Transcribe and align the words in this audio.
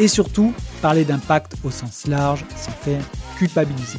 et 0.00 0.08
surtout 0.08 0.52
parler 0.80 1.04
d'impact 1.04 1.54
au 1.62 1.70
sens 1.70 2.06
large 2.06 2.44
sans 2.56 2.72
faire 2.72 3.02
culpabiliser. 3.36 3.98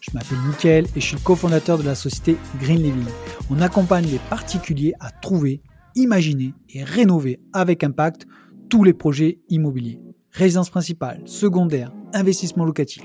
Je 0.00 0.10
m'appelle 0.12 0.38
Mickaël 0.46 0.86
et 0.94 1.00
je 1.00 1.06
suis 1.06 1.16
cofondateur 1.16 1.78
de 1.78 1.82
la 1.82 1.94
société 1.94 2.36
Green 2.60 2.82
Living. 2.82 3.06
On 3.50 3.60
accompagne 3.60 4.06
les 4.06 4.20
particuliers 4.30 4.92
à 5.00 5.10
trouver, 5.10 5.62
imaginer 5.94 6.54
et 6.72 6.84
rénover 6.84 7.40
avec 7.52 7.82
impact 7.82 8.26
tous 8.68 8.84
les 8.84 8.92
projets 8.92 9.38
immobiliers. 9.48 10.00
Résidence 10.32 10.70
principale, 10.70 11.22
secondaire, 11.24 11.92
investissement 12.12 12.64
locatif. 12.64 13.02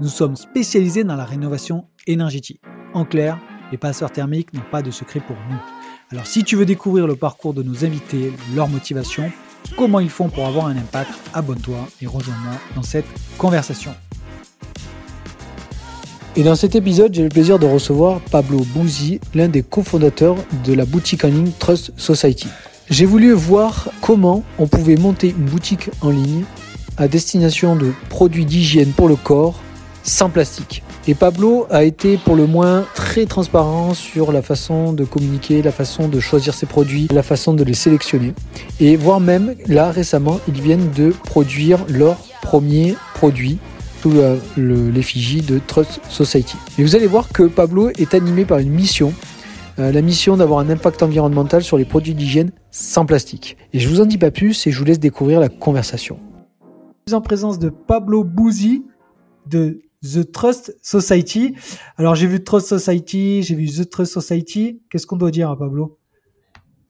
Nous 0.00 0.08
sommes 0.08 0.36
spécialisés 0.36 1.04
dans 1.04 1.16
la 1.16 1.24
rénovation 1.24 1.86
énergétique. 2.08 2.60
En 2.92 3.04
clair, 3.04 3.38
les 3.70 3.78
passeurs 3.78 4.10
thermiques 4.10 4.52
n'ont 4.52 4.68
pas 4.70 4.82
de 4.82 4.90
secret 4.90 5.20
pour 5.20 5.36
nous. 5.48 5.60
Alors 6.10 6.26
si 6.26 6.44
tu 6.44 6.56
veux 6.56 6.66
découvrir 6.66 7.06
le 7.06 7.16
parcours 7.16 7.54
de 7.54 7.62
nos 7.62 7.84
invités, 7.84 8.32
leur 8.54 8.68
motivation, 8.68 9.30
comment 9.76 10.00
ils 10.00 10.10
font 10.10 10.28
pour 10.28 10.46
avoir 10.46 10.66
un 10.66 10.76
impact, 10.76 11.10
abonne-toi 11.32 11.88
et 12.02 12.06
rejoins-moi 12.06 12.54
dans 12.74 12.82
cette 12.82 13.06
conversation. 13.38 13.94
Et 16.36 16.42
dans 16.42 16.56
cet 16.56 16.74
épisode, 16.74 17.14
j'ai 17.14 17.22
le 17.22 17.28
plaisir 17.28 17.60
de 17.60 17.66
recevoir 17.66 18.20
Pablo 18.20 18.66
Bouzi, 18.74 19.20
l'un 19.34 19.48
des 19.48 19.62
cofondateurs 19.62 20.36
de 20.64 20.72
la 20.72 20.84
boutique 20.84 21.24
en 21.24 21.28
ligne 21.28 21.52
Trust 21.60 21.92
Society. 21.96 22.48
J'ai 22.90 23.06
voulu 23.06 23.32
voir 23.32 23.88
comment 24.00 24.42
on 24.58 24.66
pouvait 24.66 24.96
monter 24.96 25.28
une 25.28 25.44
boutique 25.44 25.90
en 26.00 26.10
ligne 26.10 26.44
à 26.96 27.08
destination 27.08 27.76
de 27.76 27.92
produits 28.08 28.44
d'hygiène 28.44 28.90
pour 28.90 29.08
le 29.08 29.16
corps 29.16 29.60
sans 30.02 30.28
plastique. 30.28 30.82
Et 31.06 31.14
Pablo 31.14 31.66
a 31.68 31.84
été 31.84 32.16
pour 32.16 32.34
le 32.34 32.46
moins 32.46 32.86
très 32.94 33.26
transparent 33.26 33.92
sur 33.92 34.32
la 34.32 34.40
façon 34.40 34.94
de 34.94 35.04
communiquer, 35.04 35.60
la 35.60 35.70
façon 35.70 36.08
de 36.08 36.18
choisir 36.18 36.54
ses 36.54 36.64
produits, 36.64 37.08
la 37.12 37.22
façon 37.22 37.52
de 37.52 37.62
les 37.62 37.74
sélectionner. 37.74 38.32
Et 38.80 38.96
voire 38.96 39.20
même, 39.20 39.54
là 39.66 39.90
récemment, 39.90 40.40
ils 40.48 40.62
viennent 40.62 40.90
de 40.92 41.10
produire 41.10 41.84
leur 41.90 42.16
premier 42.40 42.96
produit 43.14 43.58
sous 44.00 44.12
l'effigie 44.56 45.42
de 45.42 45.58
Trust 45.58 46.00
Society. 46.08 46.56
Et 46.78 46.82
vous 46.82 46.96
allez 46.96 47.06
voir 47.06 47.28
que 47.28 47.42
Pablo 47.42 47.90
est 47.90 48.14
animé 48.14 48.46
par 48.46 48.58
une 48.58 48.70
mission 48.70 49.12
euh, 49.78 49.90
la 49.90 50.02
mission 50.02 50.36
d'avoir 50.36 50.60
un 50.60 50.70
impact 50.70 51.02
environnemental 51.02 51.64
sur 51.64 51.76
les 51.76 51.84
produits 51.84 52.14
d'hygiène 52.14 52.52
sans 52.70 53.06
plastique. 53.06 53.56
Et 53.72 53.80
je 53.80 53.88
vous 53.88 54.00
en 54.00 54.06
dis 54.06 54.18
pas 54.18 54.30
plus 54.30 54.66
et 54.66 54.70
je 54.70 54.78
vous 54.78 54.84
laisse 54.84 55.00
découvrir 55.00 55.40
la 55.40 55.48
conversation. 55.48 56.18
Je 57.06 57.10
suis 57.10 57.14
en 57.14 57.20
présence 57.20 57.58
de 57.58 57.70
Pablo 57.70 58.22
Bouzi 58.22 58.84
de 59.46 59.80
The 60.04 60.30
Trust 60.30 60.76
Society. 60.82 61.54
Alors 61.96 62.14
j'ai 62.14 62.26
vu 62.26 62.44
Trust 62.44 62.68
Society, 62.68 63.42
j'ai 63.42 63.54
vu 63.54 63.66
The 63.66 63.88
Trust 63.88 64.12
Society. 64.12 64.82
Qu'est-ce 64.90 65.06
qu'on 65.06 65.16
doit 65.16 65.30
dire 65.30 65.50
à 65.50 65.58
Pablo? 65.58 65.98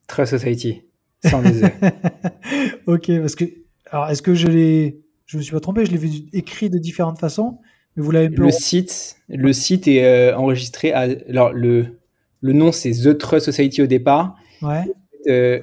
Trust 0.07 0.37
Society, 0.37 0.83
sans 1.25 1.41
les 1.41 1.63
ok, 2.87 3.19
parce 3.21 3.35
que 3.35 3.45
alors 3.89 4.09
est-ce 4.09 4.21
que 4.21 4.35
je 4.35 4.47
l'ai, 4.47 4.99
je 5.25 5.37
me 5.37 5.41
suis 5.41 5.53
pas 5.53 5.59
trompé, 5.59 5.85
je 5.85 5.91
l'ai 5.91 5.97
vu 5.97 6.09
écrit 6.33 6.69
de 6.69 6.77
différentes 6.77 7.19
façons, 7.19 7.59
mais 7.95 8.03
vous 8.03 8.11
l'avez. 8.11 8.27
Le 8.27 8.51
site, 8.51 9.17
le 9.29 9.53
site 9.53 9.87
est 9.87 10.03
euh, 10.03 10.37
enregistré 10.37 10.91
à 10.91 11.07
alors 11.29 11.53
le 11.53 11.99
le 12.41 12.53
nom 12.53 12.71
c'est 12.71 12.91
The 12.91 13.17
Trust 13.17 13.45
Society 13.45 13.81
au 13.81 13.87
départ. 13.87 14.35
Ouais. 14.61 14.83
Euh, 15.27 15.61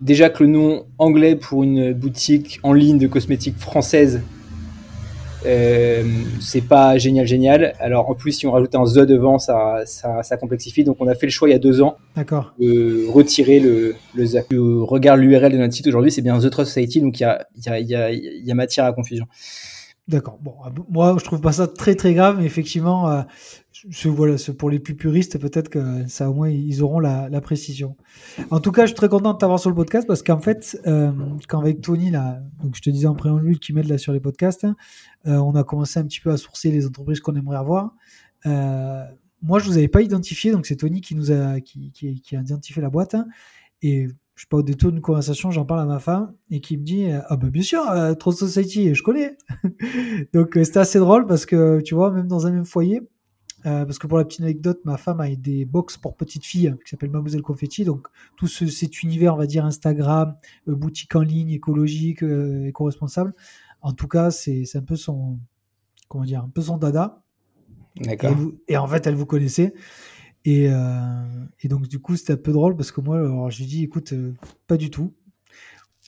déjà 0.00 0.30
que 0.30 0.42
le 0.42 0.50
nom 0.50 0.86
anglais 0.96 1.36
pour 1.36 1.62
une 1.62 1.92
boutique 1.92 2.58
en 2.62 2.72
ligne 2.72 2.98
de 2.98 3.06
cosmétiques 3.06 3.58
française 3.58 4.22
euh, 5.46 6.02
c'est 6.40 6.62
pas 6.62 6.98
génial, 6.98 7.26
génial. 7.26 7.74
Alors 7.80 8.10
en 8.10 8.14
plus, 8.14 8.32
si 8.32 8.46
on 8.46 8.52
rajoute 8.52 8.74
un 8.74 8.84
the 8.84 8.98
devant, 8.98 9.38
ça, 9.38 9.82
ça, 9.86 10.36
complexifie. 10.36 10.84
Donc 10.84 10.96
on 11.00 11.06
a 11.06 11.14
fait 11.14 11.26
le 11.26 11.32
choix 11.32 11.48
il 11.48 11.52
y 11.52 11.54
a 11.54 11.58
deux 11.58 11.80
ans 11.80 11.96
D'accord. 12.16 12.54
de 12.58 13.06
retirer 13.08 13.60
le, 13.60 13.94
le 14.14 14.26
the. 14.26 14.84
regarde 14.84 15.20
l'URL 15.20 15.52
de 15.52 15.58
notre 15.58 15.74
site 15.74 15.86
aujourd'hui, 15.86 16.10
c'est 16.10 16.22
bien 16.22 16.38
The 16.38 16.50
Trust 16.50 16.72
Society, 16.72 17.00
donc 17.00 17.20
il 17.20 17.22
y 17.22 17.26
a, 17.26 17.46
y, 17.56 17.68
a, 17.68 17.80
y, 17.80 17.94
a, 17.94 18.12
y 18.12 18.50
a 18.50 18.54
matière 18.54 18.84
à 18.84 18.92
confusion. 18.92 19.26
D'accord. 20.08 20.38
Bon, 20.40 20.54
moi, 20.88 21.16
je 21.18 21.24
trouve 21.24 21.42
pas 21.42 21.52
ça 21.52 21.66
très 21.68 21.94
très 21.94 22.14
grave, 22.14 22.38
mais 22.38 22.46
effectivement, 22.46 23.10
euh, 23.10 23.22
voilà, 24.06 24.36
pour 24.58 24.70
les 24.70 24.78
plus 24.78 24.94
puristes, 24.94 25.38
peut-être 25.38 25.68
que 25.68 26.08
ça 26.08 26.30
au 26.30 26.34
moins 26.34 26.48
ils 26.48 26.82
auront 26.82 26.98
la, 26.98 27.40
précision. 27.42 27.94
En 28.50 28.58
tout 28.58 28.72
cas, 28.72 28.82
je 28.82 28.88
suis 28.88 28.96
très 28.96 29.10
content 29.10 29.34
de 29.34 29.38
t'avoir 29.38 29.60
sur 29.60 29.68
le 29.68 29.76
podcast 29.76 30.08
parce 30.08 30.22
qu'en 30.22 30.40
fait, 30.40 30.80
euh, 30.86 31.12
quand 31.46 31.60
avec 31.60 31.82
Tony 31.82 32.10
là, 32.10 32.40
donc 32.62 32.74
je 32.74 32.80
te 32.80 32.88
disais 32.88 33.06
en 33.06 33.14
préambule 33.14 33.58
qui 33.58 33.74
m'aide 33.74 33.86
là 33.86 33.98
sur 33.98 34.14
les 34.14 34.20
podcasts, 34.20 34.64
hein, 34.64 34.76
euh, 35.26 35.36
on 35.36 35.54
a 35.54 35.62
commencé 35.62 36.00
un 36.00 36.04
petit 36.04 36.20
peu 36.20 36.30
à 36.30 36.38
sourcer 36.38 36.70
les 36.70 36.86
entreprises 36.86 37.20
qu'on 37.20 37.36
aimerait 37.36 37.58
avoir. 37.58 37.94
Moi, 39.40 39.60
je 39.60 39.66
vous 39.66 39.76
avais 39.76 39.88
pas 39.88 40.00
identifié, 40.00 40.50
donc 40.52 40.66
c'est 40.66 40.76
Tony 40.76 41.02
qui 41.02 41.14
nous 41.14 41.30
a 41.30 41.60
qui, 41.60 41.92
qui, 41.92 42.22
qui 42.22 42.34
a 42.34 42.40
identifié 42.40 42.80
la 42.80 42.90
boîte. 42.90 43.14
Hein, 43.14 43.26
et 43.82 44.08
je 44.38 44.44
sais 44.44 44.48
pas, 44.48 44.58
au 44.58 44.62
détour 44.62 44.92
d'une 44.92 45.00
conversation, 45.00 45.50
j'en 45.50 45.64
parle 45.64 45.80
à 45.80 45.84
ma 45.84 45.98
femme 45.98 46.32
et 46.48 46.60
qui 46.60 46.76
me 46.76 46.84
dit 46.84 47.08
Ah, 47.26 47.36
ben 47.36 47.48
bien 47.48 47.62
sûr, 47.62 47.82
euh, 47.90 48.14
Trust 48.14 48.38
Society, 48.38 48.94
je 48.94 49.02
connais. 49.02 49.36
Donc, 50.32 50.56
euh, 50.56 50.62
c'était 50.62 50.78
assez 50.78 51.00
drôle 51.00 51.26
parce 51.26 51.44
que, 51.44 51.80
tu 51.80 51.96
vois, 51.96 52.12
même 52.12 52.28
dans 52.28 52.46
un 52.46 52.52
même 52.52 52.64
foyer, 52.64 53.02
euh, 53.66 53.84
parce 53.84 53.98
que 53.98 54.06
pour 54.06 54.16
la 54.16 54.24
petite 54.24 54.42
anecdote, 54.42 54.78
ma 54.84 54.96
femme 54.96 55.18
a 55.18 55.28
des 55.34 55.64
box 55.64 55.96
pour 55.96 56.14
petites 56.16 56.44
filles 56.44 56.72
qui 56.84 56.90
s'appelle 56.90 57.10
Mademoiselle 57.10 57.42
Confetti. 57.42 57.84
Donc, 57.84 58.06
tout 58.36 58.46
cet 58.46 59.02
univers, 59.02 59.34
on 59.34 59.38
va 59.38 59.46
dire, 59.46 59.64
Instagram, 59.64 60.36
boutique 60.68 61.16
en 61.16 61.22
ligne, 61.22 61.50
écologique, 61.50 62.22
éco-responsable. 62.22 63.34
En 63.82 63.92
tout 63.92 64.06
cas, 64.06 64.30
c'est 64.30 64.64
un 64.76 64.82
peu 64.82 64.94
son, 64.94 65.40
comment 66.06 66.24
dire, 66.24 66.44
un 66.44 66.48
peu 66.48 66.62
son 66.62 66.76
dada. 66.76 67.22
D'accord. 67.96 68.36
Et, 68.68 68.74
et, 68.74 68.76
en 68.76 68.86
fait, 68.86 69.04
elle 69.08 69.16
vous 69.16 69.26
connaissait. 69.26 69.74
Et, 70.44 70.68
euh, 70.70 71.44
et, 71.60 71.68
donc, 71.68 71.88
du 71.88 71.98
coup, 71.98 72.16
c'était 72.16 72.34
un 72.34 72.36
peu 72.36 72.52
drôle 72.52 72.76
parce 72.76 72.92
que 72.92 73.00
moi, 73.00 73.18
alors, 73.18 73.50
je 73.50 73.58
lui 73.58 73.66
dis, 73.66 73.84
écoute, 73.84 74.12
euh, 74.12 74.34
pas 74.66 74.76
du 74.76 74.90
tout. 74.90 75.14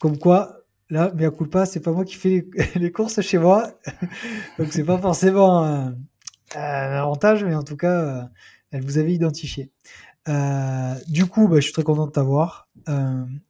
Comme 0.01 0.19
quoi, 0.19 0.65
là, 0.89 1.13
mais 1.15 1.27
à 1.27 1.31
coup 1.31 1.47
pas, 1.47 1.67
c'est 1.67 1.81
pas 1.81 1.93
moi 1.93 2.05
qui 2.05 2.15
fais 2.15 2.47
les, 2.77 2.93
courses 2.93 3.21
chez 3.21 3.39
moi. 3.39 3.73
donc, 4.59 4.69
c'est 4.71 4.85
pas 4.85 4.99
forcément 4.99 5.65
un, 5.65 5.97
avantage, 6.55 7.45
mais 7.45 7.55
en 7.55 7.63
tout 7.63 7.77
cas, 7.77 8.01
euh, 8.01 8.23
elle 8.71 8.83
vous 8.83 8.99
avait 8.99 9.13
identifié. 9.13 9.71
Du 11.09 11.27
coup, 11.27 11.49
bah, 11.49 11.57
je 11.57 11.63
suis 11.63 11.73
très 11.73 11.83
content 11.83 12.07
de 12.07 12.13
t'avoir. 12.13 12.69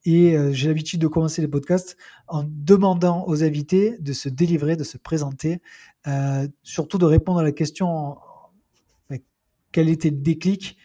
Et 0.07 0.37
j'ai 0.53 0.69
l'habitude 0.69 0.99
de 1.01 1.07
commencer 1.09 1.43
les 1.43 1.49
podcasts 1.49 1.99
en 2.27 2.43
demandant 2.47 3.27
aux 3.27 3.45
invités 3.45 3.99
de 4.01 4.15
se 4.15 4.31
délivrer, 4.31 4.77
de 4.77 4.85
se 4.85 4.97
présenter, 4.97 5.61
surtout 6.63 6.97
de 6.97 7.05
répondre 7.05 7.41
à 7.41 7.43
la 7.43 7.53
question 7.53 8.17
quel 9.73 9.89
était 9.89 10.11
le 10.11 10.17
déclic 10.17 10.77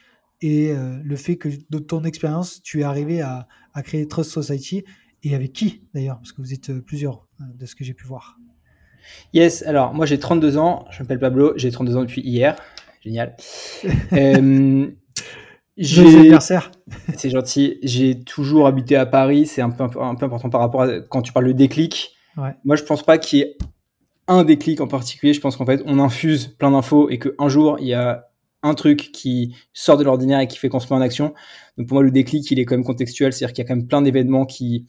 et 0.41 0.71
euh, 0.71 0.97
le 1.03 1.15
fait 1.15 1.37
que 1.37 1.49
de 1.69 1.79
ton 1.79 2.03
expérience, 2.03 2.61
tu 2.61 2.81
es 2.81 2.83
arrivé 2.83 3.21
à, 3.21 3.47
créer 3.83 4.07
Trust 4.07 4.31
Society 4.31 4.83
et 5.23 5.35
avec 5.35 5.53
qui 5.53 5.83
d'ailleurs? 5.93 6.17
Parce 6.17 6.31
que 6.31 6.41
vous 6.41 6.53
êtes 6.53 6.69
euh, 6.69 6.81
plusieurs 6.81 7.27
euh, 7.41 7.45
de 7.57 7.65
ce 7.65 7.75
que 7.75 7.83
j'ai 7.83 7.93
pu 7.93 8.05
voir. 8.05 8.37
Yes, 9.33 9.63
alors 9.63 9.93
moi 9.93 10.05
j'ai 10.05 10.19
32 10.19 10.57
ans, 10.57 10.85
je 10.91 11.01
m'appelle 11.01 11.19
Pablo, 11.19 11.53
j'ai 11.57 11.71
32 11.71 11.97
ans 11.97 12.01
depuis 12.01 12.21
hier. 12.21 12.55
Génial. 13.03 13.35
euh, 14.13 14.87
anniversaire. 15.77 16.71
C'est 17.15 17.29
gentil. 17.29 17.77
J'ai 17.83 18.23
toujours 18.23 18.67
habité 18.67 18.95
à 18.95 19.05
Paris, 19.05 19.45
c'est 19.45 19.61
un 19.61 19.69
peu, 19.69 19.83
un 19.83 20.15
peu 20.15 20.25
important 20.25 20.49
par 20.49 20.61
rapport 20.61 20.83
à 20.83 20.99
quand 21.01 21.21
tu 21.21 21.31
parles 21.31 21.47
de 21.47 21.51
déclic. 21.51 22.15
Moi 22.65 22.75
je 22.75 22.83
pense 22.83 23.03
pas 23.03 23.17
qu'il 23.17 23.39
y 23.39 23.41
ait 23.43 23.57
un 24.27 24.43
déclic 24.43 24.81
en 24.81 24.87
particulier, 24.87 25.33
je 25.33 25.39
pense 25.39 25.55
qu'en 25.55 25.65
fait 25.65 25.81
on 25.85 25.99
infuse 25.99 26.47
plein 26.47 26.71
d'infos 26.71 27.09
et 27.09 27.19
qu'un 27.19 27.47
jour 27.47 27.77
il 27.79 27.87
y 27.87 27.93
a 27.93 28.27
un 28.65 28.73
truc 28.73 29.11
qui 29.13 29.55
sort 29.73 29.97
de 29.97 30.03
l'ordinaire 30.03 30.39
et 30.39 30.47
qui 30.47 30.57
fait 30.57 30.69
qu'on 30.69 30.79
se 30.79 30.87
met 30.87 30.97
en 30.97 31.01
action. 31.01 31.33
Donc 31.77 31.87
pour 31.87 31.95
moi, 31.95 32.03
le 32.03 32.11
déclic, 32.11 32.49
il 32.51 32.59
est 32.59 32.65
quand 32.65 32.75
même 32.75 32.83
contextuel, 32.83 33.31
c'est-à-dire 33.31 33.53
qu'il 33.53 33.63
y 33.63 33.65
a 33.65 33.67
quand 33.67 33.75
même 33.75 33.87
plein 33.87 34.01
d'événements 34.01 34.45
qui 34.45 34.85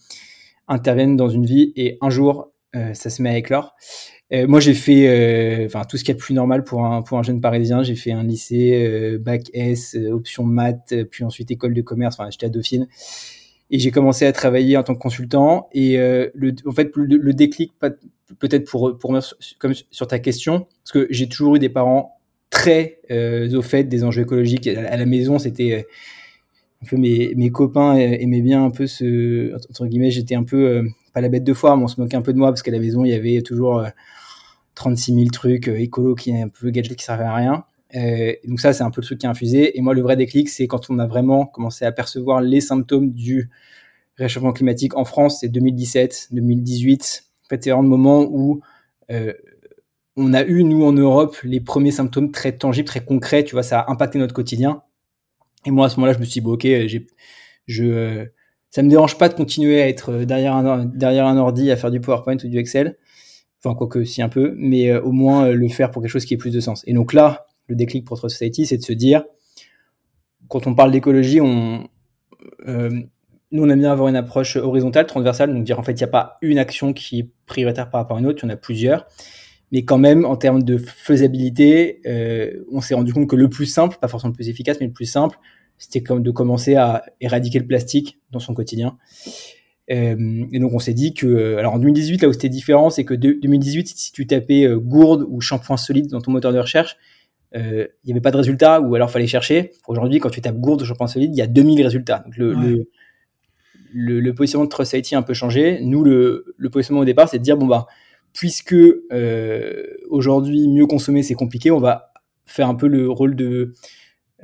interviennent 0.68 1.16
dans 1.16 1.28
une 1.28 1.46
vie 1.46 1.72
et 1.76 1.98
un 2.00 2.10
jour, 2.10 2.52
euh, 2.74 2.94
ça 2.94 3.10
se 3.10 3.22
met 3.22 3.30
à 3.30 3.36
éclore. 3.36 3.74
Euh, 4.32 4.46
moi, 4.48 4.58
j'ai 4.58 4.74
fait 4.74 5.06
euh, 5.06 5.66
enfin 5.66 5.84
tout 5.84 5.96
ce 5.96 6.04
qui 6.04 6.10
est 6.10 6.16
plus 6.16 6.34
normal 6.34 6.64
pour 6.64 6.84
un, 6.84 7.02
pour 7.02 7.18
un 7.18 7.22
jeune 7.22 7.40
parisien. 7.40 7.82
J'ai 7.82 7.94
fait 7.94 8.12
un 8.12 8.24
lycée, 8.24 9.18
bac 9.20 9.42
S, 9.52 9.96
option 10.10 10.44
maths, 10.44 10.94
puis 11.10 11.24
ensuite 11.24 11.50
école 11.50 11.74
de 11.74 11.82
commerce. 11.82 12.16
Enfin, 12.18 12.30
j'étais 12.30 12.46
à 12.46 12.48
Dauphine. 12.48 12.88
Et 13.70 13.78
j'ai 13.78 13.90
commencé 13.90 14.24
à 14.26 14.32
travailler 14.32 14.76
en 14.76 14.82
tant 14.84 14.94
que 14.94 15.00
consultant. 15.00 15.68
Et 15.72 15.98
en 16.00 16.72
fait, 16.72 16.90
le, 16.96 17.32
déclic, 17.34 17.72
peut-être 18.38 18.68
pour, 18.68 18.96
pour 18.98 19.16
comme 19.58 19.74
sur 19.90 20.06
ta 20.06 20.18
question, 20.18 20.66
parce 20.82 20.92
que 20.92 21.06
j'ai 21.10 21.28
toujours 21.28 21.56
eu 21.56 21.58
des 21.58 21.68
parents 21.68 22.15
très 22.50 23.00
euh, 23.10 23.52
au 23.56 23.62
fait 23.62 23.84
des 23.84 24.04
enjeux 24.04 24.22
écologiques. 24.22 24.66
À, 24.66 24.96
la 24.96 25.06
maison, 25.06 25.38
c'était 25.38 25.72
euh, 25.72 25.82
un 26.82 26.86
peu 26.86 26.96
mes, 26.96 27.34
mes 27.34 27.50
copains 27.50 27.96
aimaient 27.96 28.40
bien 28.40 28.64
un 28.64 28.70
peu 28.70 28.86
ce 28.86 29.54
entre 29.54 29.86
guillemets. 29.86 30.10
J'étais 30.10 30.34
un 30.34 30.44
peu 30.44 30.66
euh, 30.66 30.88
pas 31.14 31.20
la 31.20 31.28
bête 31.28 31.44
de 31.44 31.54
foire, 31.54 31.76
mais 31.76 31.84
on 31.84 31.88
se 31.88 32.00
moquait 32.00 32.16
un 32.16 32.22
peu 32.22 32.32
de 32.32 32.38
moi 32.38 32.48
parce 32.48 32.62
qu'à 32.62 32.70
la 32.70 32.78
maison, 32.78 33.04
il 33.04 33.10
y 33.10 33.14
avait 33.14 33.42
toujours 33.42 33.84
36 34.74 35.14
000 35.14 35.26
trucs 35.30 35.68
écolo 35.68 36.14
qui 36.14 36.34
un 36.34 36.48
peu 36.48 36.70
gadget 36.70 36.96
qui 36.96 37.04
servaient 37.04 37.24
à 37.24 37.34
rien. 37.34 37.64
donc 38.46 38.60
ça, 38.60 38.72
c'est 38.72 38.82
un 38.82 38.90
peu 38.90 39.00
le 39.00 39.06
truc 39.06 39.20
qui 39.20 39.26
a 39.26 39.30
infusé. 39.30 39.76
Et 39.78 39.80
moi, 39.80 39.94
le 39.94 40.02
vrai 40.02 40.16
déclic, 40.16 40.48
c'est 40.48 40.66
quand 40.66 40.90
on 40.90 40.98
a 40.98 41.06
vraiment 41.06 41.46
commencé 41.46 41.84
à 41.84 41.92
percevoir 41.92 42.40
les 42.40 42.60
symptômes 42.60 43.12
du 43.12 43.50
réchauffement 44.18 44.52
climatique 44.52 44.96
en 44.96 45.04
France, 45.04 45.40
c'est 45.40 45.48
2017, 45.48 46.28
2018. 46.32 47.24
En 47.44 47.48
fait, 47.48 47.64
c'est 47.64 47.70
vraiment 47.70 47.88
moment 47.88 48.26
où 48.30 48.60
on 50.16 50.32
a 50.32 50.44
eu, 50.44 50.64
nous, 50.64 50.84
en 50.84 50.92
Europe, 50.92 51.36
les 51.42 51.60
premiers 51.60 51.90
symptômes 51.90 52.30
très 52.30 52.52
tangibles, 52.56 52.88
très 52.88 53.04
concrets, 53.04 53.44
tu 53.44 53.54
vois, 53.54 53.62
ça 53.62 53.80
a 53.80 53.90
impacté 53.90 54.18
notre 54.18 54.34
quotidien. 54.34 54.82
Et 55.66 55.70
moi, 55.70 55.86
à 55.86 55.88
ce 55.88 55.96
moment-là, 55.96 56.14
je 56.14 56.18
me 56.18 56.24
suis 56.24 56.34
dit, 56.34 56.40
bon, 56.40 56.52
ok, 56.52 56.62
j'ai, 56.62 57.06
je, 57.66 57.84
euh, 57.84 58.24
ça 58.70 58.82
me 58.82 58.88
dérange 58.88 59.18
pas 59.18 59.28
de 59.28 59.34
continuer 59.34 59.82
à 59.82 59.88
être 59.88 60.24
derrière 60.24 60.54
un, 60.54 60.84
derrière 60.86 61.26
un 61.26 61.36
ordi, 61.36 61.70
à 61.70 61.76
faire 61.76 61.90
du 61.90 62.00
PowerPoint 62.00 62.36
ou 62.42 62.48
du 62.48 62.58
Excel. 62.58 62.96
Enfin, 63.62 63.74
quoique, 63.74 64.04
si 64.04 64.22
un 64.22 64.28
peu, 64.28 64.54
mais 64.56 64.90
euh, 64.90 65.02
au 65.02 65.12
moins 65.12 65.46
euh, 65.46 65.54
le 65.54 65.68
faire 65.68 65.90
pour 65.90 66.02
quelque 66.02 66.10
chose 66.10 66.24
qui 66.24 66.34
ait 66.34 66.38
plus 66.38 66.52
de 66.52 66.60
sens. 66.60 66.82
Et 66.86 66.94
donc 66.94 67.12
là, 67.12 67.46
le 67.66 67.76
déclic 67.76 68.04
pour 68.06 68.16
Trust 68.16 68.36
Society, 68.36 68.66
c'est 68.66 68.78
de 68.78 68.84
se 68.84 68.92
dire, 68.92 69.24
quand 70.48 70.66
on 70.66 70.74
parle 70.74 70.92
d'écologie, 70.92 71.40
on, 71.40 71.88
nous, 73.50 73.62
on 73.64 73.68
aime 73.68 73.80
bien 73.80 73.92
avoir 73.92 74.08
une 74.08 74.16
approche 74.16 74.56
horizontale, 74.56 75.06
transversale, 75.06 75.52
donc 75.52 75.64
dire 75.64 75.78
en 75.78 75.82
fait, 75.82 75.92
il 75.92 75.96
n'y 75.96 76.04
a 76.04 76.08
pas 76.08 76.36
une 76.42 76.58
action 76.58 76.92
qui 76.92 77.20
est 77.20 77.30
prioritaire 77.46 77.90
par 77.90 78.00
rapport 78.00 78.16
à 78.16 78.20
une 78.20 78.26
autre, 78.26 78.44
il 78.44 78.48
y 78.48 78.50
en 78.50 78.54
a 78.54 78.56
plusieurs. 78.56 79.06
Mais 79.72 79.84
quand 79.84 79.98
même, 79.98 80.24
en 80.24 80.36
termes 80.36 80.62
de 80.62 80.78
faisabilité, 80.78 82.00
euh, 82.06 82.64
on 82.70 82.80
s'est 82.80 82.94
rendu 82.94 83.12
compte 83.12 83.28
que 83.28 83.36
le 83.36 83.48
plus 83.48 83.66
simple, 83.66 83.98
pas 84.00 84.08
forcément 84.08 84.30
le 84.30 84.36
plus 84.36 84.48
efficace, 84.48 84.78
mais 84.80 84.86
le 84.86 84.92
plus 84.92 85.06
simple, 85.06 85.38
c'était 85.78 86.02
comme 86.02 86.22
de 86.22 86.30
commencer 86.30 86.76
à 86.76 87.04
éradiquer 87.20 87.58
le 87.58 87.66
plastique 87.66 88.18
dans 88.30 88.38
son 88.38 88.54
quotidien. 88.54 88.96
Euh, 89.90 90.44
et 90.52 90.58
donc 90.58 90.72
on 90.72 90.78
s'est 90.78 90.94
dit 90.94 91.14
que, 91.14 91.56
alors 91.56 91.74
en 91.74 91.78
2018, 91.78 92.22
là 92.22 92.28
où 92.28 92.32
c'était 92.32 92.48
différent, 92.48 92.90
c'est 92.90 93.04
que 93.04 93.14
de, 93.14 93.38
2018, 93.40 93.88
si 93.88 94.12
tu 94.12 94.26
tapais 94.26 94.64
euh, 94.64 94.78
gourde 94.78 95.24
ou 95.28 95.40
shampoing 95.40 95.76
solide 95.76 96.08
dans 96.08 96.20
ton 96.20 96.32
moteur 96.32 96.52
de 96.52 96.58
recherche, 96.58 96.96
euh, 97.54 97.86
il 98.04 98.08
n'y 98.08 98.12
avait 98.12 98.20
pas 98.20 98.32
de 98.32 98.36
résultat 98.36 98.80
ou 98.80 98.94
alors 98.94 99.10
fallait 99.10 99.28
chercher. 99.28 99.72
Aujourd'hui, 99.86 100.18
quand 100.18 100.30
tu 100.30 100.40
tapes 100.40 100.58
gourde 100.58 100.82
ou 100.82 100.84
shampoing 100.84 101.06
solide, 101.06 101.30
il 101.34 101.38
y 101.38 101.42
a 101.42 101.46
2000 101.46 101.82
résultats. 101.82 102.22
Donc 102.24 102.36
le, 102.36 102.52
le, 102.54 102.88
le, 103.92 104.20
le, 104.20 104.34
positionnement 104.34 104.64
de 104.64 104.70
Trust 104.70 104.94
IT 104.94 105.12
a 105.12 105.18
un 105.18 105.22
peu 105.22 105.34
changé. 105.34 105.80
Nous, 105.82 106.02
le, 106.02 106.54
le 106.56 106.70
positionnement 106.70 107.02
au 107.02 107.04
départ, 107.04 107.28
c'est 107.28 107.38
de 107.38 107.44
dire, 107.44 107.56
bon 107.56 107.66
bah, 107.66 107.86
puisque 108.36 108.74
euh, 108.74 109.82
aujourd'hui 110.10 110.68
mieux 110.68 110.86
consommer 110.86 111.22
c'est 111.22 111.34
compliqué, 111.34 111.70
on 111.70 111.80
va 111.80 112.12
faire 112.44 112.68
un 112.68 112.74
peu 112.74 112.86
le 112.86 113.10
rôle 113.10 113.34
de 113.34 113.72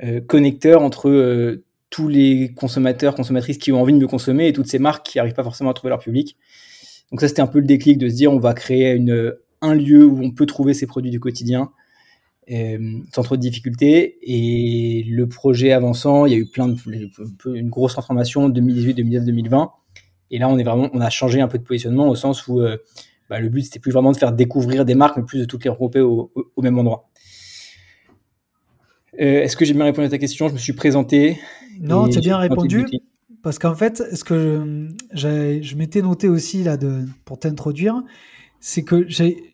euh, 0.03 0.19
connecteur 0.19 0.81
entre 0.81 1.09
euh, 1.09 1.63
tous 1.91 2.07
les 2.07 2.53
consommateurs, 2.55 3.13
consommatrices 3.13 3.59
qui 3.59 3.71
ont 3.71 3.79
envie 3.79 3.93
de 3.93 3.99
mieux 3.99 4.07
consommer 4.07 4.47
et 4.47 4.53
toutes 4.53 4.65
ces 4.65 4.79
marques 4.79 5.05
qui 5.05 5.19
n'arrivent 5.19 5.35
pas 5.35 5.43
forcément 5.43 5.69
à 5.69 5.75
trouver 5.75 5.91
leur 5.91 5.99
public. 5.99 6.37
Donc 7.11 7.21
ça 7.21 7.27
c'était 7.27 7.43
un 7.43 7.47
peu 7.47 7.59
le 7.59 7.67
déclic 7.67 7.99
de 7.99 8.09
se 8.09 8.15
dire 8.15 8.33
on 8.33 8.39
va 8.39 8.55
créer 8.55 8.99
un 9.61 9.75
lieu 9.75 10.05
où 10.05 10.19
on 10.23 10.31
peut 10.31 10.47
trouver 10.47 10.73
ces 10.73 10.87
produits 10.87 11.11
du 11.11 11.19
quotidien 11.19 11.69
sans 12.49 13.21
trop 13.21 13.37
de 13.37 13.41
difficultés. 13.41 14.17
Et 14.23 15.03
le 15.03 15.29
projet 15.29 15.71
avançant, 15.71 16.25
il 16.25 16.31
y 16.31 16.35
a 16.35 16.39
eu 16.39 16.47
plein 16.47 16.67
de, 16.67 16.75
une 17.53 17.69
grosse 17.69 17.93
transformation 17.93 18.49
2018, 18.49 18.95
2019, 18.95 19.25
2020. 19.27 19.71
Et 20.31 20.39
là, 20.39 20.49
on 20.49 20.57
est 20.57 20.63
vraiment, 20.63 20.89
on 20.93 20.99
a 20.99 21.11
changé 21.11 21.39
un 21.41 21.47
peu 21.47 21.59
de 21.59 21.63
positionnement 21.63 22.09
au 22.09 22.15
sens 22.15 22.47
où 22.47 22.59
bah, 23.33 23.39
le 23.39 23.49
but, 23.49 23.63
c'était 23.63 23.79
plus 23.79 23.91
vraiment 23.91 24.11
de 24.11 24.17
faire 24.17 24.31
découvrir 24.31 24.85
des 24.85 24.93
marques, 24.93 25.17
mais 25.17 25.23
plus 25.23 25.39
de 25.39 25.45
toutes 25.45 25.63
les 25.63 25.71
regrouper 25.71 26.01
au, 26.01 26.31
même 26.61 26.77
endroit. 26.77 27.09
Euh, 29.19 29.41
est-ce 29.41 29.57
que 29.57 29.65
j'ai 29.65 29.73
bien 29.73 29.85
répondu 29.85 30.05
à 30.05 30.09
ta 30.11 30.19
question? 30.19 30.49
Je 30.49 30.53
me 30.53 30.59
suis 30.59 30.73
présenté. 30.73 31.39
Non, 31.81 32.07
tu 32.07 32.19
as 32.19 32.21
bien 32.21 32.37
répondu. 32.37 32.85
Parce 33.41 33.57
qu'en 33.57 33.73
fait, 33.73 34.03
ce 34.15 34.23
que 34.23 34.87
je, 35.13 35.59
je 35.63 35.75
m'étais 35.75 36.03
noté 36.03 36.29
aussi 36.29 36.63
là 36.63 36.77
de, 36.77 37.05
pour 37.25 37.39
t'introduire, 37.39 38.03
c'est 38.59 38.83
que 38.83 39.03
j'ai, 39.07 39.49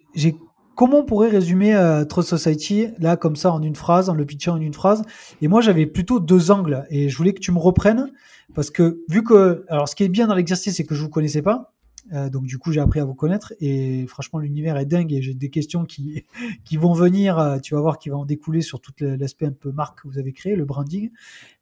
comment 0.75 0.97
on 0.97 1.05
pourrait 1.05 1.29
résumer 1.29 1.73
euh, 1.73 2.03
Trust 2.03 2.27
Society 2.27 2.87
là 2.99 3.15
comme 3.15 3.37
ça 3.37 3.53
en 3.53 3.61
une 3.61 3.77
phrase, 3.77 4.09
en 4.09 4.13
le 4.13 4.25
pitchant 4.25 4.55
en 4.55 4.61
une 4.61 4.73
phrase? 4.73 5.03
Et 5.41 5.47
moi, 5.47 5.61
j'avais 5.61 5.85
plutôt 5.85 6.19
deux 6.19 6.51
angles 6.51 6.85
et 6.89 7.07
je 7.07 7.15
voulais 7.15 7.31
que 7.31 7.39
tu 7.39 7.53
me 7.53 7.59
reprennes 7.59 8.11
parce 8.53 8.71
que 8.71 9.05
vu 9.07 9.23
que, 9.23 9.63
alors, 9.69 9.87
ce 9.87 9.95
qui 9.95 10.03
est 10.03 10.09
bien 10.09 10.27
dans 10.27 10.35
l'exercice, 10.35 10.75
c'est 10.75 10.83
que 10.83 10.95
je 10.95 11.01
vous 11.01 11.09
connaissais 11.09 11.41
pas. 11.41 11.71
Euh, 12.13 12.29
donc 12.29 12.45
du 12.45 12.57
coup, 12.57 12.71
j'ai 12.71 12.79
appris 12.79 12.99
à 12.99 13.05
vous 13.05 13.13
connaître 13.13 13.53
et 13.59 14.05
franchement, 14.07 14.39
l'univers 14.39 14.77
est 14.77 14.85
dingue 14.85 15.13
et 15.13 15.21
j'ai 15.21 15.33
des 15.33 15.49
questions 15.49 15.85
qui 15.85 16.25
qui 16.65 16.77
vont 16.77 16.93
venir. 16.93 17.37
Euh, 17.37 17.59
tu 17.59 17.75
vas 17.75 17.81
voir, 17.81 17.99
qui 17.99 18.09
va 18.09 18.17
en 18.17 18.25
découler 18.25 18.61
sur 18.61 18.81
tout 18.81 18.93
l'aspect 18.99 19.45
un 19.45 19.51
peu 19.51 19.71
marque 19.71 20.01
que 20.01 20.07
vous 20.07 20.17
avez 20.17 20.33
créé, 20.33 20.55
le 20.55 20.65
branding. 20.65 21.11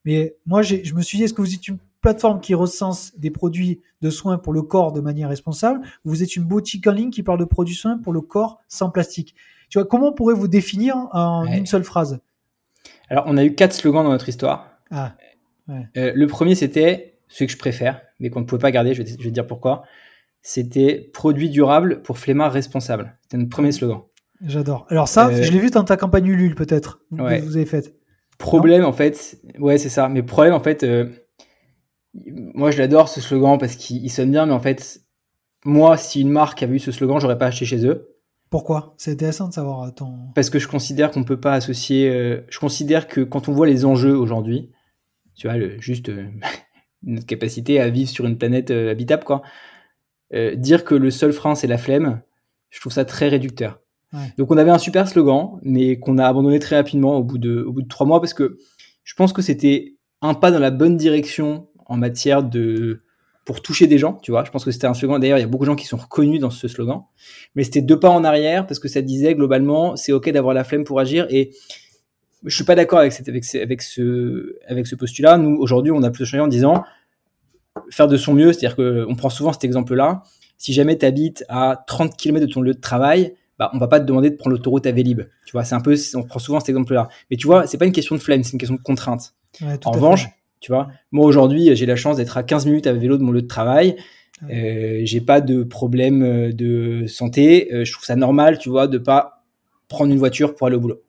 Mais 0.05 0.35
moi, 0.45 0.61
je 0.61 0.93
me 0.93 1.01
suis 1.01 1.17
dit, 1.17 1.23
est-ce 1.23 1.33
que 1.33 1.41
vous 1.41 1.53
êtes 1.53 1.67
une 1.67 1.77
plateforme 2.01 2.39
qui 2.39 2.53
recense 2.53 3.17
des 3.17 3.31
produits 3.31 3.81
de 4.01 4.09
soins 4.09 4.37
pour 4.37 4.53
le 4.53 4.61
corps 4.61 4.93
de 4.93 5.01
manière 5.01 5.29
responsable 5.29 5.81
ou 6.05 6.09
vous 6.09 6.23
êtes 6.23 6.35
une 6.35 6.43
boutique 6.43 6.87
en 6.87 6.91
ligne 6.91 7.09
qui 7.09 7.23
parle 7.23 7.39
de 7.39 7.45
produits 7.45 7.75
soins 7.75 7.97
pour 7.97 8.13
le 8.13 8.21
corps 8.21 8.59
sans 8.67 8.89
plastique? 8.89 9.35
Tu 9.69 9.79
vois, 9.79 9.87
comment 9.87 10.13
pourrait 10.13 10.35
vous 10.35 10.47
définir 10.47 10.95
en 11.11 11.45
une 11.45 11.65
seule 11.65 11.83
phrase? 11.83 12.19
Alors, 13.09 13.25
on 13.27 13.37
a 13.37 13.43
eu 13.43 13.53
quatre 13.53 13.73
slogans 13.73 14.03
dans 14.03 14.11
notre 14.11 14.29
histoire. 14.29 14.69
Ah, 14.91 15.15
ouais. 15.67 15.87
euh, 15.97 16.11
le 16.15 16.27
premier, 16.27 16.55
c'était 16.55 17.15
ce 17.27 17.43
que 17.43 17.51
je 17.51 17.57
préfère, 17.57 18.01
mais 18.19 18.29
qu'on 18.29 18.39
ne 18.41 18.45
pouvait 18.45 18.61
pas 18.61 18.71
garder. 18.71 18.93
Je 18.93 19.03
vais, 19.03 19.09
je 19.09 19.17
vais 19.17 19.29
te 19.29 19.33
dire 19.33 19.47
pourquoi 19.47 19.83
c'était 20.47 21.09
produit 21.13 21.49
durable 21.49 22.01
pour 22.03 22.17
flemmard 22.17 22.53
responsable. 22.53 23.17
C'était 23.23 23.35
notre 23.35 23.49
premier 23.49 23.73
slogan. 23.73 24.03
J'adore. 24.39 24.85
Alors 24.87 25.09
ça, 25.09 25.27
euh, 25.27 25.43
je 25.43 25.51
l'ai 25.51 25.59
vu 25.59 25.69
dans 25.69 25.83
ta 25.83 25.97
campagne 25.97 26.25
Ulule 26.25 26.55
peut-être, 26.55 27.01
vous 27.11 27.21
avez 27.21 27.65
faite. 27.65 27.97
Problème 28.37 28.85
en 28.85 28.93
fait, 28.93 29.41
ouais 29.59 29.77
c'est 29.77 29.89
ça. 29.89 30.07
Mais 30.07 30.23
problème 30.23 30.53
en 30.53 30.61
fait, 30.61 30.83
euh, 30.83 31.09
moi 32.13 32.71
je 32.71 32.77
l'adore 32.77 33.09
ce 33.09 33.19
slogan 33.19 33.57
parce 33.57 33.75
qu'il 33.75 34.09
sonne 34.09 34.31
bien, 34.31 34.45
mais 34.45 34.53
en 34.53 34.61
fait, 34.61 35.01
moi 35.65 35.97
si 35.97 36.21
une 36.21 36.29
marque 36.29 36.63
avait 36.63 36.77
eu 36.77 36.79
ce 36.79 36.93
slogan, 36.93 37.19
j'aurais 37.19 37.37
pas 37.37 37.47
acheté 37.47 37.65
chez 37.65 37.85
eux. 37.85 38.15
Pourquoi? 38.49 38.95
C'est 38.97 39.11
intéressant 39.11 39.49
de 39.49 39.53
savoir 39.53 39.83
euh, 39.83 39.91
ton. 39.91 40.29
Parce 40.33 40.49
que 40.49 40.59
je 40.59 40.69
considère 40.69 41.11
qu'on 41.11 41.25
peut 41.25 41.41
pas 41.41 41.55
associer. 41.55 42.09
je 42.47 42.59
considère 42.59 43.09
que 43.09 43.19
quand 43.19 43.49
on 43.49 43.51
voit 43.51 43.67
les 43.67 43.83
enjeux 43.83 44.15
aujourd'hui, 44.15 44.71
tu 45.35 45.47
vois, 45.47 45.57
le, 45.57 45.77
juste 45.81 46.09
notre 47.03 47.25
capacité 47.25 47.81
à 47.81 47.89
vivre 47.89 48.09
sur 48.09 48.25
une 48.25 48.37
planète 48.37 48.71
habitable, 48.71 49.25
quoi. 49.25 49.41
Euh, 50.33 50.55
dire 50.55 50.83
que 50.83 50.95
le 50.95 51.11
seul 51.11 51.31
frein 51.31 51.55
c'est 51.55 51.67
la 51.67 51.77
flemme, 51.77 52.21
je 52.69 52.79
trouve 52.79 52.91
ça 52.91 53.05
très 53.05 53.29
réducteur. 53.29 53.79
Donc 54.37 54.51
on 54.51 54.57
avait 54.57 54.71
un 54.71 54.77
super 54.77 55.07
slogan, 55.07 55.59
mais 55.63 55.99
qu'on 55.99 56.17
a 56.17 56.25
abandonné 56.25 56.59
très 56.59 56.77
rapidement 56.77 57.17
au 57.17 57.23
bout 57.23 57.37
de, 57.37 57.61
au 57.61 57.73
bout 57.73 57.81
de 57.81 57.87
trois 57.87 58.07
mois 58.07 58.21
parce 58.21 58.33
que 58.33 58.57
je 59.03 59.13
pense 59.15 59.33
que 59.33 59.41
c'était 59.41 59.95
un 60.21 60.33
pas 60.33 60.49
dans 60.49 60.59
la 60.59 60.71
bonne 60.71 60.97
direction 60.97 61.67
en 61.85 61.97
matière 61.97 62.41
de 62.41 63.03
pour 63.45 63.61
toucher 63.61 63.87
des 63.87 63.97
gens, 63.97 64.13
tu 64.21 64.31
vois. 64.31 64.43
Je 64.43 64.51
pense 64.51 64.65
que 64.65 64.71
c'était 64.71 64.87
un 64.87 64.93
slogan. 64.93 65.21
D'ailleurs, 65.21 65.37
il 65.37 65.41
y 65.41 65.43
a 65.43 65.47
beaucoup 65.47 65.63
de 65.63 65.69
gens 65.69 65.75
qui 65.75 65.85
sont 65.85 65.97
reconnus 65.97 66.41
dans 66.41 66.49
ce 66.49 66.67
slogan, 66.67 67.03
mais 67.55 67.63
c'était 67.63 67.81
deux 67.81 67.99
pas 67.99 68.09
en 68.09 68.23
arrière 68.23 68.67
parce 68.67 68.79
que 68.79 68.87
ça 68.87 69.01
disait 69.01 69.35
globalement, 69.35 69.95
c'est 69.95 70.11
ok 70.11 70.29
d'avoir 70.31 70.53
la 70.53 70.63
flemme 70.63 70.83
pour 70.83 70.99
agir 70.99 71.27
et 71.29 71.51
je 72.43 72.55
suis 72.55 72.65
pas 72.65 72.75
d'accord 72.75 72.99
avec, 72.99 73.13
avec, 73.27 73.55
avec, 73.55 73.81
ce, 73.81 74.55
avec 74.67 74.87
ce 74.87 74.95
postulat. 74.95 75.37
Nous, 75.37 75.57
aujourd'hui, 75.57 75.91
on 75.91 76.03
a 76.03 76.11
plus 76.11 76.25
changé 76.25 76.41
en 76.41 76.47
disant, 76.47 76.83
faire 77.89 78.07
de 78.07 78.17
son 78.17 78.33
mieux, 78.33 78.53
c'est-à-dire 78.53 78.75
qu'on 78.75 79.15
prend 79.15 79.29
souvent 79.29 79.53
cet 79.53 79.63
exemple-là. 79.63 80.23
Si 80.57 80.73
jamais 80.73 80.97
tu 80.97 81.05
habites 81.05 81.45
à 81.49 81.83
30 81.87 82.17
km 82.17 82.45
de 82.45 82.51
ton 82.51 82.61
lieu 82.61 82.73
de 82.73 82.79
travail, 82.79 83.33
bah, 83.59 83.71
on 83.73 83.77
va 83.77 83.87
pas 83.87 83.99
te 83.99 84.05
demander 84.05 84.29
de 84.29 84.35
prendre 84.35 84.55
l'autoroute 84.55 84.85
à 84.85 84.91
Vélib. 84.91 85.21
Tu 85.45 85.51
vois, 85.51 85.63
c'est 85.63 85.75
un 85.75 85.81
peu, 85.81 85.95
on 86.15 86.23
prend 86.23 86.39
souvent 86.39 86.59
cet 86.59 86.69
exemple-là. 86.69 87.09
Mais 87.31 87.37
tu 87.37 87.47
vois, 87.47 87.67
c'est 87.67 87.77
pas 87.77 87.85
une 87.85 87.91
question 87.91 88.15
de 88.15 88.21
flemme, 88.21 88.43
c'est 88.43 88.53
une 88.53 88.59
question 88.59 88.75
de 88.75 88.81
contrainte. 88.81 89.33
en 89.61 89.91
revanche, 89.91 90.27
tu 90.59 90.71
vois, 90.71 90.87
moi 91.11 91.25
aujourd'hui, 91.25 91.75
j'ai 91.75 91.85
la 91.85 91.95
chance 91.95 92.17
d'être 92.17 92.37
à 92.37 92.43
15 92.43 92.65
minutes 92.65 92.87
à 92.87 92.93
vélo 92.93 93.17
de 93.17 93.23
mon 93.23 93.31
lieu 93.31 93.41
de 93.41 93.47
travail. 93.47 93.95
Euh, 94.51 95.01
j'ai 95.03 95.21
pas 95.21 95.41
de 95.41 95.63
problème 95.63 96.23
euh, 96.23 96.51
de 96.51 97.07
santé. 97.07 97.73
Euh, 97.73 97.85
je 97.85 97.91
trouve 97.91 98.05
ça 98.05 98.15
normal, 98.15 98.59
tu 98.59 98.69
vois, 98.69 98.87
de 98.87 98.97
pas 98.97 99.43
prendre 99.87 100.11
une 100.11 100.19
voiture 100.19 100.55
pour 100.55 100.67
aller 100.67 100.75
au 100.75 100.79
boulot. 100.79 101.01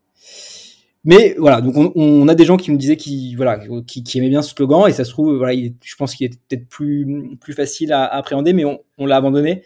Mais 1.09 1.35
voilà, 1.39 1.63
donc 1.63 1.75
on, 1.97 2.29
a 2.29 2.35
des 2.35 2.45
gens 2.45 2.59
qui 2.59 2.71
me 2.71 2.77
disaient 2.77 2.99
qui 2.99 3.35
voilà 3.35 3.59
qui, 3.87 4.19
aimaient 4.19 4.29
bien 4.29 4.43
ce 4.43 4.51
slogan 4.51 4.87
et 4.87 4.93
ça 4.93 5.05
se 5.05 5.11
trouve 5.11 5.39
voilà, 5.39 5.59
je 5.83 5.97
pense 5.97 6.15
qu'il 6.15 6.27
est 6.27 6.39
peut-être 6.49 6.69
plus 6.69 7.35
plus 7.41 7.55
facile 7.55 7.95
à, 7.95 8.05
appréhender, 8.05 8.53
mais 8.53 8.67
on, 8.67 9.07
l'a 9.07 9.17
abandonné 9.17 9.63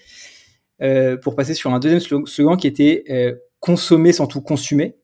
euh, 0.83 1.17
pour 1.17 1.35
passer 1.35 1.55
sur 1.55 1.75
un 1.75 1.81
deuxième 1.81 1.99
slogan 2.27 2.57
qui 2.57 2.69
était 2.69 3.03
euh, 3.11 3.35
consommer 3.59 4.13
sans 4.13 4.29
tout 4.29 4.41
consommer, 4.41 4.95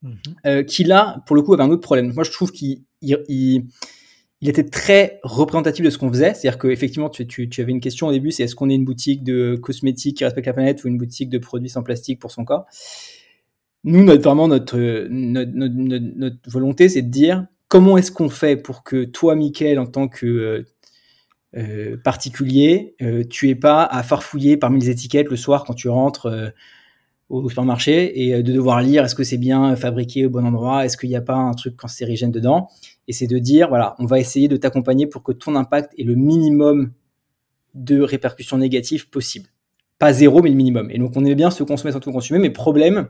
mhm. 0.00 0.16
euh, 0.46 0.62
qui 0.62 0.84
là 0.84 1.22
pour 1.26 1.36
le 1.36 1.42
coup 1.42 1.52
avait 1.52 1.64
un 1.64 1.70
autre 1.70 1.82
problème. 1.82 2.14
Moi 2.14 2.24
je 2.24 2.30
trouve 2.30 2.50
qu'il 2.50 2.84
il, 3.02 3.68
était 4.40 4.64
très 4.64 5.20
représentatif 5.22 5.84
de 5.84 5.90
ce 5.90 5.98
qu'on 5.98 6.08
faisait. 6.10 6.32
C'est-à-dire 6.32 6.58
qu'effectivement, 6.58 7.10
tu, 7.10 7.26
tu, 7.26 7.50
tu, 7.50 7.60
avais 7.60 7.72
une 7.72 7.80
question 7.80 8.06
au 8.06 8.12
début, 8.12 8.30
c'est 8.30 8.44
est-ce 8.44 8.54
qu'on 8.54 8.70
est 8.70 8.74
une 8.74 8.86
boutique 8.86 9.22
de 9.22 9.56
cosmétiques 9.56 10.16
qui 10.16 10.24
respecte 10.24 10.46
la 10.46 10.54
planète 10.54 10.82
ou 10.84 10.88
une 10.88 10.96
boutique 10.96 11.28
de 11.28 11.36
produits 11.36 11.68
sans 11.68 11.82
plastique 11.82 12.20
pour 12.20 12.30
son 12.30 12.46
corps? 12.46 12.64
Nous, 13.84 14.02
notre, 14.02 14.22
vraiment, 14.22 14.48
notre, 14.48 14.78
notre, 15.08 15.52
notre, 15.54 16.50
volonté, 16.50 16.88
c'est 16.88 17.02
de 17.02 17.10
dire 17.10 17.46
comment 17.68 17.96
est-ce 17.96 18.10
qu'on 18.10 18.30
fait 18.30 18.56
pour 18.56 18.82
que 18.82 19.04
toi, 19.04 19.36
Mickaël, 19.36 19.78
en 19.78 19.86
tant 19.86 20.08
que 20.08 20.26
euh, 20.26 20.66
euh 21.56 21.96
particulier, 22.02 22.96
euh, 23.02 23.24
tu 23.28 23.50
aies 23.50 23.54
pas 23.54 23.84
à 23.84 24.02
farfouiller 24.02 24.56
parmi 24.56 24.80
les 24.80 24.90
étiquettes 24.90 25.28
le 25.28 25.36
soir 25.36 25.64
quand 25.64 25.74
tu 25.74 25.88
rentres 25.88 26.52
au 27.28 27.48
supermarché 27.48 28.22
et 28.22 28.42
de 28.42 28.52
devoir 28.52 28.82
lire 28.82 29.04
est-ce 29.04 29.14
que 29.14 29.24
c'est 29.24 29.38
bien 29.38 29.74
fabriqué 29.76 30.26
au 30.26 30.30
bon 30.30 30.44
endroit, 30.44 30.84
est-ce 30.84 30.96
qu'il 30.96 31.08
n'y 31.08 31.16
a 31.16 31.22
pas 31.22 31.34
un 31.34 31.52
truc 31.54 31.76
cancérigène 31.76 32.30
dedans? 32.30 32.68
Et 33.08 33.12
c'est 33.12 33.26
de 33.26 33.38
dire, 33.38 33.68
voilà, 33.68 33.94
on 33.98 34.06
va 34.06 34.18
essayer 34.18 34.48
de 34.48 34.56
t'accompagner 34.56 35.06
pour 35.06 35.22
que 35.22 35.32
ton 35.32 35.56
impact 35.56 35.92
ait 35.98 36.04
le 36.04 36.14
minimum 36.14 36.92
de 37.74 38.00
répercussions 38.00 38.58
négatives 38.58 39.08
possibles. 39.08 39.48
Pas 39.98 40.12
zéro, 40.12 40.42
mais 40.42 40.50
le 40.50 40.56
minimum. 40.56 40.90
Et 40.90 40.98
donc 40.98 41.12
on 41.16 41.24
aimait 41.24 41.34
bien 41.34 41.50
se 41.50 41.62
consommer 41.62 41.92
sans 41.92 42.00
tout 42.00 42.12
consommer, 42.12 42.40
mais 42.40 42.50
problème, 42.50 43.08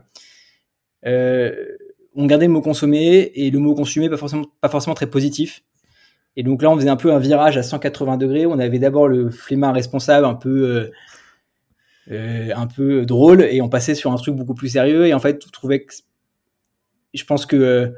on 1.05 2.25
gardait 2.25 2.47
le 2.47 2.53
mot 2.53 2.61
consommer 2.61 3.31
et 3.35 3.51
le 3.51 3.59
mot 3.59 3.75
consommer 3.75 4.09
pas 4.09 4.17
forcément, 4.17 4.45
pas 4.61 4.69
forcément 4.69 4.95
très 4.95 5.07
positif. 5.07 5.63
Et 6.37 6.43
donc 6.43 6.61
là, 6.61 6.69
on 6.69 6.75
faisait 6.75 6.89
un 6.89 6.95
peu 6.97 7.13
un 7.13 7.19
virage 7.19 7.57
à 7.57 7.63
180 7.63 8.17
degrés. 8.17 8.45
On 8.45 8.59
avait 8.59 8.79
d'abord 8.79 9.07
le 9.07 9.29
flemmard 9.29 9.73
responsable 9.73 10.25
un 10.25 10.35
peu, 10.35 10.67
euh, 10.67 10.91
euh, 12.11 12.53
un 12.55 12.67
peu 12.67 13.05
drôle 13.05 13.41
et 13.43 13.61
on 13.61 13.69
passait 13.69 13.95
sur 13.95 14.11
un 14.11 14.17
truc 14.17 14.35
beaucoup 14.35 14.53
plus 14.53 14.69
sérieux. 14.69 15.07
Et 15.07 15.13
en 15.13 15.19
fait, 15.19 15.43
je 15.45 15.51
trouvais 15.51 15.83
que, 15.83 15.93
je 17.13 17.23
pense 17.23 17.45
que, 17.45 17.93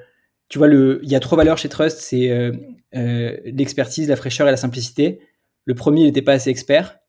tu 0.49 0.59
vois, 0.59 0.67
le, 0.67 0.99
il 1.03 1.09
y 1.09 1.15
a 1.15 1.19
trois 1.19 1.37
valeurs 1.37 1.57
chez 1.57 1.69
Trust, 1.69 1.99
c'est 1.99 2.51
l'expertise, 2.93 4.09
la 4.09 4.15
fraîcheur 4.15 4.47
et 4.47 4.51
la 4.51 4.57
simplicité. 4.57 5.19
Le 5.65 5.73
premier, 5.73 6.03
n'était 6.03 6.21
pas 6.21 6.33
assez 6.33 6.49
expert. 6.49 6.99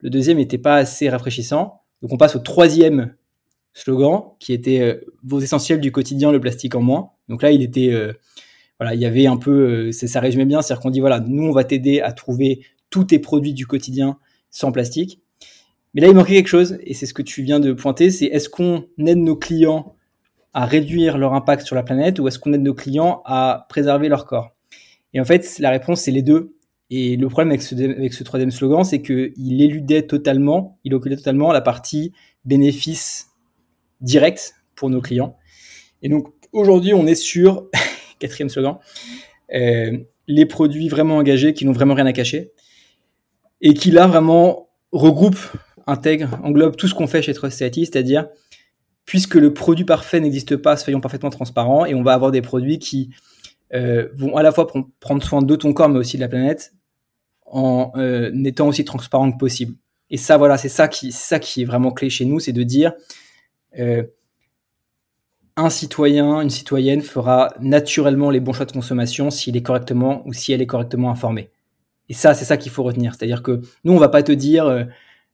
Le 0.00 0.10
deuxième 0.10 0.38
n'était 0.38 0.58
pas 0.58 0.76
assez 0.76 1.08
rafraîchissant. 1.08 1.82
Donc 2.02 2.12
on 2.12 2.16
passe 2.16 2.34
au 2.34 2.40
troisième 2.40 3.14
slogan 3.78 4.22
qui 4.38 4.52
était 4.52 4.80
euh, 4.80 5.00
vos 5.22 5.40
essentiels 5.40 5.80
du 5.80 5.92
quotidien, 5.92 6.32
le 6.32 6.40
plastique 6.40 6.74
en 6.74 6.82
moins. 6.82 7.10
Donc 7.28 7.42
là, 7.42 7.50
il 7.50 7.62
était, 7.62 7.92
euh, 7.92 8.12
voilà, 8.78 8.94
il 8.94 9.00
y 9.00 9.06
avait 9.06 9.26
un 9.26 9.36
peu, 9.36 9.88
euh, 9.88 9.92
ça 9.92 10.20
résumait 10.20 10.44
bien, 10.44 10.62
c'est-à-dire 10.62 10.82
qu'on 10.82 10.90
dit 10.90 11.00
voilà, 11.00 11.20
nous 11.20 11.44
on 11.44 11.52
va 11.52 11.64
t'aider 11.64 12.00
à 12.00 12.12
trouver 12.12 12.60
tous 12.90 13.04
tes 13.04 13.18
produits 13.18 13.54
du 13.54 13.66
quotidien 13.66 14.18
sans 14.50 14.72
plastique. 14.72 15.20
Mais 15.94 16.02
là, 16.02 16.08
il 16.08 16.14
manquait 16.14 16.34
quelque 16.34 16.48
chose, 16.48 16.78
et 16.82 16.94
c'est 16.94 17.06
ce 17.06 17.14
que 17.14 17.22
tu 17.22 17.42
viens 17.42 17.60
de 17.60 17.72
pointer, 17.72 18.10
c'est 18.10 18.26
est-ce 18.26 18.48
qu'on 18.48 18.84
aide 18.98 19.18
nos 19.18 19.36
clients 19.36 19.94
à 20.52 20.66
réduire 20.66 21.18
leur 21.18 21.34
impact 21.34 21.64
sur 21.64 21.76
la 21.76 21.82
planète 21.82 22.18
ou 22.18 22.28
est-ce 22.28 22.38
qu'on 22.38 22.52
aide 22.52 22.62
nos 22.62 22.74
clients 22.74 23.22
à 23.24 23.66
préserver 23.68 24.08
leur 24.08 24.26
corps? 24.26 24.54
Et 25.14 25.20
en 25.20 25.24
fait, 25.24 25.58
la 25.58 25.70
réponse, 25.70 26.02
c'est 26.02 26.10
les 26.10 26.22
deux. 26.22 26.54
Et 26.90 27.16
le 27.16 27.28
problème 27.28 27.50
avec 27.50 27.62
ce, 27.62 28.24
troisième 28.24 28.50
slogan, 28.50 28.84
c'est 28.84 29.02
qu'il 29.02 29.62
éludait 29.62 30.02
totalement, 30.02 30.78
il 30.84 30.94
occultait 30.94 31.16
totalement 31.16 31.52
la 31.52 31.60
partie 31.60 32.12
bénéfice 32.44 33.27
direct 34.00 34.54
pour 34.74 34.90
nos 34.90 35.00
clients. 35.00 35.36
Et 36.02 36.08
donc 36.08 36.32
aujourd'hui, 36.52 36.94
on 36.94 37.06
est 37.06 37.14
sur, 37.14 37.68
quatrième 38.18 38.48
slogan, 38.48 38.78
euh, 39.54 39.98
les 40.26 40.46
produits 40.46 40.88
vraiment 40.88 41.16
engagés 41.16 41.54
qui 41.54 41.64
n'ont 41.64 41.72
vraiment 41.72 41.94
rien 41.94 42.06
à 42.06 42.12
cacher 42.12 42.52
et 43.60 43.74
qui 43.74 43.90
là 43.90 44.06
vraiment 44.06 44.68
regroupent, 44.92 45.52
intègrent, 45.86 46.38
englobent 46.42 46.76
tout 46.76 46.86
ce 46.86 46.94
qu'on 46.94 47.06
fait 47.06 47.22
chez 47.22 47.34
Trust 47.34 47.58
c'est-à-dire 47.58 48.28
puisque 49.04 49.36
le 49.36 49.54
produit 49.54 49.86
parfait 49.86 50.20
n'existe 50.20 50.56
pas, 50.56 50.76
soyons 50.76 51.00
parfaitement 51.00 51.30
transparents 51.30 51.86
et 51.86 51.94
on 51.94 52.02
va 52.02 52.12
avoir 52.12 52.30
des 52.30 52.42
produits 52.42 52.78
qui 52.78 53.08
euh, 53.72 54.08
vont 54.14 54.36
à 54.36 54.42
la 54.42 54.52
fois 54.52 54.66
prendre 55.00 55.22
soin 55.22 55.40
de 55.40 55.56
ton 55.56 55.72
corps 55.72 55.88
mais 55.88 55.98
aussi 55.98 56.18
de 56.18 56.20
la 56.20 56.28
planète 56.28 56.74
en 57.46 57.90
euh, 57.96 58.30
étant 58.44 58.68
aussi 58.68 58.84
transparent 58.84 59.32
que 59.32 59.38
possible. 59.38 59.76
Et 60.10 60.18
ça, 60.18 60.36
voilà, 60.36 60.58
c'est 60.58 60.68
ça 60.68 60.88
qui, 60.88 61.10
ça 61.10 61.38
qui 61.38 61.62
est 61.62 61.64
vraiment 61.64 61.90
clé 61.90 62.10
chez 62.10 62.26
nous, 62.26 62.38
c'est 62.38 62.52
de 62.52 62.62
dire 62.62 62.92
un 65.58 65.70
citoyen, 65.70 66.40
une 66.40 66.50
citoyenne 66.50 67.02
fera 67.02 67.52
naturellement 67.60 68.30
les 68.30 68.38
bons 68.38 68.52
choix 68.52 68.64
de 68.64 68.72
consommation 68.72 69.30
s'il 69.30 69.56
est 69.56 69.62
correctement 69.62 70.22
ou 70.24 70.32
si 70.32 70.52
elle 70.52 70.62
est 70.62 70.66
correctement 70.66 71.10
informée. 71.10 71.50
Et 72.08 72.14
ça, 72.14 72.32
c'est 72.34 72.44
ça 72.44 72.56
qu'il 72.56 72.70
faut 72.70 72.84
retenir. 72.84 73.14
C'est-à-dire 73.14 73.42
que 73.42 73.60
nous, 73.82 73.92
on 73.92 73.98
va 73.98 74.08
pas 74.08 74.22
te 74.22 74.30
dire 74.30 74.66
euh, 74.66 74.84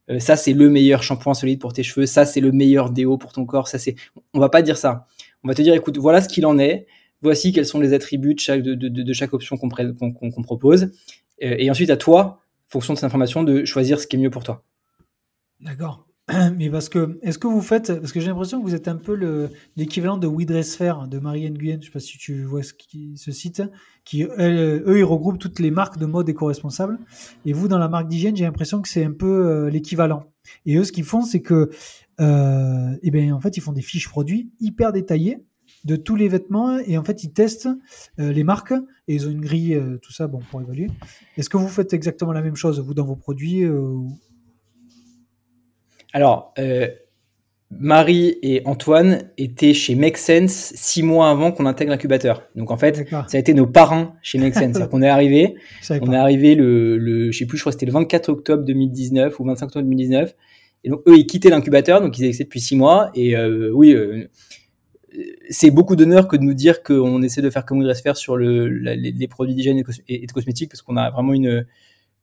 euh, 0.09 0.19
ça 0.19 0.35
c'est 0.35 0.53
le 0.53 0.69
meilleur 0.69 1.03
shampoing 1.03 1.35
solide 1.35 1.59
pour 1.59 1.73
tes 1.73 1.83
cheveux, 1.83 2.07
ça 2.07 2.25
c'est 2.25 2.41
le 2.41 2.51
meilleur 2.51 2.89
déo 2.89 3.17
pour 3.17 3.33
ton 3.33 3.45
corps, 3.45 3.67
ça 3.67 3.77
c'est. 3.77 3.95
On 4.33 4.39
va 4.39 4.49
pas 4.49 4.63
dire 4.63 4.77
ça. 4.77 5.05
On 5.43 5.47
va 5.47 5.53
te 5.53 5.61
dire 5.61 5.75
écoute, 5.75 5.97
voilà 5.97 6.21
ce 6.21 6.27
qu'il 6.27 6.45
en 6.47 6.57
est. 6.57 6.87
Voici 7.21 7.53
quels 7.53 7.67
sont 7.67 7.79
les 7.79 7.93
attributs 7.93 8.33
de 8.33 8.39
chaque, 8.39 8.61
de, 8.61 9.13
chaque 9.13 9.33
option 9.33 9.57
qu'on 9.57 10.43
propose. 10.43 10.91
et 11.39 11.71
ensuite, 11.71 11.89
à 11.89 11.97
toi, 11.97 12.41
fonction 12.67 12.93
de 12.93 12.99
cette 12.99 13.05
information, 13.05 13.43
de 13.43 13.65
choisir 13.65 13.99
ce 13.99 14.05
qui 14.05 14.15
est 14.15 14.19
mieux 14.19 14.29
pour 14.29 14.43
toi. 14.43 14.63
D'accord. 15.61 16.05
Mais 16.57 16.71
parce 16.71 16.89
que, 16.89 17.19
est-ce 17.21 17.37
que 17.37 17.47
vous 17.47 17.61
faites, 17.61 17.99
parce 17.99 18.11
que 18.11 18.19
j'ai 18.19 18.27
l'impression 18.27 18.59
que 18.59 18.65
vous 18.65 18.73
êtes 18.73 18.87
un 18.87 18.95
peu 18.95 19.49
l'équivalent 19.75 20.17
de 20.17 20.25
We 20.25 20.47
de 20.47 21.19
Marie 21.19 21.49
Nguyen, 21.51 21.79
je 21.79 21.85
sais 21.85 21.91
pas 21.91 21.99
si 21.99 22.17
tu 22.17 22.43
vois 22.43 22.63
ce, 22.63 23.31
site, 23.31 23.61
qui, 24.05 24.23
eux, 24.23 24.97
ils 24.97 25.03
regroupent 25.03 25.37
toutes 25.37 25.59
les 25.59 25.69
marques 25.69 25.99
de 25.99 26.07
mode 26.07 26.27
éco-responsables. 26.27 26.97
Et 27.45 27.53
vous, 27.53 27.67
dans 27.67 27.77
la 27.77 27.89
marque 27.89 28.07
d'hygiène, 28.07 28.35
j'ai 28.35 28.45
l'impression 28.45 28.81
que 28.81 28.89
c'est 28.89 29.03
un 29.03 29.11
peu 29.11 29.27
euh, 29.27 29.69
l'équivalent. 29.69 30.31
Et 30.65 30.77
eux, 30.77 30.83
ce 30.83 30.91
qu'ils 30.91 31.03
font, 31.03 31.21
c'est 31.21 31.41
que, 31.41 31.69
euh, 32.19 32.97
eh 33.03 33.11
ben, 33.11 33.31
en 33.31 33.39
fait, 33.39 33.57
ils 33.57 33.61
font 33.61 33.73
des 33.73 33.83
fiches 33.83 34.09
produits 34.09 34.51
hyper 34.59 34.93
détaillées 34.93 35.45
de 35.83 35.95
tous 35.95 36.15
les 36.15 36.27
vêtements 36.27 36.79
et 36.79 36.97
en 36.97 37.03
fait 37.03 37.23
ils 37.23 37.31
testent 37.31 37.69
euh, 38.19 38.31
les 38.31 38.43
marques 38.43 38.73
et 39.07 39.15
ils 39.15 39.27
ont 39.27 39.31
une 39.31 39.41
grille 39.41 39.79
tout 40.01 40.11
ça 40.11 40.27
bon 40.27 40.39
pour 40.49 40.61
évaluer 40.61 40.89
est-ce 41.37 41.49
que 41.49 41.57
vous 41.57 41.67
faites 41.67 41.93
exactement 41.93 42.31
la 42.31 42.41
même 42.41 42.55
chose 42.55 42.79
vous 42.79 42.93
dans 42.93 43.05
vos 43.05 43.15
produits 43.15 43.63
alors, 46.15 46.53
euh, 46.59 46.87
Marie 47.71 48.37
et 48.41 48.61
Antoine 48.63 49.29
étaient 49.37 49.73
chez 49.73 49.95
Make 49.95 50.15
Sense 50.15 50.71
six 50.73 51.03
mois 51.03 51.29
avant 51.29 51.51
qu'on 51.51 51.65
intègre 51.65 51.91
l'incubateur. 51.91 52.43
Donc 52.55 52.71
en 52.71 52.77
fait, 52.77 53.05
ça 53.09 53.25
a 53.33 53.37
été 53.37 53.53
nos 53.53 53.67
parrains 53.67 54.13
chez 54.21 54.37
Make 54.37 54.53
Sense. 54.53 54.77
on 54.93 55.01
est 55.01 55.09
arrivé, 55.09 55.55
on 55.89 56.13
est 56.13 56.15
arrivé 56.15 56.55
le, 56.55 56.97
le, 56.97 57.33
je 57.33 57.37
sais 57.37 57.45
plus, 57.45 57.57
je 57.57 57.63
crois 57.63 57.73
que 57.73 57.75
c'était 57.75 57.85
le 57.85 57.91
24 57.91 58.29
octobre 58.29 58.63
2019 58.63 59.37
ou 59.37 59.43
25 59.43 59.65
octobre 59.65 59.83
2019. 59.83 60.33
Et 60.85 60.89
donc 60.89 61.01
eux, 61.05 61.17
ils 61.17 61.25
quittaient 61.25 61.49
l'incubateur, 61.49 61.99
donc 61.99 62.17
ils 62.17 62.23
existaient 62.23 62.45
depuis 62.45 62.61
six 62.61 62.77
mois. 62.77 63.11
Et 63.13 63.35
euh, 63.35 63.71
oui, 63.73 63.91
euh, 63.91 64.29
c'est 65.49 65.69
beaucoup 65.69 65.97
d'honneur 65.97 66.29
que 66.29 66.37
de 66.37 66.43
nous 66.43 66.53
dire 66.53 66.81
qu'on 66.81 67.21
essaie 67.23 67.41
de 67.41 67.49
faire 67.49 67.65
comme 67.65 67.79
on 67.79 67.81
devrait 67.81 67.93
se 67.93 68.01
faire 68.01 68.15
sur 68.15 68.37
le, 68.37 68.69
les, 68.69 69.27
produits 69.27 69.53
d'hygiène 69.53 69.83
et, 70.07 70.25
de 70.25 70.31
cosmétiques, 70.31 70.71
parce 70.71 70.81
qu'on 70.81 70.95
a 70.95 71.09
vraiment 71.09 71.33
une, 71.33 71.65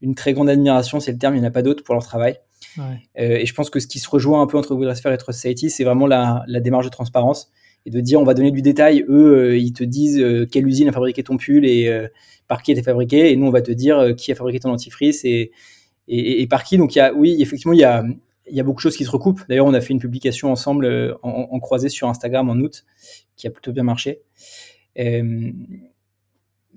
une 0.01 0.15
très 0.15 0.33
grande 0.33 0.49
admiration, 0.49 0.99
c'est 0.99 1.13
le 1.13 1.19
terme, 1.19 1.35
il 1.35 1.41
n'y 1.41 1.45
en 1.45 1.49
a 1.49 1.53
pas 1.53 1.61
d'autre 1.61 1.85
pour 1.85 1.95
leur 1.95 2.05
travail. 2.05 2.39
Euh, 2.79 3.37
et 3.37 3.47
je 3.47 3.55
pense 3.55 3.71
que 3.71 3.81
ce 3.81 3.87
qui 3.87 3.99
se 3.99 4.09
rejoint 4.09 4.43
un 4.43 4.47
peu 4.47 4.59
entre 4.59 4.75
Woodresphere 4.75 5.13
et 5.13 5.19
Trust 5.19 5.41
Society, 5.41 5.71
c'est 5.71 5.85
vraiment 5.85 6.07
la, 6.07 6.45
démarche 6.61 6.87
de 6.87 6.91
transparence 6.91 7.51
et 7.85 7.91
de 7.91 8.01
dire 8.01 8.21
on 8.21 8.25
va 8.25 8.35
donner 8.35 8.51
du 8.51 8.63
détail. 8.63 9.05
Eux, 9.09 9.37
euh, 9.37 9.59
ils 9.59 9.73
te 9.73 9.85
disent 9.85 10.21
euh, 10.21 10.47
quelle 10.47 10.67
usine 10.67 10.89
a 10.89 10.93
fabriqué 10.93 11.23
ton 11.23 11.37
pull 11.37 11.65
et 11.65 12.09
par 12.49 12.63
qui 12.63 12.73
été 12.73 12.83
fabriqué, 12.83 13.33
et 13.33 13.37
nous 13.37 13.47
on 13.47 13.51
va 13.51 13.63
te 13.63 13.73
dire 13.73 14.15
qui 14.17 14.31
a 14.31 14.35
fabriqué 14.35 14.61
ton 14.61 14.69
dentifrice 14.71 15.25
et, 15.25 15.53
et, 16.09 16.47
par 16.47 16.65
qui. 16.65 16.77
Donc 16.77 16.95
y 16.95 17.01
a, 17.01 17.15
oui, 17.15 17.41
effectivement, 17.41 17.73
il 17.73 17.81
y 17.81 17.85
a, 17.85 18.05
y 18.51 18.61
a 18.61 18.63
beaucoup 18.63 18.79
de 18.79 18.83
choses 18.83 18.97
qui 18.97 19.05
se 19.05 19.11
recoupent. 19.11 19.43
D'ailleurs, 19.49 19.67
on 19.67 19.75
a 19.75 19.81
fait 19.81 19.95
une 19.95 20.01
publication 20.01 20.53
ensemble 20.53 21.17
en, 21.23 21.59
croisé 21.61 21.89
sur 21.89 22.09
Instagram 22.09 22.51
en 22.51 22.57
août, 22.57 22.85
qui 23.37 23.47
a 23.47 23.51
plutôt 23.51 23.73
bien 23.73 23.85
marché. 23.85 24.21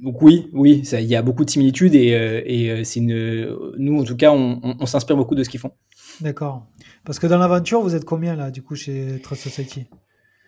Donc 0.01 0.21
oui, 0.21 0.49
oui, 0.53 0.83
il 0.91 1.05
y 1.05 1.15
a 1.15 1.21
beaucoup 1.21 1.45
de 1.45 1.49
similitudes 1.49 1.95
et, 1.95 2.09
et 2.45 2.83
c'est 2.83 2.99
une, 2.99 3.57
nous 3.77 3.99
en 3.99 4.03
tout 4.03 4.15
cas, 4.15 4.31
on, 4.31 4.59
on 4.63 4.85
s'inspire 4.85 5.15
beaucoup 5.15 5.35
de 5.35 5.43
ce 5.43 5.49
qu'ils 5.49 5.59
font. 5.59 5.71
D'accord. 6.21 6.65
Parce 7.03 7.19
que 7.19 7.27
dans 7.27 7.37
l'aventure, 7.37 7.81
vous 7.81 7.95
êtes 7.95 8.05
combien 8.05 8.35
là, 8.35 8.51
du 8.51 8.61
coup, 8.61 8.75
chez 8.75 9.19
Trust 9.21 9.43
Society? 9.43 9.85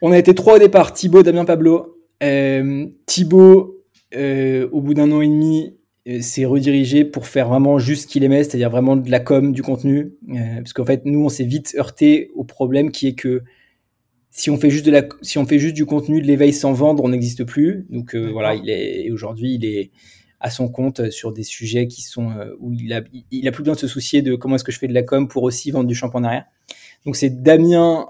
On 0.02 0.12
a 0.12 0.18
été 0.18 0.34
trois 0.36 0.56
au 0.56 0.60
départ 0.60 0.94
Thibaut, 0.94 1.24
Damien, 1.24 1.46
Pablo. 1.46 1.98
Euh, 2.24 2.88
Thibaut, 3.06 3.84
euh, 4.16 4.68
au 4.72 4.82
bout 4.82 4.94
d'un 4.94 5.12
an 5.12 5.22
et 5.22 5.28
demi, 5.28 5.76
euh, 6.08 6.22
s'est 6.22 6.46
redirigé 6.46 7.04
pour 7.04 7.28
faire 7.28 7.50
vraiment 7.50 7.80
juste 7.80 8.04
ce 8.04 8.08
qu'il 8.08 8.24
aimait, 8.24 8.44
c'est-à-dire 8.44 8.70
vraiment 8.70 8.96
de 8.96 9.10
la 9.10 9.20
com, 9.20 9.52
du 9.52 9.62
contenu. 9.62 10.14
parce 10.28 10.74
qu'en 10.74 10.86
fait, 10.86 11.04
nous, 11.06 11.26
on 11.26 11.30
s'est 11.30 11.46
vite 11.46 11.76
heurté 11.78 12.32
au 12.36 12.44
problème 12.44 12.92
qui 12.92 13.08
est 13.08 13.16
que 13.16 13.42
si 14.38 14.50
on 14.50 14.58
fait 14.58 14.70
juste 14.70 14.86
de 14.86 14.92
la, 14.92 15.04
si 15.22 15.38
on 15.38 15.46
fait 15.46 15.60
juste 15.60 15.76
du 15.76 15.86
contenu, 15.86 16.22
de 16.22 16.28
l'éveil 16.28 16.54
sans 16.54 16.72
vendre, 16.72 17.04
on 17.04 17.10
n'existe 17.10 17.44
plus. 17.44 17.86
Donc 17.90 18.16
voilà, 18.16 18.56
il 18.56 18.70
est 18.70 19.12
aujourd'hui, 19.12 19.56
il 19.56 19.66
est 19.66 19.92
à 20.40 20.50
son 20.50 20.70
compte 20.70 21.10
sur 21.10 21.34
des 21.34 21.44
sujets 21.44 21.88
qui 21.88 22.02
sont 22.02 22.32
euh, 22.32 22.56
où 22.60 22.72
il 22.74 22.94
a, 22.94 23.02
il 23.32 23.48
a 23.48 23.52
plus 23.52 23.64
besoin 23.64 23.76
de 23.76 23.80
se 23.80 23.88
soucier 23.88 24.22
de 24.22 24.36
comment 24.36 24.56
est-ce 24.56 24.64
que 24.64 24.72
je 24.72 24.80
fais 24.80 24.88
de 24.88 24.94
la 24.94 25.04
com 25.04 25.28
pour 25.28 25.44
aussi 25.44 25.72
vendre 25.72 25.88
du 25.88 25.96
shampoing 25.96 26.24
arrière. 26.24 26.46
Donc 27.06 27.16
c'est 27.16 27.42
Damien, 27.42 28.10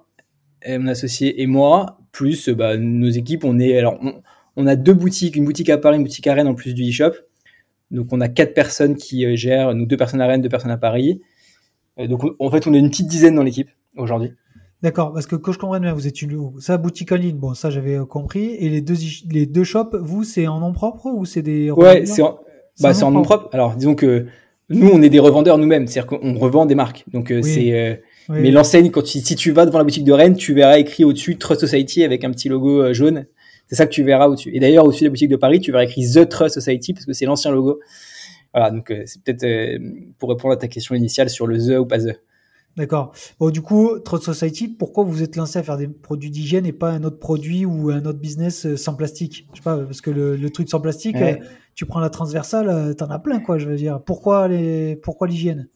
euh, 0.68 0.80
mon 0.80 0.88
associé, 0.88 1.42
et 1.42 1.48
moi, 1.48 2.00
plus 2.12 2.50
bah, 2.50 2.78
nos 2.78 3.10
équipes. 3.10 3.44
On 3.44 3.60
est 3.60 3.78
alors 3.78 4.00
on, 4.56 4.68
a 4.68 4.76
deux 4.76 4.94
boutiques, 4.94 5.36
une 5.36 5.46
boutique 5.46 5.70
à 5.70 5.78
Paris, 5.78 5.98
une 5.98 6.04
boutique 6.04 6.28
à 6.28 6.34
Rennes 6.34 6.48
en 6.48 6.56
plus 6.56 6.74
du 6.74 6.90
e-shop. 6.90 7.12
Donc 7.92 8.08
on 8.12 8.20
a 8.20 8.28
quatre 8.28 8.54
personnes 8.54 8.96
qui 8.96 9.26
euh, 9.26 9.36
gèrent, 9.36 9.74
nous 9.74 9.86
deux 9.86 9.98
personnes 9.98 10.22
à 10.22 10.28
Rennes, 10.28 10.42
deux 10.42 10.50
personnes 10.50 10.72
à 10.72 10.78
Paris. 10.78 11.22
donc 11.98 12.24
en 12.40 12.52
fait 12.52 12.68
on 12.68 12.74
est 12.74 12.80
une 12.80 12.90
petite 12.90 13.08
dizaine 13.08 13.36
dans 13.36 13.44
l'équipe 13.44 13.70
aujourd'hui. 13.96 14.34
D'accord, 14.84 15.12
parce 15.12 15.26
que 15.26 15.36
que 15.36 15.52
je 15.52 15.58
comprenne 15.58 15.82
bien, 15.82 15.94
vous 15.94 16.06
êtes 16.06 16.22
une 16.22 16.52
ça 16.60 16.78
boutique 16.78 17.12
en 17.12 17.16
ligne, 17.16 17.38
bon 17.38 17.56
ça 17.56 17.72
j'avais 17.72 17.96
euh, 17.96 18.06
compris. 18.06 18.56
Et 18.60 18.70
les 18.70 18.82
deux 18.82 18.96
les 19.32 19.48
deux 19.48 19.64
shops, 19.64 19.96
vous 20.00 20.24
c'est 20.24 20.46
en 20.46 20.60
nom 20.60 20.72
propre 20.72 21.08
ou 21.08 21.26
c'est 21.26 21.42
des 21.42 21.72
Ouais, 21.72 22.06
c'est 22.06 22.22
en, 22.22 22.40
bah, 22.80 22.94
c'est 22.94 23.04
en 23.04 23.10
nom 23.10 23.24
propre. 23.24 23.50
Alors 23.54 23.76
disons 23.76 23.96
que 23.96 24.28
nous 24.70 24.88
on 24.94 25.02
est 25.02 25.10
des 25.10 25.18
revendeurs 25.20 25.58
nous-mêmes, 25.58 25.88
c'est-à-dire 25.88 26.06
qu'on 26.06 26.38
revend 26.38 26.68
des 26.68 26.76
marques. 26.76 27.06
Donc 27.12 27.32
euh, 27.32 27.42
c'est 27.42 27.74
euh, 27.74 27.96
mais 28.30 28.52
l'enseigne 28.52 28.92
quand 28.92 29.04
si 29.04 29.36
tu 29.36 29.52
vas 29.52 29.66
devant 29.66 29.80
la 29.80 29.84
boutique 29.84 30.04
de 30.04 30.14
Rennes, 30.14 30.36
tu 30.36 30.54
verras 30.54 30.78
écrit 30.78 31.04
au-dessus 31.04 31.38
Trust 31.38 31.62
Society 31.62 32.04
avec 32.04 32.24
un 32.24 32.30
petit 32.30 32.48
logo 32.48 32.94
jaune. 32.94 33.26
C'est 33.66 33.76
ça 33.76 33.88
que 33.88 33.92
tu 33.92 34.04
verras 34.04 34.28
au-dessus. 34.28 34.52
Et 34.54 34.60
d'ailleurs 34.60 34.86
au-dessus 34.86 35.06
de 35.06 35.08
la 35.08 35.12
boutique 35.12 35.30
de 35.30 35.38
Paris, 35.38 35.60
tu 35.60 35.72
verras 35.72 35.86
écrit 35.86 36.06
The 36.14 36.30
Trust 36.30 36.54
Society 36.54 36.94
parce 36.94 37.08
que 37.08 37.14
c'est 37.14 37.26
l'ancien 37.26 37.50
logo. 37.50 37.80
Voilà, 38.54 38.70
donc 38.70 38.94
c'est 39.06 39.24
peut-être 39.24 39.82
pour 40.20 40.30
répondre 40.30 40.54
à 40.54 40.58
ta 40.58 40.68
question 40.68 40.94
initiale 40.94 41.32
sur 41.32 41.48
le 41.48 41.58
The 41.58 41.80
ou 41.80 41.86
pas 41.88 41.98
The. 41.98 42.22
D'accord. 42.78 43.14
Bon, 43.40 43.50
du 43.50 43.62
coup, 43.62 43.98
Trust 44.00 44.24
Society, 44.24 44.68
pourquoi 44.68 45.04
vous 45.04 45.24
êtes 45.24 45.36
lancé 45.36 45.58
à 45.58 45.64
faire 45.64 45.78
des 45.78 45.88
produits 45.88 46.30
d'hygiène 46.30 46.66
et 46.68 46.72
pas 46.72 46.92
un 46.92 47.04
autre 47.04 47.18
produit 47.18 47.66
ou 47.66 47.90
un 47.90 48.06
autre 48.06 48.20
business 48.20 48.68
euh, 48.68 48.78
sans 48.78 48.94
plastique? 48.94 49.48
Je 49.54 49.58
sais 49.58 49.64
pas, 49.64 49.78
parce 49.78 50.00
que 50.00 50.12
le, 50.12 50.50
truc 50.52 50.70
sans 50.70 50.80
plastique, 50.80 51.16
euh, 51.16 51.36
tu 51.74 51.86
prends 51.86 52.00
la 52.00 52.12
transversale, 52.12 52.70
euh, 52.70 52.94
t'en 52.94 53.10
as 53.10 53.18
plein, 53.18 53.40
quoi, 53.40 53.58
je 53.58 53.68
veux 53.68 53.76
dire. 53.76 54.00
Pourquoi 54.04 54.48
les, 54.48 54.96
pourquoi 54.96 55.28
l'hygiène? 55.28 55.68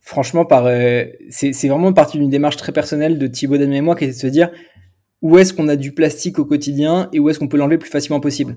Franchement, 0.00 0.46
par, 0.46 0.64
euh, 0.64 1.04
c'est 1.28 1.68
vraiment 1.68 1.92
partie 1.92 2.16
d'une 2.16 2.30
démarche 2.30 2.56
très 2.56 2.72
personnelle 2.72 3.18
de 3.18 3.26
Thibaut 3.26 3.58
Dan 3.58 3.74
et 3.74 3.82
moi 3.82 3.94
qui 3.94 4.04
est 4.04 4.08
de 4.08 4.12
se 4.12 4.26
dire 4.26 4.50
où 5.20 5.36
est-ce 5.36 5.52
qu'on 5.52 5.68
a 5.68 5.76
du 5.76 5.92
plastique 5.92 6.38
au 6.38 6.46
quotidien 6.46 7.10
et 7.12 7.18
où 7.18 7.28
est-ce 7.28 7.38
qu'on 7.38 7.48
peut 7.48 7.58
l'enlever 7.58 7.76
le 7.76 7.80
plus 7.80 7.90
facilement 7.90 8.18
possible? 8.18 8.56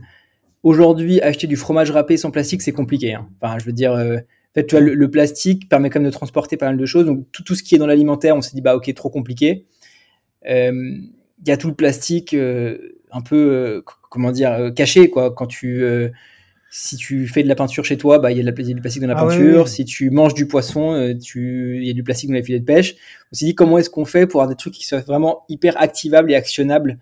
Aujourd'hui, 0.63 1.19
acheter 1.19 1.47
du 1.47 1.57
fromage 1.57 1.91
râpé 1.91 2.15
sans 2.15 2.31
plastique, 2.31 2.61
c'est 2.61 2.71
compliqué. 2.71 3.15
Hein. 3.15 3.27
Enfin, 3.41 3.57
je 3.59 3.65
veux 3.65 3.73
dire, 3.73 3.91
euh, 3.91 4.19
fait, 4.53 4.65
tu 4.65 4.75
vois, 4.75 4.83
le, 4.83 5.11
plastique 5.11 5.69
permet 5.69 5.89
quand 5.89 5.99
même 5.99 6.09
de 6.09 6.13
transporter 6.13 6.57
pas 6.57 6.67
mal 6.67 6.77
de 6.77 6.85
choses. 6.85 7.05
Donc, 7.05 7.25
tout, 7.31 7.43
tout 7.43 7.55
ce 7.55 7.63
qui 7.63 7.75
est 7.75 7.77
dans 7.77 7.87
l'alimentaire, 7.87 8.35
on 8.35 8.41
s'est 8.41 8.55
dit, 8.55 8.61
bah, 8.61 8.75
ok, 8.75 8.93
trop 8.93 9.09
compliqué. 9.09 9.65
Euh, 10.49 10.71
il 11.43 11.47
y 11.47 11.51
a 11.51 11.57
tout 11.57 11.67
le 11.67 11.73
plastique 11.73 12.35
un 12.35 13.21
peu, 13.21 13.83
comment 14.09 14.31
dire, 14.31 14.71
caché, 14.75 15.09
quoi. 15.09 15.31
Quand 15.31 15.47
tu, 15.47 15.83
si 16.73 16.95
tu 16.95 17.27
fais 17.27 17.43
de 17.43 17.49
la 17.49 17.55
peinture 17.55 17.83
chez 17.83 17.97
toi, 17.97 18.17
bah 18.17 18.31
il 18.31 18.37
y, 18.37 18.47
a 18.47 18.49
du 18.49 18.81
plastique 18.81 19.01
dans 19.01 19.09
la 19.09 19.17
ah 19.17 19.27
peinture. 19.27 19.67
Si 19.67 19.83
tu 19.83 20.09
manges 20.09 20.33
du 20.33 20.47
poisson, 20.47 20.93
euh, 20.93 21.13
il 21.35 21.85
y 21.85 21.89
a 21.89 21.93
du 21.93 22.01
plastique 22.01 22.29
dans 22.29 22.35
les 22.35 22.43
filets 22.43 22.61
de 22.61 22.65
pêche. 22.65 22.95
On 23.31 23.35
s'est 23.35 23.45
dit 23.45 23.55
comment 23.55 23.77
est-ce 23.77 23.89
qu'on 23.89 24.05
fait 24.05 24.25
pour 24.25 24.41
avoir 24.41 24.49
des 24.49 24.57
trucs 24.57 24.73
qui 24.73 24.87
soient 24.87 25.01
vraiment 25.01 25.43
hyper 25.49 25.79
activables 25.79 26.31
et 26.31 26.35
actionnables 26.35 26.97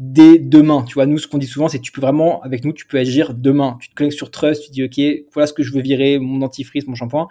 dès 0.00 0.38
demain. 0.38 0.82
Tu 0.82 0.94
vois, 0.94 1.06
nous 1.06 1.18
ce 1.18 1.28
qu'on 1.28 1.38
dit 1.38 1.46
souvent, 1.46 1.68
c'est 1.68 1.78
que 1.78 1.84
tu 1.84 1.92
peux 1.92 2.00
vraiment 2.00 2.42
avec 2.42 2.64
nous, 2.64 2.72
tu 2.72 2.86
peux 2.86 2.98
agir 2.98 3.34
demain. 3.34 3.76
Tu 3.80 3.90
te 3.90 3.94
connectes 3.94 4.16
sur 4.16 4.30
Trust, 4.30 4.64
tu 4.64 4.70
dis 4.70 4.82
ok, 4.82 5.26
voilà 5.32 5.46
ce 5.46 5.52
que 5.52 5.62
je 5.62 5.72
veux 5.72 5.82
virer, 5.82 6.18
mon 6.18 6.38
dentifrice, 6.38 6.86
mon 6.88 6.94
shampoing, 6.94 7.28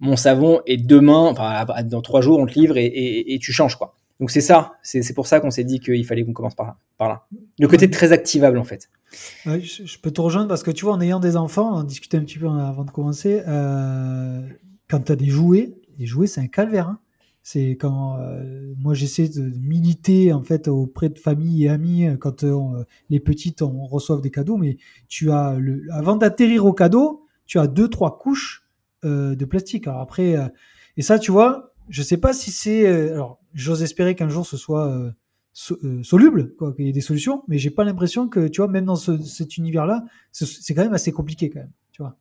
mon 0.00 0.16
savon, 0.16 0.62
et 0.66 0.78
demain, 0.78 1.26
enfin 1.30 1.64
dans 1.84 2.02
trois 2.02 2.22
jours, 2.22 2.38
on 2.38 2.46
te 2.46 2.58
livre 2.58 2.76
et, 2.76 3.34
et 3.34 3.38
tu 3.38 3.52
changes 3.52 3.76
quoi. 3.76 3.94
Donc 4.20 4.30
c'est 4.30 4.42
ça, 4.42 4.74
c'est 4.82 5.14
pour 5.14 5.26
ça 5.26 5.40
qu'on 5.40 5.50
s'est 5.50 5.64
dit 5.64 5.80
qu'il 5.80 6.04
fallait 6.04 6.24
qu'on 6.24 6.34
commence 6.34 6.54
par 6.54 6.66
là, 6.66 6.76
par 6.98 7.08
là. 7.08 7.26
Le 7.58 7.66
côté 7.68 7.88
très 7.88 8.12
activable 8.12 8.58
en 8.58 8.64
fait. 8.64 8.90
je, 9.46 9.98
peux 9.98 10.10
te 10.10 10.20
rejoindre 10.20 10.46
parce 10.46 10.62
que 10.62 10.70
tu 10.70 10.84
vois, 10.84 10.92
en 10.92 11.00
ayant 11.00 11.20
des 11.20 11.38
enfants, 11.38 11.78
on 11.78 11.82
discutait 11.82 12.18
un 12.18 12.24
petit 12.24 12.38
peu 12.38 12.46
avant 12.46 12.84
de 12.84 12.90
commencer, 12.90 13.42
euh, 13.48 14.46
quand 14.90 15.00
tu 15.00 15.12
as 15.12 15.16
des 15.16 15.28
jouets, 15.28 15.72
les 15.98 16.04
jouets 16.04 16.26
c'est 16.26 16.42
un 16.42 16.48
calvaire. 16.48 16.88
Hein. 16.88 16.98
C'est 17.42 17.70
quand 17.70 18.18
euh, 18.18 18.74
moi 18.78 18.94
j'essaie 18.94 19.28
de 19.28 19.42
militer 19.58 20.32
en 20.32 20.42
fait 20.42 20.68
auprès 20.68 21.08
de 21.08 21.18
famille 21.18 21.64
et 21.64 21.68
amis 21.68 22.06
quand 22.20 22.44
euh, 22.44 22.84
les 23.08 23.20
petites 23.20 23.62
on 23.62 23.86
reçoivent 23.86 24.20
des 24.20 24.30
cadeaux, 24.30 24.56
mais 24.56 24.76
tu 25.08 25.30
as 25.30 25.58
le, 25.58 25.86
avant 25.90 26.16
d'atterrir 26.16 26.66
au 26.66 26.72
cadeau, 26.72 27.26
tu 27.46 27.58
as 27.58 27.66
deux 27.66 27.88
trois 27.88 28.18
couches 28.18 28.66
de 29.02 29.44
plastique. 29.46 29.88
Alors 29.88 30.00
après, 30.00 30.36
et 30.98 31.02
ça 31.02 31.18
tu 31.18 31.32
vois, 31.32 31.72
je 31.88 32.02
sais 32.02 32.18
pas 32.18 32.34
si 32.34 32.50
c'est 32.50 32.86
alors 32.86 33.40
j'ose 33.54 33.82
espérer 33.82 34.14
qu'un 34.14 34.28
jour 34.28 34.46
ce 34.46 34.56
soit 34.56 34.88
euh, 34.88 35.10
euh, 35.84 36.02
soluble, 36.04 36.54
quoi, 36.54 36.72
qu'il 36.72 36.86
y 36.86 36.88
ait 36.88 36.92
des 36.92 37.00
solutions, 37.00 37.42
mais 37.48 37.58
j'ai 37.58 37.70
pas 37.70 37.82
l'impression 37.82 38.28
que, 38.28 38.46
tu 38.46 38.60
vois, 38.60 38.68
même 38.68 38.84
dans 38.84 38.96
cet 38.96 39.56
univers-là, 39.56 40.04
c'est 40.30 40.74
quand 40.74 40.84
même 40.84 40.94
assez 40.94 41.10
compliqué 41.10 41.50
quand 41.50 41.58
même, 41.58 41.72
tu 41.90 42.02
vois. 42.02 42.16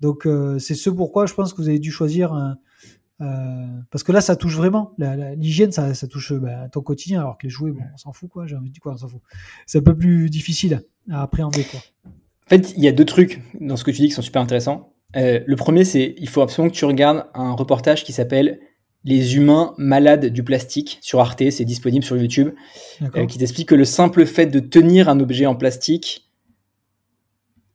Donc 0.00 0.26
euh, 0.26 0.58
c'est 0.58 0.74
ce 0.74 0.90
pourquoi 0.90 1.26
je 1.26 1.34
pense 1.34 1.52
que 1.52 1.62
vous 1.62 1.68
avez 1.68 1.78
dû 1.78 1.92
choisir 1.92 2.32
un, 2.32 2.58
parce 3.90 4.02
que 4.02 4.12
là, 4.12 4.20
ça 4.20 4.36
touche 4.36 4.56
vraiment. 4.56 4.94
L'hygiène, 5.36 5.72
ça, 5.72 5.94
ça, 5.94 6.06
touche 6.06 6.32
bah, 6.32 6.68
ton 6.70 6.80
quotidien, 6.80 7.20
alors 7.20 7.38
que 7.38 7.46
les 7.46 7.50
jouets, 7.50 7.70
bon, 7.70 7.82
on 7.92 7.96
s'en 7.96 8.12
fout, 8.12 8.30
quoi. 8.30 8.46
J'ai 8.46 8.56
envie 8.56 8.68
de 8.68 8.74
dire 8.74 8.82
quoi, 8.82 8.92
on 8.92 8.96
s'en 8.96 9.08
fout. 9.08 9.20
C'est 9.66 9.78
un 9.78 9.82
peu 9.82 9.96
plus 9.96 10.30
difficile 10.30 10.82
à 11.10 11.22
appréhender, 11.22 11.64
quoi. 11.64 11.80
En 12.04 12.48
fait, 12.48 12.74
il 12.76 12.84
y 12.84 12.88
a 12.88 12.92
deux 12.92 13.04
trucs 13.04 13.42
dans 13.60 13.76
ce 13.76 13.84
que 13.84 13.90
tu 13.90 14.02
dis 14.02 14.08
qui 14.08 14.14
sont 14.14 14.22
super 14.22 14.42
intéressants. 14.42 14.92
le 15.14 15.54
premier, 15.54 15.84
c'est 15.84 16.14
il 16.18 16.28
faut 16.28 16.42
absolument 16.42 16.70
que 16.70 16.76
tu 16.76 16.84
regardes 16.84 17.26
un 17.34 17.52
reportage 17.52 18.04
qui 18.04 18.12
s'appelle 18.12 18.60
les 19.04 19.36
humains 19.36 19.74
malades 19.76 20.26
du 20.26 20.42
plastique 20.42 20.98
sur 21.02 21.20
Arte, 21.20 21.50
c'est 21.50 21.64
disponible 21.64 22.04
sur 22.04 22.16
YouTube, 22.16 22.54
euh, 23.16 23.26
qui 23.26 23.38
t'explique 23.38 23.68
que 23.68 23.74
le 23.74 23.84
simple 23.84 24.24
fait 24.24 24.46
de 24.46 24.60
tenir 24.60 25.08
un 25.08 25.20
objet 25.20 25.46
en 25.46 25.54
plastique 25.54 26.30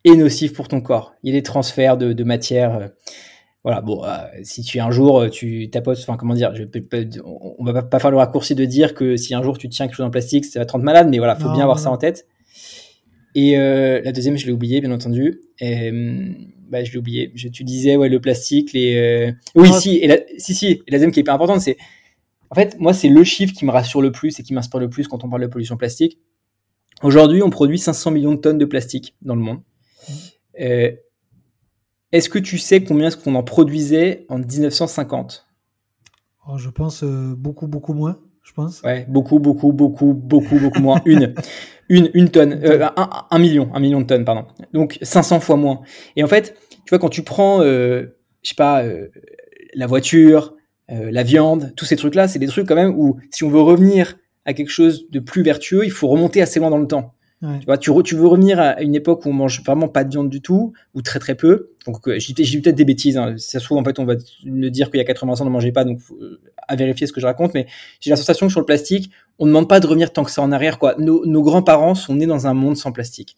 est 0.03 0.15
nocif 0.15 0.53
pour 0.53 0.67
ton 0.67 0.81
corps. 0.81 1.13
Il 1.23 1.31
y 1.31 1.37
a 1.37 1.39
des 1.39 1.43
transferts 1.43 1.97
de, 1.97 2.23
matière. 2.23 2.89
Euh, 3.59 3.63
voilà, 3.63 3.81
bon, 3.81 4.03
euh, 4.03 4.09
si 4.43 4.61
tu 4.61 4.79
un 4.79 4.91
jour 4.91 5.29
tu 5.29 5.69
tapotes, 5.69 5.99
enfin 5.99 6.15
comment 6.17 6.33
dire, 6.33 6.53
je, 6.55 6.63
on 7.23 7.63
va 7.63 7.83
pas 7.83 7.99
faire 7.99 8.11
le 8.11 8.17
raccourci 8.17 8.55
de 8.55 8.65
dire 8.65 8.93
que 8.93 9.17
si 9.17 9.35
un 9.35 9.43
jour 9.43 9.57
tu 9.57 9.67
tiens 9.69 9.87
quelque 9.87 9.95
chose 9.95 10.05
en 10.05 10.11
plastique, 10.11 10.45
ça 10.45 10.59
va 10.59 10.65
te 10.65 10.71
rendre 10.71 10.85
malade, 10.85 11.09
mais 11.09 11.17
voilà, 11.17 11.35
faut 11.35 11.51
bien 11.51 11.63
avoir 11.63 11.79
ça 11.79 11.91
en 11.91 11.97
tête. 11.97 12.27
Et 13.35 13.55
la 13.55 14.11
deuxième, 14.11 14.37
je 14.37 14.45
l'ai 14.45 14.51
oublié, 14.51 14.81
bien 14.81 14.91
entendu. 14.91 15.41
Et, 15.59 15.91
bah, 16.69 16.83
je 16.83 16.91
l'ai 16.91 16.97
oublié. 16.97 17.31
Je, 17.35 17.47
tu 17.47 17.63
disais, 17.63 17.95
ouais, 17.95 18.09
le 18.09 18.21
plastique, 18.21 18.73
les. 18.73 18.95
Euh, 18.95 19.31
oui, 19.55 19.71
si, 19.73 19.97
et 19.97 20.07
la, 20.07 20.17
si, 20.37 20.53
si. 20.53 20.67
Et 20.67 20.83
la 20.87 20.97
deuxième 20.97 21.11
qui 21.11 21.19
est 21.19 21.21
hyper 21.21 21.33
importante, 21.33 21.61
c'est. 21.61 21.77
En 22.51 22.55
fait, 22.55 22.79
moi, 22.79 22.93
c'est 22.93 23.09
le 23.09 23.23
chiffre 23.23 23.53
qui 23.53 23.65
me 23.65 23.71
rassure 23.71 24.01
le 24.01 24.11
plus 24.11 24.39
et 24.39 24.43
qui 24.43 24.53
m'inspire 24.53 24.79
le 24.79 24.89
plus 24.89 25.07
quand 25.07 25.23
on 25.23 25.29
parle 25.29 25.43
de 25.43 25.47
pollution 25.47 25.77
plastique. 25.77 26.19
Aujourd'hui, 27.03 27.43
on 27.43 27.49
produit 27.49 27.77
500 27.77 28.11
millions 28.11 28.33
de 28.33 28.39
tonnes 28.39 28.57
de 28.57 28.65
plastique 28.65 29.15
dans 29.21 29.35
le 29.35 29.41
monde. 29.41 29.57
Mmh. 29.57 30.13
Euh, 30.61 30.91
est-ce 32.11 32.29
que 32.29 32.39
tu 32.39 32.57
sais 32.57 32.83
combien 32.83 33.07
est-ce 33.07 33.17
qu'on 33.17 33.35
en 33.35 33.43
produisait 33.43 34.25
en 34.29 34.39
1950 34.39 35.47
Je 36.57 36.69
pense 36.69 37.03
euh, 37.03 37.35
beaucoup, 37.35 37.67
beaucoup 37.67 37.93
moins. 37.93 38.19
Je 38.43 38.53
pense. 38.53 38.81
Ouais, 38.81 39.05
beaucoup, 39.07 39.37
beaucoup, 39.37 39.71
beaucoup, 39.71 40.13
beaucoup, 40.13 40.57
beaucoup 40.59 40.81
moins. 40.81 41.01
Une. 41.05 41.35
Une, 41.91 42.11
une 42.13 42.29
tonne, 42.29 42.61
euh, 42.63 42.87
un, 42.95 43.39
million, 43.39 43.71
un 43.73 43.79
million 43.79 43.99
de 43.99 44.05
tonnes, 44.05 44.23
pardon. 44.23 44.45
Donc 44.73 44.99
500 45.01 45.39
fois 45.39 45.55
moins. 45.55 45.81
Et 46.15 46.23
en 46.23 46.27
fait, 46.27 46.55
tu 46.85 46.89
vois, 46.91 46.99
quand 46.99 47.09
tu 47.09 47.23
prends, 47.23 47.63
euh, 47.63 48.15
je 48.43 48.49
sais 48.49 48.55
pas, 48.55 48.83
euh, 48.83 49.07
la 49.73 49.87
voiture, 49.87 50.53
la 50.87 51.23
viande, 51.23 51.73
tous 51.75 51.85
ces 51.85 51.95
trucs-là, 51.95 52.27
c'est 52.27 52.37
des 52.37 52.47
trucs 52.47 52.67
quand 52.67 52.75
même 52.75 52.93
où 52.95 53.19
si 53.31 53.43
on 53.43 53.49
veut 53.49 53.59
revenir 53.59 54.17
à 54.45 54.53
quelque 54.53 54.69
chose 54.69 55.09
de 55.09 55.19
plus 55.19 55.41
vertueux, 55.41 55.83
il 55.83 55.91
faut 55.91 56.07
remonter 56.07 56.43
assez 56.43 56.59
loin 56.59 56.69
dans 56.69 56.77
le 56.77 56.87
temps. 56.87 57.13
Tu 57.41 57.65
vois, 57.65 57.77
tu, 57.77 58.15
veux 58.15 58.27
revenir 58.27 58.59
à 58.59 58.81
une 58.81 58.95
époque 58.95 59.25
où 59.25 59.29
on 59.29 59.33
mange 59.33 59.63
vraiment 59.63 59.87
pas 59.87 60.03
de 60.03 60.11
viande 60.11 60.29
du 60.29 60.41
tout, 60.41 60.73
ou 60.93 61.01
très 61.01 61.19
très 61.19 61.35
peu. 61.35 61.71
Donc, 61.85 62.05
euh, 62.07 62.19
j'ai 62.19 62.61
peut-être 62.61 62.75
des 62.75 62.83
bêtises. 62.83 63.17
Hein. 63.17 63.37
Si 63.37 63.51
ça 63.51 63.59
se 63.59 63.65
trouve, 63.65 63.77
en 63.77 63.83
fait, 63.83 63.97
on 63.97 64.03
va 64.03 64.15
me 64.43 64.69
dire 64.69 64.91
qu'il 64.91 64.97
y 64.97 65.01
a 65.01 65.05
80 65.05 65.33
ans, 65.33 65.35
on 65.41 65.45
ne 65.45 65.49
mangeait 65.49 65.71
pas, 65.71 65.85
donc 65.85 65.99
euh, 66.11 66.41
à 66.67 66.75
vérifier 66.75 67.07
ce 67.07 67.13
que 67.13 67.21
je 67.21 67.25
raconte. 67.25 67.53
Mais 67.53 67.65
j'ai 68.01 68.09
la 68.09 68.17
sensation 68.17 68.47
que 68.47 68.51
sur 68.51 68.59
le 68.59 68.65
plastique, 68.65 69.11
on 69.37 69.45
ne 69.45 69.51
demande 69.51 69.69
pas 69.69 69.79
de 69.79 69.87
revenir 69.87 70.11
tant 70.11 70.25
que 70.25 70.31
ça 70.31 70.41
en 70.41 70.51
arrière. 70.51 70.79
Quoi. 70.79 70.95
Nos, 70.97 71.25
nos 71.25 71.41
grands-parents 71.41 71.95
sont 71.95 72.15
nés 72.15 72.25
dans 72.25 72.45
un 72.45 72.53
monde 72.53 72.75
sans 72.75 72.91
plastique. 72.91 73.37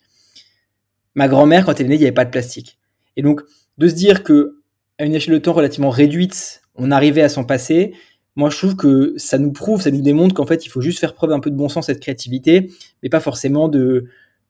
Ma 1.14 1.28
grand-mère, 1.28 1.66
quand 1.66 1.80
elle 1.80 1.86
est 1.86 1.90
née, 1.90 1.96
il 1.96 2.00
n'y 2.00 2.06
avait 2.06 2.12
pas 2.12 2.26
de 2.26 2.32
plastique. 2.32 2.80
Et 3.18 3.22
donc, 3.22 3.42
de 3.78 3.88
se 3.88 3.94
dire 3.94 4.24
que 4.24 4.62
à 4.98 5.06
une 5.06 5.14
échelle 5.14 5.36
de 5.36 5.40
temps 5.40 5.54
relativement 5.54 5.90
réduite, 5.92 6.62
on 6.76 6.90
arrivait 6.90 7.22
à 7.22 7.30
s'en 7.30 7.44
passer, 7.44 7.94
moi 8.36 8.50
je 8.50 8.58
trouve 8.58 8.76
que 8.76 9.14
ça 9.18 9.38
nous 9.38 9.52
prouve, 9.52 9.82
ça 9.82 9.92
nous 9.92 10.02
démontre 10.02 10.34
qu'en 10.34 10.46
fait 10.46 10.66
il 10.66 10.70
faut 10.70 10.82
juste 10.82 11.00
faire 11.00 11.14
preuve 11.14 11.32
un 11.32 11.40
peu 11.40 11.50
de 11.50 11.56
bon 11.56 11.70
sens 11.70 11.90
et 11.90 11.94
de 11.94 12.00
créativité, 12.00 12.72
mais 13.04 13.10
pas 13.10 13.20
forcément 13.20 13.68
de 13.68 14.06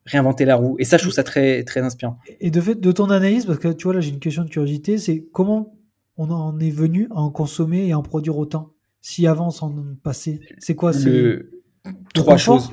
réinventer 0.06 0.46
la 0.46 0.56
roue. 0.56 0.76
Et 0.80 0.86
ça 0.86 0.98
je 0.98 1.04
trouve 1.04 1.13
ça 1.13 1.24
très 1.24 1.63
très 1.63 1.82
inspirant. 1.82 2.17
Et 2.39 2.52
de 2.52 2.62
fait, 2.62 2.80
de 2.80 2.91
ton 2.91 3.10
analyse, 3.10 3.46
parce 3.46 3.60
que 3.60 3.70
tu 3.70 3.86
vois 3.86 3.94
là 3.94 4.02
j'ai 4.02 4.10
une 4.10 4.20
question 4.20 4.44
de 4.44 4.50
curiosité, 4.50 4.98
c'est 4.98 5.26
comment 5.32 5.74
on 6.17 6.30
en 6.30 6.60
est 6.60 6.70
venu 6.70 7.08
à 7.12 7.22
en 7.22 7.32
consommer 7.32 7.88
et 7.88 7.91
à 7.94 7.98
en 7.98 8.04
produire 8.04 8.38
autant 8.38 8.74
Si 9.02 9.26
avant 9.28 9.48
on 9.48 9.52
s'en 9.52 9.74
passait, 10.04 10.39
c'est 10.60 10.76
quoi 10.76 10.91
le... 10.91 11.63
Trois 12.13 12.38
choses. 12.38 12.72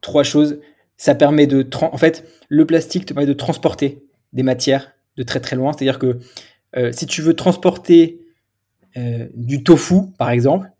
Trois 0.00 0.24
choses. 0.24 0.58
Ça 0.96 1.14
permet 1.14 1.46
de, 1.46 1.64
en 1.80 1.96
fait, 1.96 2.24
le 2.48 2.66
plastique 2.66 3.06
te 3.06 3.14
permet 3.14 3.26
de 3.26 3.32
transporter 3.32 4.04
des 4.32 4.42
matières 4.42 4.92
de 5.16 5.22
très 5.22 5.38
très 5.38 5.54
loin. 5.54 5.72
C'est-à-dire 5.72 5.98
que 5.98 6.18
euh, 6.76 6.90
si 6.92 7.06
tu 7.06 7.22
veux 7.22 7.34
transporter 7.34 8.20
euh, 8.96 9.28
du 9.34 9.62
tofu, 9.62 10.12
par 10.18 10.30
exemple. 10.30 10.70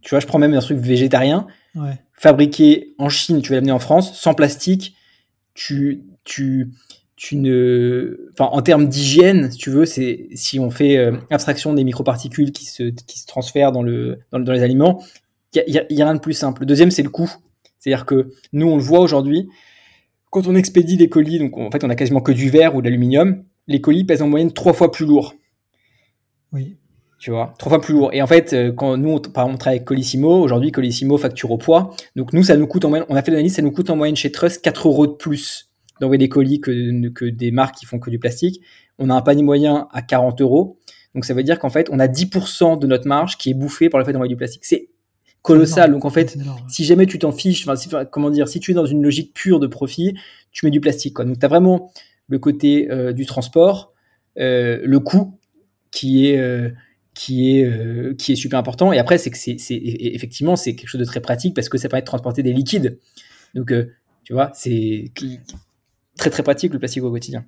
Tu 0.00 0.10
vois, 0.10 0.20
je 0.20 0.26
prends 0.26 0.38
même 0.38 0.54
un 0.54 0.60
truc 0.60 0.78
végétarien, 0.78 1.46
fabriqué 2.12 2.94
en 2.98 3.08
Chine, 3.08 3.42
tu 3.42 3.50
vas 3.50 3.56
l'amener 3.56 3.72
en 3.72 3.78
France, 3.78 4.18
sans 4.18 4.34
plastique. 4.34 4.94
Tu, 5.54 6.04
tu, 6.24 6.70
tu 7.16 7.36
ne, 7.36 8.30
enfin, 8.32 8.50
en 8.52 8.62
termes 8.62 8.88
d'hygiène, 8.88 9.50
si 9.50 9.58
tu 9.58 9.70
veux, 9.70 9.84
c'est 9.84 10.28
si 10.34 10.60
on 10.60 10.70
fait 10.70 10.96
euh, 10.96 11.16
abstraction 11.30 11.72
des 11.74 11.82
microparticules 11.82 12.52
qui 12.52 12.66
se, 12.66 12.84
qui 12.84 13.18
se 13.18 13.26
transfèrent 13.26 13.72
dans 13.72 13.82
le, 13.82 14.20
dans, 14.30 14.38
les 14.38 14.62
aliments, 14.62 15.02
il 15.54 15.64
y, 15.66 15.78
a, 15.78 16.04
rien 16.04 16.14
de 16.14 16.20
plus 16.20 16.34
simple. 16.34 16.60
Le 16.60 16.66
deuxième, 16.66 16.90
c'est 16.90 17.02
le 17.02 17.08
coût. 17.08 17.32
C'est-à-dire 17.78 18.04
que 18.04 18.32
nous, 18.52 18.68
on 18.68 18.76
le 18.76 18.82
voit 18.82 19.00
aujourd'hui, 19.00 19.48
quand 20.30 20.46
on 20.46 20.54
expédie 20.54 20.96
des 20.96 21.08
colis, 21.08 21.38
donc 21.38 21.56
en 21.56 21.70
fait, 21.70 21.82
on 21.82 21.90
a 21.90 21.94
quasiment 21.94 22.20
que 22.20 22.32
du 22.32 22.50
verre 22.50 22.76
ou 22.76 22.80
de 22.82 22.86
l'aluminium, 22.86 23.42
les 23.66 23.80
colis 23.80 24.04
pèsent 24.04 24.22
en 24.22 24.28
moyenne 24.28 24.52
trois 24.52 24.74
fois 24.74 24.92
plus 24.92 25.06
lourd. 25.06 25.34
Oui 26.52 26.76
tu 27.18 27.30
vois, 27.30 27.54
trois 27.58 27.70
fois 27.70 27.80
plus 27.80 27.94
lourd. 27.94 28.10
Et 28.12 28.20
en 28.20 28.26
fait, 28.26 28.52
euh, 28.52 28.72
quand 28.72 28.96
nous, 28.96 29.10
on, 29.10 29.18
par 29.18 29.44
exemple, 29.44 29.54
on 29.54 29.58
travaille 29.58 29.76
avec 29.78 29.86
Colissimo, 29.86 30.42
aujourd'hui, 30.42 30.70
Colissimo 30.70 31.16
facture 31.16 31.50
au 31.50 31.58
poids. 31.58 31.94
Donc, 32.14 32.32
nous, 32.32 32.42
ça 32.42 32.56
nous 32.56 32.66
coûte 32.66 32.84
en 32.84 32.90
moyenne, 32.90 33.06
on 33.08 33.16
a 33.16 33.22
fait 33.22 33.30
l'analyse, 33.30 33.54
ça 33.54 33.62
nous 33.62 33.72
coûte 33.72 33.88
en 33.90 33.96
moyenne 33.96 34.16
chez 34.16 34.30
Trust 34.30 34.62
4 34.62 34.88
euros 34.88 35.06
de 35.06 35.12
plus 35.12 35.70
d'envoyer 36.00 36.18
des 36.18 36.28
colis 36.28 36.60
que, 36.60 37.08
que 37.08 37.24
des 37.24 37.50
marques 37.50 37.76
qui 37.76 37.86
font 37.86 37.98
que 37.98 38.10
du 38.10 38.18
plastique. 38.18 38.60
On 38.98 39.08
a 39.08 39.14
un 39.14 39.22
panier 39.22 39.42
moyen 39.42 39.88
à 39.92 40.02
40 40.02 40.42
euros. 40.42 40.78
Donc, 41.14 41.24
ça 41.24 41.32
veut 41.32 41.42
dire 41.42 41.58
qu'en 41.58 41.70
fait, 41.70 41.88
on 41.90 41.98
a 41.98 42.06
10% 42.06 42.78
de 42.78 42.86
notre 42.86 43.08
marge 43.08 43.38
qui 43.38 43.50
est 43.50 43.54
bouffée 43.54 43.88
par 43.88 43.98
le 43.98 44.04
fait 44.04 44.12
d'envoyer 44.12 44.28
du 44.28 44.36
plastique. 44.36 44.66
C'est 44.66 44.90
colossal. 45.40 45.92
Donc, 45.92 46.04
en 46.04 46.10
fait, 46.10 46.36
si 46.68 46.84
jamais 46.84 47.06
tu 47.06 47.18
t'en 47.18 47.32
fiches, 47.32 47.66
enfin, 47.66 48.04
comment 48.04 48.28
dire, 48.28 48.48
si 48.48 48.60
tu 48.60 48.72
es 48.72 48.74
dans 48.74 48.84
une 48.84 49.02
logique 49.02 49.32
pure 49.32 49.58
de 49.58 49.66
profit, 49.66 50.14
tu 50.52 50.66
mets 50.66 50.70
du 50.70 50.80
plastique, 50.80 51.14
quoi. 51.14 51.24
Donc, 51.24 51.38
tu 51.38 51.46
as 51.46 51.48
vraiment 51.48 51.92
le 52.28 52.38
côté 52.38 52.90
euh, 52.90 53.12
du 53.12 53.24
transport, 53.24 53.94
euh, 54.38 54.80
le 54.82 55.00
coût 55.00 55.38
qui 55.90 56.26
est, 56.26 56.36
qui 57.16 57.56
est 57.56 57.64
euh, 57.64 58.14
qui 58.14 58.32
est 58.32 58.36
super 58.36 58.58
important. 58.58 58.92
Et 58.92 58.98
après, 58.98 59.16
c'est 59.16 59.30
que 59.30 59.38
c'est 59.38 59.56
effectivement 59.70 60.54
c'est 60.54 60.76
quelque 60.76 60.88
chose 60.88 61.00
de 61.00 61.06
très 61.06 61.20
pratique 61.20 61.54
parce 61.54 61.70
que 61.70 61.78
ça 61.78 61.88
permet 61.88 62.02
de 62.02 62.06
transporter 62.06 62.42
des 62.42 62.52
liquides. 62.52 62.98
Donc, 63.54 63.72
euh, 63.72 63.90
tu 64.22 64.34
vois, 64.34 64.52
c'est 64.54 65.10
très 66.18 66.28
très 66.28 66.42
pratique 66.42 66.74
le 66.74 66.78
plastique 66.78 67.02
au 67.02 67.10
quotidien. 67.10 67.46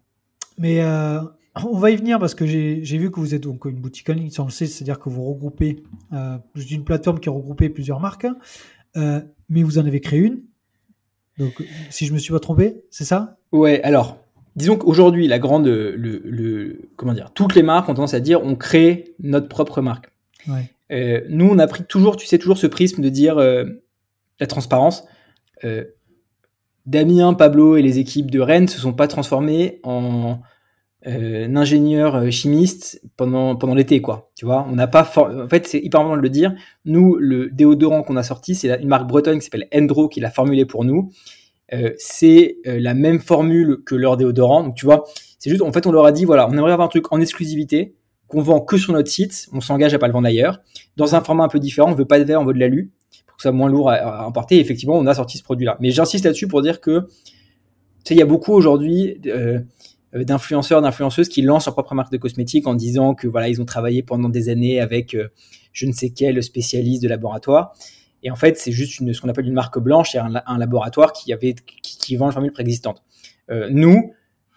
Mais 0.57 0.81
euh, 0.81 1.21
on 1.67 1.77
va 1.77 1.91
y 1.91 1.97
venir 1.97 2.19
parce 2.19 2.35
que 2.35 2.47
j'ai 2.47 2.81
vu 2.99 3.11
que 3.11 3.21
vous 3.21 3.35
êtes 3.35 3.43
donc 3.43 3.67
une 3.67 3.79
boutique 3.79 4.09
en 4.09 4.15
ligne, 4.15 4.31
on 4.39 4.45
le 4.45 4.51
sait, 4.51 4.67
c'est-à-dire 4.67 4.99
que 4.99 5.11
vous 5.11 5.25
regroupez 5.25 5.83
une 6.11 6.85
plateforme 6.85 7.21
qui 7.21 7.29
a 7.29 7.33
regroupé 7.33 7.69
plusieurs 7.69 8.01
marques, 8.01 8.27
mais 8.95 9.63
vous 9.63 9.79
en 9.79 9.85
avez 9.85 10.01
créé 10.01 10.21
une. 10.21 10.41
Donc, 11.39 11.63
si 11.91 12.07
je 12.07 12.15
me 12.15 12.19
suis 12.19 12.33
pas 12.33 12.41
trompé, 12.41 12.83
c'est 12.91 13.05
ça? 13.05 13.39
Ouais. 13.53 13.83
Alors, 13.83 14.19
disons 14.59 14.77
qu'aujourd'hui, 14.77 15.29
la 15.29 15.39
grande, 15.39 15.67
le, 15.69 16.91
comment 16.97 17.15
dire, 17.15 17.31
toutes 17.33 17.55
les 17.55 17.63
marques 17.63 17.89
ont 17.89 17.95
tendance 17.95 18.15
à 18.15 18.21
dire 18.21 18.43
on 18.43 18.57
crée 18.57 19.15
notre 19.21 19.49
propre 19.49 19.81
marque. 19.81 20.11
Euh, 20.91 21.21
nous, 21.29 21.49
on 21.49 21.59
a 21.59 21.67
pris 21.67 21.85
toujours, 21.85 22.17
tu 22.17 22.27
sais, 22.27 22.39
toujours 22.39 22.59
ce 22.59 22.67
prisme 22.67 23.01
de 23.01 23.09
dire 23.09 23.39
euh, 23.39 23.65
la 24.41 24.47
transparence. 24.47 25.05
Euh, 25.65 25.85
Damien, 26.87 27.35
Pablo 27.35 27.77
et 27.77 27.83
les 27.83 27.99
équipes 27.99 28.31
de 28.31 28.41
Rennes 28.41 28.69
se 28.69 28.81
sont 28.81 28.93
pas 28.93 29.07
transformés 29.07 29.81
en 29.85 30.41
ingénieurs 31.05 32.31
chimistes 32.31 33.01
pendant 33.17 33.57
pendant 33.57 33.75
l'été, 33.75 34.03
quoi. 34.03 34.31
Tu 34.35 34.45
vois, 34.45 34.67
on 34.69 34.75
n'a 34.75 34.87
pas, 34.87 35.11
en 35.17 35.49
fait, 35.49 35.67
c'est 35.67 35.79
hyper 35.79 36.01
important 36.01 36.17
de 36.17 36.23
le 36.23 36.31
dire. 36.31 36.55
Nous, 36.85 37.17
le 37.17 37.51
déodorant 37.51 38.03
qu'on 38.03 38.17
a 38.17 38.23
sorti, 38.23 38.55
c'est 38.55 38.75
une 38.81 38.89
marque 38.89 39.07
bretonne 39.07 39.39
qui 39.39 39.45
s'appelle 39.45 39.69
Endro 39.75 40.09
qui 40.09 40.21
l'a 40.21 40.31
formulé 40.31 40.65
pour 40.65 40.85
nous. 40.85 41.11
C'est 41.99 42.57
la 42.65 42.95
même 42.95 43.21
formule 43.21 43.79
que 43.85 43.95
leur 43.95 44.17
déodorant. 44.17 44.63
Donc, 44.65 44.75
tu 44.75 44.87
vois, 44.87 45.05
c'est 45.39 45.51
juste, 45.51 45.63
en 45.63 45.73
fait, 45.73 45.87
on 45.87 45.93
leur 45.93 46.05
a 46.05 46.13
dit, 46.13 46.25
voilà, 46.25 46.49
on 46.49 46.53
aimerait 46.53 46.73
avoir 46.73 46.87
un 46.87 46.91
truc 46.91 47.13
en 47.13 47.21
exclusivité 47.21 47.95
qu'on 48.29 48.43
vend 48.43 48.61
que 48.61 48.77
sur 48.77 48.93
notre 48.93 49.11
site, 49.11 49.49
on 49.53 49.61
s'engage 49.61 49.95
à 49.95 49.99
pas 49.99 50.07
le 50.07 50.13
vendre 50.13 50.29
ailleurs, 50.29 50.61
dans 50.97 51.15
un 51.15 51.23
format 51.23 51.45
un 51.45 51.49
peu 51.49 51.59
différent, 51.59 51.91
on 51.91 51.95
veut 51.95 52.05
pas 52.05 52.19
de 52.19 52.25
verre, 52.25 52.41
on 52.41 52.45
veut 52.45 52.53
de 52.53 52.59
l'alu, 52.59 52.93
pour 53.27 53.37
que 53.37 53.43
ça 53.43 53.49
soit 53.49 53.57
moins 53.57 53.71
lourd 53.71 53.91
à, 53.91 54.27
emporter. 54.27 54.57
Et 54.57 54.61
effectivement, 54.61 54.97
on 54.97 55.07
a 55.07 55.15
sorti 55.15 55.39
ce 55.39 55.43
produit-là. 55.43 55.79
Mais 55.81 55.91
j'insiste 55.91 56.25
là-dessus 56.25 56.47
pour 56.47 56.63
dire 56.63 56.81
que, 56.81 57.01
tu 57.01 57.09
sais, 58.05 58.15
il 58.15 58.19
y 58.19 58.23
a 58.23 58.27
beaucoup 58.27 58.53
aujourd'hui 58.53 59.19
euh, 59.27 59.61
euh, 60.15 60.25
d'influenceurs, 60.25 60.83
d'influenceuses 60.83 61.29
qui 61.29 61.43
lancent 61.43 61.67
leur 61.67 61.75
propre 61.75 61.95
marque 61.95 62.13
de 62.13 62.19
cosmétiques 62.19 62.67
en 62.67 62.75
disant 62.75 63.15
que 63.15 63.27
voilà, 63.27 63.49
ils 63.49 63.63
ont 63.63 63.67
travaillé 63.67 64.03
pendant 64.03 64.29
des 64.29 64.51
années 64.51 64.81
avec 64.81 65.15
euh, 65.15 65.29
je 65.73 65.87
ne 65.87 65.93
sais 65.93 66.11
quel 66.11 66.43
spécialiste 66.43 67.03
de 67.03 67.09
laboratoire. 67.09 67.75
Et 68.23 68.31
en 68.31 68.37
fait, 68.37 68.59
c'est 68.59 68.73
juste 68.73 68.93
ce 69.13 69.21
qu'on 69.21 69.29
appelle 69.29 69.47
une 69.47 69.55
marque 69.55 69.79
blanche, 69.79 70.13
c'est 70.13 70.19
un, 70.19 70.59
laboratoire 70.59 71.13
qui 71.13 71.33
avait 71.33 71.55
qui, 71.83 72.17
vend 72.17 72.27
une 72.27 72.33
formule 72.33 72.53
préexistante. 72.53 73.03
Euh, 73.51 73.69
nous, 73.71 74.13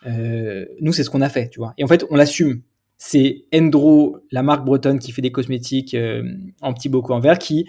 euh, 0.08 0.66
nous, 0.80 0.94
c'est 0.94 1.04
ce 1.04 1.10
qu'on 1.10 1.22
a 1.22 1.30
fait, 1.30 1.50
tu 1.50 1.60
vois. 1.60 1.74
Et 1.78 1.84
en 1.84 1.88
fait, 1.88 2.06
on 2.10 2.16
l'assume 2.16 2.62
c'est 3.04 3.46
Endro, 3.52 4.20
la 4.32 4.44
marque 4.44 4.64
bretonne 4.64 5.00
qui 5.00 5.12
fait 5.12 5.24
des 5.24 5.32
cosmétiques 5.32 5.96
euh, 5.96 6.22
en 6.62 6.72
petits 6.72 6.88
bocaux 6.88 7.16
en 7.16 7.20
verre, 7.20 7.40
qui 7.40 7.68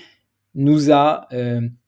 nous 0.54 0.92
a 0.92 1.28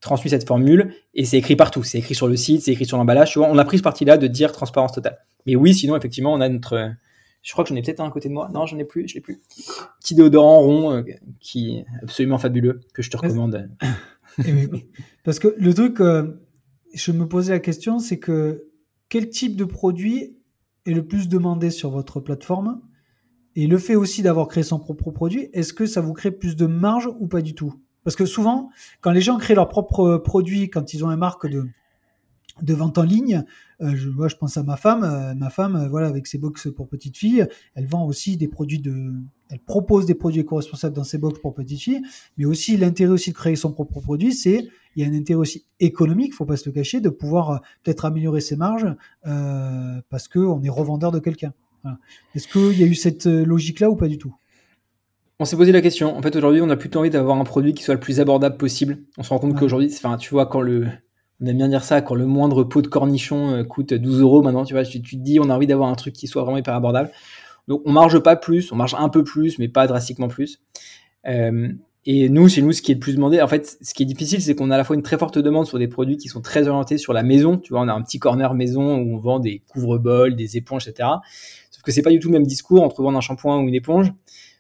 transmis 0.01 0.31
cette 0.31 0.49
formule 0.49 0.95
et 1.12 1.27
c'est 1.27 1.37
écrit 1.37 1.55
partout. 1.55 1.83
C'est 1.83 1.99
écrit 1.99 2.14
sur 2.14 2.27
le 2.27 2.37
site, 2.37 2.62
c'est 2.62 2.73
écrit 2.73 2.87
sur 2.87 2.97
l'emballage. 2.97 3.33
Tu 3.33 3.38
on 3.38 3.59
a 3.59 3.64
pris 3.67 3.77
ce 3.77 3.83
parti-là 3.83 4.17
de 4.17 4.27
dire 4.27 4.53
transparence 4.53 4.93
totale. 4.93 5.19
Mais 5.45 5.57
oui, 5.57 5.75
sinon, 5.75 5.95
effectivement, 5.95 6.33
on 6.33 6.40
a 6.40 6.49
notre. 6.49 6.95
Je 7.45 7.53
crois 7.53 7.63
que 7.63 7.69
j'en 7.71 7.77
ai 7.77 7.83
peut-être 7.83 8.01
un 8.01 8.09
à 8.09 8.11
côté 8.11 8.29
de 8.29 8.35
moi. 8.35 8.51
Non, 8.53 8.67
j'en 8.67 8.79
ai 8.79 8.85
plus, 8.85 9.07
je 9.07 9.15
l'ai 9.15 9.21
plus. 9.21 9.41
Petit 10.01 10.17
déodorant 10.17 10.61
rond 10.61 10.93
euh, 10.93 11.03
qui 11.39 11.77
est 11.77 11.87
absolument 12.03 12.39
fabuleux, 12.39 12.81
que 12.93 13.03
je 13.03 13.11
te 13.11 13.17
recommande. 13.17 13.71
Parce 15.25 15.39
que 15.39 15.55
le 15.57 15.73
truc, 15.73 15.99
je 16.95 17.13
me 17.13 17.29
posais 17.29 17.53
la 17.53 17.61
question, 17.61 18.01
c'est 18.01 18.19
que 18.19 18.65
quel 19.09 19.29
type 19.29 19.57
de 19.57 19.65
produit 19.65 20.37
est 20.87 20.93
le 20.93 21.07
plus 21.07 21.29
demandé 21.29 21.71
sur 21.71 21.91
votre 21.91 22.19
plateforme? 22.19 22.81
Et 23.57 23.67
le 23.67 23.79
fait 23.79 23.95
aussi 23.95 24.23
d'avoir 24.23 24.49
créé 24.49 24.65
son 24.65 24.81
propre 24.81 25.11
produit, 25.13 25.49
est-ce 25.53 25.73
que 25.73 25.87
ça 25.87 26.01
vous 26.01 26.13
crée 26.13 26.33
plus 26.33 26.57
de 26.57 26.67
marge 26.67 27.09
ou 27.21 27.29
pas 27.29 27.41
du 27.41 27.55
tout? 27.55 27.75
Parce 28.03 28.17
que 28.17 28.27
souvent, 28.27 28.71
quand 29.01 29.13
les 29.13 29.21
gens 29.21 29.39
créent 29.39 29.55
leur 29.55 29.69
propre 29.69 30.17
produit, 30.19 30.71
quand 30.71 30.93
ils 30.93 31.05
ont 31.05 31.11
une 31.11 31.19
marque 31.19 31.47
de, 31.47 31.65
de 32.62 32.75
vente 32.75 32.99
en 32.99 33.03
ligne, 33.03 33.45
euh, 33.83 33.95
je, 33.97 34.09
moi, 34.09 34.29
je 34.29 34.37
pense 34.37 34.57
à 34.57 34.62
ma 34.62 34.77
femme. 34.77 35.03
Euh, 35.05 35.35
ma 35.35 35.51
femme, 35.51 35.77
euh, 35.77 35.88
voilà, 35.88 36.07
avec 36.07 36.27
ses 36.27 36.38
box 36.38 36.69
pour 36.75 36.88
petites 36.88 37.17
filles, 37.17 37.47
elle 37.75 37.87
vend 37.87 38.07
aussi 38.07 38.37
des 38.37 38.49
produits 38.49 38.79
de, 38.79 39.12
elle 39.51 39.59
propose 39.61 40.07
des 40.07 40.14
produits 40.14 40.43
éco-responsables 40.43 40.95
dans 40.95 41.05
ses 41.05 41.19
box 41.19 41.40
pour 41.40 41.55
petites 41.55 41.81
filles, 41.81 42.03
mais 42.38 42.45
aussi 42.45 42.77
l'intérêt 42.77 43.12
aussi 43.12 43.31
de 43.31 43.37
créer 43.37 43.57
son 43.57 43.73
propre 43.73 44.01
produit, 44.01 44.33
c'est 44.33 44.69
il 44.97 45.03
y 45.03 45.07
a 45.07 45.09
un 45.09 45.14
intérêt 45.14 45.40
aussi 45.40 45.67
économique, 45.81 46.35
faut 46.35 46.45
pas 46.45 46.57
se 46.57 46.69
le 46.69 46.73
cacher, 46.73 47.01
de 47.01 47.09
pouvoir 47.09 47.62
peut-être 47.83 48.05
améliorer 48.05 48.40
ses 48.40 48.55
marges 48.55 48.87
parce 50.09 50.29
que 50.29 50.38
on 50.38 50.62
est 50.62 50.69
revendeur 50.69 51.11
de 51.11 51.19
quelqu'un. 51.19 51.53
Est-ce 52.37 52.47
qu'il 52.47 52.79
y 52.79 52.85
a 52.85 52.87
eu 52.87 52.95
cette 52.95 53.27
logique-là 53.27 53.90
ou 53.90 53.97
pas 53.97 54.07
du 54.07 54.19
tout? 54.19 54.33
On 55.40 55.45
s'est 55.45 55.57
posé 55.57 55.73
la 55.73 55.81
question. 55.81 56.17
En 56.17 56.23
fait, 56.23 56.37
aujourd'hui, 56.37 56.61
on 56.61 56.71
a 56.71 56.77
plutôt 56.77 57.01
envie 57.01 57.11
d'avoir 57.11 57.37
un 57.38 57.45
produit 57.45 57.75
qui 57.75 57.83
soit 57.83 57.95
le 57.95 58.01
plus 58.01 58.21
abordable 58.21 58.57
possible. 58.57 58.99
On 59.19 59.25
se 59.25 59.31
rend 59.31 59.40
compte 59.40 59.59
qu'aujourd'hui, 59.59 59.90
enfin, 59.93 60.17
tu 60.17 60.31
vois, 60.31 60.47
quand 60.47 60.61
le, 60.61 60.87
on 61.40 61.47
aime 61.47 61.57
bien 61.57 61.68
dire 61.68 61.85
ça, 61.85 62.01
quand 62.01 62.14
le 62.14 62.27
moindre 62.27 62.64
pot 62.64 62.83
de 62.83 62.87
cornichon 62.87 63.55
euh, 63.55 63.64
coûte 63.64 63.92
12 63.92 64.20
euros 64.20 64.42
maintenant, 64.42 64.64
tu 64.64 64.75
vois, 64.75 64.85
tu, 64.85 65.01
te 65.01 65.16
dis, 65.16 65.40
on 65.40 65.51
a 65.51 65.55
envie 65.55 65.66
d'avoir 65.66 65.88
un 65.88 65.94
truc 65.94 66.14
qui 66.14 66.27
soit 66.27 66.42
vraiment 66.42 66.59
hyper 66.59 66.75
abordable. 66.75 67.11
Donc, 67.68 67.83
on 67.85 67.92
marge 67.92 68.18
pas 68.20 68.37
plus, 68.37 68.73
on 68.73 68.77
marge 68.77 68.94
un 68.99 69.09
peu 69.09 69.25
plus, 69.25 69.59
mais 69.59 69.68
pas 69.68 69.87
drastiquement 69.87 70.29
plus. 70.29 70.61
Euh, 71.27 71.68
et 72.07 72.29
nous, 72.29 72.49
chez 72.49 72.61
nous, 72.61 72.73
ce 72.73 72.83
qui 72.83 72.92
est 72.92 72.94
le 72.94 73.01
plus 73.01 73.14
demandé, 73.14 73.40
en 73.40 73.49
fait, 73.49 73.79
ce 73.81 73.94
qui 73.94 74.03
est 74.03 74.07
difficile, 74.07 74.42
c'est 74.42 74.55
qu'on 74.55 74.70
a 74.70 74.75
à 74.75 74.79
la 74.79 74.85
fois 74.85 74.94
une 74.94 75.03
très 75.03 75.16
forte 75.16 75.38
demande 75.38 75.66
sur 75.66 75.79
des 75.79 75.88
produits 75.88 76.18
qui 76.18 76.29
sont 76.29 76.42
très 76.42 76.68
orientés 76.68 76.99
sur 76.99 77.14
la 77.14 77.23
maison. 77.23 77.57
Tu 77.57 77.73
vois, 77.73 77.81
on 77.81 77.88
a 77.88 77.94
un 77.94 78.03
petit 78.03 78.18
corner 78.18 78.53
maison 78.53 78.99
où 78.99 79.14
on 79.14 79.18
vend 79.18 79.38
des 79.38 79.62
couvre-bols, 79.68 80.37
des 80.37 80.59
éponges, 80.59 80.87
etc. 80.87 81.09
Sauf 81.70 81.83
que 81.83 81.90
c'est 81.92 82.03
pas 82.03 82.11
du 82.11 82.18
tout 82.18 82.29
le 82.29 82.35
même 82.35 82.47
discours 82.47 82.83
entre 82.83 83.03
vendre 83.03 83.16
un 83.16 83.23
shampoing 83.23 83.59
ou 83.62 83.68
une 83.68 83.75
éponge. 83.75 84.12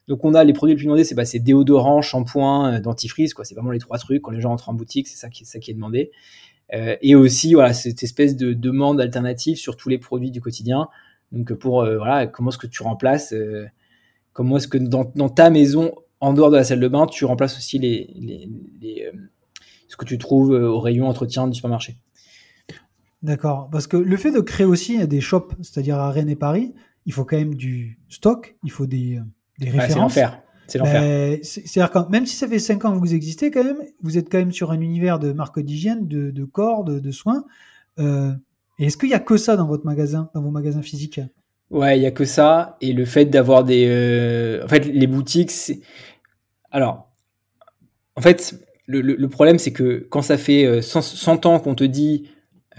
Donc, 0.08 0.24
on 0.24 0.32
a 0.34 0.42
les 0.42 0.54
produits 0.54 0.72
les 0.72 0.76
plus 0.76 0.84
demandés, 0.86 1.04
c'est 1.04 1.14
bah, 1.14 1.24
déodorant, 1.34 2.00
shampoing, 2.00 2.74
euh, 2.74 2.80
dentifrice, 2.80 3.34
quoi. 3.34 3.44
C'est 3.44 3.54
vraiment 3.54 3.70
les 3.70 3.78
trois 3.78 3.98
trucs. 3.98 4.22
Quand 4.22 4.32
les 4.32 4.40
gens 4.40 4.52
entrent 4.52 4.70
en 4.70 4.74
boutique, 4.74 5.08
c'est 5.08 5.16
ça 5.16 5.28
qui 5.28 5.70
est 5.70 5.74
demandé. 5.74 6.10
Euh, 6.72 6.96
et 7.02 7.14
aussi, 7.14 7.54
voilà, 7.54 7.74
cette 7.74 8.02
espèce 8.02 8.36
de 8.36 8.52
demande 8.52 9.00
alternative 9.00 9.56
sur 9.56 9.76
tous 9.76 9.88
les 9.88 9.98
produits 9.98 10.30
du 10.30 10.40
quotidien. 10.40 10.88
Donc, 11.32 11.52
pour, 11.54 11.82
euh, 11.82 11.98
voilà, 11.98 12.26
comment 12.26 12.50
est-ce 12.50 12.58
que 12.58 12.66
tu 12.66 12.82
remplaces, 12.82 13.32
euh, 13.32 13.66
comment 14.32 14.56
est-ce 14.56 14.68
que 14.68 14.78
dans, 14.78 15.10
dans 15.14 15.28
ta 15.28 15.50
maison, 15.50 15.94
en 16.20 16.32
dehors 16.32 16.50
de 16.50 16.56
la 16.56 16.64
salle 16.64 16.80
de 16.80 16.88
bain, 16.88 17.06
tu 17.06 17.24
remplaces 17.24 17.56
aussi 17.58 17.78
les, 17.78 18.48
euh, 18.84 19.12
ce 19.88 19.96
que 19.96 20.04
tu 20.04 20.16
trouves 20.16 20.54
euh, 20.54 20.68
au 20.68 20.80
rayon 20.80 21.06
entretien 21.08 21.46
du 21.48 21.54
supermarché? 21.54 21.98
D'accord. 23.22 23.68
Parce 23.70 23.86
que 23.86 23.96
le 23.96 24.16
fait 24.16 24.30
de 24.30 24.40
créer 24.40 24.66
aussi 24.66 25.06
des 25.06 25.20
shops, 25.20 25.54
c'est-à-dire 25.62 25.98
à 25.98 26.10
Rennes 26.10 26.28
et 26.28 26.36
Paris, 26.36 26.74
il 27.06 27.12
faut 27.12 27.24
quand 27.24 27.36
même 27.36 27.54
du 27.54 27.98
stock, 28.08 28.56
il 28.64 28.70
faut 28.70 28.86
des, 28.86 29.20
des 29.58 29.70
références. 29.70 29.92
c'est 29.92 29.98
l'enfer. 29.98 30.42
C'est 30.66 30.78
l'enfer. 30.78 31.38
C'est-à-dire 31.42 31.90
que 31.90 32.10
même 32.10 32.26
si 32.26 32.36
ça 32.36 32.48
fait 32.48 32.58
5 32.58 32.84
ans 32.84 32.94
que 32.94 32.98
vous 32.98 33.14
existez, 33.14 33.50
quand 33.50 33.64
même, 33.64 33.82
vous 34.02 34.18
êtes 34.18 34.30
quand 34.30 34.38
même 34.38 34.52
sur 34.52 34.70
un 34.70 34.80
univers 34.80 35.18
de 35.18 35.32
marque 35.32 35.60
d'hygiène, 35.60 36.06
de, 36.06 36.44
corps, 36.44 36.84
de, 36.84 37.10
soins. 37.10 37.44
Euh, 37.98 38.32
est-ce 38.78 38.96
qu'il 38.96 39.08
n'y 39.08 39.14
a 39.14 39.20
que 39.20 39.36
ça 39.36 39.56
dans 39.56 39.66
votre 39.66 39.84
magasin, 39.84 40.30
dans 40.34 40.42
vos 40.42 40.50
magasins 40.50 40.82
physiques? 40.82 41.20
Ouais, 41.70 41.98
il 41.98 42.02
y 42.02 42.06
a 42.06 42.10
que 42.10 42.24
ça. 42.24 42.76
Et 42.80 42.92
le 42.92 43.04
fait 43.04 43.26
d'avoir 43.26 43.64
des. 43.64 44.60
En 44.64 44.68
fait, 44.68 44.84
les 44.86 45.06
boutiques, 45.06 45.50
c'est 45.50 45.80
alors, 46.74 47.08
en 48.16 48.20
fait, 48.20 48.56
le, 48.86 49.26
problème, 49.28 49.60
c'est 49.60 49.72
que 49.72 50.08
quand 50.10 50.22
ça 50.22 50.36
fait 50.36 50.82
100, 50.82 51.46
euh, 51.46 51.48
ans 51.48 51.60
qu'on 51.60 51.76
te 51.76 51.84
dit 51.84 52.28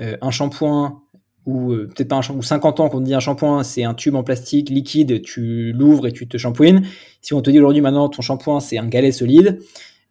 euh, 0.01 0.17
un 0.19 0.31
shampoing, 0.31 1.01
ou 1.45 1.73
euh, 1.73 1.87
peut-être 1.87 2.09
pas 2.09 2.15
un 2.15 2.35
ou 2.35 2.41
50 2.41 2.79
ans 2.79 2.89
qu'on 2.89 2.99
te 2.99 3.05
dit 3.05 3.13
un 3.13 3.19
shampoing, 3.19 3.63
c'est 3.63 3.83
un 3.83 3.93
tube 3.93 4.15
en 4.15 4.23
plastique 4.23 4.69
liquide, 4.69 5.21
tu 5.21 5.71
l'ouvres 5.73 6.07
et 6.07 6.11
tu 6.11 6.27
te 6.27 6.37
shampouines. 6.37 6.85
Si 7.21 7.33
on 7.33 7.41
te 7.41 7.49
dit 7.49 7.59
aujourd'hui 7.59 7.81
maintenant 7.81 8.09
ton 8.09 8.21
shampoing, 8.21 8.59
c'est 8.59 8.77
un 8.77 8.87
galet 8.87 9.11
solide, 9.11 9.59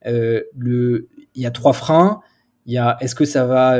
il 0.06 1.06
y 1.34 1.46
a 1.46 1.50
trois 1.50 1.72
freins. 1.72 2.20
Il 2.66 2.72
y 2.72 2.78
a 2.78 2.96
est-ce 3.00 3.14
que 3.14 3.24
ça 3.24 3.44
va, 3.44 3.78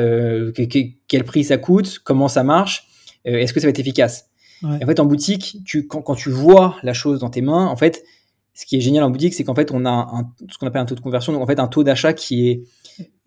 quel 1.08 1.24
prix 1.24 1.44
ça 1.44 1.56
coûte, 1.56 2.00
comment 2.04 2.28
ça 2.28 2.42
marche, 2.42 2.88
est-ce 3.24 3.54
que 3.54 3.60
ça 3.60 3.66
va 3.66 3.70
être 3.70 3.78
efficace? 3.78 4.30
En 4.62 4.86
fait, 4.86 5.00
en 5.00 5.04
boutique, 5.04 5.58
tu, 5.64 5.86
quand, 5.86 6.02
quand, 6.02 6.14
tu 6.14 6.30
vois 6.30 6.76
la 6.82 6.94
chose 6.94 7.20
dans 7.20 7.30
tes 7.30 7.42
mains, 7.42 7.66
en 7.66 7.76
fait, 7.76 8.04
ce 8.54 8.64
qui 8.66 8.76
est 8.76 8.80
génial 8.80 9.04
en 9.04 9.10
boutique, 9.10 9.34
c'est 9.34 9.44
qu'en 9.44 9.54
fait, 9.54 9.70
on 9.72 9.84
a 9.84 9.90
un, 9.90 10.30
ce 10.50 10.58
qu'on 10.58 10.66
appelle 10.66 10.82
un 10.82 10.86
taux 10.86 10.94
de 10.94 11.00
conversion, 11.00 11.32
donc 11.32 11.42
en 11.42 11.46
fait, 11.46 11.58
un 11.58 11.68
taux 11.68 11.84
d'achat 11.84 12.12
qui 12.12 12.48
est. 12.48 12.62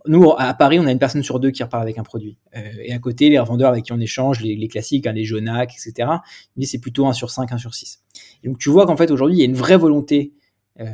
Nous, 0.07 0.31
à 0.37 0.53
Paris, 0.53 0.79
on 0.79 0.85
a 0.85 0.91
une 0.91 0.99
personne 0.99 1.23
sur 1.23 1.39
deux 1.39 1.51
qui 1.51 1.63
repart 1.63 1.81
avec 1.81 1.97
un 1.97 2.03
produit. 2.03 2.37
Euh, 2.55 2.61
et 2.83 2.93
à 2.93 2.99
côté, 2.99 3.29
les 3.29 3.39
revendeurs 3.39 3.69
avec 3.69 3.85
qui 3.85 3.93
on 3.93 3.99
échange, 3.99 4.41
les, 4.41 4.67
classiques, 4.67 5.07
hein, 5.07 5.11
les 5.11 5.23
Jonac, 5.23 5.73
etc., 5.73 6.09
mais 6.55 6.65
c'est 6.65 6.79
plutôt 6.79 7.07
1 7.07 7.13
sur 7.13 7.29
5, 7.29 7.51
1 7.51 7.57
sur 7.57 7.73
6. 7.73 8.01
Et 8.43 8.47
donc, 8.47 8.57
tu 8.57 8.69
vois 8.69 8.85
qu'en 8.85 8.97
fait, 8.97 9.11
aujourd'hui, 9.11 9.37
il 9.37 9.39
y 9.39 9.43
a 9.43 9.45
une 9.45 9.55
vraie 9.55 9.77
volonté 9.77 10.33
euh, 10.79 10.85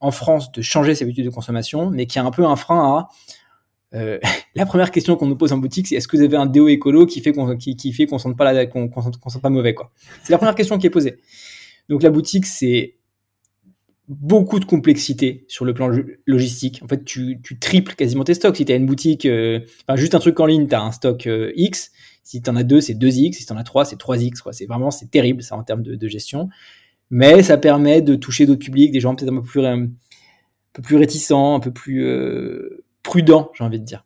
en 0.00 0.10
France 0.10 0.52
de 0.52 0.62
changer 0.62 0.94
ses 0.94 1.04
habitudes 1.04 1.24
de 1.24 1.30
consommation, 1.30 1.90
mais 1.90 2.06
qui 2.06 2.18
a 2.18 2.24
un 2.24 2.30
peu 2.30 2.44
un 2.44 2.56
frein 2.56 2.82
à. 2.82 3.08
Euh, 3.94 4.18
la 4.54 4.66
première 4.66 4.90
question 4.90 5.16
qu'on 5.16 5.26
nous 5.26 5.36
pose 5.36 5.52
en 5.52 5.58
boutique, 5.58 5.88
c'est 5.88 5.94
est-ce 5.96 6.08
que 6.08 6.16
vous 6.16 6.22
avez 6.22 6.36
un 6.36 6.46
déo 6.46 6.68
écolo 6.68 7.06
qui 7.06 7.20
fait 7.20 7.32
qu'on 7.32 7.56
qui 7.56 7.92
fait 7.92 8.06
qu'on 8.06 8.18
sente 8.18 8.36
pas 8.36 8.52
la, 8.52 8.66
qu'on, 8.66 8.90
sente 8.90 9.40
pas 9.40 9.50
mauvais 9.50 9.74
quoi? 9.74 9.92
C'est 10.22 10.32
la 10.32 10.38
première 10.38 10.54
question 10.54 10.78
qui 10.78 10.86
est 10.86 10.90
posée. 10.90 11.16
Donc 11.88 12.02
la 12.02 12.10
boutique, 12.10 12.46
c'est 12.46 12.96
beaucoup 14.08 14.60
de 14.60 14.64
complexité 14.64 15.44
sur 15.48 15.64
le 15.64 15.72
plan 15.72 15.90
logistique. 16.26 16.80
En 16.82 16.88
fait, 16.88 17.04
tu, 17.04 17.40
tu 17.42 17.58
triples 17.58 17.94
quasiment 17.94 18.24
tes 18.24 18.34
stocks. 18.34 18.56
Si 18.56 18.64
tu 18.64 18.72
as 18.72 18.76
une 18.76 18.86
boutique, 18.86 19.24
euh, 19.26 19.60
enfin, 19.86 19.96
juste 19.96 20.14
un 20.14 20.18
truc 20.18 20.38
en 20.40 20.46
ligne, 20.46 20.66
tu 20.68 20.74
as 20.74 20.82
un 20.82 20.92
stock 20.92 21.26
euh, 21.26 21.52
X. 21.56 21.90
Si 22.22 22.42
tu 22.42 22.50
en 22.50 22.56
as 22.56 22.64
deux, 22.64 22.80
c'est 22.80 22.94
2X. 22.94 23.32
Si 23.32 23.46
tu 23.46 23.52
en 23.52 23.56
as 23.56 23.64
trois, 23.64 23.84
c'est 23.84 23.98
3X. 23.98 24.40
Quoi. 24.40 24.52
C'est 24.52 24.66
vraiment, 24.66 24.90
c'est 24.90 25.10
terrible 25.10 25.42
ça 25.42 25.56
en 25.56 25.62
termes 25.62 25.82
de, 25.82 25.94
de, 25.94 26.08
gestion. 26.08 26.48
Mais 27.10 27.42
ça 27.42 27.56
permet 27.56 28.02
de 28.02 28.14
toucher 28.14 28.46
d'autres 28.46 28.64
publics, 28.64 28.92
des 28.92 29.00
gens 29.00 29.14
peut-être 29.14 29.32
un 29.32 29.36
peu 29.36 29.42
plus, 29.42 29.64
un 29.64 29.88
peu 30.72 30.82
plus 30.82 30.96
réticents, 30.96 31.54
un 31.54 31.60
peu 31.60 31.70
plus 31.70 32.04
euh, 32.04 32.84
prudents, 33.02 33.50
j'ai 33.54 33.64
envie 33.64 33.78
de 33.78 33.84
dire. 33.84 34.04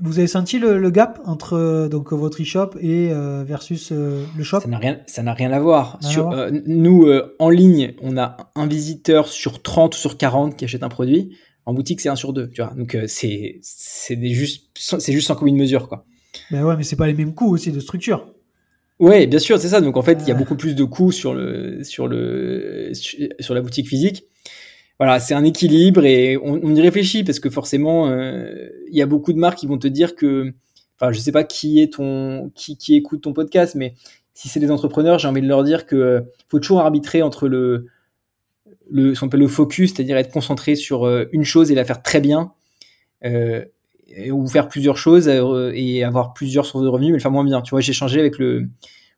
Vous 0.00 0.18
avez 0.18 0.26
senti 0.26 0.58
le, 0.58 0.90
gap 0.90 1.20
entre 1.26 1.88
donc 1.90 2.12
votre 2.12 2.40
e-shop 2.40 2.70
et 2.80 3.10
versus 3.44 3.92
le 3.92 4.42
shop? 4.42 4.60
Ça 4.60 4.68
n'a 4.68 4.78
rien, 4.78 5.00
ça 5.06 5.22
n'a 5.22 5.34
rien 5.34 5.52
à 5.52 5.60
voir. 5.60 5.98
nous, 6.66 7.06
en 7.38 7.50
ligne, 7.50 7.94
on 8.00 8.16
a 8.16 8.36
un 8.54 8.66
visiteur 8.66 9.28
sur 9.28 9.62
30 9.62 9.94
ou 9.94 9.98
sur 9.98 10.16
40 10.16 10.56
qui 10.56 10.64
achète 10.64 10.82
un 10.82 10.88
produit. 10.88 11.36
En 11.66 11.74
boutique, 11.74 12.00
c'est 12.00 12.08
un 12.08 12.16
sur 12.16 12.32
deux, 12.32 12.48
tu 12.48 12.62
vois. 12.62 12.72
Donc 12.74 12.96
c'est 13.06 13.58
c'est 13.60 14.24
juste 14.28 14.70
c'est 14.74 15.12
juste 15.12 15.26
sans 15.26 15.34
commune 15.34 15.56
mesure, 15.56 15.88
quoi. 15.88 16.06
Ben 16.50 16.64
ouais, 16.64 16.76
mais 16.76 16.84
c'est 16.84 16.96
pas 16.96 17.06
les 17.06 17.14
mêmes 17.14 17.34
coûts 17.34 17.52
aussi 17.52 17.72
de 17.72 17.80
structure. 17.80 18.32
Ouais, 18.98 19.26
bien 19.26 19.38
sûr, 19.38 19.58
c'est 19.58 19.68
ça. 19.68 19.80
Donc 19.80 19.96
en 19.96 20.02
fait, 20.02 20.18
il 20.22 20.28
y 20.28 20.30
a 20.30 20.34
beaucoup 20.34 20.56
plus 20.56 20.74
de 20.74 20.84
coûts 20.84 21.12
sur 21.12 21.34
le 21.34 21.84
sur 21.84 22.08
le 22.08 22.92
sur 22.94 23.54
la 23.54 23.60
boutique 23.60 23.88
physique. 23.88 24.24
Voilà, 24.98 25.20
c'est 25.20 25.34
un 25.34 25.44
équilibre 25.44 26.04
et 26.06 26.38
on, 26.42 26.74
y 26.74 26.80
réfléchit 26.80 27.22
parce 27.22 27.38
que 27.38 27.50
forcément, 27.50 28.08
euh, 28.08 28.68
il 28.90 28.96
y 28.96 29.02
a 29.02 29.06
beaucoup 29.06 29.32
de 29.34 29.38
marques 29.38 29.58
qui 29.58 29.66
vont 29.66 29.76
te 29.76 29.88
dire 29.88 30.14
que, 30.14 30.54
enfin, 30.98 31.12
je 31.12 31.18
sais 31.18 31.32
pas 31.32 31.44
qui 31.44 31.80
est 31.80 31.94
ton 31.94 32.50
qui 32.54 32.78
qui 32.78 32.96
écoute 32.96 33.22
ton 33.22 33.34
podcast, 33.34 33.74
mais 33.74 33.94
si 34.32 34.48
c'est 34.48 34.60
des 34.60 34.70
entrepreneurs, 34.70 35.18
j'ai 35.18 35.28
envie 35.28 35.42
de 35.42 35.48
leur 35.48 35.64
dire 35.64 35.84
que 35.84 35.96
euh, 35.96 36.20
faut 36.48 36.58
toujours 36.60 36.80
arbitrer 36.80 37.20
entre 37.20 37.46
le 37.46 37.86
le 38.88 39.14
ce 39.14 39.20
qu'on 39.20 39.26
appelle 39.26 39.40
le 39.40 39.48
focus, 39.48 39.92
c'est-à-dire 39.94 40.16
être 40.16 40.32
concentré 40.32 40.76
sur 40.76 41.04
euh, 41.04 41.26
une 41.32 41.44
chose 41.44 41.70
et 41.70 41.74
la 41.74 41.84
faire 41.84 42.02
très 42.02 42.20
bien. 42.20 42.52
Ou 44.30 44.46
faire 44.46 44.68
plusieurs 44.68 44.96
choses 44.96 45.28
et 45.28 46.04
avoir 46.04 46.32
plusieurs 46.32 46.64
sources 46.64 46.84
de 46.84 46.88
revenus, 46.88 47.10
mais 47.10 47.16
le 47.16 47.20
faire 47.20 47.32
moins 47.32 47.44
bien. 47.44 47.60
Tu 47.60 47.70
vois, 47.70 47.80
j'ai 47.80 47.92
changé 47.92 48.20
avec 48.20 48.38
le, 48.38 48.68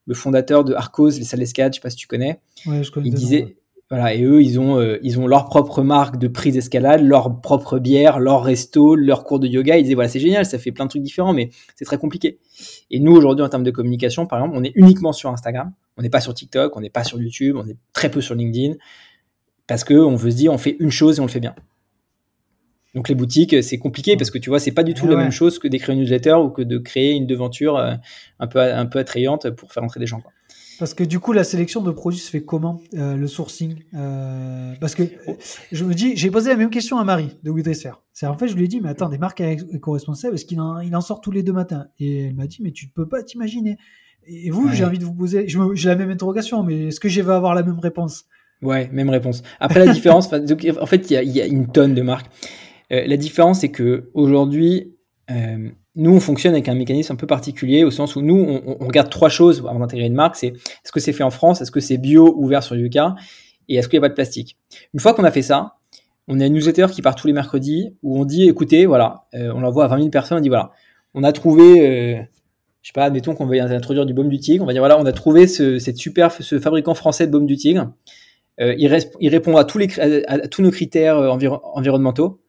le 0.07 0.15
fondateur 0.15 0.65
de 0.65 0.73
Arcos, 0.73 1.11
les 1.11 1.25
salles 1.25 1.41
d'escalade, 1.41 1.75
je 1.75 1.77
sais 1.77 1.83
pas 1.83 1.91
si 1.91 1.97
tu 1.97 2.07
connais. 2.07 2.41
Ouais, 2.65 2.83
je 2.83 2.91
connais. 2.91 3.09
Il 3.09 3.15
disait, 3.15 3.59
voilà, 3.91 4.15
et 4.15 4.23
eux, 4.23 4.43
ils 4.43 4.61
ont, 4.61 4.79
euh, 4.79 4.99
ils 5.03 5.19
ont 5.19 5.27
leur 5.27 5.47
propre 5.47 5.83
marque 5.83 6.19
de 6.19 6.29
prise 6.29 6.53
d'escalade, 6.53 7.03
leur 7.03 7.41
propre 7.41 7.79
bière, 7.79 8.21
leur 8.21 8.43
resto, 8.43 8.95
leur 8.95 9.25
cours 9.25 9.41
de 9.41 9.47
yoga. 9.47 9.79
Ils 9.79 9.85
disaient, 9.85 9.95
voilà, 9.95 10.11
c'est 10.11 10.21
génial, 10.21 10.45
ça 10.45 10.59
fait 10.59 10.73
plein 10.73 10.85
de 10.85 10.91
trucs 10.91 11.03
différents, 11.03 11.33
mais 11.33 11.49
c'est 11.75 11.87
très 11.87 11.97
compliqué. 11.97 12.39
Et 12.91 13.01
nous, 13.01 13.13
aujourd'hui, 13.13 13.43
en 13.43 13.49
termes 13.49 13.63
de 13.63 13.71
communication, 13.71 14.27
par 14.27 14.41
exemple, 14.41 14.59
on 14.59 14.63
est 14.63 14.73
uniquement 14.75 15.15
sur 15.15 15.31
Instagram. 15.31 15.73
On 15.97 16.03
n'est 16.03 16.11
pas 16.11 16.21
sur 16.21 16.35
TikTok, 16.35 16.77
on 16.77 16.81
n'est 16.81 16.91
pas 16.91 17.03
sur 17.03 17.19
YouTube, 17.21 17.57
on 17.59 17.67
est 17.67 17.79
très 17.95 18.11
peu 18.11 18.21
sur 18.21 18.35
LinkedIn. 18.35 18.75
Parce 19.67 19.85
que 19.85 19.95
on 19.95 20.17
veut 20.17 20.31
se 20.31 20.37
dire, 20.37 20.53
on 20.53 20.59
fait 20.59 20.77
une 20.81 20.91
chose 20.91 21.19
et 21.19 21.21
on 21.21 21.27
le 21.27 21.31
fait 21.31 21.41
bien. 21.41 21.55
Donc 22.95 23.09
les 23.09 23.15
boutiques, 23.15 23.63
c'est 23.63 23.79
compliqué 23.79 24.17
parce 24.17 24.31
que 24.31 24.39
tu 24.39 24.51
vois, 24.51 24.61
c'est 24.61 24.73
pas 24.73 24.83
du 24.83 24.95
tout 24.95 25.07
la 25.07 25.17
même 25.17 25.31
chose 25.31 25.59
que 25.59 25.69
d'écrire 25.69 25.95
une 25.95 26.01
newsletter 26.01 26.35
ou 26.35 26.49
que 26.51 26.63
de 26.63 26.79
créer 26.79 27.13
une 27.13 27.27
devanture 27.27 27.77
euh, 27.77 27.95
un 28.41 28.47
peu 28.47 28.61
un 28.61 28.87
peu 28.87 28.99
attrayante 28.99 29.51
pour 29.51 29.73
faire 29.73 29.85
entrer 29.85 30.01
des 30.01 30.07
gens. 30.07 30.21
Quoi. 30.21 30.33
Parce 30.79 30.95
que 30.95 31.03
du 31.03 31.19
coup, 31.19 31.33
la 31.33 31.45
sélection 31.45 31.83
de 31.83 31.91
produits 31.91 32.21
se 32.21 32.31
fait 32.31 32.43
comment 32.43 32.81
euh, 32.95 33.17
Le 33.17 33.27
sourcing 33.27 33.77
euh, 33.95 34.75
Parce 34.81 34.95
que 34.95 35.03
je 35.73 35.85
me 35.85 35.95
dis, 35.95 36.17
j'ai 36.17 36.31
posé 36.31 36.51
la 36.51 36.57
même 36.57 36.71
question 36.71 36.99
à 36.99 37.05
Marie 37.05 37.37
de 37.43 37.51
WeDresser. 37.51 37.91
C'est 38.13 38.27
en 38.27 38.37
fait, 38.37 38.49
je 38.49 38.55
lui 38.55 38.65
ai 38.65 38.69
dit, 38.69 38.81
mais 38.81 38.89
attends, 38.89 39.09
des 39.09 39.19
marques 39.19 39.41
éco-responsables, 39.41 40.35
est-ce 40.35 40.45
qu'il 40.45 40.61
en, 40.61 40.81
il 40.81 40.95
en 40.95 41.01
sort 41.01 41.21
tous 41.21 41.31
les 41.31 41.43
deux 41.43 41.53
matins? 41.53 41.89
Et 41.99 42.27
elle 42.27 42.35
m'a 42.35 42.47
dit, 42.47 42.59
mais 42.63 42.71
tu 42.71 42.87
ne 42.87 42.91
peux 42.93 43.09
pas 43.09 43.23
t'imaginer. 43.23 43.77
Et 44.27 44.51
vous, 44.51 44.71
j'ai 44.73 44.85
envie 44.85 44.99
de 44.99 45.05
vous 45.05 45.15
poser, 45.15 45.47
j'ai 45.49 45.89
la 45.89 45.97
même 45.97 46.11
interrogation, 46.11 46.63
mais 46.63 46.89
est-ce 46.89 47.01
que 47.01 47.09
je 47.09 47.21
vais 47.23 47.33
avoir 47.33 47.55
la 47.55 47.63
même 47.63 47.79
réponse? 47.79 48.27
Ouais, 48.61 48.89
même 48.93 49.09
réponse. 49.11 49.43
Après 49.61 49.85
la 49.85 49.93
différence, 49.93 50.33
en 50.33 50.87
fait, 50.87 51.11
il 51.11 51.15
y 51.15 51.17
a, 51.17 51.23
y 51.23 51.41
a, 51.41 51.47
une 51.47 51.69
tonne 51.69 51.95
de 51.95 52.03
marques. 52.03 52.27
Euh, 52.93 53.07
la 53.07 53.17
différence, 53.17 53.61
c'est 53.61 53.71
que 53.71 54.11
aujourd'hui, 54.15 54.95
euh, 55.31 55.71
nous, 55.99 56.15
on 56.15 56.21
fonctionne 56.21 56.53
avec 56.53 56.69
un 56.69 56.75
mécanisme 56.75 57.13
un 57.13 57.17
peu 57.17 57.27
particulier 57.27 57.85
au 57.85 57.91
sens 57.91 58.17
où 58.17 58.23
nous, 58.23 58.37
on, 58.37 58.77
on 58.81 58.87
regarde 58.87 59.11
trois 59.11 59.29
choses 59.29 59.65
avant 59.69 59.81
d'intégrer 59.81 60.07
une 60.07 60.15
marque. 60.15 60.37
C'est 60.37 60.47
est-ce 60.49 60.93
que 60.93 61.01
c'est 61.01 61.13
fait 61.13 61.25
en 61.25 61.31
France, 61.31 61.61
est-ce 61.61 61.73
que 61.73 61.81
c'est 61.81 61.99
bio, 61.99 62.35
ouvert 62.39 62.63
sur 62.63 62.77
Yuka, 62.77 63.17
et 63.69 63.77
est-ce 63.77 63.89
qu'il 63.89 63.99
n'y 63.99 64.05
a 64.05 64.07
pas 64.07 64.09
de 64.09 64.15
plastique? 64.15 64.57
Une 64.95 65.01
fois 65.01 65.13
qu'on 65.13 65.25
a 65.25 65.31
fait 65.33 65.43
ça, 65.43 65.75
on 66.29 66.41
a 66.41 66.47
une 66.47 66.55
newsletter 66.55 66.87
qui 66.93 67.03
part 67.03 67.17
tous 67.17 67.27
les 67.27 67.33
mercredis 67.33 67.97
où 68.03 68.19
on 68.19 68.25
dit, 68.25 68.49
écoutez, 68.49 68.87
voilà, 68.87 69.25
euh, 69.35 69.53
on 69.55 69.61
l'envoie 69.61 69.85
à 69.85 69.89
20 69.89 69.99
000 69.99 70.09
personnes, 70.11 70.39
on 70.39 70.41
dit, 70.41 70.49
voilà, 70.49 70.71
on 71.15 71.25
a 71.25 71.33
trouvé, 71.33 71.63
euh, 71.81 72.23
je 72.83 72.89
sais 72.89 72.93
pas, 72.93 73.05
admettons 73.05 73.35
qu'on 73.35 73.47
veut 73.47 73.61
introduire 73.61 74.07
du 74.07 74.15
baume 74.15 74.29
du 74.29 74.39
tigre, 74.39 74.63
on 74.63 74.67
va 74.67 74.73
dire, 74.73 74.83
voilà, 74.83 74.99
on 74.99 75.07
a 75.07 75.13
trouvé 75.13 75.47
ce, 75.47 75.79
cette 75.79 75.97
super, 75.97 76.31
ce 76.31 76.61
fabricant 76.61 76.95
français 76.95 77.27
de 77.27 77.33
baume 77.33 77.47
du 77.47 77.57
tigre. 77.57 77.93
Euh, 78.61 78.75
il, 78.79 78.97
il, 79.21 79.29
répond 79.31 79.57
à 79.57 79.65
tous, 79.65 79.79
les, 79.79 79.89
à, 80.27 80.47
tous 80.49 80.63
nos 80.63 80.71
critères 80.71 81.19
environnementaux. 81.19 82.41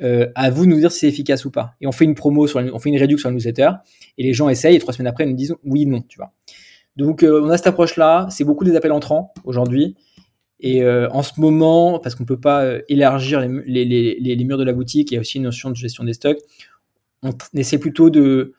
Euh, 0.00 0.28
à 0.36 0.50
vous 0.50 0.64
de 0.64 0.70
nous 0.70 0.78
dire 0.78 0.92
si 0.92 1.00
c'est 1.00 1.08
efficace 1.08 1.44
ou 1.44 1.50
pas. 1.50 1.74
Et 1.80 1.86
on 1.86 1.92
fait 1.92 2.04
une 2.04 2.14
promo, 2.14 2.46
sur 2.46 2.60
on 2.60 2.78
fait 2.78 2.88
une 2.88 2.98
réduction 2.98 3.28
sur 3.28 3.30
le 3.30 3.34
newsletter, 3.34 3.70
et 4.16 4.22
les 4.22 4.32
gens 4.32 4.48
essayent, 4.48 4.76
et 4.76 4.78
trois 4.78 4.94
semaines 4.94 5.08
après, 5.08 5.24
ils 5.24 5.30
nous 5.30 5.36
disent 5.36 5.54
oui, 5.64 5.86
non, 5.86 6.02
tu 6.02 6.18
vois. 6.18 6.32
Donc, 6.96 7.22
euh, 7.22 7.42
on 7.44 7.48
a 7.50 7.56
cette 7.56 7.68
approche-là. 7.68 8.26
C'est 8.30 8.44
beaucoup 8.44 8.64
des 8.64 8.76
appels 8.76 8.92
entrants 8.92 9.32
aujourd'hui. 9.44 9.96
Et 10.60 10.82
euh, 10.82 11.08
en 11.10 11.22
ce 11.22 11.40
moment, 11.40 12.00
parce 12.00 12.16
qu'on 12.16 12.24
peut 12.24 12.40
pas 12.40 12.64
élargir 12.88 13.40
les, 13.40 13.48
les, 13.66 13.84
les, 13.84 14.34
les, 14.36 14.44
murs 14.44 14.58
de 14.58 14.64
la 14.64 14.72
boutique, 14.72 15.12
il 15.12 15.14
y 15.14 15.16
a 15.16 15.20
aussi 15.20 15.38
une 15.38 15.44
notion 15.44 15.70
de 15.70 15.76
gestion 15.76 16.02
des 16.02 16.12
stocks. 16.12 16.38
On 17.22 17.32
essaie 17.54 17.78
plutôt 17.78 18.10
de 18.10 18.54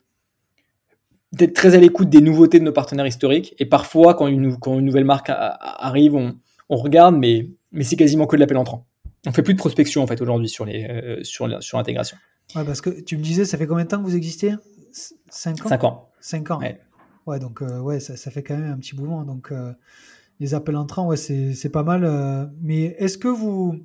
d'être 1.32 1.54
très 1.54 1.76
à 1.76 1.78
l'écoute 1.78 2.08
des 2.08 2.20
nouveautés 2.20 2.58
de 2.58 2.64
nos 2.64 2.72
partenaires 2.72 3.06
historiques. 3.06 3.54
Et 3.58 3.66
parfois, 3.66 4.14
quand 4.14 4.26
une, 4.26 4.58
quand 4.58 4.78
une 4.78 4.84
nouvelle 4.84 5.04
marque 5.04 5.30
arrive, 5.30 6.16
on, 6.16 6.36
on 6.68 6.76
regarde, 6.76 7.16
mais, 7.16 7.50
mais 7.72 7.84
c'est 7.84 7.96
quasiment 7.96 8.26
que 8.26 8.36
de 8.36 8.40
l'appel 8.40 8.56
entrant. 8.56 8.86
On 9.26 9.32
fait 9.32 9.42
plus 9.42 9.54
de 9.54 9.58
prospection 9.58 10.02
en 10.02 10.06
fait 10.06 10.20
aujourd'hui 10.20 10.48
sur 10.48 10.64
les 10.64 10.84
euh, 10.84 11.22
sur 11.24 11.62
sur 11.62 11.78
l'intégration. 11.78 12.16
Ouais, 12.56 12.64
parce 12.64 12.80
que 12.80 12.90
tu 12.90 13.16
me 13.16 13.22
disais, 13.22 13.44
ça 13.44 13.58
fait 13.58 13.66
combien 13.66 13.84
de 13.84 13.88
temps 13.88 13.98
que 13.98 14.04
vous 14.04 14.16
existez? 14.16 14.54
5 15.28 15.66
ans? 15.66 15.68
5 15.68 15.84
ans. 15.84 16.10
5 16.20 16.50
ans. 16.50 16.58
Ouais, 16.58 16.80
ouais 17.26 17.38
donc 17.38 17.62
euh, 17.62 17.80
ouais, 17.80 18.00
ça, 18.00 18.16
ça, 18.16 18.30
fait 18.30 18.42
quand 18.42 18.56
même 18.56 18.72
un 18.72 18.78
petit 18.78 18.96
mouvement. 18.96 19.24
Donc 19.24 19.52
euh, 19.52 19.72
les 20.40 20.54
appels 20.54 20.76
entrants, 20.76 21.06
ouais, 21.06 21.16
c'est 21.16 21.70
pas 21.70 21.82
mal. 21.82 22.50
mais 22.60 22.96
est-ce 22.98 23.18
que 23.18 23.28
vous, 23.28 23.78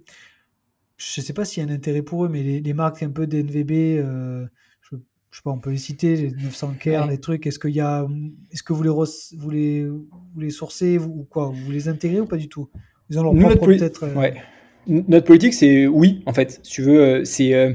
je 0.97 1.21
sais 1.21 1.33
pas 1.33 1.45
s'il 1.45 1.63
y 1.63 1.65
a 1.65 1.69
un 1.69 1.75
intérêt 1.75 2.01
pour 2.01 2.25
eux, 2.25 2.29
mais 2.29 2.41
les, 2.41 2.61
les 2.61 2.73
marques 2.73 3.03
un 3.03 3.11
peu 3.11 3.27
d'NVB, 3.27 3.69
je, 3.69 4.47
je 4.91 4.97
sais 5.37 5.43
pas, 5.43 5.51
on 5.51 5.59
peut 5.59 5.71
les 5.71 5.77
citer, 5.77 6.15
les 6.15 6.31
900 6.31 6.75
Care, 6.79 7.07
les 7.07 7.19
trucs. 7.19 7.45
Est-ce 7.45 7.59
qu'il 7.59 7.75
y 7.75 7.81
a, 7.81 8.07
est-ce 8.51 8.63
que 8.63 8.73
vous 8.73 8.83
les, 8.83 8.89
vous 8.89 9.49
les, 9.49 9.85
vous 9.85 10.39
les 10.39 10.49
sourcez 10.49 10.97
ou 10.97 11.27
quoi? 11.29 11.51
Vous 11.53 11.71
les 11.71 11.89
intégrez 11.89 12.21
ou 12.21 12.25
pas 12.25 12.37
du 12.37 12.47
tout? 12.47 12.69
Ils 13.09 13.19
ont 13.19 13.23
leur 13.23 13.35
propre 13.35 13.67
peut-être. 13.67 14.07
Ouais 14.15 14.41
notre 14.87 15.25
politique, 15.25 15.53
c'est 15.53 15.87
oui, 15.87 16.21
en 16.25 16.33
fait. 16.33 16.59
Si 16.63 16.71
tu 16.71 16.81
veux, 16.81 17.01
euh, 17.01 17.23
c'est. 17.23 17.53
Euh, 17.53 17.73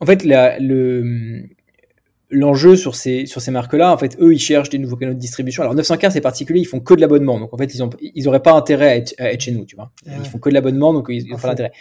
en 0.00 0.06
fait, 0.06 0.24
la, 0.24 0.58
le. 0.58 1.44
L'enjeu 2.32 2.76
sur 2.76 2.94
ces, 2.94 3.26
sur 3.26 3.40
ces 3.40 3.50
marques-là, 3.50 3.92
en 3.92 3.98
fait, 3.98 4.16
eux, 4.20 4.32
ils 4.32 4.38
cherchent 4.38 4.68
des 4.68 4.78
nouveaux 4.78 4.94
canaux 4.94 5.14
de 5.14 5.18
distribution. 5.18 5.64
Alors, 5.64 5.74
900K, 5.74 6.12
c'est 6.12 6.20
particulier, 6.20 6.60
ils 6.60 6.64
font 6.64 6.78
que 6.78 6.94
de 6.94 7.00
l'abonnement. 7.00 7.40
Donc, 7.40 7.52
en 7.52 7.56
fait, 7.56 7.74
ils 7.74 7.82
ont, 7.82 7.90
ils 8.00 8.28
auraient 8.28 8.42
pas 8.42 8.52
intérêt 8.52 8.86
à 8.86 8.96
être, 8.96 9.14
à 9.18 9.32
être 9.32 9.40
chez 9.40 9.50
nous, 9.50 9.64
tu 9.64 9.74
vois. 9.74 9.90
Ils 10.06 10.28
font 10.28 10.38
que 10.38 10.48
de 10.48 10.54
l'abonnement, 10.54 10.94
donc 10.94 11.08
ils 11.10 11.26
n'ont 11.26 11.38
pas 11.38 11.48
d'intérêt. 11.48 11.72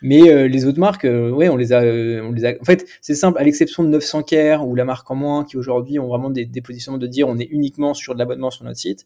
Mais 0.00 0.30
euh, 0.30 0.46
les 0.46 0.66
autres 0.66 0.78
marques, 0.78 1.02
ouais, 1.02 1.48
on 1.48 1.56
les 1.56 1.72
a, 1.72 1.80
on 1.80 2.30
les 2.30 2.44
a. 2.44 2.52
En 2.60 2.64
fait, 2.64 2.86
c'est 3.00 3.16
simple, 3.16 3.40
à 3.40 3.42
l'exception 3.42 3.82
de 3.82 3.88
900 3.88 4.22
Care 4.22 4.68
ou 4.68 4.76
la 4.76 4.84
marque 4.84 5.10
en 5.10 5.16
moins, 5.16 5.44
qui 5.44 5.56
aujourd'hui 5.56 5.98
ont 5.98 6.06
vraiment 6.06 6.30
des, 6.30 6.44
des 6.44 6.60
positionnements 6.60 6.98
de 6.98 7.08
dire 7.08 7.26
on 7.26 7.36
est 7.36 7.48
uniquement 7.50 7.92
sur 7.92 8.14
de 8.14 8.20
l'abonnement 8.20 8.52
sur 8.52 8.64
notre 8.64 8.78
site. 8.78 9.04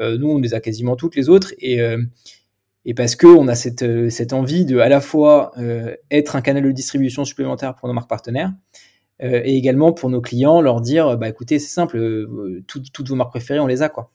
nous, 0.00 0.28
on 0.28 0.40
les 0.40 0.52
a 0.52 0.58
quasiment 0.58 0.96
toutes 0.96 1.14
les 1.14 1.28
autres. 1.28 1.54
Et, 1.60 1.80
et 2.84 2.94
parce 2.94 3.16
que 3.16 3.26
on 3.26 3.48
a 3.48 3.54
cette, 3.54 3.82
euh, 3.82 4.10
cette 4.10 4.32
envie 4.32 4.64
de 4.64 4.78
à 4.78 4.88
la 4.88 5.00
fois 5.00 5.52
euh, 5.58 5.94
être 6.10 6.36
un 6.36 6.42
canal 6.42 6.62
de 6.62 6.70
distribution 6.70 7.24
supplémentaire 7.24 7.74
pour 7.74 7.88
nos 7.88 7.94
marques 7.94 8.08
partenaires 8.08 8.52
euh, 9.22 9.40
et 9.44 9.56
également 9.56 9.92
pour 9.92 10.10
nos 10.10 10.20
clients 10.20 10.60
leur 10.60 10.80
dire 10.80 11.16
bah 11.16 11.28
écoutez 11.28 11.58
c'est 11.58 11.72
simple 11.72 12.26
toutes 12.66 13.08
vos 13.08 13.14
marques 13.14 13.30
préférées 13.30 13.60
on 13.60 13.66
les 13.66 13.82
a 13.82 13.88
quoi 13.88 14.10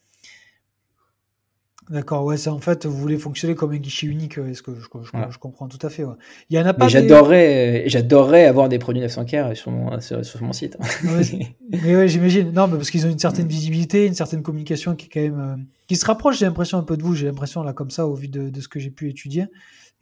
D'accord, 1.89 2.23
ouais, 2.23 2.37
c'est 2.37 2.51
en 2.51 2.59
fait, 2.59 2.85
vous 2.85 2.95
voulez 2.95 3.17
fonctionner 3.17 3.55
comme 3.55 3.71
un 3.71 3.77
guichet 3.77 4.05
unique, 4.05 4.37
est-ce 4.37 4.61
que 4.61 4.75
je, 4.75 4.81
je, 4.83 5.37
comprends 5.39 5.67
tout 5.67 5.83
à 5.85 5.89
fait. 5.89 6.03
Ouais. 6.03 6.13
Il 6.51 6.55
y 6.55 6.61
en 6.61 6.65
a 6.67 6.73
pas. 6.73 6.87
J'adorerais, 6.87 7.85
j'adorerais 7.87 8.45
avoir 8.45 8.69
des 8.69 8.77
produits 8.77 9.01
900 9.01 9.25
k 9.25 9.55
sur 9.55 9.71
mon, 9.71 9.99
sur, 9.99 10.43
mon 10.43 10.53
site. 10.53 10.77
mais 11.71 11.95
ouais, 11.95 12.07
j'imagine. 12.07 12.51
Non, 12.51 12.67
mais 12.67 12.77
parce 12.77 12.91
qu'ils 12.91 13.07
ont 13.07 13.09
une 13.09 13.17
certaine 13.17 13.47
visibilité, 13.47 14.05
une 14.05 14.13
certaine 14.13 14.43
communication 14.43 14.95
qui 14.95 15.07
est 15.07 15.09
quand 15.09 15.19
même, 15.19 15.39
euh, 15.39 15.63
qui 15.87 15.95
se 15.95 16.05
rapproche, 16.05 16.37
j'ai 16.37 16.45
l'impression 16.45 16.77
un 16.77 16.83
peu 16.83 16.95
de 16.95 17.01
vous. 17.01 17.15
J'ai 17.15 17.25
l'impression 17.25 17.63
là 17.63 17.73
comme 17.73 17.89
ça 17.89 18.05
au 18.05 18.13
vu 18.13 18.27
de, 18.27 18.49
de, 18.49 18.61
ce 18.61 18.67
que 18.67 18.79
j'ai 18.79 18.91
pu 18.91 19.09
étudier 19.09 19.47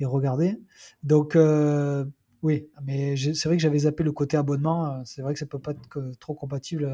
et 0.02 0.06
regarder. 0.06 0.60
Donc 1.04 1.38
euh, 1.38 2.04
oui, 2.44 2.68
mais 2.86 3.16
c'est 3.16 3.46
vrai 3.46 3.56
que 3.56 3.64
j'avais 3.64 3.80
zappé 3.80 4.04
le 4.04 4.12
côté 4.12 4.36
abonnement. 4.36 4.88
Euh, 4.88 5.02
c'est 5.06 5.22
vrai 5.22 5.32
que 5.32 5.40
ça 5.40 5.46
peut 5.46 5.60
pas 5.60 5.72
être 5.72 6.12
trop 6.20 6.34
compatible 6.34 6.92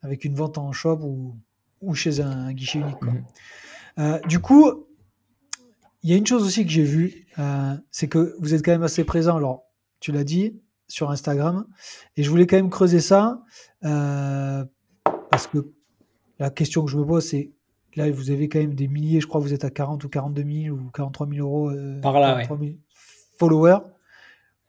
avec 0.00 0.24
une 0.24 0.34
vente 0.34 0.56
en 0.56 0.72
shop 0.72 1.00
ou, 1.02 1.36
ou 1.82 1.94
chez 1.94 2.22
un, 2.22 2.54
guichet 2.54 2.78
unique. 2.78 3.00
Quoi. 3.00 3.12
Mhm. 3.12 3.24
Euh, 3.98 4.18
du 4.20 4.40
coup, 4.40 4.86
il 6.02 6.10
y 6.10 6.14
a 6.14 6.16
une 6.16 6.26
chose 6.26 6.44
aussi 6.44 6.64
que 6.64 6.70
j'ai 6.70 6.82
vue, 6.82 7.26
euh, 7.38 7.74
c'est 7.90 8.08
que 8.08 8.36
vous 8.40 8.54
êtes 8.54 8.64
quand 8.64 8.72
même 8.72 8.82
assez 8.82 9.04
présent. 9.04 9.36
Alors, 9.36 9.64
tu 10.00 10.12
l'as 10.12 10.24
dit 10.24 10.60
sur 10.88 11.10
Instagram, 11.10 11.66
et 12.16 12.22
je 12.22 12.30
voulais 12.30 12.46
quand 12.46 12.56
même 12.56 12.70
creuser 12.70 13.00
ça 13.00 13.42
euh, 13.84 14.64
parce 15.30 15.46
que 15.46 15.72
la 16.38 16.50
question 16.50 16.84
que 16.84 16.90
je 16.90 16.98
me 16.98 17.06
pose, 17.06 17.26
c'est 17.26 17.52
là, 17.96 18.10
vous 18.10 18.30
avez 18.30 18.48
quand 18.48 18.58
même 18.58 18.74
des 18.74 18.88
milliers, 18.88 19.20
je 19.20 19.26
crois 19.26 19.40
que 19.40 19.46
vous 19.46 19.54
êtes 19.54 19.64
à 19.64 19.70
40 19.70 20.02
ou 20.04 20.08
42 20.08 20.44
000 20.64 20.76
ou 20.76 20.90
43 20.90 21.28
000 21.28 21.46
euros 21.46 21.72
Par 22.02 22.18
là, 22.18 22.42
followers. 23.38 23.78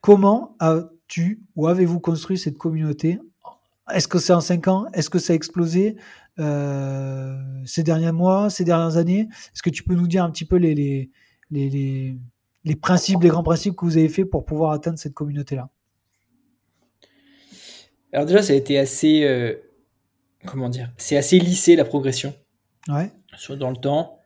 Comment 0.01 0.55
as-tu 0.59 1.41
ou 1.55 1.67
avez-vous 1.67 1.99
construit 1.99 2.37
cette 2.37 2.57
communauté? 2.57 3.19
Est-ce 3.91 4.07
que 4.07 4.19
c'est 4.19 4.33
en 4.33 4.41
5 4.41 4.67
ans? 4.67 4.85
Est-ce 4.93 5.09
que 5.09 5.19
ça 5.19 5.33
a 5.33 5.35
explosé? 5.35 5.95
Ces 6.37 7.83
derniers 7.83 8.11
mois, 8.11 8.49
ces 8.49 8.63
dernières 8.63 8.97
années 8.97 9.27
Est-ce 9.53 9.63
que 9.63 9.69
tu 9.69 9.83
peux 9.83 9.95
nous 9.95 10.07
dire 10.07 10.23
un 10.23 10.31
petit 10.31 10.45
peu 10.45 10.57
les, 10.57 10.75
les, 10.75 11.09
les, 11.51 12.17
les, 12.63 12.75
principes, 12.75 13.21
les 13.21 13.29
grands 13.29 13.43
principes 13.43 13.75
que 13.75 13.85
vous 13.85 13.97
avez 13.97 14.09
fait 14.09 14.25
pour 14.25 14.45
pouvoir 14.45 14.71
atteindre 14.71 14.99
cette 14.99 15.13
communauté-là? 15.13 15.69
Alors 18.11 18.25
déjà, 18.25 18.41
ça 18.41 18.53
a 18.53 18.55
été 18.55 18.77
assez, 18.79 19.59
comment 20.45 20.69
dire, 20.69 20.91
c'est 20.97 21.17
assez 21.17 21.39
lissé 21.39 21.75
la 21.75 21.85
progression. 21.85 22.33
Ouais. 22.87 23.11
Sur, 23.37 23.57
dans 23.57 23.71
le 23.71 23.77
temps. 23.77 24.19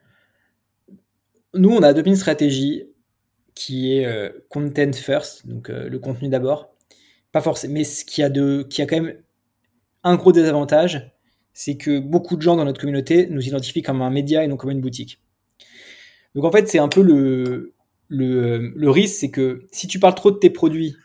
Nous, 1.56 1.70
on 1.70 1.82
a 1.82 1.88
adopté 1.88 2.10
une 2.10 2.16
stratégie 2.16 2.84
qui 3.56 3.94
est 3.94 4.32
content 4.50 4.94
first, 4.94 5.48
donc 5.48 5.70
le 5.70 5.98
contenu 6.00 6.30
d'abord. 6.30 6.70
Pas 7.32 7.42
forcément, 7.42 7.76
mais 7.76 7.84
ce 7.84 8.06
qui 8.06 8.24
a 8.24 8.30
de, 8.30 8.66
qui 8.68 8.82
a 8.82 8.88
quand 8.88 9.02
même 9.02 9.16
un 10.04 10.16
gros 10.16 10.32
désavantage, 10.32 11.12
c'est 11.62 11.76
que 11.76 12.00
beaucoup 12.00 12.38
de 12.38 12.42
gens 12.42 12.56
dans 12.56 12.64
notre 12.64 12.80
communauté 12.80 13.28
nous 13.30 13.46
identifient 13.46 13.82
comme 13.82 14.02
un 14.02 14.10
média 14.10 14.46
et 14.46 14.48
non 14.48 14.56
comme 14.56 14.72
une 14.72 14.80
boutique. 14.80 15.20
Donc 16.34 16.46
en 16.46 16.52
fait, 16.54 16.70
c'est 16.70 16.80
un 16.80 16.88
peu 16.88 17.02
le, 17.02 17.74
le, 18.08 18.90
risque, 18.90 19.18
c'est 19.20 19.30
que 19.30 19.68
si 19.70 19.86
tu 19.86 20.00
parles 20.00 20.16
trop 20.16 20.32
de 20.32 20.38
tes 20.38 20.50
produits, 20.50 20.96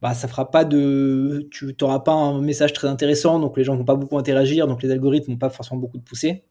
bah 0.00 0.14
ça 0.14 0.28
fera 0.28 0.48
pas 0.48 0.64
de, 0.64 1.48
tu 1.50 1.74
n'auras 1.80 1.98
pas 1.98 2.12
un 2.12 2.40
message 2.40 2.72
très 2.72 2.86
intéressant, 2.86 3.40
donc 3.40 3.56
les 3.56 3.64
gens 3.64 3.74
vont 3.74 3.84
pas 3.84 3.96
beaucoup 3.96 4.16
interagir, 4.16 4.68
donc 4.68 4.80
les 4.80 4.92
algorithmes 4.92 5.32
vont 5.32 5.38
pas 5.38 5.50
forcément 5.50 5.80
beaucoup 5.80 5.98
te 5.98 6.08
pousser. 6.08 6.44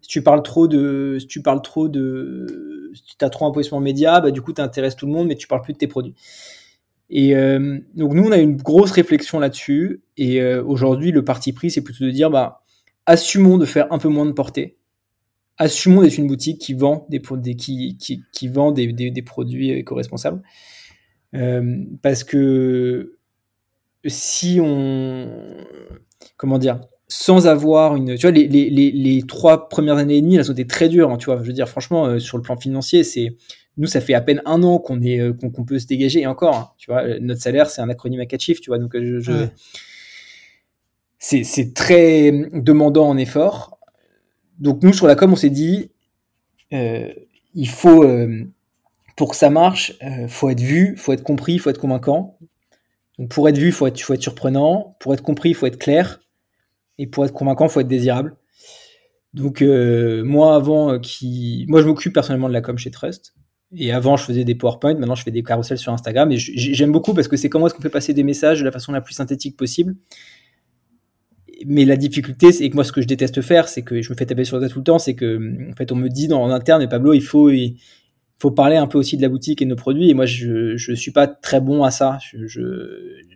Si 0.00 0.08
tu 0.08 0.22
parles 0.22 0.42
trop 0.42 0.66
de, 0.66 1.18
si 1.20 1.26
tu 1.26 1.42
parles 1.42 1.60
trop 1.60 1.88
de, 1.90 2.90
si 2.94 3.18
tu 3.18 3.24
as 3.26 3.28
trop 3.28 3.44
un 3.44 3.50
positionnement 3.50 3.84
média, 3.84 4.18
bah 4.22 4.30
du 4.30 4.40
coup 4.40 4.54
tu 4.54 4.62
intéresses 4.62 4.96
tout 4.96 5.04
le 5.04 5.12
monde, 5.12 5.28
mais 5.28 5.36
tu 5.36 5.46
parles 5.46 5.60
plus 5.60 5.74
de 5.74 5.78
tes 5.78 5.88
produits. 5.88 6.14
Et 7.14 7.36
euh, 7.36 7.78
donc 7.94 8.14
nous, 8.14 8.24
on 8.24 8.32
a 8.32 8.38
une 8.38 8.56
grosse 8.56 8.92
réflexion 8.92 9.38
là-dessus. 9.38 10.02
Et 10.16 10.40
euh, 10.40 10.64
aujourd'hui, 10.64 11.12
le 11.12 11.22
parti 11.22 11.52
pris, 11.52 11.70
c'est 11.70 11.82
plutôt 11.82 12.06
de 12.06 12.10
dire, 12.10 12.30
bah, 12.30 12.61
assumons 13.06 13.58
de 13.58 13.64
faire 13.64 13.92
un 13.92 13.98
peu 13.98 14.08
moins 14.08 14.26
de 14.26 14.32
portée. 14.32 14.76
Assumons 15.58 16.02
d'être 16.02 16.18
une 16.18 16.26
boutique 16.26 16.60
qui 16.60 16.74
vend 16.74 17.06
des, 17.08 17.20
qui, 17.56 17.96
qui, 17.98 18.22
qui, 18.32 18.48
vend 18.48 18.72
des, 18.72 18.92
des, 18.92 19.22
produits 19.22 19.70
éco-responsables. 19.70 20.42
Euh, 21.34 21.84
parce 22.02 22.24
que 22.24 23.18
si 24.06 24.58
on, 24.60 25.28
comment 26.36 26.58
dire, 26.58 26.80
sans 27.08 27.46
avoir 27.46 27.94
une, 27.96 28.16
tu 28.16 28.22
vois, 28.22 28.30
les, 28.30 28.48
les, 28.48 28.70
les, 28.70 28.90
les 28.90 29.22
trois 29.22 29.68
premières 29.68 29.98
années 29.98 30.16
et 30.16 30.22
demie, 30.22 30.36
elles 30.36 30.50
ont 30.50 30.54
été 30.54 30.66
très 30.66 30.88
dures. 30.88 31.10
Hein, 31.10 31.18
tu 31.18 31.26
vois, 31.26 31.38
je 31.42 31.46
veux 31.46 31.52
dire, 31.52 31.68
franchement, 31.68 32.06
euh, 32.06 32.18
sur 32.18 32.38
le 32.38 32.42
plan 32.42 32.56
financier, 32.56 33.04
c'est 33.04 33.36
nous, 33.76 33.86
ça 33.86 34.00
fait 34.00 34.14
à 34.14 34.20
peine 34.20 34.42
un 34.44 34.62
an 34.62 34.78
qu'on 34.78 35.02
est 35.02 35.20
euh, 35.20 35.32
peut 35.32 35.78
se 35.78 35.86
dégager 35.86 36.20
et 36.20 36.26
encore, 36.26 36.56
hein, 36.56 36.70
tu 36.78 36.90
vois, 36.90 37.18
notre 37.20 37.40
salaire 37.40 37.70
c'est 37.70 37.80
un 37.80 37.88
acronyme 37.88 38.20
à 38.20 38.26
quatre 38.26 38.42
chiffres, 38.42 38.60
tu 38.60 38.68
vois, 38.68 38.78
donc 38.78 38.92
je, 38.94 39.46
c'est 41.22 41.72
très 41.72 42.32
demandant 42.52 43.08
en 43.08 43.16
effort. 43.16 43.78
Donc 44.58 44.82
nous 44.82 44.92
sur 44.92 45.06
la 45.06 45.14
com, 45.14 45.32
on 45.32 45.36
s'est 45.36 45.50
dit, 45.50 45.90
euh, 46.72 47.12
il 47.54 47.68
faut 47.68 48.04
pour 49.16 49.30
que 49.30 49.36
ça 49.36 49.48
marche, 49.48 49.96
faut 50.28 50.50
être 50.50 50.60
vu, 50.60 50.96
faut 50.96 51.12
être 51.12 51.22
compris, 51.22 51.58
faut 51.58 51.70
être 51.70 51.80
convaincant. 51.80 52.38
Donc 53.18 53.28
pour 53.28 53.48
être 53.48 53.58
vu, 53.58 53.70
faut 53.70 53.86
être 53.86 54.00
faut 54.00 54.14
être 54.14 54.22
surprenant, 54.22 54.96
pour 54.98 55.14
être 55.14 55.22
compris, 55.22 55.54
faut 55.54 55.66
être 55.66 55.78
clair, 55.78 56.20
et 56.98 57.06
pour 57.06 57.24
être 57.24 57.32
convaincant, 57.32 57.68
faut 57.68 57.80
être 57.80 57.88
désirable. 57.88 58.36
Donc 59.32 59.62
moi 59.62 60.56
avant 60.56 60.98
qui 60.98 61.66
moi 61.68 61.80
je 61.82 61.86
m'occupe 61.86 62.12
personnellement 62.12 62.48
de 62.48 62.52
la 62.52 62.62
com 62.62 62.76
chez 62.76 62.90
Trust. 62.90 63.34
Et 63.74 63.90
avant, 63.90 64.18
je 64.18 64.24
faisais 64.24 64.44
des 64.44 64.54
PowerPoint, 64.54 64.94
maintenant 64.94 65.14
je 65.14 65.22
fais 65.22 65.30
des 65.30 65.42
carousels 65.42 65.78
sur 65.78 65.92
Instagram. 65.92 66.30
Et 66.32 66.36
j'aime 66.36 66.92
beaucoup 66.92 67.14
parce 67.14 67.28
que 67.28 67.36
c'est 67.36 67.48
comment 67.48 67.68
est-ce 67.68 67.74
qu'on 67.74 67.80
fait 67.80 67.88
passer 67.88 68.12
des 68.12 68.24
messages 68.24 68.60
de 68.60 68.64
la 68.64 68.72
façon 68.72 68.92
la 68.92 69.00
plus 69.00 69.14
synthétique 69.14 69.56
possible. 69.56 69.94
Mais 71.66 71.84
la 71.84 71.96
difficulté, 71.96 72.52
c'est 72.52 72.68
que 72.68 72.74
moi, 72.74 72.84
ce 72.84 72.92
que 72.92 73.02
je 73.02 73.06
déteste 73.06 73.40
faire, 73.40 73.68
c'est 73.68 73.82
que 73.82 74.02
je 74.02 74.10
me 74.10 74.16
fais 74.16 74.26
taper 74.26 74.44
sur 74.44 74.58
le 74.58 74.68
tout 74.68 74.78
le 74.78 74.84
temps, 74.84 74.98
c'est 74.98 75.14
que, 75.14 75.70
en 75.70 75.74
fait, 75.74 75.92
on 75.92 75.96
me 75.96 76.08
dit 76.08 76.28
dans, 76.28 76.42
en 76.42 76.50
interne, 76.50 76.82
et 76.82 76.88
Pablo, 76.88 77.12
il 77.12 77.22
faut, 77.22 77.50
il 77.50 77.76
faut 78.38 78.50
parler 78.50 78.76
un 78.76 78.86
peu 78.86 78.98
aussi 78.98 79.16
de 79.16 79.22
la 79.22 79.28
boutique 79.28 79.62
et 79.62 79.64
de 79.64 79.70
nos 79.70 79.76
produits. 79.76 80.10
Et 80.10 80.14
moi, 80.14 80.26
je, 80.26 80.76
je 80.76 80.92
suis 80.94 81.10
pas 81.12 81.26
très 81.26 81.60
bon 81.60 81.84
à 81.84 81.90
ça. 81.90 82.18
Je, 82.32 82.60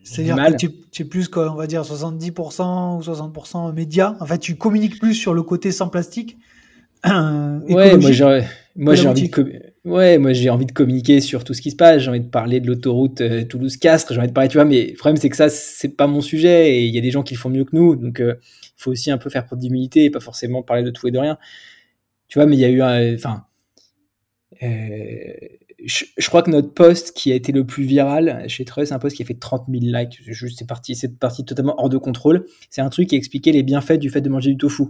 C'est-à-dire 0.03 0.37
que 0.37 0.57
tu, 0.57 0.71
tu, 0.91 1.03
es 1.03 1.05
plus, 1.05 1.29
on 1.37 1.55
va 1.55 1.67
dire, 1.67 1.83
70% 1.83 2.99
ou 2.99 3.03
60% 3.03 3.75
média. 3.75 4.17
En 4.21 4.27
fait, 4.27 4.39
tu 4.39 4.57
communiques 4.57 4.99
plus 4.99 5.15
sur 5.15 5.35
le 5.35 5.43
côté 5.43 5.73
sans 5.73 5.89
plastique. 5.89 6.37
ouais, 7.05 7.97
moi, 7.97 8.11
j'aurais 8.11 8.47
moi, 8.77 8.95
j'ai 8.95 9.09
envie 9.09 9.29
de 9.29 9.66
ouais, 9.87 10.19
moi 10.19 10.33
j'ai 10.33 10.51
envie 10.51 10.67
de 10.67 10.73
communiquer 10.73 11.21
sur 11.21 11.45
tout 11.45 11.55
ce 11.55 11.63
qui 11.63 11.71
se 11.71 11.77
passe. 11.77 12.03
J'ai 12.03 12.11
envie 12.11 12.21
de 12.21 12.29
parler 12.29 12.61
de 12.61 12.67
l'autoroute 12.67 13.21
euh, 13.23 13.45
Toulouse-Castres. 13.45 14.13
J'ai 14.13 14.19
envie 14.19 14.29
de 14.29 14.33
parler, 14.33 14.49
tu 14.49 14.59
vois. 14.59 14.67
Mais 14.67 14.89
le 14.89 14.95
problème 14.95 15.17
c'est 15.17 15.31
que 15.31 15.37
ça, 15.37 15.49
c'est 15.49 15.97
pas 15.97 16.07
mon 16.07 16.21
sujet 16.21 16.77
et 16.77 16.85
il 16.85 16.95
y 16.95 16.99
a 16.99 17.01
des 17.01 17.11
gens 17.11 17.23
qui 17.23 17.35
le 17.35 17.39
font 17.39 17.51
mieux 17.51 17.65
que 17.65 17.75
nous. 17.75 17.97
Donc, 17.97 18.21
euh, 18.21 18.35
il 18.43 18.83
faut 18.83 18.91
aussi 18.91 19.11
un 19.11 19.19
peu 19.19 19.31
faire 19.31 19.47
preuve 19.47 19.61
d'humilité 19.61 20.05
et 20.05 20.11
pas 20.11 20.21
forcément 20.21 20.63
parler 20.63 20.83
de 20.83 20.91
tout 20.91 21.09
et 21.09 21.11
de 21.11 21.19
rien. 21.19 21.39
Tu 22.29 22.39
vois, 22.39 22.47
mais 22.47 22.57
il 22.57 22.61
y 22.61 22.65
a 22.65 22.69
eu 22.69 22.83
un, 22.83 23.15
enfin, 23.15 23.45
euh, 24.63 25.33
je, 25.85 26.29
crois 26.29 26.43
que 26.43 26.51
notre 26.51 26.73
post 26.73 27.13
qui 27.13 27.33
a 27.33 27.35
été 27.35 27.53
le 27.53 27.65
plus 27.65 27.85
viral 27.85 28.45
chez 28.49 28.65
Trust, 28.65 28.89
c'est 28.89 28.95
un 28.95 28.99
post 28.99 29.17
qui 29.17 29.23
a 29.23 29.27
fait 29.27 29.35
30 29.35 29.67
000 29.69 29.85
likes. 29.85 30.19
Juste, 30.23 30.59
c'est 30.59 30.67
parti, 30.67 30.95
c'est 30.95 31.19
parti 31.19 31.45
totalement 31.45 31.75
hors 31.79 31.89
de 31.89 31.99
contrôle. 31.99 32.47
C'est 32.71 32.81
un 32.81 32.89
truc 32.89 33.09
qui 33.11 33.17
expliquait 33.17 33.53
les 33.53 33.63
bienfaits 33.63 33.99
du 33.99 34.11
fait 34.11 34.21
de 34.21 34.29
manger 34.29 34.51
du 34.51 34.57
tofu. 34.57 34.85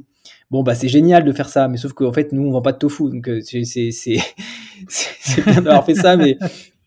Bon, 0.51 0.63
bah, 0.63 0.75
c'est 0.75 0.89
génial 0.89 1.25
de 1.25 1.33
faire 1.33 1.49
ça, 1.49 1.69
mais 1.69 1.77
sauf 1.77 1.93
qu'en 1.93 2.13
fait, 2.13 2.33
nous, 2.33 2.47
on 2.47 2.51
vend 2.51 2.63
pas 2.63 2.73
de 2.73 2.79
tofu. 2.79 3.11
Donc, 3.11 3.29
c'est, 3.43 3.93
c'est, 4.89 5.45
bien 5.45 5.63
d'avoir 5.63 5.85
fait 5.85 5.95
ça, 5.95 6.17
mais, 6.17 6.39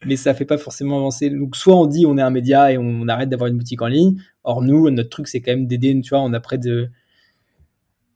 mais 0.06 0.16
ça 0.16 0.34
fait 0.34 0.46
pas 0.46 0.58
forcément 0.58 0.98
avancer. 0.98 1.30
Donc, 1.30 1.56
soit 1.56 1.76
on 1.76 1.86
dit 1.86 2.06
on 2.06 2.18
est 2.18 2.22
un 2.22 2.30
média 2.30 2.72
et 2.72 2.78
on, 2.78 3.08
arrête 3.08 3.30
d'avoir 3.30 3.50
une 3.50 3.58
boutique 3.58 3.82
en 3.82 3.88
ligne. 3.88 4.18
Or, 4.44 4.62
nous, 4.62 4.90
notre 4.90 5.10
truc, 5.10 5.28
c'est 5.28 5.42
quand 5.42 5.52
même 5.52 5.68
d'aider, 5.68 6.00
tu 6.02 6.10
vois, 6.10 6.22
on 6.22 6.34
a 6.34 6.40
près 6.40 6.58
de, 6.58 6.90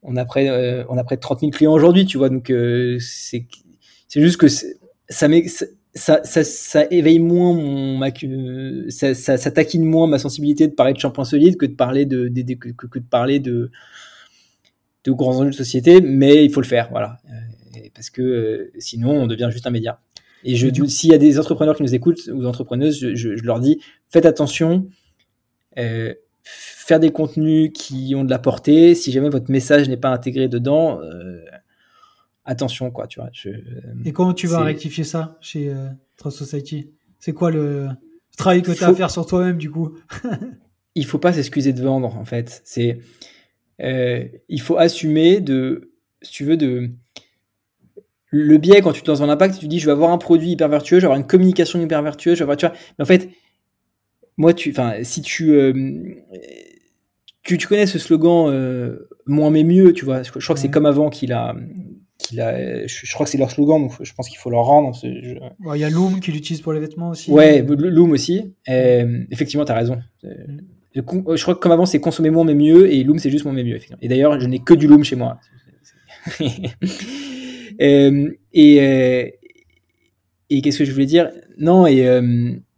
on 0.01 0.15
a 0.15 0.25
près, 0.25 0.49
euh, 0.49 0.83
on 0.89 0.97
a 0.97 1.03
près 1.03 1.15
de 1.15 1.21
30 1.21 1.41
000 1.41 1.51
clients 1.51 1.73
aujourd'hui, 1.73 2.05
tu 2.05 2.17
vois. 2.17 2.29
Donc, 2.29 2.49
euh, 2.49 2.97
c'est, 2.99 3.45
c'est 4.07 4.21
juste 4.21 4.37
que 4.37 4.47
ça, 4.47 5.27
ça, 5.95 6.21
ça, 6.23 6.85
éveille 6.89 7.19
moins 7.19 7.53
mon, 7.53 7.97
ma, 7.97 8.07
ça, 8.89 9.13
ça, 9.13 9.51
taquine 9.51 9.83
moins 9.83 10.07
ma 10.07 10.17
sensibilité 10.17 10.67
de 10.67 10.73
parler 10.73 10.93
de 10.93 10.99
shampoing 10.99 11.25
solide 11.25 11.57
que 11.57 11.65
de 11.65 11.75
parler 11.75 12.05
de, 12.05 12.27
que, 12.55 12.99
de 12.99 13.05
parler 13.05 13.39
de, 13.39 13.71
de 15.03 15.11
grands 15.11 15.39
enjeux 15.39 15.51
de 15.51 15.55
société, 15.55 16.01
mais 16.01 16.45
il 16.45 16.51
faut 16.51 16.61
le 16.61 16.67
faire, 16.67 16.89
voilà. 16.89 17.19
Parce 17.93 18.09
que 18.09 18.21
euh, 18.21 18.71
sinon, 18.79 19.11
on 19.11 19.27
devient 19.27 19.49
juste 19.51 19.67
un 19.67 19.71
média. 19.71 19.99
Et 20.43 20.55
je 20.55 20.67
s'il 20.87 21.11
y 21.11 21.13
a 21.13 21.17
des 21.17 21.39
entrepreneurs 21.39 21.75
qui 21.75 21.83
nous 21.83 21.95
écoutent 21.95 22.29
ou 22.31 22.45
entrepreneuses, 22.45 22.99
je, 22.99 23.15
je, 23.15 23.35
je 23.37 23.43
leur 23.43 23.59
dis, 23.59 23.79
faites 24.09 24.25
attention, 24.25 24.87
euh, 25.77 26.13
faire 26.43 26.99
des 26.99 27.11
contenus 27.11 27.71
qui 27.73 28.13
ont 28.15 28.23
de 28.25 28.29
la 28.29 28.39
portée. 28.39 28.95
Si 28.95 29.11
jamais 29.11 29.29
votre 29.29 29.49
message 29.49 29.87
n'est 29.87 29.97
pas 29.97 30.09
intégré 30.09 30.49
dedans, 30.49 31.01
euh, 31.01 31.41
attention, 32.43 32.91
quoi, 32.91 33.07
tu 33.07 33.19
vois. 33.19 33.29
Je, 33.31 33.49
Et 34.03 34.11
comment 34.11 34.33
tu 34.33 34.47
vas 34.47 34.61
rectifier 34.61 35.05
ça 35.05 35.37
chez 35.39 35.69
euh, 35.69 35.87
Trust 36.17 36.37
Society? 36.37 36.91
C'est 37.19 37.33
quoi 37.33 37.51
le 37.51 37.87
travail 38.37 38.61
que 38.61 38.73
tu 38.73 38.83
as 38.83 38.89
à 38.89 38.93
faire 38.93 39.11
sur 39.11 39.25
toi-même, 39.25 39.57
du 39.57 39.71
coup? 39.71 39.97
Il 40.95 41.05
faut 41.05 41.19
pas 41.19 41.33
s'excuser 41.33 41.71
de 41.73 41.81
vendre, 41.81 42.17
en 42.17 42.25
fait. 42.25 42.61
C'est, 42.65 42.99
il 43.79 44.61
faut 44.61 44.77
assumer 44.77 45.41
de, 45.41 45.91
si 46.21 46.31
tu 46.31 46.45
veux, 46.45 46.55
de 46.55 46.91
le 48.33 48.57
biais 48.57 48.81
quand 48.81 48.93
tu 48.93 49.03
te 49.03 49.11
lances 49.11 49.19
dans 49.19 49.27
l'impact, 49.27 49.59
tu 49.59 49.67
dis 49.67 49.79
je 49.79 49.85
vais 49.85 49.91
avoir 49.91 50.11
un 50.11 50.17
produit 50.17 50.49
hyper 50.49 50.67
vertueux, 50.67 50.97
je 50.97 51.01
vais 51.01 51.05
avoir 51.05 51.19
une 51.19 51.27
communication 51.27 51.79
hyper 51.79 52.01
vertueuse, 52.01 52.33
je 52.33 52.39
vais 52.39 52.43
avoir, 52.43 52.57
tu 52.57 52.65
vois. 52.65 52.75
Mais 52.97 53.03
en 53.03 53.05
fait, 53.05 53.29
moi, 54.37 54.55
tu, 54.55 54.71
enfin, 54.71 54.95
si 55.03 55.21
tu, 55.21 55.53
euh, 55.53 55.71
tu, 57.43 57.59
tu, 57.59 57.67
connais 57.67 57.85
ce 57.85 57.99
slogan 57.99 58.49
euh, 58.51 59.07
moins 59.27 59.51
mais 59.51 59.63
mieux, 59.63 59.93
tu 59.93 60.03
vois. 60.03 60.23
Je 60.23 60.31
crois 60.31 60.55
que 60.55 60.59
c'est 60.59 60.71
comme 60.71 60.87
avant 60.87 61.11
qu'il 61.11 61.31
a, 61.31 61.55
qu'il 62.17 62.41
a, 62.41 62.87
je, 62.87 63.13
crois 63.13 63.27
que 63.27 63.31
c'est 63.31 63.37
leur 63.37 63.51
slogan, 63.51 63.79
donc 63.79 63.91
je 64.01 64.13
pense 64.15 64.27
qu'il 64.27 64.39
faut 64.39 64.49
leur 64.49 64.63
rendre. 64.63 64.97
Il 65.03 65.39
y 65.75 65.83
a 65.83 65.91
Loom 65.91 66.19
qui 66.19 66.31
l'utilise 66.31 66.61
pour 66.61 66.73
les 66.73 66.79
vêtements 66.79 67.09
aussi. 67.09 67.29
Ouais, 67.29 67.61
Loom 67.61 68.13
aussi. 68.13 68.51
effectivement, 68.65 69.63
tu 69.63 69.71
as 69.71 69.75
raison. 69.75 69.99
Je 70.95 71.01
crois 71.43 71.53
que 71.53 71.59
comme 71.59 71.71
avant, 71.71 71.85
c'est 71.85 71.99
consommer 71.99 72.31
moins 72.31 72.45
mais 72.45 72.55
mieux, 72.55 72.91
et 72.91 73.03
Loom, 73.03 73.19
c'est 73.19 73.29
juste 73.29 73.45
moins 73.45 73.53
mais 73.53 73.63
mieux. 73.63 73.77
Et 74.01 74.07
d'ailleurs, 74.07 74.39
je 74.39 74.47
n'ai 74.47 74.57
que 74.57 74.73
du 74.73 74.87
Loom 74.87 75.03
chez 75.03 75.17
moi. 75.17 75.37
et, 77.83 78.39
et, 78.53 79.39
et 80.49 80.61
qu'est-ce 80.61 80.79
que 80.79 80.85
je 80.85 80.91
voulais 80.91 81.05
dire? 81.05 81.29
Non, 81.57 81.85
et 81.85 82.19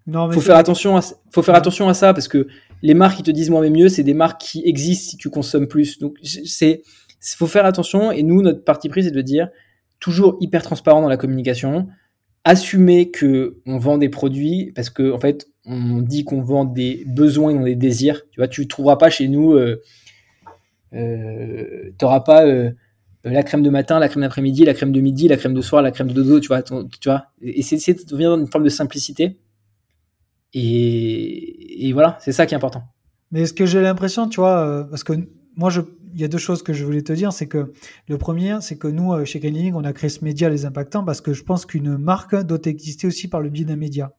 non, 0.08 0.32
faut 0.32 0.42
faire 0.42 0.58
attention 0.58 0.98
à, 0.98 1.02
faut 1.32 1.42
faire 1.42 1.56
attention 1.56 1.90
à 1.90 1.94
ça 1.94 2.14
parce 2.14 2.28
que 2.28 2.48
les 2.82 2.94
marques 2.94 3.18
qui 3.18 3.24
te 3.24 3.32
disent 3.32 3.50
moins 3.50 3.62
mais 3.62 3.72
mieux, 3.72 3.90
c'est 3.90 4.04
des 4.04 4.14
marques 4.14 4.42
qui 4.42 4.62
existent 4.66 5.12
si 5.12 5.18
tu 5.18 5.30
consommes 5.30 5.68
plus. 5.68 5.98
Donc 6.00 6.18
c'est 6.24 6.84
il 7.34 7.38
faut 7.38 7.48
faire 7.48 7.66
attention. 7.66 8.12
Et 8.12 8.24
nous, 8.24 8.42
notre 8.42 8.64
parti 8.64 8.90
pris, 8.90 9.04
c'est 9.04 9.12
de 9.12 9.22
dire 9.22 9.50
toujours 10.00 10.38
hyper 10.40 10.62
transparent 10.62 11.02
dans 11.02 11.10
la 11.10 11.18
communication, 11.18 11.88
assumer 12.44 13.10
que 13.10 13.58
on 13.66 13.80
vend 13.80 13.98
des 13.98 14.10
produits 14.10 14.72
parce 14.76 14.92
que 14.92 15.12
en 15.12 15.20
fait, 15.20 15.48
on 15.66 16.02
dit 16.02 16.24
qu'on 16.24 16.42
vend 16.42 16.66
des 16.66 17.04
besoins 17.08 17.50
et 17.52 17.54
non 17.56 17.64
des 17.64 17.76
désirs. 17.76 18.22
Tu 18.32 18.40
vois, 18.40 18.48
tu 18.48 18.68
trouveras 18.68 18.98
pas 18.98 19.10
chez 19.10 19.28
nous, 19.28 19.54
euh, 19.54 19.82
euh, 20.94 21.92
t'auras 21.98 22.20
pas 22.20 22.46
euh, 22.46 22.72
la 23.32 23.44
crème 23.44 23.64
de 23.64 23.70
matin, 23.70 24.00
la 24.00 24.08
crème 24.08 24.22
d'après-midi, 24.22 24.66
la 24.66 24.74
crème 24.74 24.92
de 24.92 25.02
midi, 25.02 25.28
la 25.28 25.38
crème 25.38 25.54
de 25.54 25.62
soir, 25.62 25.82
la 25.82 25.92
crème 25.92 26.08
de 26.08 26.14
dodo. 26.14 26.40
Tu 26.40 26.48
vois, 26.48 26.62
tu 26.62 26.74
vois. 27.06 27.28
Et 27.42 27.62
c'est 27.62 27.94
de 27.94 28.06
devenir 28.06 28.30
dans 28.30 28.40
une 28.40 28.48
forme 28.48 28.64
de 28.64 28.70
simplicité. 28.70 29.40
Et, 30.54 31.88
et 31.88 31.94
voilà, 31.94 32.18
c'est 32.22 32.32
ça 32.32 32.46
qui 32.46 32.54
est 32.54 32.58
important. 32.58 32.84
Mais 33.32 33.46
ce 33.46 33.54
que 33.54 33.66
j'ai 33.66 33.82
l'impression, 33.82 34.30
tu 34.30 34.40
vois, 34.40 34.60
euh, 34.60 34.84
parce 34.84 35.04
que 35.04 35.14
moi, 35.58 35.72
il 36.14 36.22
y 36.22 36.24
a 36.24 36.28
deux 36.28 36.38
choses 36.38 36.64
que 36.64 36.72
je 36.72 36.86
voulais 36.86 37.02
te 37.02 37.12
dire. 37.12 37.34
C'est 37.34 37.48
que 37.48 37.74
le 38.08 38.18
premier, 38.18 38.58
c'est 38.62 38.78
que 38.78 38.88
nous, 38.88 39.12
euh, 39.12 39.26
chez 39.26 39.40
Kailing, 39.40 39.74
on 39.74 39.84
a 39.84 39.92
créé 39.92 40.10
ce 40.10 40.24
média 40.24 40.50
Les 40.50 40.66
Impactants 40.66 41.04
parce 41.04 41.20
que 41.20 41.34
je 41.34 41.44
pense 41.44 41.66
qu'une 41.66 41.98
marque 41.98 42.36
doit 42.44 42.60
exister 42.66 43.08
aussi 43.08 43.28
par 43.28 43.42
le 43.42 43.50
biais 43.50 43.66
d'un 43.66 43.76
média. 43.76 44.14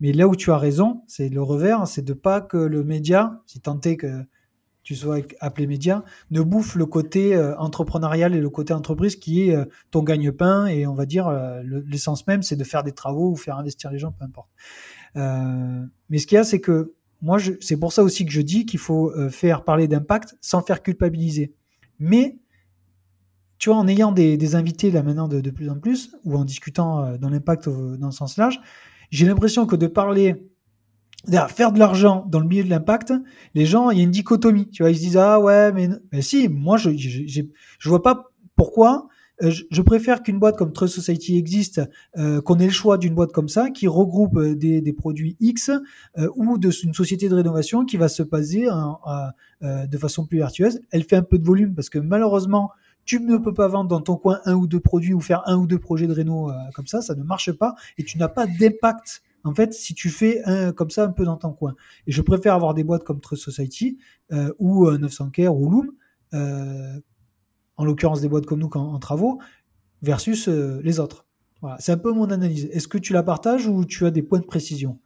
Mais 0.00 0.12
là 0.12 0.28
où 0.28 0.36
tu 0.36 0.50
as 0.50 0.58
raison, 0.58 1.02
c'est 1.06 1.28
le 1.28 1.42
revers, 1.42 1.86
c'est 1.86 2.04
de 2.04 2.12
pas 2.12 2.40
que 2.40 2.56
le 2.56 2.84
média, 2.84 3.40
si 3.46 3.60
tant 3.60 3.80
est 3.80 3.96
que 3.96 4.24
tu 4.88 4.96
sois 4.96 5.18
appelé 5.40 5.66
média, 5.66 6.02
ne 6.30 6.40
bouffe 6.40 6.74
le 6.74 6.86
côté 6.86 7.36
euh, 7.36 7.54
entrepreneurial 7.58 8.34
et 8.34 8.40
le 8.40 8.48
côté 8.48 8.72
entreprise 8.72 9.16
qui 9.16 9.42
est 9.42 9.54
euh, 9.54 9.66
ton 9.90 10.02
gagne-pain 10.02 10.64
et 10.64 10.86
on 10.86 10.94
va 10.94 11.04
dire 11.04 11.28
euh, 11.28 11.60
l'essence 11.86 12.26
même, 12.26 12.42
c'est 12.42 12.56
de 12.56 12.64
faire 12.64 12.82
des 12.82 12.92
travaux 12.92 13.32
ou 13.32 13.36
faire 13.36 13.58
investir 13.58 13.90
les 13.90 13.98
gens, 13.98 14.12
peu 14.12 14.24
importe. 14.24 14.48
mais 15.14 16.16
ce 16.16 16.26
qu'il 16.26 16.36
y 16.36 16.38
a, 16.38 16.44
c'est 16.44 16.60
que 16.62 16.94
moi, 17.20 17.36
c'est 17.60 17.76
pour 17.76 17.92
ça 17.92 18.02
aussi 18.02 18.24
que 18.24 18.32
je 18.32 18.40
dis 18.40 18.64
qu'il 18.64 18.78
faut 18.78 19.12
faire 19.28 19.62
parler 19.62 19.88
d'impact 19.88 20.38
sans 20.40 20.62
faire 20.62 20.82
culpabiliser. 20.82 21.52
Mais 21.98 22.38
tu 23.58 23.68
vois, 23.68 23.78
en 23.78 23.88
ayant 23.88 24.10
des, 24.10 24.54
invités 24.54 24.90
là 24.90 25.02
maintenant 25.02 25.28
de, 25.28 25.42
de, 25.42 25.50
plus 25.50 25.68
en 25.68 25.78
plus, 25.78 26.16
ou 26.24 26.34
en 26.34 26.46
discutant 26.46 27.18
dans 27.18 27.28
l'impact 27.28 27.68
dans 27.68 28.10
ce 28.10 28.16
sens 28.16 28.38
large, 28.38 28.58
j'ai 29.10 29.26
l'impression 29.26 29.66
que 29.66 29.76
de 29.76 29.86
parler, 29.86 30.48
faire 31.48 31.72
de 31.72 31.78
l'argent 31.78 32.24
dans 32.28 32.40
le 32.40 32.46
milieu 32.46 32.64
de 32.64 32.70
l'impact, 32.70 33.12
les 33.54 33.66
gens, 33.66 33.90
il 33.90 33.98
y 33.98 34.00
a 34.00 34.04
une 34.04 34.10
dichotomie. 34.10 34.68
Tu 34.70 34.82
vois, 34.82 34.90
ils 34.90 34.96
se 34.96 35.00
disent 35.00 35.16
ah 35.16 35.40
ouais, 35.40 35.72
mais, 35.72 35.88
mais 36.12 36.22
si, 36.22 36.48
moi 36.48 36.76
je 36.76 36.96
je, 36.96 37.42
je 37.78 37.88
vois 37.88 38.02
pas 38.02 38.30
pourquoi. 38.56 39.08
Euh, 39.40 39.52
je, 39.70 39.82
préfère 39.82 40.24
qu'une 40.24 40.40
boîte 40.40 40.56
comme 40.56 40.72
Trust 40.72 40.96
Society 40.96 41.36
existe, 41.36 41.80
euh, 42.16 42.40
qu'on 42.40 42.58
ait 42.58 42.64
le 42.64 42.72
choix 42.72 42.98
d'une 42.98 43.14
boîte 43.14 43.30
comme 43.30 43.48
ça 43.48 43.70
qui 43.70 43.86
regroupe 43.86 44.36
euh, 44.36 44.56
des, 44.56 44.80
des 44.80 44.92
produits 44.92 45.36
X 45.38 45.70
ou 46.34 46.58
de 46.58 46.70
une 46.82 46.92
société 46.92 47.28
de 47.28 47.36
rénovation 47.36 47.84
qui 47.84 47.96
va 47.96 48.08
se 48.08 48.24
baser 48.24 48.66
de 49.62 49.98
façon 49.98 50.26
plus 50.26 50.38
vertueuse. 50.38 50.80
Elle 50.90 51.04
fait 51.04 51.14
un 51.14 51.22
peu 51.22 51.38
de 51.38 51.46
volume 51.46 51.76
parce 51.76 51.88
que 51.88 52.00
malheureusement 52.00 52.72
tu 53.08 53.20
ne 53.20 53.38
peux 53.38 53.54
pas 53.54 53.68
vendre 53.68 53.88
dans 53.88 54.02
ton 54.02 54.16
coin 54.16 54.40
un 54.44 54.52
ou 54.52 54.66
deux 54.66 54.80
produits 54.80 55.14
ou 55.14 55.20
faire 55.20 55.42
un 55.46 55.56
ou 55.56 55.66
deux 55.66 55.78
projets 55.78 56.06
de 56.06 56.12
réno 56.12 56.50
euh, 56.50 56.54
comme 56.74 56.86
ça, 56.86 57.00
ça 57.00 57.14
ne 57.14 57.22
marche 57.22 57.50
pas 57.52 57.74
et 57.96 58.04
tu 58.04 58.18
n'as 58.18 58.28
pas 58.28 58.46
d'impact 58.46 59.22
en 59.44 59.54
fait 59.54 59.72
si 59.74 59.94
tu 59.94 60.10
fais 60.10 60.42
comme 60.76 60.90
ça 60.90 61.04
un 61.04 61.12
peu 61.12 61.24
dans 61.24 61.36
ton 61.36 61.52
coin. 61.52 61.74
Et 62.06 62.12
je 62.12 62.22
préfère 62.22 62.54
avoir 62.54 62.74
des 62.74 62.84
boîtes 62.84 63.04
comme 63.04 63.20
Trust 63.20 63.42
Society 63.42 63.98
euh, 64.32 64.52
ou 64.58 64.90
900 64.90 65.30
Care 65.30 65.56
ou 65.56 65.70
Loom, 65.70 65.92
euh, 66.34 67.00
en 67.76 67.84
l'occurrence 67.84 68.20
des 68.20 68.28
boîtes 68.28 68.46
comme 68.46 68.58
nous 68.58 68.70
en, 68.74 68.98
travaux, 68.98 69.40
versus 70.02 70.48
les 70.48 71.00
autres. 71.00 71.26
Voilà, 71.60 71.76
c'est 71.80 71.92
un 71.92 71.98
peu 71.98 72.12
mon 72.12 72.30
analyse. 72.30 72.68
Est-ce 72.72 72.88
que 72.88 72.98
tu 72.98 73.12
la 73.12 73.22
partages 73.22 73.66
ou 73.66 73.84
tu 73.84 74.06
as 74.06 74.10
des 74.10 74.22
points 74.22 74.38
de 74.38 74.46
précision? 74.46 74.98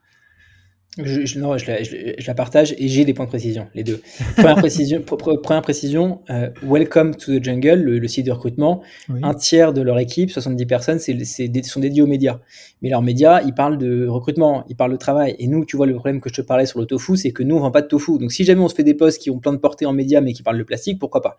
Je, 0.98 1.24
je, 1.24 1.38
non, 1.38 1.56
je 1.56 1.66
la, 1.66 1.82
je, 1.82 2.26
la, 2.26 2.34
partage 2.34 2.74
et 2.76 2.86
j'ai 2.86 3.06
des 3.06 3.14
points 3.14 3.24
de 3.24 3.30
précision, 3.30 3.66
les 3.74 3.82
deux. 3.82 4.02
Première 4.36 4.56
précision, 4.56 5.00
première 5.00 5.62
précision 5.62 6.20
euh, 6.28 6.50
Welcome 6.62 7.16
to 7.16 7.38
the 7.38 7.42
Jungle, 7.42 7.80
le, 7.80 8.08
site 8.08 8.26
de 8.26 8.30
recrutement. 8.30 8.82
Un 9.22 9.32
tiers 9.32 9.72
de 9.72 9.80
leur 9.80 9.98
équipe, 9.98 10.30
70 10.30 10.66
personnes, 10.66 10.98
c'est, 10.98 11.64
sont 11.64 11.80
dédiés 11.80 12.02
aux 12.02 12.06
médias. 12.06 12.40
Mais 12.82 12.90
leurs 12.90 13.00
médias, 13.00 13.40
ils 13.40 13.54
parlent 13.54 13.78
de 13.78 14.06
recrutement, 14.06 14.66
ils 14.68 14.76
parlent 14.76 14.92
de 14.92 14.98
travail. 14.98 15.34
Et 15.38 15.46
nous, 15.46 15.64
tu 15.64 15.78
vois, 15.78 15.86
le 15.86 15.94
problème 15.94 16.20
que 16.20 16.28
je 16.28 16.34
te 16.34 16.42
parlais 16.42 16.66
sur 16.66 16.78
le 16.78 16.84
tofu, 16.84 17.16
c'est 17.16 17.32
que 17.32 17.42
nous, 17.42 17.56
on 17.56 17.60
vend 17.60 17.70
pas 17.70 17.82
de 17.82 17.88
tofu. 17.88 18.18
Donc 18.18 18.30
si 18.30 18.44
jamais 18.44 18.60
on 18.60 18.68
se 18.68 18.74
fait 18.74 18.84
des 18.84 18.94
posts 18.94 19.22
qui 19.22 19.30
ont 19.30 19.38
plein 19.38 19.54
de 19.54 19.58
portée 19.58 19.86
en 19.86 19.94
médias, 19.94 20.20
mais 20.20 20.34
qui 20.34 20.42
parlent 20.42 20.58
de 20.58 20.62
plastique, 20.62 20.98
pourquoi 20.98 21.22
pas? 21.22 21.38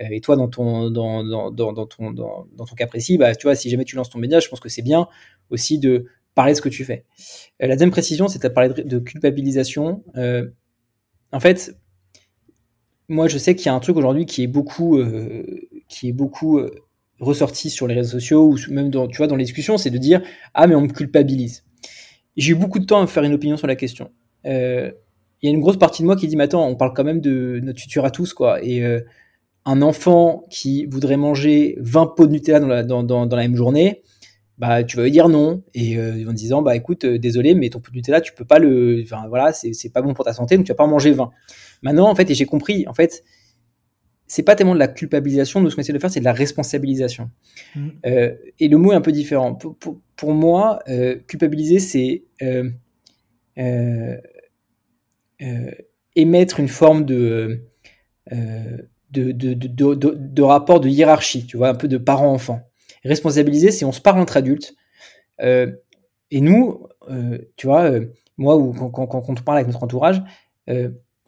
Euh, 0.00 0.04
et 0.12 0.20
toi, 0.20 0.36
dans 0.36 0.48
ton, 0.48 0.90
dans, 0.90 1.24
dans, 1.24 1.50
dans, 1.50 1.72
dans 1.72 1.86
ton, 1.86 2.12
dans, 2.12 2.46
ton 2.56 2.74
cas 2.76 2.86
précis, 2.86 3.18
bah, 3.18 3.34
tu 3.34 3.48
vois, 3.48 3.56
si 3.56 3.68
jamais 3.68 3.84
tu 3.84 3.96
lances 3.96 4.10
ton 4.10 4.18
média, 4.18 4.38
je 4.38 4.48
pense 4.48 4.60
que 4.60 4.68
c'est 4.68 4.82
bien 4.82 5.08
aussi 5.50 5.78
de 5.78 6.06
parler 6.36 6.52
de 6.52 6.56
ce 6.56 6.62
que 6.62 6.68
tu 6.68 6.84
fais. 6.84 7.04
Euh, 7.60 7.66
la 7.66 7.74
deuxième 7.74 7.90
précision, 7.90 8.28
c'est 8.28 8.40
de 8.40 8.46
parler 8.46 8.68
de, 8.68 8.98
culpabilisation. 9.00 10.04
Euh, 10.16 10.48
en 11.32 11.40
fait, 11.40 11.76
moi, 13.08 13.26
je 13.26 13.38
sais 13.38 13.56
qu'il 13.56 13.66
y 13.66 13.68
a 13.70 13.74
un 13.74 13.80
truc 13.80 13.96
aujourd'hui 13.96 14.26
qui 14.26 14.44
est 14.44 14.46
beaucoup, 14.46 14.98
euh, 14.98 15.44
qui 15.88 16.08
est 16.08 16.12
beaucoup 16.12 16.60
ressorti 17.18 17.70
sur 17.70 17.88
les 17.88 17.94
réseaux 17.94 18.20
sociaux 18.20 18.52
ou 18.52 18.56
même 18.72 18.90
dans, 18.90 19.08
tu 19.08 19.16
vois, 19.16 19.26
dans 19.26 19.36
les 19.36 19.44
discussions, 19.44 19.78
c'est 19.78 19.90
de 19.90 19.98
dire 19.98 20.22
ah 20.54 20.66
mais 20.66 20.74
on 20.74 20.82
me 20.82 20.88
culpabilise. 20.88 21.64
J'ai 22.36 22.52
eu 22.52 22.54
beaucoup 22.54 22.78
de 22.78 22.84
temps 22.84 23.00
à 23.00 23.06
faire 23.06 23.24
une 23.24 23.32
opinion 23.32 23.56
sur 23.56 23.66
la 23.66 23.76
question. 23.76 24.12
Il 24.44 24.92
y 25.42 25.48
a 25.48 25.50
une 25.50 25.60
grosse 25.60 25.78
partie 25.78 26.02
de 26.02 26.06
moi 26.06 26.16
qui 26.16 26.28
dit 26.28 26.36
mais 26.36 26.44
attends, 26.44 26.68
on 26.68 26.76
parle 26.76 26.92
quand 26.94 27.04
même 27.04 27.22
de 27.22 27.60
notre 27.62 27.80
futur 27.80 28.04
à 28.04 28.10
tous 28.10 28.34
quoi. 28.34 28.62
Et 28.62 28.84
un 29.64 29.80
enfant 29.80 30.44
qui 30.50 30.84
voudrait 30.84 31.16
manger 31.16 31.78
20 31.80 32.14
pots 32.14 32.26
de 32.26 32.32
Nutella 32.32 32.60
dans 32.60 32.68
la, 32.68 32.82
dans, 32.82 33.02
dans, 33.02 33.24
dans 33.24 33.36
la 33.36 33.42
même 33.42 33.56
journée, 33.56 34.02
bah 34.58 34.84
tu 34.84 34.96
vas 34.96 35.04
lui 35.04 35.10
dire 35.10 35.28
non. 35.28 35.62
Et 35.74 35.98
euh, 35.98 36.28
en 36.28 36.32
disant 36.32 36.62
bah 36.62 36.76
écoute 36.76 37.04
euh, 37.04 37.18
désolé 37.18 37.54
mais 37.54 37.68
ton 37.68 37.80
pot 37.80 37.90
de 37.90 37.96
Nutella 37.96 38.20
tu 38.20 38.32
peux 38.32 38.44
pas 38.44 38.58
le 38.58 39.02
enfin 39.02 39.26
voilà 39.28 39.52
c'est 39.52 39.72
c'est 39.72 39.90
pas 39.90 40.02
bon 40.02 40.14
pour 40.14 40.24
ta 40.24 40.32
santé 40.32 40.56
donc 40.56 40.66
tu 40.66 40.72
vas 40.72 40.76
pas 40.76 40.84
en 40.84 40.88
manger 40.88 41.12
20 41.12 41.30
maintenant 41.82 42.08
en 42.08 42.14
fait 42.14 42.30
et 42.30 42.34
j'ai 42.34 42.46
compris 42.46 42.86
en 42.88 42.94
fait 42.94 43.22
c'est 44.26 44.42
pas 44.42 44.56
tellement 44.56 44.74
de 44.74 44.78
la 44.80 44.88
culpabilisation 44.88 45.60
nous 45.60 45.70
ce 45.70 45.76
qu'on 45.76 45.82
essaie 45.82 45.92
de 45.92 45.98
faire 45.98 46.10
c'est 46.10 46.20
de 46.20 46.24
la 46.24 46.32
responsabilisation. 46.32 47.30
Mmh. 47.74 47.88
euh, 48.06 48.34
et 48.58 48.68
le 48.68 48.76
mot 48.76 48.92
est 48.92 48.96
un 48.96 49.00
peu 49.00 49.12
différent. 49.12 49.54
Pour, 49.54 49.76
pour, 49.76 50.00
pour 50.16 50.32
moi 50.32 50.80
euh, 50.88 51.16
culpabiliser 51.26 51.78
c'est 51.78 52.24
émettre 56.16 56.60
une 56.60 56.68
forme 56.68 57.04
de 57.04 57.60
de, 58.30 59.32
de, 59.32 59.54
de, 59.54 59.94
de, 59.94 59.94
de 59.94 60.42
rapport 60.42 60.80
de 60.80 60.88
hiérarchie 60.88 61.46
tu 61.46 61.56
vois 61.56 61.68
un 61.68 61.74
peu 61.74 61.88
de 61.88 61.96
parent-enfant 61.96 62.60
Responsabiliser, 63.06 63.70
c'est 63.70 63.84
on 63.84 63.92
se 63.92 64.00
parle 64.00 64.20
entre 64.20 64.36
adultes. 64.36 64.74
Euh, 65.40 65.72
et 66.30 66.40
nous, 66.40 66.86
euh, 67.10 67.38
tu 67.56 67.66
vois, 67.66 67.90
euh, 67.90 68.06
moi, 68.36 68.56
quand, 68.92 69.08
on 69.28 69.34
parle 69.34 69.58
avec 69.58 69.68
notre 69.68 69.82
entourage, 69.82 70.22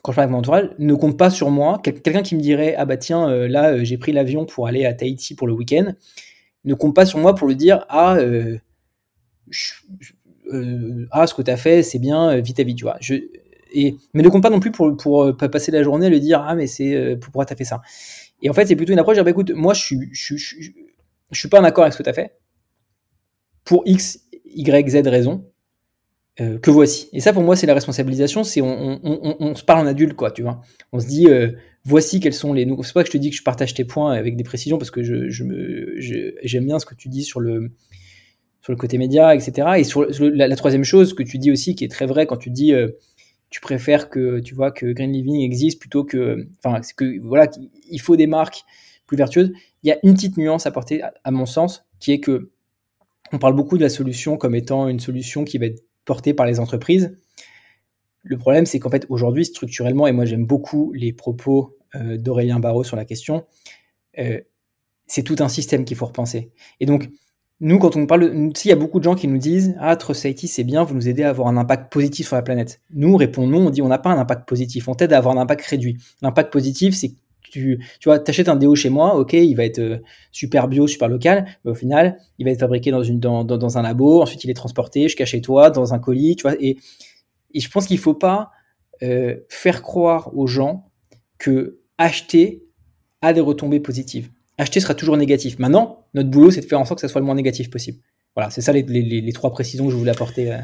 quand 0.03 0.13
je 0.13 0.17
parle 0.17 0.25
avec 0.25 0.33
mon 0.33 0.39
entourage, 0.39 0.71
ne 0.79 0.95
compte 0.95 1.17
pas 1.17 1.31
sur 1.31 1.51
moi. 1.51 1.81
Quelqu'un 1.83 2.23
qui 2.23 2.35
me 2.35 2.41
dirait, 2.41 2.75
ah 2.77 2.85
bah 2.85 2.97
tiens, 2.97 3.29
là, 3.49 3.83
j'ai 3.85 3.99
pris 3.99 4.13
l'avion 4.13 4.45
pour 4.47 4.67
aller 4.67 4.85
à 4.85 4.95
Tahiti 4.95 5.35
pour 5.35 5.47
le 5.47 5.53
week-end, 5.53 5.95
ne 6.65 6.75
compte 6.75 6.95
pas 6.95 7.07
sur 7.07 7.19
moi 7.19 7.35
pour 7.35 7.49
lui 7.49 7.57
dire, 7.57 7.87
ah, 7.89 8.17
ah 11.11 11.27
ce 11.27 11.35
que 11.35 11.43
tu 11.43 11.51
as 11.51 11.57
fait, 11.57 11.83
c'est 11.83 11.99
bien, 11.99 12.39
vite 12.41 12.61
à 12.61 12.65
vite, 12.65 12.79
tu 12.79 12.85
vois. 12.85 12.97
Je, 13.01 13.15
et, 13.73 13.97
mais 14.15 14.23
ne 14.23 14.29
compte 14.29 14.43
pas 14.43 14.51
non 14.51 14.61
plus 14.61 14.73
pour, 14.73 14.97
pour, 14.97 15.37
passer 15.37 15.71
la 15.71 15.83
journée 15.83 16.07
à 16.07 16.11
lui 16.11 16.21
dire, 16.21 16.45
ah, 16.47 16.55
mais 16.55 16.67
c'est 16.67 17.17
pourquoi 17.21 17.47
tu 17.47 17.53
as 17.53 17.57
fait 17.57 17.65
ça. 17.65 17.81
Et 18.43 18.51
en 18.51 18.53
fait, 18.53 18.67
c'est 18.67 18.77
plutôt 18.77 18.93
une 18.93 18.99
approche, 18.99 19.17
dire, 19.17 19.25
bah, 19.25 19.31
écoute, 19.31 19.53
moi, 19.53 19.73
je 19.73 19.81
suis, 19.81 19.99
je, 20.13 20.37
je, 20.37 20.71
je 21.31 21.39
suis 21.39 21.49
pas 21.49 21.61
en 21.61 21.65
accord 21.65 21.85
avec 21.85 21.93
ce 21.93 21.99
que 21.99 22.03
tu 22.03 22.11
as 22.11 22.15
fait, 22.15 22.39
pour 23.65 23.83
X, 23.87 24.21
Y, 24.45 24.89
Z 24.89 25.07
raison, 25.07 25.45
euh, 26.41 26.59
que 26.59 26.71
voici. 26.71 27.09
Et 27.13 27.21
ça, 27.21 27.33
pour 27.33 27.43
moi, 27.43 27.57
c'est 27.57 27.67
la 27.67 27.75
responsabilisation, 27.75 28.45
c'est 28.45 28.61
on, 28.63 29.55
se 29.55 29.65
parle 29.65 29.81
en 29.81 29.87
adulte, 29.87 30.15
quoi, 30.15 30.31
tu 30.31 30.43
vois. 30.43 30.63
On 30.93 31.01
se 31.01 31.07
dit, 31.07 31.27
euh, 31.27 31.53
voici 31.85 32.21
quels 32.21 32.35
sont 32.35 32.53
les... 32.53 32.67
C'est 32.83 32.93
pas 32.93 33.03
que 33.03 33.09
je 33.09 33.13
te 33.13 33.19
dis 33.19 33.31
que 33.31 33.37
je 33.37 33.43
partage 33.43 33.75
tes 33.75 33.85
points 33.85 34.13
avec 34.13 34.37
des 34.37 34.45
précisions, 34.45 34.79
parce 34.79 34.91
que 34.91 35.03
je, 35.03 35.29
je 35.29 35.45
me, 35.45 35.95
j'aime 36.43 36.65
bien 36.65 36.79
ce 36.79 36.87
que 36.87 36.95
tu 36.95 37.09
dis 37.09 37.25
sur 37.25 37.41
le, 37.41 37.73
sur 38.63 38.73
le 38.73 38.77
côté 38.77 38.99
média, 38.99 39.35
etc. 39.35 39.69
Et 39.79 39.85
sur, 39.85 40.07
la, 40.21 40.57
troisième 40.57 40.85
chose 40.85 41.13
que 41.13 41.23
tu 41.23 41.39
dis 41.39 41.51
aussi, 41.51 41.75
qui 41.75 41.85
est 41.85 41.89
très 41.89 42.07
vrai, 42.07 42.27
quand 42.27 42.37
tu 42.37 42.51
dis... 42.51 42.73
Euh, 42.73 42.89
tu 43.51 43.63
préfères 43.63 44.11
que 44.11 44.41
tu 44.41 44.55
vois 44.55 44.71
que 44.71 44.93
Green 44.93 45.11
Living 45.11 45.41
existe 45.41 45.81
plutôt 45.81 46.05
que 46.05 46.47
enfin 46.63 46.83
que 46.95 47.19
voilà 47.21 47.49
il 47.91 47.99
faut 47.99 48.15
des 48.15 48.27
marques 48.27 48.65
plus 49.09 49.17
vertueuses 49.17 49.51
il 49.83 49.89
y 49.89 49.93
a 49.93 49.99
une 50.03 50.15
petite 50.15 50.37
nuance 50.37 50.67
à 50.67 50.71
porter, 50.71 51.03
à, 51.03 51.31
mon 51.31 51.47
sens, 51.47 51.85
qui 52.01 52.13
est 52.13 52.21
que 52.21 52.51
on 53.33 53.39
parle 53.39 53.55
beaucoup 53.55 53.77
de 53.77 53.83
la 53.83 53.89
solution 53.89 54.37
comme 54.37 54.55
étant 54.55 54.89
une 54.89 55.01
solution 55.01 55.45
qui 55.45 55.59
va 55.59 55.67
être 55.67 55.83
portée 56.05 56.33
par 56.33 56.47
les 56.47 56.61
entreprises. 56.61 57.17
Le 58.23 58.39
problème, 58.39 58.67
c'est 58.67 58.79
qu'en 58.79 58.91
fait, 58.91 59.07
aujourd'hui, 59.09 59.45
structurellement, 59.45 60.07
et 60.07 60.13
moi 60.13 60.25
j'aime 60.25 60.47
beaucoup 60.47 60.93
les 60.93 61.13
propos 61.13 61.77
euh, 61.95 62.17
d'Aurélien 62.17 62.59
Barraud 62.59 62.85
sur 62.85 62.97
la 62.97 63.05
question, 63.05 63.45
euh, 64.19 64.41
c'est 65.07 65.23
tout 65.23 65.37
un 65.41 65.49
système 65.49 65.85
qu'il 65.85 65.97
faut 65.97 66.07
repenser. 66.07 66.51
Et 66.81 66.87
donc, 66.87 67.11
nous, 67.61 67.79
quand 67.79 67.97
on 67.97 68.07
parle, 68.07 68.51
s'il 68.55 68.69
y 68.69 68.73
a 68.73 68.77
beaucoup 68.77 68.99
de 68.99 69.05
gens 69.05 69.15
qui 69.15 69.29
nous 69.29 69.39
disent 69.39 69.75
Ah, 69.81 69.97
Trust 69.97 70.27
c'est 70.47 70.65
bien, 70.65 70.85
vous 70.85 70.95
nous 70.95 71.09
aidez 71.09 71.25
à 71.25 71.31
avoir 71.31 71.49
un 71.49 71.57
impact 71.57 71.93
positif 71.93 72.29
sur 72.29 72.37
la 72.37 72.43
planète. 72.43 72.81
Nous, 72.91 73.17
répondons, 73.17 73.67
on 73.67 73.71
dit 73.71 73.83
On 73.83 73.89
n'a 73.89 73.99
pas 73.99 74.11
un 74.11 74.19
impact 74.19 74.49
positif, 74.49 74.89
on 74.89 74.95
t'aide 74.95 75.13
à 75.13 75.19
avoir 75.19 75.37
un 75.37 75.41
impact 75.41 75.65
réduit. 75.67 75.99
L'impact 76.23 76.53
positif, 76.53 76.95
c'est 76.95 77.13
tu, 77.51 77.85
tu 78.01 78.09
vois, 78.09 78.19
t'achètes 78.19 78.49
un 78.49 78.57
déo 78.57 78.75
chez 78.75 78.91
moi, 78.91 79.17
ok, 79.17 79.33
il 79.33 79.55
va 79.55 79.65
être 79.65 79.79
euh, 79.79 79.99
super 80.33 80.69
bio, 80.69 80.87
super 80.87 81.09
local, 81.09 81.47
mais 81.65 81.71
au 81.71 81.75
final, 81.75 82.19
il 82.39 82.45
va 82.45 82.51
être 82.51 82.61
fabriqué 82.61 82.91
dans 82.91 83.03
une 83.03 83.21
dans, 83.21 83.45
dans, 83.45 83.79
un 83.79 83.83
labo, 83.83 84.23
ensuite 84.23 84.45
il 84.45 84.51
est 84.51 84.55
transporté 84.55 85.05
jusqu'à 85.05 85.27
chez 85.27 85.41
toi 85.41 85.71
dans 85.71 85.95
un 85.95 85.99
colis, 85.99 86.37
tu 86.37 86.43
vois. 86.43 86.55
Et, 86.61 86.77
et 87.55 87.61
je 87.61 87.71
pense 87.71 87.87
qu'il 87.87 87.99
faut 87.99 88.15
pas 88.15 88.51
euh, 89.03 89.37
faire 89.49 89.83
croire 89.83 90.37
aux 90.37 90.47
gens 90.47 90.91
que 91.39 91.81
acheter 91.99 92.65
a 93.23 93.33
des 93.33 93.41
retombées 93.41 93.81
positives. 93.81 94.31
Acheter 94.59 94.81
sera 94.81 94.95
toujours 94.95 95.17
négatif. 95.17 95.59
Maintenant, 95.59 96.07
notre 96.15 96.31
boulot, 96.31 96.51
c'est 96.51 96.61
de 96.61 96.67
faire 96.67 96.81
en 96.81 96.85
sorte 96.85 97.01
que 97.01 97.07
ça 97.07 97.11
soit 97.11 97.21
le 97.21 97.27
moins 97.27 97.35
négatif 97.35 97.71
possible. 97.71 97.99
Voilà, 98.35 98.51
c'est 98.51 98.61
ça 98.61 98.73
les, 98.73 98.83
les, 98.83 99.03
les, 99.03 99.33
trois 99.33 99.51
précisions 99.51 99.87
que 99.87 99.93
je 99.93 99.97
voulais 99.97 100.11
apporter. 100.11 100.57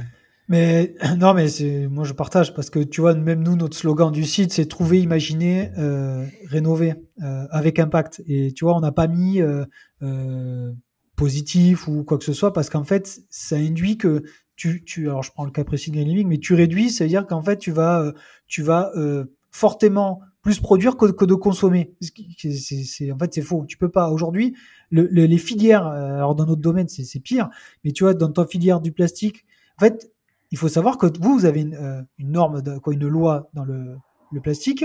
Mais 0.49 0.95
non, 1.19 1.35
mais 1.35 1.47
moi 1.89 2.05
je 2.05 2.13
partage 2.13 2.55
parce 2.55 2.71
que 2.71 2.81
tu 2.81 3.01
vois 3.01 3.15
même 3.15 3.43
nous 3.43 3.57
notre 3.57 3.77
slogan 3.77 4.13
du 4.13 4.25
site 4.25 4.53
c'est 4.53 4.67
trouver, 4.67 5.01
imaginer, 5.01 5.71
euh, 5.79 6.27
rénover 6.47 6.95
euh, 7.23 7.47
avec 7.51 7.79
impact. 7.79 8.23
Et 8.27 8.53
tu 8.53 8.65
vois 8.65 8.77
on 8.77 8.81
n'a 8.81 8.93
pas 8.93 9.07
mis 9.07 9.41
euh, 9.41 9.65
euh, 10.03 10.73
positif 11.17 11.89
ou 11.89 12.05
quoi 12.05 12.19
que 12.19 12.25
ce 12.25 12.33
soit 12.33 12.53
parce 12.53 12.69
qu'en 12.69 12.85
fait 12.85 13.21
ça 13.31 13.57
induit 13.57 13.97
que 13.97 14.23
tu, 14.57 14.85
tu 14.85 15.09
alors 15.09 15.23
je 15.23 15.33
prends 15.33 15.45
le 15.45 15.51
cas 15.51 15.65
précis 15.65 15.91
de 15.91 15.97
Living 15.97 16.29
mais 16.29 16.39
tu 16.39 16.55
réduis, 16.55 16.91
ça 16.91 17.05
veut 17.05 17.09
dire 17.11 17.27
qu'en 17.27 17.43
fait 17.43 17.59
tu 17.59 17.73
vas 17.73 18.01
euh, 18.01 18.13
tu 18.47 18.63
vas 18.63 18.93
euh, 18.97 19.25
fortement 19.51 20.21
plus 20.43 20.61
produire 20.61 20.99
que, 20.99 21.07
que 21.07 21.25
de 21.25 21.35
consommer. 21.35 21.95
C'est 22.01 23.11
en 23.11 23.19
fait 23.19 23.33
c'est 23.33 23.41
faux. 23.41 23.65
Tu 23.67 23.79
peux 23.79 23.89
pas 23.89 24.11
aujourd'hui 24.11 24.55
le, 24.91 25.07
les 25.07 25.39
filières 25.39 25.87
alors 25.87 26.35
dans 26.35 26.45
notre 26.45 26.61
domaine 26.61 26.87
c'est 26.89 27.21
pire 27.21 27.49
mais 27.83 27.93
tu 27.93 28.05
vois 28.05 28.13
dans 28.13 28.31
ta 28.31 28.47
filière 28.47 28.81
du 28.81 28.93
plastique 28.93 29.47
en 29.79 29.85
fait 29.87 30.14
il 30.55 30.57
faut 30.57 30.69
savoir 30.69 30.99
que 30.99 31.07
vous, 31.21 31.37
vous 31.37 31.47
avez 31.47 31.63
une, 31.63 31.75
euh, 31.75 32.01
norme, 32.21 32.63
quoi, 32.81 32.95
une 32.95 33.09
loi 33.09 33.51
dans 33.55 33.65
le, 33.65 33.97
plastique. 34.41 34.85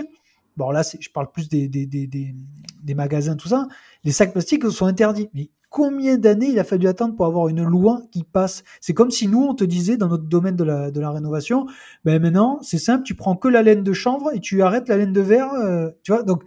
Bon, 0.58 0.72
là, 0.72 0.82
je 0.82 1.10
parle 1.10 1.32
plus 1.32 1.48
des, 1.48 1.68
des, 1.68 1.86
des, 1.86 2.08
des, 2.08 2.94
magasins, 2.96 3.36
tout 3.36 3.50
ça. 3.50 3.68
Les 4.04 4.12
sacs 4.12 4.32
plastiques 4.32 4.68
sont 4.72 4.88
interdits. 4.88 5.30
Mais 5.36 5.52
combien 5.70 6.18
d'années 6.18 6.48
il 6.48 6.58
a 6.58 6.64
fallu 6.64 6.88
attendre 6.88 7.16
pour 7.16 7.28
avoir 7.28 7.50
une 7.50 7.64
loi 7.64 8.02
qui 8.12 8.24
passe? 8.24 8.64
C'est 8.82 8.96
comme 8.96 9.12
si 9.12 9.28
nous, 9.28 9.44
on 9.44 9.54
te 9.54 9.64
disait 9.64 9.96
dans 9.96 10.08
notre 10.08 10.24
domaine 10.24 10.56
de 10.56 10.64
la, 10.64 10.90
de 10.90 11.00
la 11.00 11.12
rénovation, 11.12 11.68
ben 12.04 12.20
maintenant, 12.20 12.58
c'est 12.64 12.80
simple, 12.80 13.04
tu 13.04 13.14
prends 13.14 13.36
que 13.36 13.48
la 13.48 13.62
laine 13.62 13.84
de 13.84 13.94
chanvre 13.94 14.34
et 14.34 14.40
tu 14.40 14.64
arrêtes 14.64 14.90
la 14.90 14.98
laine 14.98 15.14
de 15.14 15.22
verre. 15.22 15.54
Euh, 15.54 15.92
tu 16.02 16.12
vois, 16.12 16.24
donc 16.24 16.46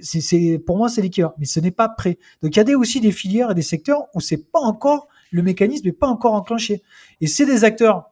c'est 0.00 0.62
pour 0.64 0.76
moi 0.76 0.88
c'est 0.88 1.02
l'équivalent, 1.02 1.34
mais 1.38 1.44
ce 1.44 1.58
n'est 1.58 1.72
pas 1.72 1.88
prêt. 1.88 2.18
Donc 2.40 2.54
il 2.54 2.58
y 2.58 2.60
a 2.60 2.64
des, 2.64 2.76
aussi 2.76 3.00
des 3.00 3.10
filières 3.10 3.50
et 3.50 3.54
des 3.54 3.62
secteurs 3.62 4.04
où 4.14 4.20
c'est 4.20 4.50
pas 4.52 4.60
encore 4.60 5.08
le 5.30 5.42
mécanisme 5.42 5.86
n'est 5.86 5.92
pas 5.92 6.08
encore 6.08 6.34
enclenché. 6.34 6.82
Et 7.20 7.26
c'est 7.26 7.46
des 7.46 7.64
acteurs 7.64 8.09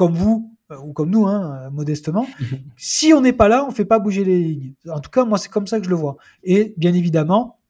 comme 0.00 0.14
vous 0.14 0.56
euh, 0.70 0.78
ou 0.78 0.92
comme 0.92 1.10
nous, 1.10 1.26
hein, 1.26 1.68
modestement. 1.70 2.26
si 2.76 3.12
on 3.12 3.20
n'est 3.20 3.34
pas 3.34 3.48
là, 3.48 3.66
on 3.66 3.70
fait 3.70 3.84
pas 3.84 3.98
bouger 3.98 4.24
les 4.24 4.38
lignes. 4.38 4.72
En 4.88 5.00
tout 5.00 5.10
cas, 5.10 5.24
moi 5.24 5.36
c'est 5.36 5.50
comme 5.50 5.66
ça 5.66 5.78
que 5.78 5.84
je 5.84 5.90
le 5.90 5.96
vois. 5.96 6.16
Et 6.42 6.74
bien 6.78 6.94
évidemment, 6.94 7.60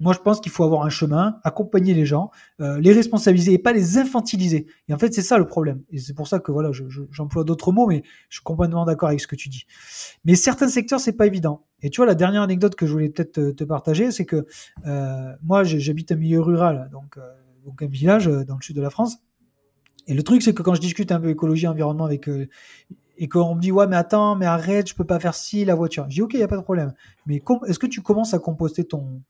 moi, 0.00 0.14
je 0.14 0.18
pense 0.18 0.40
qu'il 0.40 0.50
faut 0.50 0.64
avoir 0.64 0.84
un 0.84 0.88
chemin, 0.88 1.38
accompagner 1.44 1.92
les 1.92 2.06
gens, 2.06 2.30
euh, 2.60 2.80
les 2.80 2.92
responsabiliser 2.92 3.52
et 3.52 3.58
pas 3.58 3.74
les 3.74 3.98
infantiliser. 3.98 4.66
Et 4.88 4.94
en 4.94 4.98
fait, 4.98 5.12
c'est 5.12 5.22
ça 5.22 5.36
le 5.36 5.46
problème. 5.46 5.82
Et 5.90 5.98
c'est 5.98 6.14
pour 6.14 6.26
ça 6.26 6.38
que 6.38 6.50
voilà, 6.50 6.70
j'emploie 7.10 7.44
d'autres 7.44 7.70
mots, 7.70 7.86
mais 7.86 8.02
je 8.30 8.36
suis 8.36 8.42
complètement 8.42 8.86
d'accord 8.86 9.10
avec 9.10 9.20
ce 9.20 9.26
que 9.26 9.36
tu 9.36 9.50
dis. 9.50 9.66
Mais 10.24 10.36
certains 10.36 10.68
secteurs, 10.68 11.00
c'est 11.00 11.12
pas 11.12 11.26
évident. 11.26 11.66
Et 11.82 11.90
tu 11.90 11.98
vois, 11.98 12.06
la 12.06 12.14
dernière 12.14 12.40
anecdote 12.40 12.76
que 12.76 12.86
je 12.86 12.92
voulais 12.92 13.10
peut-être 13.10 13.50
te, 13.50 13.64
partager, 13.64 14.10
c'est 14.10 14.24
que 14.24 14.46
euh, 14.86 15.32
moi, 15.42 15.64
j'habite 15.64 16.12
un 16.12 16.16
milieu 16.16 16.40
rural, 16.40 16.88
donc, 16.90 17.18
euh, 17.18 17.20
donc 17.66 17.82
un 17.82 17.86
village 17.86 18.26
dans 18.26 18.56
le 18.56 18.62
sud 18.62 18.76
de 18.76 18.82
la 18.82 18.90
France. 18.90 19.18
Et 20.06 20.14
le 20.14 20.22
truc, 20.22 20.42
c'est 20.42 20.54
que 20.54 20.62
quand 20.62 20.74
je 20.74 20.80
discute 20.80 21.12
un 21.12 21.20
peu 21.20 21.30
écologie, 21.30 21.66
environnement 21.66 22.04
avec 22.04 22.28
et 23.18 23.28
qu'on 23.28 23.54
me 23.54 23.60
dit 23.60 23.70
ouais 23.70 23.86
mais 23.86 23.96
attends 23.96 24.34
mais 24.34 24.46
arrête 24.46 24.88
je 24.88 24.94
peux 24.94 25.04
pas 25.04 25.20
faire 25.20 25.34
ci 25.34 25.66
la 25.66 25.74
voiture 25.74 26.06
je 26.08 26.14
dis 26.14 26.22
ok 26.22 26.32
il 26.32 26.40
y 26.40 26.42
a 26.42 26.48
pas 26.48 26.56
de 26.56 26.62
problème 26.62 26.94
mais 27.26 27.42
est-ce 27.66 27.78
que 27.78 27.86
tu 27.86 28.00
commences 28.00 28.32
à 28.32 28.38
composter 28.38 28.84
ton 28.84 29.20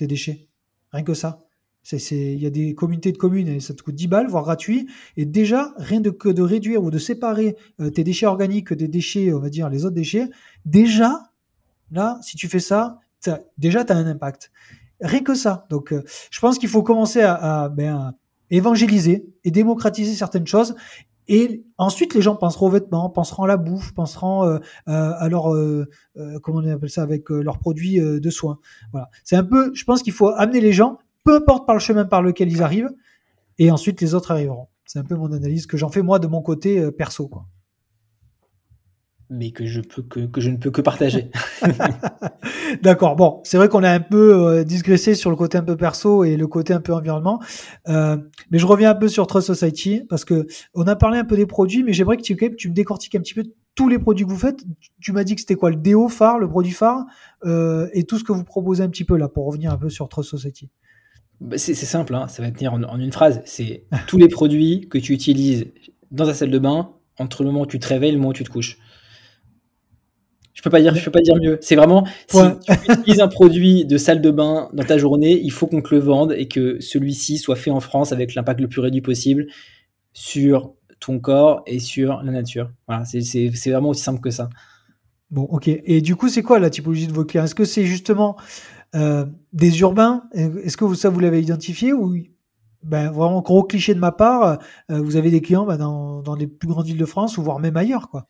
tes 0.00 0.06
déchets? 0.06 0.48
Rien 0.92 1.04
que 1.04 1.14
ça. 1.14 1.44
Il 1.92 2.40
y 2.40 2.46
a 2.46 2.50
des 2.50 2.74
communautés 2.74 3.12
de 3.12 3.18
communes 3.18 3.48
et 3.48 3.60
ça 3.60 3.74
te 3.74 3.82
coûte 3.82 3.94
10 3.94 4.08
balles, 4.08 4.28
voire 4.28 4.44
gratuit. 4.44 4.88
Et 5.16 5.24
déjà, 5.24 5.72
rien 5.76 6.00
de 6.00 6.10
que 6.10 6.28
de 6.28 6.42
réduire 6.42 6.82
ou 6.82 6.90
de 6.90 6.98
séparer 6.98 7.56
euh, 7.80 7.90
tes 7.90 8.04
déchets 8.04 8.26
organiques 8.26 8.72
des 8.72 8.88
déchets, 8.88 9.32
on 9.32 9.38
va 9.38 9.50
dire, 9.50 9.68
les 9.68 9.84
autres 9.84 9.94
déchets, 9.94 10.28
déjà, 10.64 11.30
là, 11.90 12.18
si 12.22 12.36
tu 12.36 12.48
fais 12.48 12.60
ça, 12.60 12.98
déjà, 13.56 13.84
tu 13.84 13.92
as 13.92 13.96
un 13.96 14.06
impact. 14.06 14.50
Rien 15.00 15.22
que 15.22 15.34
ça. 15.34 15.66
Donc, 15.70 15.92
euh, 15.92 16.02
je 16.30 16.40
pense 16.40 16.58
qu'il 16.58 16.68
faut 16.68 16.82
commencer 16.82 17.22
à, 17.22 17.68
ben, 17.70 18.14
évangéliser 18.50 19.26
et 19.44 19.50
démocratiser 19.50 20.14
certaines 20.14 20.46
choses 20.46 20.74
et 21.32 21.64
ensuite, 21.78 22.14
les 22.14 22.22
gens 22.22 22.34
penseront 22.34 22.66
aux 22.66 22.70
vêtements, 22.70 23.08
penseront 23.08 23.44
à 23.44 23.46
la 23.46 23.56
bouffe, 23.56 23.94
penseront 23.94 24.44
euh, 24.44 24.58
euh, 24.88 25.12
à 25.16 25.28
leur, 25.28 25.54
euh, 25.54 25.86
comment 26.42 26.58
on 26.58 26.68
appelle 26.68 26.90
ça, 26.90 27.02
avec 27.02 27.30
leurs 27.30 27.60
produits 27.60 28.00
de 28.00 28.30
soins. 28.30 28.58
Voilà. 28.90 29.08
C'est 29.22 29.36
un 29.36 29.44
peu, 29.44 29.70
je 29.72 29.84
pense 29.84 30.02
qu'il 30.02 30.12
faut 30.12 30.30
amener 30.30 30.60
les 30.60 30.72
gens, 30.72 30.98
peu 31.22 31.36
importe 31.36 31.66
par 31.66 31.76
le 31.76 31.80
chemin 31.80 32.04
par 32.04 32.20
lequel 32.20 32.50
ils 32.50 32.64
arrivent, 32.64 32.90
et 33.58 33.70
ensuite 33.70 34.00
les 34.00 34.14
autres 34.14 34.32
arriveront. 34.32 34.66
C'est 34.84 34.98
un 34.98 35.04
peu 35.04 35.14
mon 35.14 35.30
analyse 35.30 35.68
que 35.68 35.76
j'en 35.76 35.88
fais 35.88 36.02
moi 36.02 36.18
de 36.18 36.26
mon 36.26 36.42
côté 36.42 36.90
perso. 36.90 37.28
Quoi 37.28 37.46
mais 39.30 39.52
que 39.52 39.64
je 39.64 39.80
peux 39.80 40.02
que, 40.02 40.26
que, 40.26 40.40
je 40.40 40.50
ne 40.50 40.56
peux 40.56 40.70
que 40.70 40.80
partager. 40.80 41.30
D'accord. 42.82 43.16
Bon, 43.16 43.40
c'est 43.44 43.56
vrai 43.56 43.68
qu'on 43.68 43.84
a 43.84 43.90
un 43.90 44.00
peu 44.00 44.34
euh, 44.34 44.64
digressé 44.64 45.14
sur 45.14 45.30
le 45.30 45.36
côté 45.36 45.56
un 45.56 45.62
peu 45.62 45.76
perso 45.76 46.24
et 46.24 46.36
le 46.36 46.46
côté 46.48 46.74
un 46.74 46.80
peu 46.80 46.92
environnement, 46.92 47.40
euh, 47.88 48.16
mais 48.50 48.58
je 48.58 48.66
reviens 48.66 48.90
un 48.90 48.94
peu 48.94 49.08
sur 49.08 49.26
Trust 49.26 49.46
Society 49.46 50.02
parce 50.08 50.24
que 50.24 50.46
on 50.74 50.86
a 50.86 50.96
parlé 50.96 51.18
un 51.18 51.24
peu 51.24 51.36
des 51.36 51.46
produits, 51.46 51.84
mais 51.84 51.92
j'aimerais 51.92 52.16
que 52.16 52.22
tu, 52.22 52.36
tu 52.56 52.68
me 52.68 52.74
décortiques 52.74 53.14
un 53.14 53.20
petit 53.20 53.34
peu 53.34 53.44
tous 53.76 53.88
les 53.88 53.98
produits 53.98 54.24
que 54.24 54.30
vous 54.30 54.36
faites. 54.36 54.64
Tu 55.00 55.12
m'as 55.12 55.24
dit 55.24 55.36
que 55.36 55.40
c'était 55.40 55.54
quoi 55.54 55.70
le 55.70 55.76
déo 55.76 56.08
phare, 56.08 56.38
le 56.38 56.48
produit 56.48 56.72
phare, 56.72 57.04
euh, 57.44 57.88
et 57.92 58.04
tout 58.04 58.18
ce 58.18 58.24
que 58.24 58.32
vous 58.32 58.44
proposez 58.44 58.82
un 58.82 58.88
petit 58.88 59.04
peu 59.04 59.16
là 59.16 59.28
pour 59.28 59.46
revenir 59.46 59.72
un 59.72 59.78
peu 59.78 59.88
sur 59.88 60.08
Trust 60.08 60.30
Society. 60.30 60.68
Bah, 61.40 61.56
c'est 61.56 61.74
simple, 61.74 62.14
hein, 62.14 62.28
ça 62.28 62.42
va 62.42 62.50
tenir 62.50 62.74
en, 62.74 62.82
en 62.82 62.98
une 62.98 63.12
phrase. 63.12 63.40
C'est 63.46 63.84
tous 64.08 64.18
les 64.18 64.28
produits 64.28 64.88
que 64.90 64.98
tu 64.98 65.14
utilises 65.14 65.66
dans 66.10 66.26
ta 66.26 66.34
salle 66.34 66.50
de 66.50 66.58
bain 66.58 66.90
entre 67.18 67.42
le 67.42 67.50
moment 67.50 67.62
où 67.62 67.66
tu 67.66 67.78
te 67.78 67.86
réveilles 67.86 68.10
et 68.10 68.12
le 68.12 68.18
moment 68.18 68.30
où 68.30 68.34
tu 68.34 68.44
te 68.44 68.50
couches. 68.50 68.78
Je 70.52 70.62
peux 70.62 70.70
pas 70.70 70.80
dire, 70.80 70.94
je 70.94 71.04
peux 71.04 71.10
pas 71.10 71.20
dire 71.20 71.36
mieux. 71.36 71.58
C'est 71.60 71.76
vraiment 71.76 72.06
si 72.28 72.38
tu 72.84 72.92
utilises 72.92 73.20
un 73.20 73.28
produit 73.28 73.84
de 73.84 73.96
salle 73.98 74.20
de 74.20 74.30
bain 74.30 74.68
dans 74.72 74.84
ta 74.84 74.98
journée, 74.98 75.40
il 75.40 75.52
faut 75.52 75.66
qu'on 75.66 75.80
te 75.80 75.94
le 75.94 76.00
vende 76.00 76.32
et 76.36 76.48
que 76.48 76.80
celui-ci 76.80 77.38
soit 77.38 77.56
fait 77.56 77.70
en 77.70 77.80
France 77.80 78.12
avec 78.12 78.34
l'impact 78.34 78.60
le 78.60 78.68
plus 78.68 78.80
réduit 78.80 79.00
possible 79.00 79.46
sur 80.12 80.74
ton 80.98 81.18
corps 81.18 81.62
et 81.66 81.78
sur 81.78 82.22
la 82.22 82.32
nature. 82.32 82.70
Voilà, 82.86 83.04
c'est 83.04 83.48
vraiment 83.70 83.90
aussi 83.90 84.02
simple 84.02 84.20
que 84.20 84.30
ça. 84.30 84.50
Bon, 85.30 85.42
ok. 85.42 85.68
Et 85.68 86.00
du 86.00 86.16
coup, 86.16 86.28
c'est 86.28 86.42
quoi 86.42 86.58
la 86.58 86.70
typologie 86.70 87.06
de 87.06 87.12
vos 87.12 87.24
clients? 87.24 87.44
Est-ce 87.44 87.54
que 87.54 87.64
c'est 87.64 87.84
justement 87.84 88.36
euh, 88.96 89.24
des 89.52 89.80
urbains? 89.80 90.24
Est-ce 90.34 90.76
que 90.76 90.84
vous, 90.84 90.96
ça 90.96 91.08
vous 91.08 91.20
l'avez 91.20 91.40
identifié 91.40 91.92
ou 91.92 92.16
ben, 92.82 93.10
vraiment 93.10 93.40
gros 93.40 93.62
cliché 93.62 93.94
de 93.94 94.00
ma 94.00 94.10
part 94.10 94.58
euh, 94.90 95.00
Vous 95.00 95.16
avez 95.16 95.30
des 95.30 95.40
clients 95.40 95.64
ben, 95.64 95.78
dans, 95.78 96.22
dans 96.22 96.34
les 96.34 96.48
plus 96.48 96.68
grandes 96.68 96.86
villes 96.86 96.98
de 96.98 97.06
France 97.06 97.38
ou 97.38 97.42
voire 97.42 97.60
même 97.60 97.76
ailleurs, 97.76 98.08
quoi? 98.10 98.26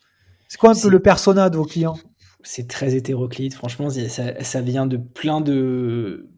C'est 0.49 0.59
quoi 0.59 0.71
un 0.71 0.75
peu 0.75 0.91
le 0.91 1.01
persona 1.01 1.49
de 1.49 1.57
vos 1.57 1.65
clients? 1.65 1.97
C'est 2.43 2.69
très 2.69 2.95
hétéroclite. 2.95 3.55
Franchement, 3.55 3.89
ça, 3.91 4.61
vient 4.61 4.87
de 4.87 4.97
plein 4.97 5.41
de 5.41 6.29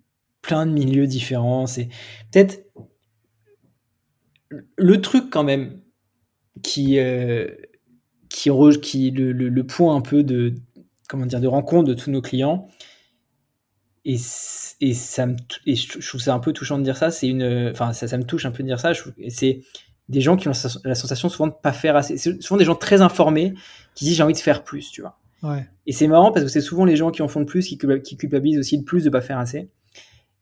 plein 0.41 0.67
de 0.67 0.73
milieux 0.73 1.07
différents. 1.07 1.67
C'est 1.67 1.89
peut-être 2.31 2.67
le 4.77 5.01
truc 5.01 5.31
quand 5.31 5.45
même 5.45 5.81
qui 6.63 6.99
euh, 6.99 7.49
qui, 8.29 8.51
qui 8.81 9.11
le, 9.11 9.33
le, 9.33 9.67
point 9.67 9.95
un 9.95 10.01
peu 10.01 10.23
de 10.23 10.55
comment 11.09 11.27
dire 11.27 11.41
de 11.41 11.47
rencontre 11.47 11.89
de 11.89 11.95
tous 11.95 12.11
nos 12.11 12.23
clients. 12.23 12.69
Et, 14.05 14.17
et 14.81 14.95
ça 14.95 15.27
me 15.27 15.37
et 15.67 15.77
je 15.77 16.07
trouve 16.07 16.21
ça 16.21 16.35
un 16.35 16.41
peu 16.41 16.53
touchant 16.53 16.79
de 16.79 16.83
dire 16.83 16.97
ça. 16.97 17.11
C'est 17.11 17.29
une 17.29 17.71
enfin 17.71 17.93
ça, 17.93 18.09
ça 18.09 18.19
me 18.19 18.25
touche 18.25 18.45
un 18.47 18.51
peu 18.51 18.63
de 18.63 18.69
dire 18.69 18.81
ça. 18.81 18.93
C'est 19.29 19.61
des 20.09 20.21
gens 20.21 20.37
qui 20.37 20.49
ont 20.49 20.53
la 20.85 20.95
sensation 20.95 21.29
souvent 21.29 21.47
de 21.47 21.55
pas 21.63 21.73
faire 21.73 21.97
assez. 21.97 22.19
C'est 22.19 22.43
souvent 22.43 22.59
des 22.59 22.65
gens 22.65 22.75
très 22.75 23.01
informés 23.01 23.55
qui 23.95 24.05
disent 24.05 24.17
j'ai 24.17 24.23
envie 24.23 24.33
de 24.33 24.39
faire 24.39 24.65
plus, 24.65 24.91
tu 24.91 25.03
vois. 25.03 25.19
Et 25.87 25.93
c'est 25.93 26.07
marrant 26.07 26.33
parce 26.33 26.45
que 26.45 26.51
c'est 26.51 26.61
souvent 26.61 26.85
les 26.85 26.97
gens 26.97 27.11
qui 27.11 27.23
en 27.23 27.29
font 27.29 27.41
le 27.41 27.47
plus 27.47 27.67
qui, 27.67 27.77
culpabilisent 27.77 28.59
aussi 28.59 28.77
le 28.77 28.85
plus 28.85 29.05
de 29.05 29.11
pas 29.11 29.21
faire 29.21 29.39
assez. 29.39 29.69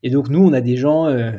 Et 0.03 0.09
donc 0.09 0.29
nous, 0.29 0.43
on 0.43 0.53
a 0.53 0.61
des 0.61 0.77
gens. 0.77 1.07
Euh, 1.07 1.31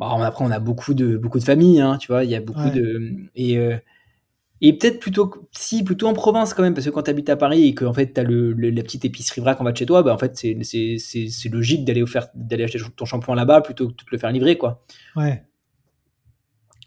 après, 0.00 0.44
on 0.44 0.50
a 0.50 0.58
beaucoup 0.58 0.94
de 0.94 1.16
beaucoup 1.16 1.38
de 1.38 1.44
familles, 1.44 1.80
hein, 1.80 1.96
tu 1.98 2.08
vois. 2.08 2.24
Il 2.24 2.30
y 2.30 2.34
a 2.34 2.40
beaucoup 2.40 2.70
de 2.70 3.12
et 3.34 3.58
euh, 3.58 3.76
et 4.60 4.72
peut-être 4.76 5.00
plutôt 5.00 5.48
si 5.50 5.82
plutôt 5.82 6.06
en 6.06 6.12
province 6.12 6.54
quand 6.54 6.62
même 6.62 6.74
parce 6.74 6.86
que 6.86 6.90
quand 6.90 7.02
tu 7.02 7.10
habites 7.10 7.28
à 7.30 7.36
Paris 7.36 7.66
et 7.66 7.74
que 7.74 7.84
en 7.84 7.92
fait 7.92 8.12
tu 8.14 8.20
as 8.20 8.24
le, 8.24 8.52
la 8.52 8.82
petite 8.82 9.04
épicerie 9.04 9.40
vrac 9.40 9.60
en 9.60 9.64
bas 9.64 9.72
de 9.72 9.76
chez 9.76 9.86
toi, 9.86 10.02
bah 10.02 10.14
en 10.14 10.18
fait 10.18 10.36
c'est 10.36 10.56
c'est 10.98 11.48
logique 11.48 11.84
d'aller 11.84 12.04
d'aller 12.34 12.64
acheter 12.64 12.78
ton 12.96 13.04
shampoing 13.04 13.34
là-bas 13.34 13.60
plutôt 13.60 13.88
que 13.88 13.92
de 13.92 13.96
te 13.96 14.04
le 14.10 14.18
faire 14.18 14.30
livrer 14.30 14.58
quoi. 14.58 14.84
Ouais. 15.16 15.44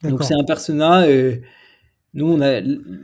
Donc 0.04 0.24
c'est 0.24 0.36
un 0.36 0.44
persona. 0.44 1.04
Euh, 1.04 1.38
nous, 2.16 2.32
on 2.32 2.40
a, 2.40 2.62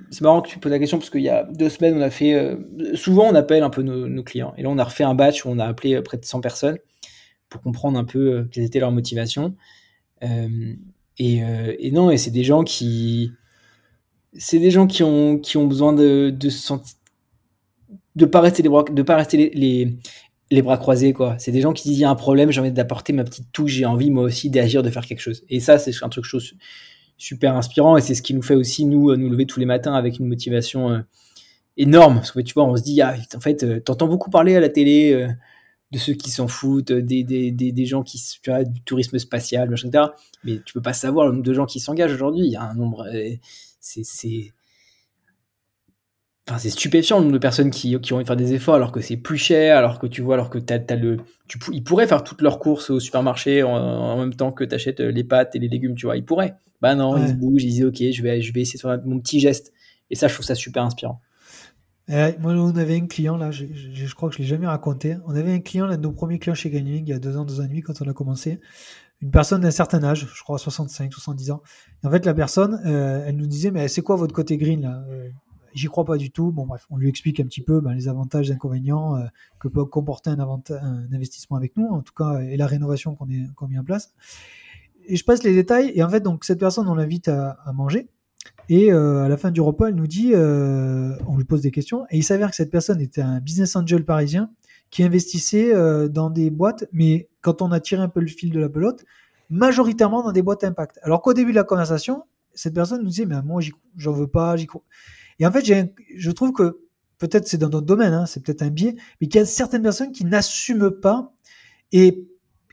c'est 0.10 0.22
marrant 0.22 0.42
que 0.42 0.48
tu 0.48 0.58
poses 0.58 0.72
la 0.72 0.80
question 0.80 0.98
parce 0.98 1.10
qu'il 1.10 1.22
y 1.22 1.28
a 1.28 1.44
deux 1.44 1.68
semaines, 1.68 1.98
on 1.98 2.02
a 2.02 2.10
fait, 2.10 2.34
euh, 2.34 2.56
souvent 2.96 3.28
on 3.28 3.36
appelle 3.36 3.62
un 3.62 3.70
peu 3.70 3.82
nos, 3.82 4.24
clients. 4.24 4.54
Et 4.58 4.64
là, 4.64 4.70
on 4.70 4.78
a 4.78 4.84
refait 4.86 5.04
un 5.04 5.16
batch 5.16 5.46
où 5.46 5.50
on 5.50 5.60
a 5.60 5.66
appelé 5.66 5.96
euh, 5.96 6.02
près 6.02 6.16
de 6.16 6.24
100 6.24 6.40
personnes 6.40 6.78
pour 7.50 7.62
comprendre 7.62 8.00
un 8.00 8.06
peu 8.06 8.20
euh, 8.20 8.44
quelles 8.50 8.64
étaient 8.64 8.80
leurs 8.80 8.94
motivations. 8.94 9.54
et, 10.22 11.92
non, 11.92 12.10
et 12.10 12.18
c'est 12.18 12.32
des 12.32 12.46
gens 12.46 12.64
qui, 12.64 13.34
c'est 14.38 14.60
des 14.60 14.72
gens 14.72 14.88
qui 14.88 15.04
ont, 15.04 15.38
qui 15.40 15.58
ont 15.58 15.68
besoin 15.68 15.92
de, 15.92 16.30
de 16.30 16.50
de 18.16 18.26
pas 18.26 18.40
rester 18.40 18.64
les 18.64 18.70
bras, 18.70 18.84
de 18.84 19.02
pas 19.02 19.18
rester 19.18 19.52
les, 19.54 19.94
les, 20.52 20.62
bras 20.62 20.78
croisés, 20.78 21.12
quoi. 21.12 21.36
C'est 21.38 21.52
des 21.52 21.62
gens 21.62 21.74
qui 21.74 21.90
disent, 21.90 21.98
il 21.98 22.02
y 22.02 22.06
a 22.06 22.10
un 22.10 22.16
problème, 22.16 22.52
j'ai 22.52 22.62
envie 22.62 22.72
d'apporter 22.72 23.14
ma 23.14 23.24
petite 23.26 23.52
touche, 23.52 23.72
j'ai 23.72 23.86
envie, 23.86 24.10
moi 24.10 24.24
aussi, 24.24 24.50
d'agir, 24.50 24.84
de 24.84 24.90
faire 24.90 25.06
quelque 25.06 25.22
chose. 25.22 25.44
Et 25.50 25.60
ça, 25.60 25.80
c'est 25.80 25.92
un 26.02 26.10
truc 26.10 26.26
chose 26.26 26.56
super 27.22 27.56
inspirant 27.56 27.98
et 27.98 28.02
c'est 28.02 28.16
ce 28.16 28.24
qui 28.24 28.34
nous 28.34 28.42
fait 28.42 28.56
aussi 28.56 28.84
nous 28.84 29.16
nous 29.16 29.30
lever 29.30 29.46
tous 29.46 29.60
les 29.60 29.68
matins 29.68 29.94
avec 29.94 30.18
une 30.18 30.28
motivation 30.28 30.90
euh, 30.90 31.00
énorme. 31.78 32.16
Parce 32.16 32.32
que 32.32 32.40
tu 32.40 32.54
vois 32.56 32.66
on 32.66 32.76
se 32.76 32.82
dit 32.82 33.00
ah, 33.02 33.16
en 33.36 33.40
fait 33.40 33.64
euh, 33.64 33.80
t'entends 33.80 34.08
beaucoup 34.08 34.32
parler 34.32 34.56
à 34.56 34.60
la 34.60 34.70
télé 34.70 35.14
euh, 35.14 35.28
de 35.92 36.00
ceux 36.00 36.14
qui 36.14 36.32
s'en 36.32 36.48
foutent 36.48 36.92
des, 36.92 37.24
des, 37.24 37.52
des, 37.52 37.86
gens 37.86 38.02
qui 38.02 38.20
tu 38.42 38.50
vois, 38.50 38.64
du 38.64 38.82
tourisme 38.82 39.20
spatial 39.20 39.72
etc 39.72 40.06
mais 40.44 40.62
tu 40.66 40.74
peux 40.74 40.82
pas 40.82 40.94
savoir 40.94 41.28
le 41.28 41.34
nombre 41.34 41.44
de 41.44 41.54
gens 41.54 41.68
qui 41.68 41.80
s'engagent 41.80 42.14
aujourd'hui. 42.14 42.46
Il 42.46 42.52
y 42.52 42.56
a 42.56 42.64
un 42.64 42.74
nombre 42.74 43.06
c'est 43.80 44.52
Enfin, 46.52 46.60
c'est 46.60 46.70
stupéfiant 46.70 47.20
le 47.20 47.24
nombre 47.24 47.36
de 47.36 47.40
personnes 47.40 47.70
qui, 47.70 47.98
qui 48.02 48.12
ont 48.12 48.18
envie 48.18 48.26
de 48.26 48.28
faire 48.28 48.36
des 48.36 48.54
efforts 48.54 48.76
alors 48.76 48.92
que 48.92 49.00
c'est 49.00 49.16
plus 49.16 49.38
cher, 49.38 49.78
alors 49.78 50.00
que 50.00 50.08
tu 50.08 50.22
vois, 50.22 50.34
alors 50.34 50.50
que 50.50 50.58
t'as, 50.58 50.80
as 50.90 50.96
le, 50.98 51.16
tu, 51.48 51.58
ils 51.72 51.82
pourraient 51.82 52.08
faire 52.08 52.26
toutes 52.26 52.42
leurs 52.42 52.60
courses 52.60 52.90
au 52.90 53.00
supermarché 53.00 53.64
en, 53.64 54.18
même 54.18 54.34
temps 54.34 54.52
que 54.52 54.66
tu 54.66 54.76
achètes 54.76 55.00
les 55.00 55.24
pâtes 55.24 55.56
et 55.56 55.60
les 55.60 55.70
légumes, 55.70 55.96
tu 55.96 56.08
vois, 56.08 56.18
ils 56.18 56.26
pourraient. 56.26 56.56
Bah 56.82 56.94
non, 56.94 57.16
ils 57.16 57.30
se 57.30 57.34
bougent, 57.36 57.64
ils 57.64 57.70
disent 57.70 57.86
ok, 57.86 58.04
je 58.12 58.22
vais, 58.22 58.42
je 58.42 58.52
vais 58.52 58.60
essayer 58.60 58.78
de 58.78 58.82
faire 58.82 59.00
mon 59.06 59.22
petit 59.22 59.40
geste. 59.40 59.72
Et 60.10 60.16
ça, 60.16 60.28
je 60.28 60.34
trouve 60.34 60.46
ça 60.46 60.56
super 60.56 60.84
inspirant. 60.84 61.22
moi, 62.10 62.52
on 62.52 62.76
avait 62.76 62.98
un 62.98 63.08
client 63.08 63.38
là, 63.38 63.50
je, 63.52 63.64
je, 63.72 64.14
crois 64.14 64.28
que 64.28 64.36
je 64.36 64.42
l'ai 64.42 64.48
jamais 64.48 64.68
raconté. 64.68 65.16
On 65.28 65.36
avait 65.38 65.54
un 65.54 65.62
client, 65.62 65.86
l'un 65.86 65.96
de 65.96 66.02
nos 66.02 66.12
premiers 66.12 66.38
clients 66.38 66.54
chez 66.54 66.70
Gaming, 66.70 67.06
il 67.08 67.12
y 67.12 67.14
a 67.14 67.20
deux 67.20 67.38
ans, 67.38 67.46
deux 67.46 67.62
ans 67.62 67.64
et 67.64 67.70
demi, 67.70 67.82
quand 67.82 67.94
on 68.02 68.10
a 68.10 68.14
commencé. 68.14 68.60
une 69.22 69.32
personne 69.32 69.62
d'un 69.62 69.72
certain 69.72 70.04
âge, 70.04 70.28
je 70.36 70.44
crois 70.44 70.58
65, 70.58 71.14
70 71.14 71.52
ans. 71.52 71.62
Et 72.04 72.08
en 72.08 72.12
fait, 72.12 72.26
la 72.26 72.34
personne, 72.34 72.82
elle 72.84 73.38
nous 73.38 73.48
disait, 73.48 73.72
mais 73.72 73.88
c'est 73.88 74.02
quoi 74.02 74.18
votre 74.18 74.36
côté 74.36 74.58
green 74.58 74.82
là? 74.82 75.02
J'y 75.74 75.88
crois 75.88 76.06
pas 76.06 76.18
du 76.18 76.32
tout. 76.32 76.52
Bon, 76.52 76.66
bref, 76.66 76.86
on 76.90 76.98
lui 76.98 77.10
explique 77.10 77.40
un 77.40 77.46
petit 77.46 77.62
peu 77.62 77.80
ben, 77.80 77.94
les 77.94 78.08
avantages 78.08 78.50
et 78.50 78.54
inconvénients 78.54 79.18
que 79.60 79.68
peut 79.68 79.86
comporter 79.86 80.30
un, 80.30 80.38
investissement 81.14 81.58
avec 81.58 81.78
nous, 81.78 81.88
en 81.88 82.02
tout 82.02 82.14
cas, 82.14 82.40
et 82.40 82.58
la 82.58 82.68
rénovation 82.68 83.16
qu'on 83.16 83.26
qu 83.26 83.68
met 83.70 83.78
en 83.78 83.84
place. 83.84 84.14
Et 85.08 85.16
je 85.16 85.24
passe 85.24 85.44
les 85.44 85.54
détails, 85.54 85.92
et 85.96 86.04
en 86.04 86.10
fait, 86.10 86.22
donc, 86.22 86.44
cette 86.44 86.60
personne, 86.60 86.88
on 86.88 86.96
l'invite 86.96 87.28
à, 87.28 87.58
manger. 87.74 88.10
Et 88.70 88.92
à 88.92 89.28
la 89.28 89.38
fin 89.38 89.52
du 89.52 89.62
repas, 89.62 89.88
elle 89.88 89.96
nous 89.96 90.08
dit, 90.08 90.34
on 90.36 91.38
lui 91.38 91.46
pose 91.46 91.62
des 91.62 91.72
questions, 91.72 92.06
et 92.10 92.18
il 92.18 92.24
s'avère 92.24 92.50
que 92.50 92.56
cette 92.56 92.72
personne 92.72 93.00
était 93.00 93.22
un 93.22 93.40
business 93.40 93.76
angel 93.76 94.04
parisien 94.04 94.50
qui 94.92 95.04
investissait 95.04 95.74
euh, 95.74 96.10
dans 96.10 96.30
des 96.30 96.52
boîtes, 96.52 96.86
mais 96.92 97.30
quand 97.40 97.62
on 97.62 97.72
a 97.72 97.80
tiré 97.80 98.02
un 98.02 98.10
peu 98.10 98.20
le 98.20 98.28
fil 98.28 98.52
de 98.52 98.60
la 98.60 98.70
pelote, 98.70 99.06
majoritairement 99.50 100.22
dans 100.22 100.34
des 100.34 100.42
boîtes 100.42 100.64
impact. 100.64 101.00
Alors 101.02 101.22
qu'au 101.22 101.34
début 101.34 101.52
de 101.52 101.56
la 101.56 101.64
conversation, 101.64 102.26
cette 102.54 102.74
personne 102.74 103.02
nous 103.02 103.08
disait, 103.08 103.26
mais 103.26 103.42
moi, 103.42 103.62
j'en 103.96 104.12
veux 104.12 104.28
pas, 104.28 104.56
j'y 104.58 104.68
crois. 104.68 104.84
Et 105.40 105.46
en 105.46 105.52
fait, 105.52 105.66
je 106.16 106.32
trouve 106.32 106.52
que 106.52 106.80
peut-être 107.18 107.48
c'est 107.48 107.58
dans 107.58 107.70
notre 107.70 107.86
domaine, 107.86 108.14
hein, 108.14 108.26
c'est 108.26 108.44
peut-être 108.44 108.64
un 108.64 108.70
biais, 108.70 108.96
mais 109.20 109.28
qu'il 109.28 109.40
y 109.40 109.44
a 109.44 109.46
certaines 109.46 109.84
personnes 109.84 110.12
qui 110.12 110.26
n'assument 110.26 110.92
pas 110.92 111.34
et 111.92 112.28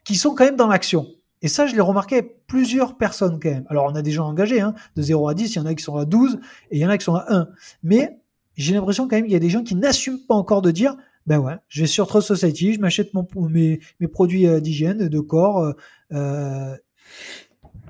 qui 0.04 0.16
sont 0.16 0.34
quand 0.34 0.44
même 0.44 0.56
dans 0.56 0.68
l'action. 0.68 1.06
Et 1.42 1.48
ça, 1.48 1.66
je 1.66 1.74
l'ai 1.74 1.80
remarqué 1.80 2.22
plusieurs 2.22 2.96
personnes 2.96 3.38
quand 3.40 3.50
même. 3.50 3.64
Alors, 3.68 3.84
on 3.84 3.94
a 3.94 4.02
des 4.02 4.10
gens 4.10 4.26
engagés, 4.26 4.60
hein, 4.60 4.74
de 4.96 5.02
0 5.02 5.28
à 5.28 5.34
10, 5.34 5.54
il 5.54 5.58
y 5.58 5.60
en 5.60 5.66
a 5.66 5.74
qui 5.74 5.84
sont 5.84 5.96
à 5.96 6.04
12 6.04 6.40
et 6.70 6.78
il 6.78 6.80
y 6.80 6.86
en 6.86 6.88
a 6.88 6.98
qui 6.98 7.04
sont 7.04 7.14
à 7.14 7.26
1. 7.28 7.48
Mais 7.82 8.18
j'ai 8.56 8.74
l'impression 8.74 9.06
quand 9.06 9.16
même 9.16 9.24
qu'il 9.24 9.32
y 9.32 9.36
a 9.36 9.40
des 9.40 9.50
gens 9.50 9.62
qui 9.62 9.76
n'assument 9.76 10.18
pas 10.26 10.34
encore 10.34 10.62
de 10.62 10.70
dire, 10.70 10.96
ben 11.26 11.38
ouais, 11.38 11.54
je 11.68 11.82
vais 11.82 11.86
sur 11.86 12.06
Trust 12.06 12.26
Society, 12.26 12.74
je 12.74 12.80
m'achète 12.80 13.10
mes, 13.14 13.80
mes 14.00 14.08
produits 14.08 14.46
euh, 14.46 14.60
d'hygiène, 14.60 15.08
de 15.08 15.20
corps. 15.20 15.58
Euh, 15.58 15.72
euh, 16.12 16.74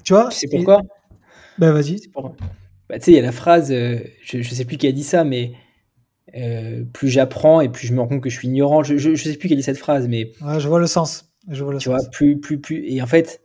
tu 0.05 0.13
vois 0.13 0.31
C'est 0.31 0.49
pourquoi? 0.49 0.83
Ben 1.57 1.73
vas-y. 1.73 2.01
Bah, 2.89 2.99
tu 2.99 3.07
sais, 3.07 3.11
il 3.13 3.17
y 3.17 3.19
a 3.19 3.23
la 3.23 3.33
phrase, 3.33 3.71
je, 3.71 4.39
ne 4.39 4.43
sais 4.43 4.65
plus 4.65 4.77
qui 4.77 4.87
a 4.87 4.93
dit 4.93 5.05
ça, 5.05 5.25
mais 5.25 5.53
plus 6.93 7.09
j'apprends 7.09 7.61
et 7.61 7.69
plus 7.69 7.87
je 7.87 7.93
me 7.93 8.01
rends 8.01 8.09
compte 8.09 8.23
que 8.23 8.31
je 8.31 8.37
suis 8.37 8.49
ignorant. 8.49 8.83
Je, 8.83 8.97
je, 8.97 9.15
sais 9.15 9.37
plus 9.37 9.49
qui 9.49 9.55
a 9.55 9.57
dit 9.57 9.63
cette 9.63 9.79
phrase, 9.79 10.09
mais. 10.09 10.33
Ouais, 10.43 10.61
je 10.61 10.69
vois 10.69 10.81
le 10.81 10.87
sens. 10.87 11.33
Je 11.49 11.65
vois 11.65 11.73
le 11.73 11.79
tu 11.79 11.89
vois, 11.89 12.01
plus, 12.13 12.39
plus, 12.39 12.59
plus. 12.59 12.85
Et 12.87 13.01
en 13.01 13.07
fait, 13.07 13.41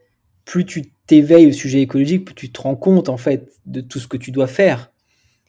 plus 0.46 0.66
tu 0.66 0.92
t'éveilles 1.08 1.48
au 1.48 1.52
sujet 1.52 1.82
écologique, 1.82 2.26
plus 2.26 2.36
tu 2.36 2.52
te 2.52 2.62
rends 2.62 2.76
compte, 2.76 3.10
en 3.10 3.18
fait, 3.18 3.52
de 3.66 3.82
tout 3.82 4.00
ce 4.00 4.08
que 4.08 4.18
tu 4.18 4.32
dois 4.32 4.48
faire. 4.48 4.92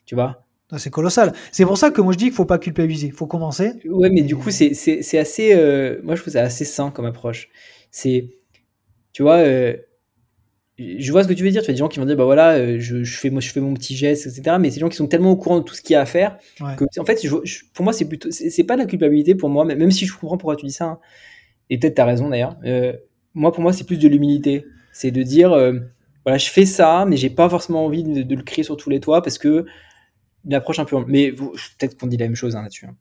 Tu 0.06 0.14
vois? 0.14 0.44
Ah, 0.70 0.78
c'est 0.78 0.90
colossal. 0.90 1.32
C'est 1.52 1.64
pour 1.64 1.78
ça 1.78 1.90
que 1.90 2.00
moi 2.00 2.12
je 2.12 2.18
dis 2.18 2.24
qu'il 2.24 2.34
faut 2.34 2.46
pas 2.46 2.58
culpabiliser. 2.58 3.08
Il 3.08 3.12
faut 3.12 3.26
commencer. 3.26 3.72
Ouais, 3.84 4.10
mais 4.10 4.22
du 4.22 4.36
coup, 4.36 4.50
c'est 4.50 5.18
assez. 5.18 5.54
Euh, 5.54 6.00
moi, 6.02 6.14
je 6.14 6.22
trouve 6.22 6.32
ça 6.32 6.42
assez 6.42 6.64
sain 6.64 6.90
comme 6.90 7.04
approche. 7.04 7.48
C'est. 7.90 8.30
Tu 9.12 9.22
vois, 9.22 9.36
euh, 9.36 9.76
je 10.78 11.12
vois 11.12 11.22
ce 11.22 11.28
que 11.28 11.34
tu 11.34 11.44
veux 11.44 11.50
dire. 11.50 11.62
Tu 11.62 11.70
as 11.70 11.74
des 11.74 11.78
gens 11.78 11.88
qui 11.88 11.98
vont 11.98 12.06
dire, 12.06 12.16
bah 12.16 12.24
voilà, 12.24 12.54
euh, 12.54 12.76
je, 12.80 13.04
je, 13.04 13.18
fais, 13.18 13.30
moi, 13.30 13.40
je 13.40 13.50
fais 13.50 13.60
mon 13.60 13.74
petit 13.74 13.96
geste, 13.96 14.26
etc. 14.26 14.56
Mais 14.60 14.70
c'est 14.70 14.76
des 14.76 14.80
gens 14.80 14.88
qui 14.88 14.96
sont 14.96 15.06
tellement 15.06 15.30
au 15.30 15.36
courant 15.36 15.58
de 15.58 15.64
tout 15.64 15.74
ce 15.74 15.82
qu'il 15.82 15.94
y 15.94 15.96
a 15.96 16.00
à 16.00 16.06
faire 16.06 16.38
que, 16.58 16.84
en 16.98 17.04
fait, 17.04 17.20
pour 17.72 17.84
moi, 17.84 17.92
c'est 17.92 18.08
plutôt. 18.08 18.30
C'est 18.30 18.64
pas 18.64 18.74
de 18.74 18.80
la 18.80 18.86
culpabilité 18.86 19.34
pour 19.34 19.48
moi, 19.48 19.64
même 19.64 19.90
si 19.90 20.06
je 20.06 20.12
comprends 20.16 20.36
pourquoi 20.36 20.56
tu 20.56 20.66
dis 20.66 20.72
ça. 20.72 20.84
Hein. 20.86 20.98
Et 21.70 21.78
peut-être 21.78 21.94
tu 21.94 22.00
as 22.00 22.04
raison 22.04 22.28
d'ailleurs. 22.28 22.56
moi, 23.34 23.52
pour 23.52 23.62
moi, 23.62 23.72
c'est 23.72 23.84
plus 23.84 23.98
de 23.98 24.08
l'humilité. 24.08 24.64
C'est 24.92 25.10
de 25.10 25.22
dire, 25.22 25.50
voilà, 26.24 26.38
je 26.38 26.50
fais 26.50 26.66
ça, 26.66 27.04
mais 27.06 27.16
j'ai 27.16 27.30
pas 27.30 27.48
forcément 27.48 27.84
envie 27.84 28.02
de, 28.02 28.22
de, 28.22 28.34
le 28.34 28.42
crier 28.42 28.64
sur 28.64 28.76
tous 28.76 28.90
les 28.90 29.00
toits 29.00 29.22
parce 29.22 29.38
que 29.38 29.66
une 30.44 30.54
approche 30.54 30.78
un 30.78 30.84
peu. 30.84 30.96
Mais 31.06 31.32
peut-être 31.32 31.96
qu'on 31.98 32.06
dit 32.06 32.16
la 32.16 32.26
même 32.26 32.36
chose 32.36 32.56
hein, 32.56 32.62
là-dessus. 32.62 32.86
Hein. 32.86 32.96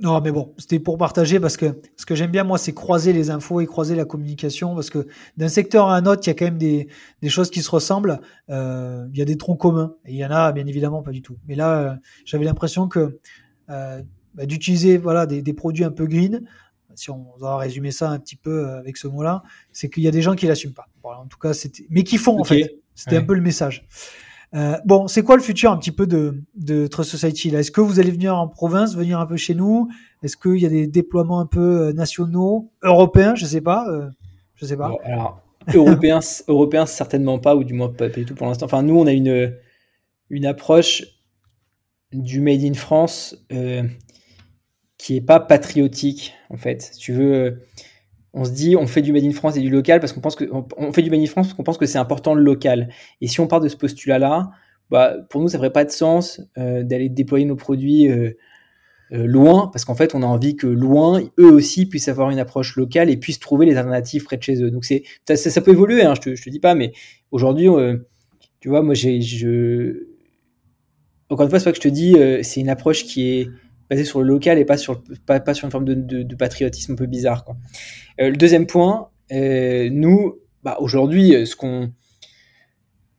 Non, 0.00 0.20
mais 0.20 0.32
bon, 0.32 0.54
c'était 0.58 0.78
pour 0.78 0.98
partager 0.98 1.40
parce 1.40 1.56
que 1.56 1.80
ce 1.96 2.06
que 2.06 2.14
j'aime 2.14 2.30
bien, 2.30 2.44
moi, 2.44 2.58
c'est 2.58 2.72
croiser 2.72 3.12
les 3.12 3.30
infos 3.30 3.60
et 3.60 3.66
croiser 3.66 3.94
la 3.94 4.04
communication 4.04 4.74
parce 4.74 4.90
que 4.90 5.06
d'un 5.36 5.48
secteur 5.48 5.88
à 5.88 5.96
un 5.96 6.06
autre, 6.06 6.22
il 6.24 6.28
y 6.28 6.30
a 6.30 6.34
quand 6.34 6.44
même 6.44 6.58
des, 6.58 6.88
des 7.22 7.28
choses 7.28 7.50
qui 7.50 7.62
se 7.62 7.70
ressemblent. 7.70 8.20
Euh, 8.50 9.06
il 9.12 9.18
y 9.18 9.22
a 9.22 9.24
des 9.24 9.36
troncs 9.36 9.58
communs 9.58 9.94
et 10.04 10.12
il 10.12 10.18
y 10.18 10.24
en 10.24 10.30
a, 10.30 10.52
bien 10.52 10.66
évidemment, 10.66 11.02
pas 11.02 11.12
du 11.12 11.22
tout. 11.22 11.36
Mais 11.46 11.54
là, 11.54 11.78
euh, 11.78 11.94
j'avais 12.24 12.44
l'impression 12.44 12.88
que 12.88 13.18
euh, 13.70 14.02
bah, 14.34 14.46
d'utiliser 14.46 14.98
voilà, 14.98 15.26
des, 15.26 15.42
des, 15.42 15.54
produits 15.54 15.84
un 15.84 15.92
peu 15.92 16.06
green, 16.06 16.42
si 16.94 17.10
on 17.10 17.26
doit 17.38 17.56
résumer 17.56 17.90
ça 17.90 18.10
un 18.10 18.18
petit 18.18 18.36
peu 18.36 18.68
avec 18.68 18.96
ce 18.96 19.08
mot-là, 19.08 19.42
c'est 19.72 19.88
qu'il 19.90 20.02
y 20.02 20.08
a 20.08 20.12
des 20.12 20.22
gens 20.22 20.34
qui 20.34 20.46
l'assument 20.46 20.74
pas. 20.74 20.88
En 21.02 21.26
tout 21.26 21.38
cas, 21.38 21.52
c'était, 21.52 21.86
mais 21.90 22.04
qui 22.04 22.18
font 22.18 22.38
en 22.40 22.44
fait. 22.44 22.80
C'était 22.94 23.16
un 23.16 23.24
peu 23.24 23.34
le 23.34 23.40
message. 23.40 23.86
Euh, 24.54 24.78
bon, 24.84 25.08
c'est 25.08 25.22
quoi 25.22 25.36
le 25.36 25.42
futur 25.42 25.72
un 25.72 25.76
petit 25.76 25.90
peu 25.90 26.06
de, 26.06 26.86
Trust 26.86 27.10
Society 27.10 27.48
Est-ce 27.48 27.70
que 27.70 27.80
vous 27.80 27.98
allez 27.98 28.12
venir 28.12 28.36
en 28.36 28.48
province, 28.48 28.94
venir 28.94 29.18
un 29.18 29.26
peu 29.26 29.36
chez 29.36 29.54
nous? 29.54 29.88
Est-ce 30.22 30.36
qu'il 30.36 30.58
y 30.58 30.66
a 30.66 30.68
des 30.68 30.86
déploiements 30.86 31.40
un 31.40 31.46
peu 31.46 31.88
euh, 31.88 31.92
nationaux, 31.92 32.70
européens? 32.82 33.34
Je 33.34 33.46
sais 33.46 33.60
pas. 33.60 33.88
Euh, 33.88 34.08
je 34.54 34.66
sais 34.66 34.76
pas. 34.76 34.92
alors, 35.04 35.40
européens, 35.74 36.20
européens 36.48 36.86
certainement 36.86 37.38
pas, 37.38 37.56
ou 37.56 37.64
du 37.64 37.74
moins 37.74 37.88
pas, 37.88 38.08
du 38.08 38.24
tout 38.24 38.34
pour 38.34 38.46
l'instant. 38.46 38.66
Enfin, 38.66 38.82
nous, 38.82 38.96
on 38.98 39.06
a 39.06 39.12
une 39.12 39.56
une 40.30 40.46
approche 40.46 41.04
du 42.12 42.40
Made 42.40 42.62
in 42.62 42.74
France 42.74 43.36
qui 44.98 45.16
est 45.16 45.20
pas 45.20 45.40
patriotique 45.40 46.32
en 46.48 46.56
fait. 46.56 46.82
Si 46.82 46.98
tu 46.98 47.12
veux 47.12 47.60
on 48.34 48.44
se 48.44 48.50
dit 48.50 48.76
on 48.76 48.86
fait 48.86 49.00
du 49.00 49.12
made 49.12 49.24
in 49.24 49.32
France 49.32 49.56
et 49.56 49.60
du 49.60 49.70
local 49.70 50.00
parce 50.00 50.12
qu'on 50.12 50.20
pense 50.20 50.34
que 50.34 50.44
on 50.76 50.92
fait 50.92 51.02
du 51.02 51.10
made 51.10 51.20
in 51.20 51.26
France 51.26 51.46
parce 51.46 51.56
qu'on 51.56 51.62
pense 51.62 51.78
que 51.78 51.86
c'est 51.86 51.98
important 51.98 52.34
le 52.34 52.42
local. 52.42 52.88
Et 53.20 53.28
si 53.28 53.40
on 53.40 53.46
part 53.46 53.60
de 53.60 53.68
ce 53.68 53.76
postulat-là, 53.76 54.50
bah, 54.90 55.14
pour 55.30 55.40
nous 55.40 55.48
ça 55.48 55.58
ferait 55.58 55.72
pas 55.72 55.84
de 55.84 55.90
sens 55.90 56.40
euh, 56.58 56.82
d'aller 56.82 57.08
déployer 57.08 57.46
nos 57.46 57.56
produits 57.56 58.08
euh, 58.08 58.32
euh, 59.12 59.26
loin 59.26 59.68
parce 59.72 59.84
qu'en 59.84 59.94
fait 59.94 60.14
on 60.14 60.22
a 60.22 60.26
envie 60.26 60.56
que 60.56 60.66
loin 60.66 61.22
eux 61.38 61.52
aussi 61.52 61.86
puissent 61.86 62.08
avoir 62.08 62.30
une 62.30 62.40
approche 62.40 62.76
locale 62.76 63.08
et 63.08 63.16
puissent 63.16 63.38
trouver 63.38 63.66
les 63.66 63.76
alternatives 63.76 64.24
près 64.24 64.36
de 64.36 64.42
chez 64.42 64.62
eux. 64.62 64.70
Donc 64.70 64.84
c'est 64.84 65.04
ça, 65.24 65.60
peut 65.60 65.70
évoluer, 65.70 66.02
hein, 66.02 66.14
je 66.16 66.20
te 66.20 66.42
te 66.42 66.50
dis 66.50 66.60
pas, 66.60 66.74
mais 66.74 66.92
aujourd'hui 67.30 67.68
tu 68.60 68.68
vois 68.68 68.82
moi 68.82 68.94
je 68.94 69.94
encore 71.30 71.44
une 71.44 71.50
fois 71.50 71.60
c'est 71.60 71.70
que 71.70 71.76
je 71.76 71.82
te 71.82 71.88
dis 71.88 72.16
c'est 72.42 72.60
une 72.60 72.68
approche 72.68 73.04
qui 73.04 73.30
est 73.30 73.48
basé 73.90 74.04
sur 74.04 74.20
le 74.20 74.26
local 74.26 74.58
et 74.58 74.64
pas 74.64 74.76
sur, 74.76 75.02
pas, 75.26 75.40
pas 75.40 75.54
sur 75.54 75.66
une 75.66 75.70
forme 75.70 75.84
de, 75.84 75.94
de, 75.94 76.36
patriotisme 76.36 76.92
un 76.92 76.96
peu 76.96 77.06
bizarre. 77.06 77.44
Quoi. 77.44 77.56
Euh, 78.20 78.30
le 78.30 78.36
deuxième 78.36 78.66
point, 78.66 79.10
euh, 79.32 79.88
nous, 79.90 80.38
bah, 80.62 80.76
aujourd'hui, 80.80 81.34
euh, 81.34 81.44
ce 81.44 81.56
qu'on 81.56 81.92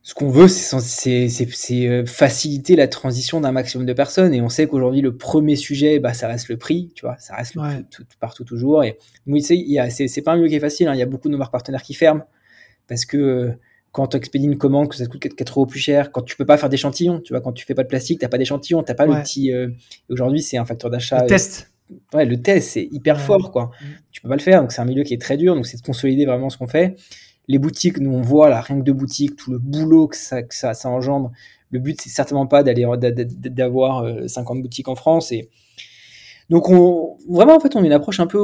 ce 0.02 0.14
qu'on 0.14 0.28
veut, 0.28 0.46
c'est 0.46 2.06
faciliter 2.06 2.76
la 2.76 2.86
transition 2.86 3.40
d'un 3.40 3.50
maximum 3.50 3.86
de 3.86 3.92
personnes. 3.92 4.32
Et 4.34 4.40
on 4.40 4.48
sait 4.48 4.68
qu'aujourd'hui, 4.68 5.00
le 5.00 5.16
premier 5.16 5.56
sujet, 5.56 5.98
bah, 5.98 6.14
ça 6.14 6.28
reste 6.28 6.48
le 6.48 6.56
prix, 6.56 6.92
tu 6.94 7.04
vois, 7.04 7.16
ça 7.18 7.34
reste 7.34 7.56
le 7.56 7.62
prix 7.62 7.84
tout, 7.90 8.04
partout 8.20 8.44
toujours. 8.44 8.84
Et 8.84 8.98
oui, 9.26 9.42
c'est 9.42 10.22
pas 10.22 10.32
un 10.32 10.36
milieu 10.36 10.48
qui 10.48 10.54
est 10.54 10.60
facile. 10.60 10.86
Hein. 10.86 10.94
Il 10.94 11.00
y 11.00 11.02
a 11.02 11.06
beaucoup 11.06 11.26
de 11.26 11.32
nos 11.32 11.38
marques 11.38 11.50
partenaires 11.50 11.82
qui 11.82 11.94
ferment 11.94 12.22
parce 12.86 13.04
que 13.04 13.58
quand 13.96 14.08
tu 14.08 14.18
expédies 14.18 14.44
une 14.44 14.58
commande, 14.58 14.90
que 14.90 14.94
ça 14.94 15.06
te 15.06 15.10
coûte 15.10 15.34
4 15.34 15.52
euros 15.52 15.64
plus 15.64 15.78
cher, 15.78 16.12
quand 16.12 16.20
tu 16.20 16.36
peux 16.36 16.44
pas 16.44 16.58
faire 16.58 16.68
d'échantillons, 16.68 17.20
tu 17.20 17.32
vois, 17.32 17.40
quand 17.40 17.52
tu 17.52 17.64
fais 17.64 17.72
pas 17.72 17.82
de 17.82 17.88
plastique, 17.88 18.20
t'as 18.20 18.28
pas 18.28 18.36
d'échantillon, 18.36 18.82
t'as 18.82 18.92
pas 18.92 19.06
le 19.06 19.14
petit. 19.22 19.54
Euh, 19.54 19.68
aujourd'hui, 20.10 20.42
c'est 20.42 20.58
un 20.58 20.66
facteur 20.66 20.90
d'achat. 20.90 21.20
Le 21.20 21.24
euh, 21.24 21.28
test. 21.28 21.72
Ouais, 22.12 22.26
le 22.26 22.42
test, 22.42 22.72
c'est 22.72 22.86
hyper 22.92 23.18
fort, 23.18 23.50
quoi. 23.50 23.70
Mm. 23.80 23.84
Tu 24.12 24.20
peux 24.20 24.28
pas 24.28 24.36
le 24.36 24.42
faire, 24.42 24.60
donc 24.60 24.72
c'est 24.72 24.82
un 24.82 24.84
milieu 24.84 25.02
qui 25.02 25.14
est 25.14 25.20
très 25.20 25.38
dur, 25.38 25.54
donc 25.54 25.66
c'est 25.66 25.78
de 25.78 25.82
consolider 25.82 26.26
vraiment 26.26 26.50
ce 26.50 26.58
qu'on 26.58 26.66
fait. 26.66 26.94
Les 27.48 27.58
boutiques, 27.58 27.98
nous 27.98 28.12
on 28.12 28.20
voit 28.20 28.50
là, 28.50 28.60
rien 28.60 28.78
que 28.80 28.84
de 28.84 28.92
boutiques, 28.92 29.34
tout 29.34 29.50
le 29.50 29.58
boulot 29.58 30.08
que 30.08 30.16
ça, 30.16 30.42
que 30.42 30.54
ça, 30.54 30.74
ça 30.74 30.90
engendre. 30.90 31.32
Le 31.70 31.78
but, 31.78 31.98
c'est 31.98 32.10
certainement 32.10 32.46
pas 32.46 32.62
d'aller 32.62 32.84
d'avoir 33.24 34.04
50 34.28 34.58
euh, 34.58 34.60
boutiques 34.60 34.88
en 34.88 34.94
France 34.94 35.32
et 35.32 35.48
donc 36.50 36.68
on 36.68 37.16
vraiment 37.28 37.56
en 37.56 37.60
fait 37.60 37.74
on 37.74 37.82
a 37.82 37.86
une 37.86 37.92
approche 37.92 38.20
un 38.20 38.28
peu 38.28 38.38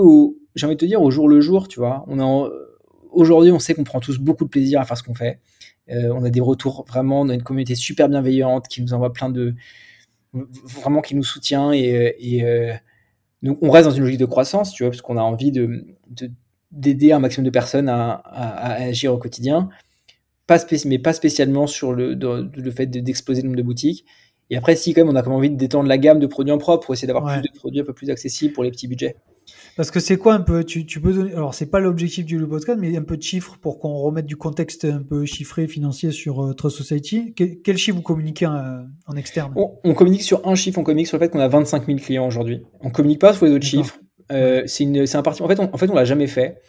j'ai 0.57 0.67
envie 0.67 0.75
de 0.75 0.81
te 0.81 0.87
dire 0.87 1.03
au 1.03 1.11
jour 1.11 1.29
le 1.29 1.41
jour, 1.41 1.69
tu 1.69 1.79
vois. 1.79 2.05
On 2.09 2.19
a 2.19 2.49
aujourd'hui, 3.13 3.53
on 3.53 3.59
sait 3.59 3.75
qu'on 3.75 3.85
prend 3.85 4.01
tous 4.01 4.19
beaucoup 4.19 4.45
de 4.45 4.51
plaisir 4.51 4.81
à 4.81 4.85
faire 4.85 4.97
ce 4.97 5.03
qu'on 5.03 5.15
fait. 5.15 5.41
Euh, 5.91 6.13
on 6.15 6.25
a 6.25 6.31
des 6.31 6.41
retours 6.41 6.85
vraiment, 6.89 7.23
on 7.23 7.29
a 7.29 7.35
une 7.35 7.43
communauté 7.43 7.75
super 7.75 8.09
bienveillante 8.09 8.69
qui 8.69 8.83
nous 8.83 8.95
envoie 8.95 9.13
plein 9.13 9.31
de. 9.31 9.55
vraiment 10.33 11.03
qui 11.03 11.15
nous 11.15 11.25
soutient 11.25 11.73
et, 11.73 12.15
et 12.19 12.45
euh, 12.45 12.73
donc 13.43 13.59
on 13.61 13.71
reste 13.71 13.89
dans 13.89 13.95
une 13.95 14.05
logique 14.05 14.21
de 14.21 14.27
croissance, 14.27 14.73
tu 14.73 14.85
vois, 14.85 14.91
parce 14.91 15.03
qu'on 15.03 15.17
a 15.17 15.23
envie 15.23 15.51
de, 15.51 15.85
d'aider 16.71 17.13
un 17.13 17.19
maximum 17.19 17.45
de 17.45 17.51
personnes 17.51 17.89
à, 17.89 18.13
à, 18.13 18.75
agir 18.75 19.13
au 19.13 19.19
quotidien, 19.19 19.69
pas 20.47 20.59
mais 20.87 20.99
pas 20.99 21.13
spécialement 21.13 21.67
sur 21.67 21.93
le, 21.93 22.15
le 22.15 22.71
fait 22.71 22.87
d'exploser 22.87 23.43
le 23.43 23.49
nombre 23.49 23.59
de 23.59 23.63
boutiques. 23.63 24.07
Et 24.51 24.57
après, 24.57 24.77
si 24.77 24.93
quand 24.93 25.05
même 25.05 25.15
on 25.15 25.17
a 25.17 25.23
comme 25.23 25.33
envie 25.33 25.51
de 25.51 25.57
détendre 25.57 25.89
la 25.89 25.99
gamme 25.99 26.19
de 26.19 26.27
produits 26.27 26.53
en 26.53 26.59
propre 26.59 26.85
pour 26.85 26.95
essayer 26.95 27.09
d'avoir 27.09 27.33
plus 27.33 27.43
de 27.43 27.57
produits 27.57 27.81
un 27.81 27.85
peu 27.85 27.95
plus 27.95 28.11
accessibles 28.11 28.53
pour 28.53 28.65
les 28.65 28.71
petits 28.71 28.87
budgets. 28.87 29.17
Parce 29.77 29.91
que 29.91 30.01
c'est 30.01 30.19
quoi 30.19 30.35
un 30.35 30.41
peu 30.41 30.65
tu, 30.65 30.85
tu, 30.85 31.01
peux 31.01 31.13
donner 31.15 31.33
alors 31.33 31.55
c'est 31.55 31.67
pas 31.67 31.81
l'objectif 31.81 32.27
du 32.27 32.39
podcast 32.47 32.79
mais 32.79 32.95
un 32.97 33.03
peu 33.03 33.17
de 33.17 33.23
chiffres 33.23 33.57
pour 33.61 33.79
qu'on 33.79 33.95
remette 33.95 34.27
du 34.27 34.37
contexte 34.37 34.85
un 34.85 35.03
peu 35.03 35.25
chiffré 35.25 35.67
financier 35.67 36.11
sur 36.11 36.45
euh, 36.45 36.53
Trust 36.53 36.77
Society. 36.77 37.35
quel 37.35 37.79
chiffre 37.79 37.97
vous 37.97 38.03
communiquez 38.03 38.47
euh, 38.47 38.83
en, 39.07 39.17
externe? 39.17 39.55
On, 39.57 39.95
communique 39.95 40.23
sur 40.23 40.47
un 40.47 40.55
chiffre, 40.55 40.79
on 40.79 40.83
communique 40.83 41.07
sur 41.07 41.17
le 41.17 41.25
fait 41.25 41.31
qu'on 41.31 41.41
a 41.41 41.49
25 41.49 41.87
000 41.87 41.99
clients 41.99 42.27
aujourd'hui. 42.27 42.63
On 42.81 42.91
communique 42.91 43.21
pas 43.21 43.33
sur 43.33 43.47
les 43.47 43.53
autres 43.53 43.65
chiffres. 43.65 43.99
Euh, 44.31 44.63
c'est 44.67 45.15
un 45.15 45.23
parti 45.23 45.43
en 45.43 45.49
fait 45.49 45.59
on, 45.59 45.75
en 45.75 45.79
fait 45.79 45.91
on 45.91 45.95
l'a 45.95 46.05
jamais 46.05 46.27
fait 46.27 46.61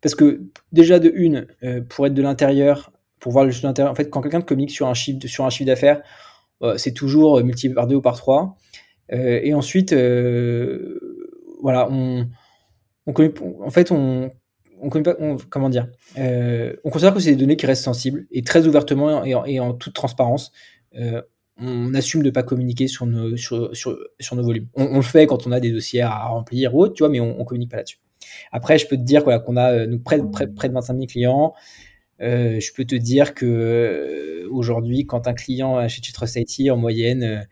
parce 0.00 0.14
que 0.14 0.42
déjà 0.72 0.98
de 0.98 1.10
une 1.14 1.46
euh, 1.64 1.80
pour 1.80 2.06
être 2.06 2.14
de 2.14 2.22
l'intérieur 2.22 2.92
pour 3.18 3.32
voir 3.32 3.44
le 3.44 3.50
chiffre 3.50 3.66
d'intérieur 3.66 3.92
en 3.92 3.94
fait 3.94 4.10
quand 4.10 4.20
quelqu'un 4.20 4.40
communique 4.40 4.70
sur 4.70 4.88
un 4.88 4.94
chiffre 4.94 5.26
sur 5.26 5.44
un 5.44 5.50
chiffre 5.50 5.66
d'affaires 5.66 6.02
c'est 6.76 6.92
toujours 6.92 7.42
multiplié 7.42 7.74
par 7.74 7.86
deux 7.86 7.96
ou 7.96 8.02
par 8.02 8.20
trois 8.20 8.56
et 9.10 9.54
ensuite 9.54 9.92
voilà 11.62 11.88
on 11.90 12.26
en 13.08 13.70
fait, 13.70 13.90
on, 13.90 14.30
on, 14.80 15.36
comment 15.48 15.68
dire, 15.68 15.88
euh, 16.18 16.74
on 16.84 16.90
considère 16.90 17.14
que 17.14 17.20
c'est 17.20 17.30
des 17.30 17.36
données 17.36 17.56
qui 17.56 17.66
restent 17.66 17.84
sensibles 17.84 18.26
et 18.30 18.42
très 18.42 18.66
ouvertement 18.66 19.24
et 19.24 19.60
en, 19.60 19.74
toute 19.74 19.94
transparence. 19.94 20.52
Euh, 20.96 21.22
on 21.60 21.92
assume 21.94 22.22
de 22.22 22.28
ne 22.28 22.32
pas 22.32 22.44
communiquer 22.44 22.86
sur 22.86 23.04
nos, 23.06 23.30
volumes. 24.32 24.68
On, 24.74 24.96
le 24.96 25.02
fait 25.02 25.26
quand 25.26 25.46
on 25.46 25.52
a 25.52 25.58
des 25.58 25.72
dossiers 25.72 26.02
à 26.02 26.26
remplir 26.26 26.74
ou 26.74 26.82
autre, 26.82 26.94
tu 26.94 27.02
vois, 27.02 27.10
mais 27.10 27.20
on, 27.20 27.38
ne 27.38 27.44
communique 27.44 27.70
pas 27.70 27.78
là-dessus. 27.78 27.98
Après, 28.52 28.78
je 28.78 28.86
peux 28.86 28.96
te 28.96 29.02
dire 29.02 29.24
qu'on 29.24 29.56
a 29.56 29.86
près, 30.04 30.20
près, 30.54 30.68
de 30.68 30.74
25 30.74 30.94
000 30.94 31.06
clients. 31.06 31.54
je 32.20 32.72
peux 32.74 32.84
te 32.84 32.94
dire 32.94 33.34
que 33.34 34.46
aujourd'hui, 34.52 35.04
quand 35.04 35.26
un 35.26 35.34
client 35.34 35.76
achète 35.76 36.04
chez 36.04 36.12
Trust 36.12 36.36
IT, 36.36 36.70
en 36.70 36.76
moyenne, 36.76 37.48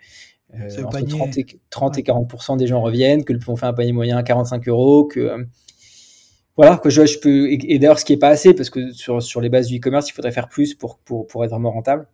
entre 0.54 1.00
30 1.00 1.38
et, 1.38 1.46
30 1.70 1.98
et 1.98 2.02
40% 2.02 2.56
des 2.56 2.66
gens 2.66 2.80
reviennent, 2.80 3.24
que 3.24 3.32
on 3.48 3.56
fait 3.56 3.66
un 3.66 3.72
panier 3.72 3.92
moyen 3.92 4.16
à 4.16 4.22
45 4.22 4.68
euros, 4.68 5.04
que 5.04 5.46
voilà, 6.56 6.78
que 6.78 6.88
je, 6.88 7.04
je 7.04 7.18
peux. 7.18 7.50
Et, 7.50 7.78
d'ailleurs, 7.78 7.98
ce 7.98 8.04
qui 8.04 8.14
est 8.14 8.18
pas 8.18 8.28
assez, 8.28 8.54
parce 8.54 8.70
que 8.70 8.92
sur, 8.92 9.22
sur 9.22 9.40
les 9.40 9.48
bases 9.48 9.66
du 9.66 9.76
e-commerce, 9.76 10.08
il 10.08 10.12
faudrait 10.12 10.32
faire 10.32 10.48
plus 10.48 10.74
pour, 10.74 10.98
pour, 10.98 11.26
pour 11.26 11.44
être 11.44 11.50
vraiment 11.50 11.70
rentable. 11.70 12.08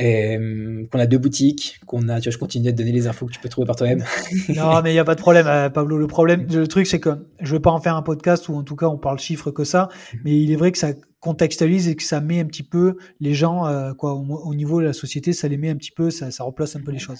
Euh, 0.00 0.86
qu'on 0.92 0.98
a 0.98 1.06
deux 1.06 1.18
boutiques, 1.18 1.80
qu'on 1.86 2.08
a, 2.08 2.20
tu 2.20 2.28
vois, 2.28 2.32
je 2.32 2.38
continue 2.38 2.68
à 2.68 2.72
te 2.72 2.76
donner 2.76 2.92
les 2.92 3.08
infos 3.08 3.26
que 3.26 3.32
tu 3.32 3.40
peux 3.40 3.48
trouver 3.48 3.66
par 3.66 3.74
toi-même. 3.74 4.04
non, 4.48 4.80
mais 4.82 4.90
il 4.90 4.94
n'y 4.94 5.00
a 5.00 5.04
pas 5.04 5.16
de 5.16 5.20
problème, 5.20 5.46
euh, 5.48 5.70
Pablo. 5.70 5.98
Le 5.98 6.06
problème, 6.06 6.46
le 6.48 6.68
truc, 6.68 6.86
c'est 6.86 7.00
que 7.00 7.26
je 7.40 7.52
veux 7.52 7.60
pas 7.60 7.72
en 7.72 7.80
faire 7.80 7.96
un 7.96 8.02
podcast 8.02 8.48
où, 8.48 8.54
en 8.54 8.62
tout 8.62 8.76
cas, 8.76 8.86
on 8.86 8.96
parle 8.96 9.18
chiffres 9.18 9.50
que 9.50 9.64
ça, 9.64 9.88
mais 10.24 10.40
il 10.40 10.52
est 10.52 10.56
vrai 10.56 10.70
que 10.70 10.78
ça 10.78 10.92
contextualise 11.18 11.88
et 11.88 11.96
que 11.96 12.04
ça 12.04 12.20
met 12.20 12.38
un 12.38 12.44
petit 12.44 12.62
peu 12.62 12.96
les 13.18 13.34
gens, 13.34 13.66
euh, 13.66 13.92
quoi, 13.92 14.14
au, 14.14 14.54
niveau 14.54 14.80
de 14.80 14.86
la 14.86 14.92
société, 14.92 15.32
ça 15.32 15.48
les 15.48 15.56
met 15.56 15.70
un 15.70 15.76
petit 15.76 15.90
peu, 15.90 16.10
ça, 16.10 16.30
ça 16.30 16.44
replace 16.44 16.76
un 16.76 16.80
peu 16.80 16.92
les 16.92 17.00
choses. 17.00 17.18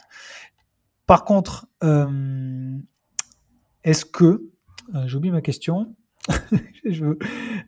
Par 1.07 1.25
contre, 1.25 1.67
est-ce 3.83 4.05
que 4.05 4.43
euh, 4.95 5.07
J'ai 5.07 5.17
oublié 5.17 5.33
ma 5.33 5.43
question. 5.43 5.95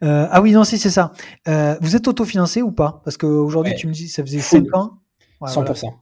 Euh, 0.03 0.27
ah 0.31 0.41
oui, 0.41 0.53
non, 0.53 0.65
si, 0.65 0.79
c'est 0.79 0.89
ça. 0.89 1.13
Euh, 1.47 1.77
vous 1.83 1.95
êtes 1.95 2.09
autofinancé 2.09 2.63
ou 2.63 2.73
pas? 2.73 3.03
Parce 3.05 3.19
qu'aujourd'hui, 3.19 3.75
tu 3.75 3.87
me 3.87 3.93
dis, 3.93 4.09
ça 4.09 4.23
faisait 4.23 4.41
5 4.41 4.75
ans. 4.75 5.00
100%. 5.43 5.93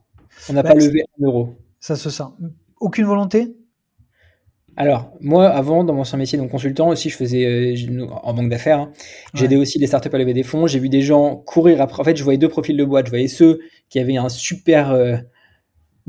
On 0.49 0.53
n'a 0.53 0.63
bah, 0.63 0.69
pas 0.69 0.75
levé 0.75 1.03
un 1.19 1.25
euro. 1.25 1.55
Ça 1.79 1.95
se 1.95 2.09
sent. 2.09 2.23
Aucune 2.79 3.05
volonté? 3.05 3.55
Alors, 4.77 5.11
moi, 5.19 5.49
avant, 5.49 5.83
dans 5.83 5.93
mon 5.93 6.01
ancien 6.01 6.17
métier, 6.17 6.37
donc 6.37 6.51
consultant 6.51 6.87
aussi, 6.87 7.09
je 7.09 7.17
faisais 7.17 7.75
en 8.23 8.33
banque 8.33 8.49
d'affaires. 8.49 8.79
Hein, 8.79 8.93
J'aidais 9.33 9.57
aussi 9.57 9.77
des 9.77 9.87
startups 9.87 10.09
à 10.13 10.17
lever 10.17 10.33
des 10.33 10.43
fonds. 10.43 10.67
J'ai 10.67 10.79
vu 10.79 10.87
des 10.87 11.01
gens 11.01 11.35
courir 11.35 11.81
après. 11.81 11.99
En 11.99 12.05
fait, 12.05 12.15
je 12.15 12.23
voyais 12.23 12.37
deux 12.37 12.47
profils 12.47 12.77
de 12.77 12.85
boîte. 12.85 13.07
Je 13.07 13.11
voyais 13.11 13.27
ceux 13.27 13.59
qui 13.89 13.99
avaient 13.99 14.15
un 14.15 14.29
super, 14.29 14.93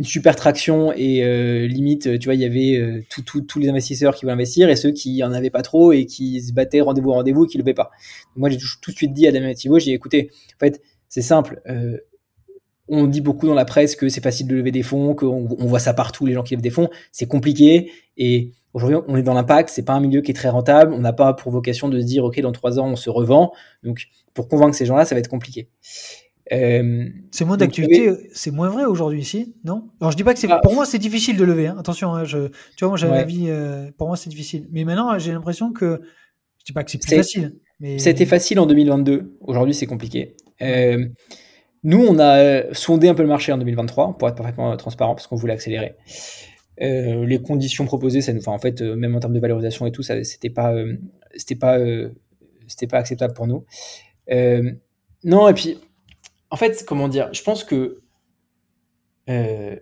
une 0.00 0.04
super 0.04 0.34
traction 0.34 0.92
et 0.94 1.22
euh, 1.24 1.66
limite, 1.66 2.18
tu 2.18 2.24
vois, 2.26 2.34
il 2.34 2.40
y 2.40 2.44
avait 2.44 2.76
euh, 2.78 3.02
tous 3.08 3.58
les 3.58 3.68
investisseurs 3.68 4.14
qui 4.14 4.22
voulaient 4.22 4.32
investir 4.32 4.70
et 4.70 4.76
ceux 4.76 4.92
qui 4.92 5.22
en 5.22 5.32
avaient 5.32 5.50
pas 5.50 5.62
trop 5.62 5.92
et 5.92 6.06
qui 6.06 6.40
se 6.40 6.54
battaient 6.54 6.80
rendez-vous 6.80 7.12
rendez-vous 7.12 7.44
et 7.44 7.48
qui 7.48 7.58
ne 7.58 7.62
levaient 7.62 7.74
pas. 7.74 7.90
Moi, 8.34 8.48
j'ai 8.48 8.56
tout, 8.56 8.92
de 8.92 8.96
suite 8.96 9.12
dit 9.12 9.26
à 9.26 9.32
Damien 9.32 9.52
Thibault, 9.52 9.78
j'ai 9.78 9.92
écouté, 9.92 10.30
en 10.56 10.58
fait, 10.58 10.80
c'est 11.10 11.22
simple. 11.22 11.60
On 12.90 13.06
dit 13.06 13.20
beaucoup 13.20 13.46
dans 13.46 13.54
la 13.54 13.64
presse 13.64 13.96
que 13.96 14.08
c'est 14.08 14.22
facile 14.22 14.46
de 14.46 14.54
lever 14.56 14.72
des 14.72 14.82
fonds, 14.82 15.14
qu'on 15.14 15.48
on 15.58 15.66
voit 15.66 15.78
ça 15.78 15.94
partout, 15.94 16.26
les 16.26 16.34
gens 16.34 16.42
qui 16.42 16.54
lèvent 16.54 16.62
des 16.62 16.70
fonds. 16.70 16.90
C'est 17.12 17.26
compliqué 17.26 17.90
et 18.16 18.52
aujourd'hui, 18.74 18.98
on 19.08 19.16
est 19.16 19.22
dans 19.22 19.34
l'impact. 19.34 19.70
C'est 19.70 19.84
pas 19.84 19.94
un 19.94 20.00
milieu 20.00 20.20
qui 20.20 20.30
est 20.30 20.34
très 20.34 20.48
rentable. 20.48 20.92
On 20.92 21.00
n'a 21.00 21.12
pas 21.12 21.32
pour 21.32 21.52
vocation 21.52 21.88
de 21.88 22.00
se 22.00 22.04
dire, 22.04 22.24
ok, 22.24 22.40
dans 22.40 22.52
trois 22.52 22.78
ans, 22.78 22.88
on 22.88 22.96
se 22.96 23.10
revend. 23.10 23.52
Donc, 23.82 24.06
pour 24.34 24.48
convaincre 24.48 24.76
ces 24.76 24.86
gens-là, 24.86 25.04
ça 25.04 25.14
va 25.14 25.20
être 25.20 25.28
compliqué. 25.28 25.68
Euh, 26.52 27.08
c'est 27.30 27.44
moins 27.44 27.56
d'actualité, 27.56 28.10
c'est 28.32 28.50
moins 28.50 28.70
vrai 28.70 28.84
aujourd'hui 28.84 29.20
ici, 29.20 29.54
non? 29.64 29.88
Alors 30.00 30.10
je 30.10 30.16
dis 30.16 30.24
pas 30.24 30.34
que 30.34 30.40
c'est, 30.40 30.50
ah. 30.50 30.58
pour 30.60 30.74
moi 30.74 30.84
c'est 30.84 30.98
difficile 30.98 31.36
de 31.36 31.44
lever. 31.44 31.68
Hein. 31.68 31.76
Attention, 31.78 32.12
hein, 32.12 32.24
je, 32.24 32.48
tu 32.48 32.80
vois, 32.80 32.88
moi 32.88 32.96
j'ai 32.96 33.06
un 33.06 33.12
avis, 33.12 33.44
euh, 33.48 33.88
pour 33.96 34.08
moi 34.08 34.16
c'est 34.16 34.30
difficile. 34.30 34.66
Mais 34.72 34.82
maintenant 34.84 35.16
j'ai 35.16 35.30
l'impression 35.30 35.72
que, 35.72 36.00
je 36.58 36.64
dis 36.64 36.72
pas 36.72 36.82
que 36.82 36.90
c'est 36.90 36.98
plus 36.98 37.14
facile. 37.14 37.54
Mais... 37.78 38.00
C'était 38.00 38.26
facile 38.26 38.58
en 38.58 38.66
2022. 38.66 39.36
Aujourd'hui 39.42 39.74
c'est 39.74 39.86
compliqué. 39.86 40.34
Euh, 40.60 41.06
nous 41.82 42.04
on 42.04 42.18
a 42.18 42.74
sondé 42.74 43.08
un 43.08 43.14
peu 43.14 43.22
le 43.22 43.28
marché 43.28 43.52
en 43.52 43.58
2023 43.58 44.18
pour 44.18 44.28
être 44.28 44.36
parfaitement 44.36 44.76
transparent 44.76 45.14
parce 45.14 45.26
qu'on 45.26 45.36
voulait 45.36 45.54
accélérer. 45.54 45.96
les 46.78 47.42
conditions 47.42 47.84
proposées, 47.84 48.20
ça, 48.20 48.32
enfin 48.36 48.52
en 48.52 48.58
fait 48.58 48.80
même 48.80 49.14
en 49.14 49.20
termes 49.20 49.34
de 49.34 49.40
valorisation 49.40 49.86
et 49.86 49.92
tout, 49.92 50.02
ça 50.02 50.22
c'était 50.24 50.50
pas, 50.50 50.74
c'était 51.36 51.56
pas, 51.56 51.78
c'était 52.66 52.86
pas 52.86 52.98
acceptable 52.98 53.34
pour 53.34 53.46
nous. 53.46 53.64
non 55.24 55.48
et 55.48 55.54
puis 55.54 55.78
en 56.50 56.56
fait, 56.56 56.84
comment 56.86 57.08
dire, 57.08 57.28
je 57.32 57.42
pense 57.42 57.64
que 57.64 58.00
euh, 59.28 59.76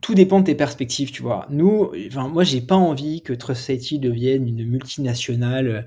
tout 0.00 0.14
dépend 0.14 0.40
de 0.40 0.46
tes 0.46 0.54
perspectives, 0.54 1.12
tu 1.12 1.22
vois. 1.22 1.46
Nous, 1.50 1.92
enfin, 2.08 2.28
moi, 2.28 2.44
j'ai 2.44 2.60
pas 2.60 2.74
envie 2.74 3.22
que 3.22 3.32
Trust 3.32 3.70
devienne 4.00 4.48
une 4.48 4.64
multinationale. 4.64 5.86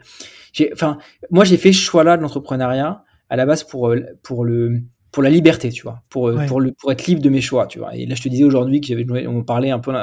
Enfin, 0.73 0.97
moi, 1.31 1.43
j'ai 1.43 1.57
fait 1.57 1.73
ce 1.73 1.79
choix-là 1.79 2.17
de 2.17 2.21
l'entrepreneuriat 2.21 3.03
à 3.29 3.35
la 3.35 3.45
base 3.45 3.63
pour, 3.63 3.89
euh, 3.89 4.01
pour, 4.23 4.45
le, 4.45 4.81
pour 5.11 5.23
la 5.23 5.29
liberté, 5.29 5.69
tu 5.69 5.83
vois, 5.83 6.03
pour, 6.09 6.27
euh, 6.27 6.45
pour, 6.45 6.61
le, 6.61 6.71
pour 6.71 6.91
être 6.91 7.05
libre 7.07 7.21
de 7.21 7.29
mes 7.29 7.41
choix, 7.41 7.67
tu 7.67 7.79
vois. 7.79 7.95
Et 7.95 8.05
là, 8.05 8.15
je 8.15 8.21
te 8.21 8.29
disais 8.29 8.43
aujourd'hui 8.43 8.81
que 8.81 8.87
j'avais, 8.87 9.27
on 9.27 9.43
parlait 9.43 9.71
un 9.71 9.79
peu 9.79 9.93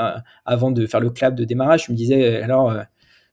avant 0.44 0.70
de 0.70 0.86
faire 0.86 1.00
le 1.00 1.10
clap 1.10 1.34
de 1.34 1.44
démarrage, 1.44 1.86
je 1.86 1.92
me 1.92 1.96
disais, 1.96 2.42
alors, 2.42 2.74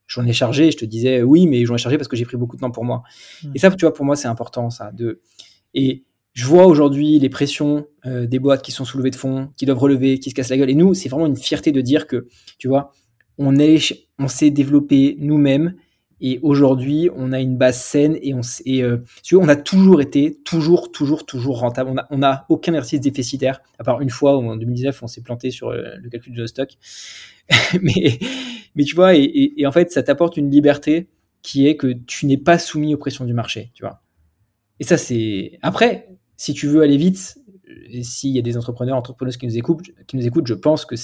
j'en 0.07 0.25
ai 0.25 0.33
chargé, 0.33 0.71
je 0.71 0.77
te 0.77 0.85
disais, 0.85 1.23
oui, 1.23 1.47
mais 1.47 1.65
j'en 1.65 1.75
ai 1.75 1.77
chargé 1.77 1.97
parce 1.97 2.07
que 2.07 2.15
j'ai 2.15 2.25
pris 2.25 2.37
beaucoup 2.37 2.55
de 2.55 2.61
temps 2.61 2.71
pour 2.71 2.85
moi. 2.85 3.03
Hmm. 3.43 3.51
Et 3.55 3.59
ça, 3.59 3.71
tu 3.71 3.85
vois, 3.85 3.93
pour 3.93 4.05
moi, 4.05 4.15
c'est 4.15 4.27
important, 4.27 4.69
ça, 4.69 4.91
de, 4.91 5.21
et 5.73 6.03
je 6.33 6.45
vois 6.45 6.65
aujourd'hui 6.65 7.19
les 7.19 7.29
pressions 7.29 7.87
euh, 8.05 8.25
des 8.25 8.39
boîtes 8.39 8.61
qui 8.61 8.71
sont 8.71 8.85
soulevées 8.85 9.11
de 9.11 9.15
fonds, 9.15 9.49
qui 9.57 9.65
doivent 9.65 9.79
relever, 9.79 10.19
qui 10.19 10.29
se 10.29 10.35
cassent 10.35 10.49
la 10.49 10.57
gueule. 10.57 10.69
Et 10.69 10.75
nous, 10.75 10.93
c'est 10.93 11.09
vraiment 11.09 11.25
une 11.25 11.35
fierté 11.35 11.71
de 11.71 11.81
dire 11.81 12.07
que, 12.07 12.27
tu 12.57 12.67
vois, 12.67 12.91
on, 13.37 13.57
est, 13.57 14.07
on 14.17 14.27
s'est 14.27 14.49
développé 14.49 15.17
nous-mêmes 15.19 15.75
et 16.21 16.39
aujourd'hui, 16.43 17.09
on 17.15 17.31
a 17.31 17.39
une 17.39 17.57
base 17.57 17.81
saine 17.81 18.15
et 18.21 18.35
on, 18.35 18.41
et, 18.65 18.83
euh, 18.83 18.97
on 19.33 19.47
a 19.47 19.55
toujours 19.55 20.01
été, 20.01 20.37
toujours, 20.45 20.91
toujours, 20.91 21.25
toujours 21.25 21.59
rentable. 21.59 21.91
On 22.11 22.17
n'a 22.19 22.31
a 22.31 22.45
aucun 22.47 22.73
exercice 22.73 23.01
déficitaire, 23.01 23.61
à 23.79 23.83
part 23.83 24.01
une 24.01 24.11
fois 24.11 24.37
en 24.37 24.55
2019, 24.55 25.01
on 25.01 25.07
s'est 25.07 25.21
planté 25.21 25.49
sur 25.49 25.69
euh, 25.69 25.95
le 25.99 26.09
calcul 26.09 26.35
de 26.35 26.45
stock. 26.45 26.77
mais, 27.81 28.19
mais 28.75 28.83
tu 28.83 28.95
vois, 28.95 29.15
et, 29.15 29.65
en 29.65 29.71
fait, 29.71 29.91
ça 29.91 30.03
t'apporte 30.03 30.37
une 30.37 30.51
liberté 30.51 31.09
qui 31.41 31.67
est 31.67 31.75
que 31.75 31.87
tu 31.87 32.27
n'es 32.27 32.37
pas 32.37 32.59
soumis 32.59 32.93
aux 32.93 32.99
pressions 32.99 33.25
du 33.25 33.33
marché, 33.33 33.71
tu 33.73 33.83
vois. 33.83 34.01
Et 34.79 34.83
ça, 34.83 34.97
c'est. 34.97 35.57
Après, 35.63 36.07
si 36.37 36.53
tu 36.53 36.67
veux 36.67 36.83
aller 36.83 36.97
vite, 36.97 37.39
et 37.89 38.03
s'il 38.03 38.31
y 38.31 38.39
a 38.39 38.43
des 38.43 38.57
entrepreneurs, 38.57 38.95
entrepreneuses 38.95 39.37
qui 39.37 39.47
qui 39.47 40.17
nous 40.17 40.27
écoutent 40.27 40.47
je 40.47 40.53
pense 40.53 40.85
que 40.85 40.95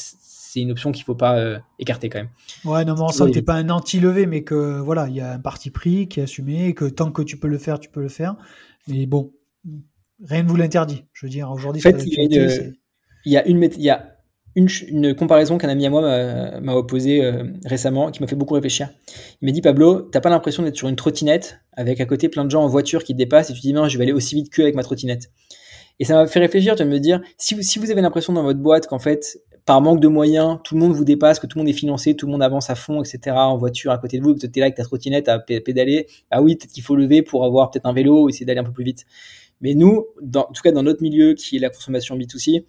c'est 0.47 0.61
une 0.61 0.71
option 0.71 0.91
qu'il 0.91 1.01
ne 1.01 1.05
faut 1.05 1.15
pas 1.15 1.37
euh, 1.37 1.59
écarter 1.79 2.09
quand 2.09 2.19
même. 2.19 2.29
Ouais, 2.63 2.85
non, 2.85 2.95
mais 2.95 3.01
on 3.01 3.09
sent 3.09 3.25
que 3.25 3.31
tu 3.31 3.37
n'es 3.39 3.43
pas 3.43 3.55
un 3.55 3.69
anti-levé, 3.69 4.25
mais 4.25 4.43
que 4.43 4.79
voilà, 4.79 5.07
il 5.07 5.15
y 5.15 5.21
a 5.21 5.33
un 5.33 5.39
parti 5.39 5.71
pris 5.71 6.07
qui 6.07 6.19
est 6.19 6.23
assumé, 6.23 6.67
et 6.67 6.73
que 6.73 6.85
tant 6.85 7.11
que 7.11 7.21
tu 7.21 7.37
peux 7.37 7.47
le 7.47 7.57
faire, 7.57 7.79
tu 7.79 7.89
peux 7.89 8.01
le 8.01 8.09
faire. 8.09 8.35
Mais 8.87 9.05
bon, 9.05 9.33
rien 10.23 10.43
ne 10.43 10.47
vous 10.47 10.55
l'interdit. 10.55 11.03
Je 11.13 11.25
veux 11.25 11.29
dire, 11.29 11.51
aujourd'hui, 11.51 11.81
en 11.81 11.91
fait, 11.91 12.03
il 12.05 12.13
y, 12.13 12.19
a 12.19 12.23
une, 12.23 12.49
il 13.25 13.31
y 13.31 13.37
a 13.37 13.45
une, 13.45 13.63
il 13.63 13.81
y 13.81 13.89
a 13.89 14.17
une, 14.55 15.13
comparaison 15.15 15.57
qu'un 15.57 15.69
ami 15.69 15.85
à 15.85 15.89
moi 15.89 16.01
m'a 16.59 16.73
opposée 16.73 17.23
euh, 17.23 17.43
récemment, 17.65 18.09
qui 18.09 18.21
m'a 18.21 18.27
fait 18.27 18.35
beaucoup 18.35 18.55
réfléchir. 18.55 18.89
Il 19.41 19.45
m'a 19.45 19.51
dit 19.51 19.61
Pablo, 19.61 20.01
t'as 20.01 20.21
pas 20.21 20.29
l'impression 20.29 20.63
d'être 20.63 20.77
sur 20.77 20.87
une 20.87 20.95
trottinette 20.95 21.59
avec 21.73 22.01
à 22.01 22.05
côté 22.05 22.29
plein 22.29 22.45
de 22.45 22.49
gens 22.49 22.63
en 22.63 22.67
voiture 22.67 23.03
qui 23.03 23.13
te 23.13 23.17
dépassent 23.17 23.49
et 23.49 23.53
tu 23.53 23.59
te 23.59 23.67
dis 23.67 23.73
non, 23.73 23.87
je 23.87 23.97
vais 23.97 24.05
aller 24.05 24.13
aussi 24.13 24.33
vite 24.33 24.49
qu'eux 24.51 24.63
avec 24.63 24.75
ma 24.75 24.83
trottinette. 24.83 25.29
Et 25.99 26.05
ça 26.05 26.15
m'a 26.15 26.27
fait 26.27 26.39
réfléchir 26.39 26.75
de 26.75 26.83
me 26.83 26.99
dire 26.99 27.21
si 27.37 27.53
vous, 27.53 27.61
si 27.61 27.79
vous 27.79 27.91
avez 27.91 28.01
l'impression 28.01 28.33
dans 28.33 28.43
votre 28.43 28.59
boîte 28.59 28.87
qu'en 28.87 28.99
fait, 28.99 29.39
par 29.67 29.81
manque 29.81 29.99
de 29.99 30.07
moyens, 30.07 30.59
tout 30.63 30.75
le 30.75 30.79
monde 30.79 30.93
vous 30.93 31.03
dépasse, 31.03 31.39
que 31.39 31.45
tout 31.45 31.57
le 31.57 31.63
monde 31.65 31.69
est 31.69 31.73
financé, 31.73 32.15
tout 32.15 32.25
le 32.25 32.31
monde 32.31 32.41
avance 32.41 32.69
à 32.69 32.75
fond, 32.75 33.03
etc. 33.03 33.35
en 33.35 33.57
voiture 33.57 33.91
à 33.91 33.97
côté 33.97 34.17
de 34.17 34.23
vous, 34.23 34.33
que 34.33 34.39
tu 34.39 34.45
es 34.47 34.59
là 34.61 34.67
avec 34.67 34.75
ta 34.75 34.83
trottinette 34.83 35.27
à 35.27 35.39
pédaler, 35.39 36.07
ah 36.31 36.41
oui, 36.41 36.55
peut-être 36.55 36.71
qu'il 36.71 36.83
faut 36.83 36.95
lever 36.95 37.21
pour 37.21 37.43
avoir 37.43 37.69
peut-être 37.69 37.85
un 37.85 37.91
vélo 37.91 38.23
ou 38.23 38.29
essayer 38.29 38.45
d'aller 38.45 38.61
un 38.61 38.63
peu 38.63 38.71
plus 38.71 38.85
vite. 38.85 39.05
Mais 39.59 39.73
nous, 39.73 40.05
dans, 40.21 40.43
en 40.43 40.53
tout 40.53 40.61
cas 40.61 40.71
dans 40.71 40.83
notre 40.83 41.03
milieu 41.03 41.33
qui 41.33 41.57
est 41.57 41.59
la 41.59 41.69
consommation 41.69 42.17
B2C, 42.17 42.63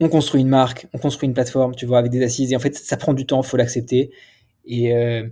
on 0.00 0.08
construit 0.08 0.40
une 0.40 0.48
marque, 0.48 0.88
on 0.92 0.98
construit 0.98 1.28
une 1.28 1.34
plateforme, 1.34 1.76
tu 1.76 1.86
vois, 1.86 1.98
avec 1.98 2.10
des 2.10 2.22
assises. 2.24 2.52
Et 2.52 2.56
en 2.56 2.60
fait, 2.60 2.74
ça 2.74 2.96
prend 2.96 3.14
du 3.14 3.24
temps, 3.24 3.40
faut 3.44 3.56
l'accepter. 3.56 4.10
Et, 4.64 4.92
euh, 4.92 5.28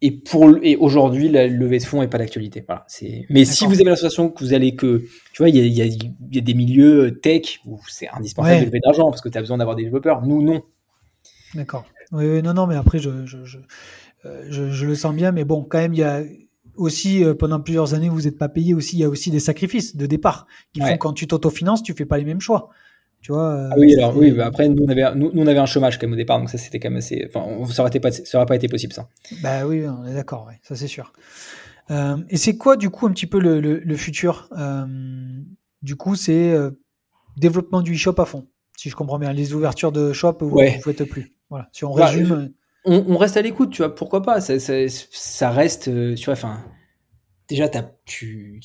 et 0.00 0.12
pour 0.12 0.58
et 0.62 0.76
aujourd'hui, 0.76 1.28
la 1.28 1.48
levée 1.48 1.78
de 1.78 1.84
fonds 1.84 2.00
n'est 2.00 2.08
pas 2.08 2.18
d'actualité. 2.18 2.64
Voilà, 2.66 2.84
c'est. 2.86 3.26
Mais 3.30 3.44
si 3.44 3.66
vous 3.66 3.74
avez 3.74 3.84
l'impression 3.84 4.30
que 4.30 4.44
vous 4.44 4.54
allez 4.54 4.76
que, 4.76 5.04
tu 5.32 5.38
vois, 5.38 5.48
il 5.48 5.56
y 5.56 5.82
a, 5.82 5.84
y 5.86 6.38
a, 6.38 6.40
des 6.40 6.54
milieux 6.54 7.18
tech 7.20 7.60
où 7.66 7.80
c'est 7.88 8.08
indispensable 8.08 8.60
de 8.60 8.66
lever 8.66 8.80
d'argent 8.80 9.10
parce 9.10 9.20
que 9.20 9.28
tu 9.28 9.36
as 9.36 9.40
besoin 9.40 9.58
d'avoir 9.58 9.76
des 9.76 9.84
développeurs. 9.84 10.24
Nous, 10.24 10.42
non. 10.42 10.62
D'accord. 11.54 11.84
Oui, 12.12 12.42
non, 12.42 12.54
non, 12.54 12.66
mais 12.66 12.76
après, 12.76 12.98
je, 12.98 13.26
je, 13.26 13.44
je, 13.44 13.58
euh, 14.24 14.46
je, 14.48 14.86
le 14.86 14.94
sens 14.94 15.14
bien. 15.14 15.32
Mais 15.32 15.44
bon, 15.44 15.64
quand 15.64 15.78
même, 15.78 15.94
il 15.94 16.00
y 16.00 16.04
a 16.04 16.22
aussi, 16.76 17.24
euh, 17.24 17.34
pendant 17.34 17.60
plusieurs 17.60 17.94
années, 17.94 18.08
vous 18.08 18.22
n'êtes 18.22 18.38
pas 18.38 18.48
payé 18.48 18.74
aussi. 18.74 18.96
Il 18.96 19.00
y 19.00 19.04
a 19.04 19.08
aussi 19.08 19.30
des 19.30 19.40
sacrifices 19.40 19.96
de 19.96 20.06
départ 20.06 20.46
qui 20.72 20.80
font 20.80 20.96
quand 20.96 21.12
tu 21.12 21.26
t'autofinances, 21.26 21.82
tu 21.82 21.92
fais 21.94 22.06
pas 22.06 22.18
les 22.18 22.24
mêmes 22.24 22.40
choix. 22.40 22.70
Tu 23.20 23.32
vois, 23.32 23.52
euh, 23.52 23.68
ah 23.72 23.74
oui, 23.78 23.94
alors 23.96 24.16
oui, 24.16 24.30
bah, 24.30 24.46
après 24.46 24.68
nous 24.68 24.84
on, 24.84 24.88
avait, 24.88 25.14
nous, 25.14 25.30
on 25.34 25.46
avait 25.46 25.58
un 25.58 25.66
chômage 25.66 25.98
quand 25.98 26.06
même 26.06 26.14
au 26.14 26.16
départ, 26.16 26.38
donc 26.38 26.50
ça 26.50 26.58
c'était 26.58 26.78
quand 26.78 26.88
même 26.88 26.98
assez. 26.98 27.28
Enfin, 27.28 27.44
ça 27.72 27.82
aurait, 27.82 28.00
pas, 28.00 28.10
ça 28.12 28.38
aurait 28.38 28.46
pas 28.46 28.56
été 28.56 28.68
possible 28.68 28.92
ça. 28.92 29.08
Bah 29.42 29.66
oui, 29.66 29.84
on 29.86 30.06
est 30.06 30.14
d'accord, 30.14 30.46
ouais, 30.46 30.58
ça 30.62 30.76
c'est 30.76 30.86
sûr. 30.86 31.12
Euh, 31.90 32.16
et 32.28 32.36
c'est 32.36 32.56
quoi 32.56 32.76
du 32.76 32.90
coup 32.90 33.06
un 33.06 33.12
petit 33.12 33.26
peu 33.26 33.40
le, 33.40 33.60
le, 33.60 33.96
futur? 33.96 34.48
Euh, 34.58 34.86
Du 35.82 35.96
coup, 35.96 36.16
c'est 36.16 36.54
développement 37.36 37.82
du 37.82 37.94
e-shop 37.94 38.14
à 38.18 38.24
fond, 38.24 38.46
si 38.76 38.90
je 38.90 38.96
comprends 38.96 39.18
bien. 39.18 39.32
Les 39.32 39.54
ouvertures 39.54 39.92
de 39.92 40.12
shop, 40.12 40.38
vous 40.40 40.60
ne 40.60 40.68
faites 40.68 41.04
plus. 41.04 41.34
Voilà, 41.50 41.68
si 41.72 41.84
on 41.84 41.94
bah, 41.94 42.06
résume. 42.06 42.52
on, 42.84 43.16
reste 43.16 43.36
à 43.36 43.42
l'écoute, 43.42 43.70
tu 43.70 43.82
vois, 43.82 43.94
pourquoi 43.94 44.22
pas? 44.22 44.40
Ça, 44.40 44.58
ça, 44.58 45.50
reste, 45.50 45.88
euh, 45.88 46.14
tu 46.14 46.26
vois, 46.26 46.34
enfin, 46.34 46.58
déjà, 47.48 47.64
as, 47.64 47.90
tu, 48.04 48.60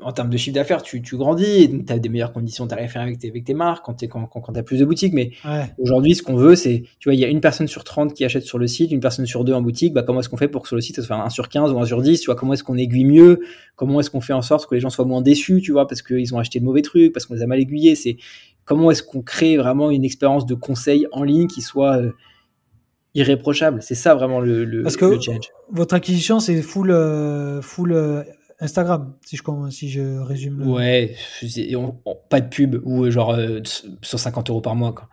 en 0.00 0.12
termes 0.12 0.30
de 0.30 0.36
chiffre 0.36 0.54
d'affaires, 0.54 0.82
tu, 0.82 1.02
tu, 1.02 1.16
grandis, 1.16 1.84
tu 1.86 1.92
as 1.92 1.98
des 1.98 2.08
meilleures 2.08 2.32
conditions 2.32 2.66
tarifaires 2.66 3.02
avec 3.02 3.18
tes, 3.18 3.28
avec 3.28 3.44
tes 3.44 3.52
marques 3.52 3.84
quand 3.84 3.94
tu 3.94 4.08
quand, 4.08 4.26
quand, 4.26 4.56
as 4.56 4.62
plus 4.62 4.78
de 4.78 4.84
boutiques. 4.84 5.12
Mais 5.12 5.32
aujourd'hui, 5.78 6.14
ce 6.14 6.22
qu'on 6.22 6.36
veut, 6.36 6.54
c'est, 6.56 6.84
tu 6.98 7.08
vois, 7.08 7.14
il 7.14 7.20
y 7.20 7.24
a 7.24 7.28
une 7.28 7.42
personne 7.42 7.68
sur 7.68 7.84
30 7.84 8.14
qui 8.14 8.24
achète 8.24 8.44
sur 8.44 8.58
le 8.58 8.66
site, 8.66 8.90
une 8.90 9.00
personne 9.00 9.26
sur 9.26 9.44
deux 9.44 9.52
en 9.52 9.60
boutique. 9.60 9.92
Bah, 9.92 10.02
comment 10.02 10.20
est-ce 10.20 10.30
qu'on 10.30 10.38
fait 10.38 10.48
pour 10.48 10.62
que 10.62 10.68
sur 10.68 10.76
le 10.76 10.82
site, 10.82 10.96
ça 10.96 11.02
soit 11.02 11.16
1 11.16 11.28
sur 11.28 11.48
15 11.48 11.72
ou 11.72 11.78
1 11.78 11.84
sur 11.84 12.00
10 12.00 12.20
Tu 12.20 12.26
vois, 12.26 12.34
comment 12.34 12.54
est-ce 12.54 12.64
qu'on 12.64 12.78
aiguille 12.78 13.04
mieux 13.04 13.40
Comment 13.76 14.00
est-ce 14.00 14.10
qu'on 14.10 14.22
fait 14.22 14.32
en 14.32 14.42
sorte 14.42 14.68
que 14.68 14.74
les 14.74 14.80
gens 14.80 14.90
soient 14.90 15.04
moins 15.04 15.22
déçus, 15.22 15.60
tu 15.60 15.72
vois, 15.72 15.86
parce 15.86 16.00
qu'ils 16.00 16.34
ont 16.34 16.38
acheté 16.38 16.60
de 16.60 16.64
mauvais 16.64 16.82
trucs, 16.82 17.12
parce 17.12 17.26
qu'on 17.26 17.34
les 17.34 17.42
a 17.42 17.46
mal 17.46 17.60
aiguillés 17.60 17.94
C'est 17.94 18.16
comment 18.64 18.90
est-ce 18.90 19.02
qu'on 19.02 19.20
crée 19.20 19.58
vraiment 19.58 19.90
une 19.90 20.04
expérience 20.04 20.46
de 20.46 20.54
conseil 20.54 21.06
en 21.12 21.24
ligne 21.24 21.46
qui 21.46 21.60
soit. 21.60 21.98
Euh, 21.98 22.12
irréprochable. 23.14 23.82
C'est 23.82 23.94
ça 23.94 24.14
vraiment 24.14 24.40
le, 24.40 24.64
le, 24.64 24.82
Parce 24.82 24.96
que 24.96 25.16
Votre 25.70 25.94
acquisition, 25.94 26.40
c'est 26.40 26.62
full, 26.62 26.90
euh, 26.90 27.62
full 27.62 27.92
euh, 27.92 28.22
Instagram, 28.60 29.14
si 29.24 29.36
je, 29.36 29.42
si 29.70 29.88
je 29.90 30.18
résume. 30.20 30.68
Ouais, 30.68 31.14
pas 32.28 32.40
de 32.40 32.48
pub 32.48 32.80
ou 32.84 33.04
euh, 33.04 33.10
genre 33.10 33.36
150 34.02 34.50
euros 34.50 34.60
par 34.60 34.74
mois. 34.74 34.92
Quoi. 34.92 35.08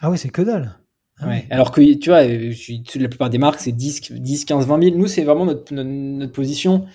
Ah 0.00 0.10
oui, 0.10 0.18
c'est 0.18 0.30
que 0.30 0.42
dalle. 0.42 0.78
Ah 1.18 1.28
ouais. 1.28 1.46
Alors 1.50 1.70
que 1.70 1.80
tu 1.94 2.10
vois, 2.10 2.24
la 2.24 3.08
plupart 3.08 3.30
des 3.30 3.38
marques, 3.38 3.60
c'est 3.60 3.72
10, 3.72 4.12
10, 4.12 4.44
15, 4.44 4.66
20 4.66 4.82
000. 4.82 4.96
Nous, 4.96 5.06
c'est 5.06 5.22
vraiment 5.22 5.44
notre, 5.44 5.72
notre, 5.74 6.32
position, 6.32 6.86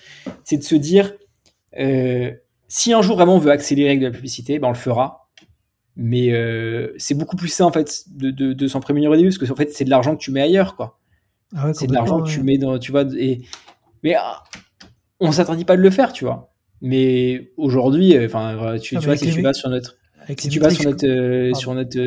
c'est 0.44 0.58
de 0.58 0.64
se 0.64 0.74
dire 0.74 1.14
si 2.66 2.92
un 2.92 3.00
jour 3.00 3.16
vraiment 3.16 3.36
on 3.36 3.38
veut 3.38 3.52
accélérer 3.52 3.90
avec 3.90 4.00
de 4.00 4.06
la 4.06 4.10
publicité, 4.10 4.58
ben 4.58 4.68
on 4.68 4.72
le 4.72 4.76
fera 4.76 5.27
mais 6.00 6.32
euh, 6.32 6.94
c'est 6.96 7.14
beaucoup 7.14 7.36
plus 7.36 7.48
sain 7.48 7.64
en 7.64 7.72
fait 7.72 8.04
de, 8.08 8.30
de, 8.30 8.52
de 8.52 8.68
s'en 8.68 8.78
prémunir 8.78 9.10
au 9.10 9.16
début 9.16 9.30
parce 9.30 9.38
que 9.38 9.52
en 9.52 9.56
fait 9.56 9.72
c'est 9.72 9.84
de 9.84 9.90
l'argent 9.90 10.14
que 10.14 10.20
tu 10.20 10.30
mets 10.30 10.40
ailleurs 10.40 10.76
quoi. 10.76 11.00
Ah 11.56 11.74
c'est 11.74 11.88
de 11.88 11.92
l'argent 11.92 12.22
que 12.22 12.28
tu 12.28 12.40
mets 12.40 12.56
dans 12.56 12.78
tu 12.78 12.92
vois 12.92 13.04
et 13.16 13.42
mais 14.04 14.14
ah, 14.14 14.44
on 15.18 15.32
s'interdit 15.32 15.64
pas 15.64 15.76
de 15.76 15.82
le 15.82 15.90
faire 15.90 16.12
tu 16.12 16.24
vois. 16.24 16.52
Mais 16.80 17.50
aujourd'hui 17.56 18.16
euh, 18.16 18.26
enfin 18.26 18.76
tu, 18.80 18.96
tu 18.96 19.04
vois 19.04 19.16
si 19.16 19.32
tu 19.32 19.42
vas 19.42 19.52
sur 19.52 19.68
notre 19.70 19.96
si 20.38 20.48
tu 20.48 20.60
vas 20.60 20.70
sur 20.70 20.84
notre 20.84 21.06
euh, 21.06 21.52
sur 21.54 21.74
notre 21.74 21.98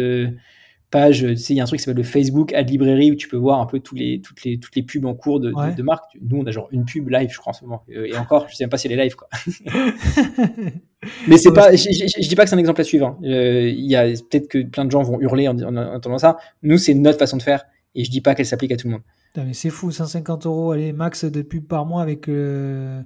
page, 0.92 1.22
tu 1.22 1.38
sais, 1.38 1.54
il 1.54 1.58
y 1.58 1.60
a 1.60 1.64
un 1.64 1.66
truc 1.66 1.80
qui 1.80 1.86
s'appelle 1.86 1.98
le 1.98 2.04
Facebook 2.04 2.54
Ad 2.54 2.70
Librairie 2.70 3.12
où 3.12 3.16
tu 3.16 3.28
peux 3.28 3.38
voir 3.38 3.60
un 3.60 3.66
peu 3.66 3.80
tous 3.80 3.96
les, 3.96 4.22
toutes, 4.22 4.44
les, 4.44 4.60
toutes 4.60 4.76
les 4.76 4.84
pubs 4.84 5.06
en 5.06 5.16
cours 5.16 5.40
de, 5.40 5.52
de, 5.76 5.84
marque. 5.84 6.18
Nous, 6.22 6.38
on 6.38 6.46
a 6.46 6.52
genre 6.52 6.68
une 6.72 6.86
pub 6.86 7.10
live, 7.10 7.30
je 7.32 7.38
crois, 7.40 7.52
en 7.52 7.54
ce 7.54 7.64
moment. 7.64 7.84
Et 7.88 8.16
encore, 8.18 8.48
je 8.50 8.56
sais 8.56 8.64
même 8.66 8.70
pas 8.70 8.78
si 8.78 8.88
elle 8.88 9.00
est 9.00 9.04
live, 9.04 9.16
quoi. 9.16 9.28
Mais 11.28 11.38
c'est 11.38 11.52
pas, 11.52 11.76
je, 11.76 11.90
je, 11.90 12.28
dis 12.28 12.36
pas 12.36 12.44
que 12.44 12.50
c'est 12.50 12.56
un 12.56 12.60
exemple 12.60 12.82
à 12.82 12.84
suivre. 12.84 13.08
Hein. 13.08 13.18
Euh, 13.24 13.70
il 13.70 13.90
y 13.90 13.96
a 13.96 14.04
peut-être 14.04 14.48
que 14.48 14.64
plein 14.64 14.86
de 14.86 14.92
gens 14.92 15.02
vont 15.02 15.20
hurler 15.20 15.48
en, 15.48 15.58
entendant 15.58 16.20
ça. 16.20 16.38
Nous, 16.62 16.78
c'est 16.78 16.94
notre 16.94 17.18
façon 17.18 17.38
de 17.38 17.42
faire. 17.42 17.64
Et 17.96 18.04
je 18.04 18.12
dis 18.12 18.22
pas 18.22 18.36
qu'elle 18.36 18.46
s'applique 18.46 18.72
à 18.72 18.78
tout 18.78 18.88
le 18.88 18.94
monde. 18.94 19.04
mais 19.38 19.54
c'est 19.54 19.70
fou, 19.70 19.92
150 19.92 20.46
euros, 20.46 20.72
allez, 20.72 20.94
max 20.94 21.26
de 21.26 21.42
pub 21.42 21.66
par 21.68 21.86
mois 21.86 22.02
avec. 22.02 22.28
Euh, 22.28 23.02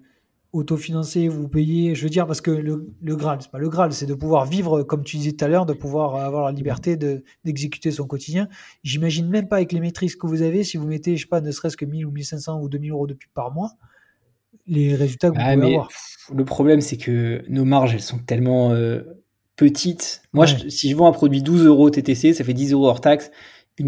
autofinancé, 0.55 1.27
vous 1.27 1.47
payez, 1.47 1.95
je 1.95 2.03
veux 2.03 2.09
dire, 2.09 2.25
parce 2.25 2.41
que 2.41 2.51
le, 2.51 2.93
le 3.01 3.15
Graal, 3.15 3.39
c'est 3.41 3.51
pas 3.51 3.57
le 3.57 3.69
Graal, 3.69 3.91
c'est 3.91 4.05
de 4.05 4.13
pouvoir 4.13 4.45
vivre, 4.45 4.83
comme 4.83 5.03
tu 5.03 5.17
disais 5.17 5.33
tout 5.33 5.43
à 5.43 5.47
l'heure, 5.47 5.65
de 5.65 5.73
pouvoir 5.73 6.15
avoir 6.15 6.45
la 6.45 6.51
liberté 6.51 6.97
d'exécuter 7.43 7.91
son 7.91 8.07
quotidien. 8.07 8.47
J'imagine 8.83 9.27
même 9.27 9.47
pas 9.47 9.57
avec 9.57 9.73
les 9.73 9.79
maîtrises 9.79 10.15
que 10.15 10.27
vous 10.27 10.41
avez, 10.41 10.63
si 10.63 10.77
vous 10.77 10.87
mettez, 10.87 11.17
je 11.17 11.23
sais 11.23 11.27
pas, 11.27 11.41
ne 11.41 11.51
serait-ce 11.51 11.77
que 11.77 11.85
1000 11.85 12.05
ou 12.05 12.11
1500 12.11 12.61
ou 12.61 12.69
2000 12.69 12.91
euros 12.91 13.07
de 13.07 13.13
pub 13.13 13.29
par 13.33 13.51
mois, 13.51 13.71
les 14.65 14.95
résultats 14.95 15.29
que 15.29 15.35
vous 15.35 15.41
pouvez 15.41 15.75
avoir. 15.75 15.89
Le 16.33 16.45
problème, 16.45 16.81
c'est 16.81 16.97
que 16.97 17.43
nos 17.49 17.65
marges, 17.65 17.93
elles 17.93 18.01
sont 18.01 18.19
tellement 18.19 18.71
euh, 18.71 19.01
petites. 19.55 20.23
Moi, 20.33 20.47
si 20.47 20.89
je 20.89 20.95
vends 20.95 21.07
un 21.07 21.11
produit 21.11 21.43
12 21.43 21.65
euros 21.65 21.89
TTC, 21.89 22.33
ça 22.33 22.43
fait 22.43 22.53
10 22.53 22.71
euros 22.71 22.87
hors 22.87 23.01
taxe. 23.01 23.29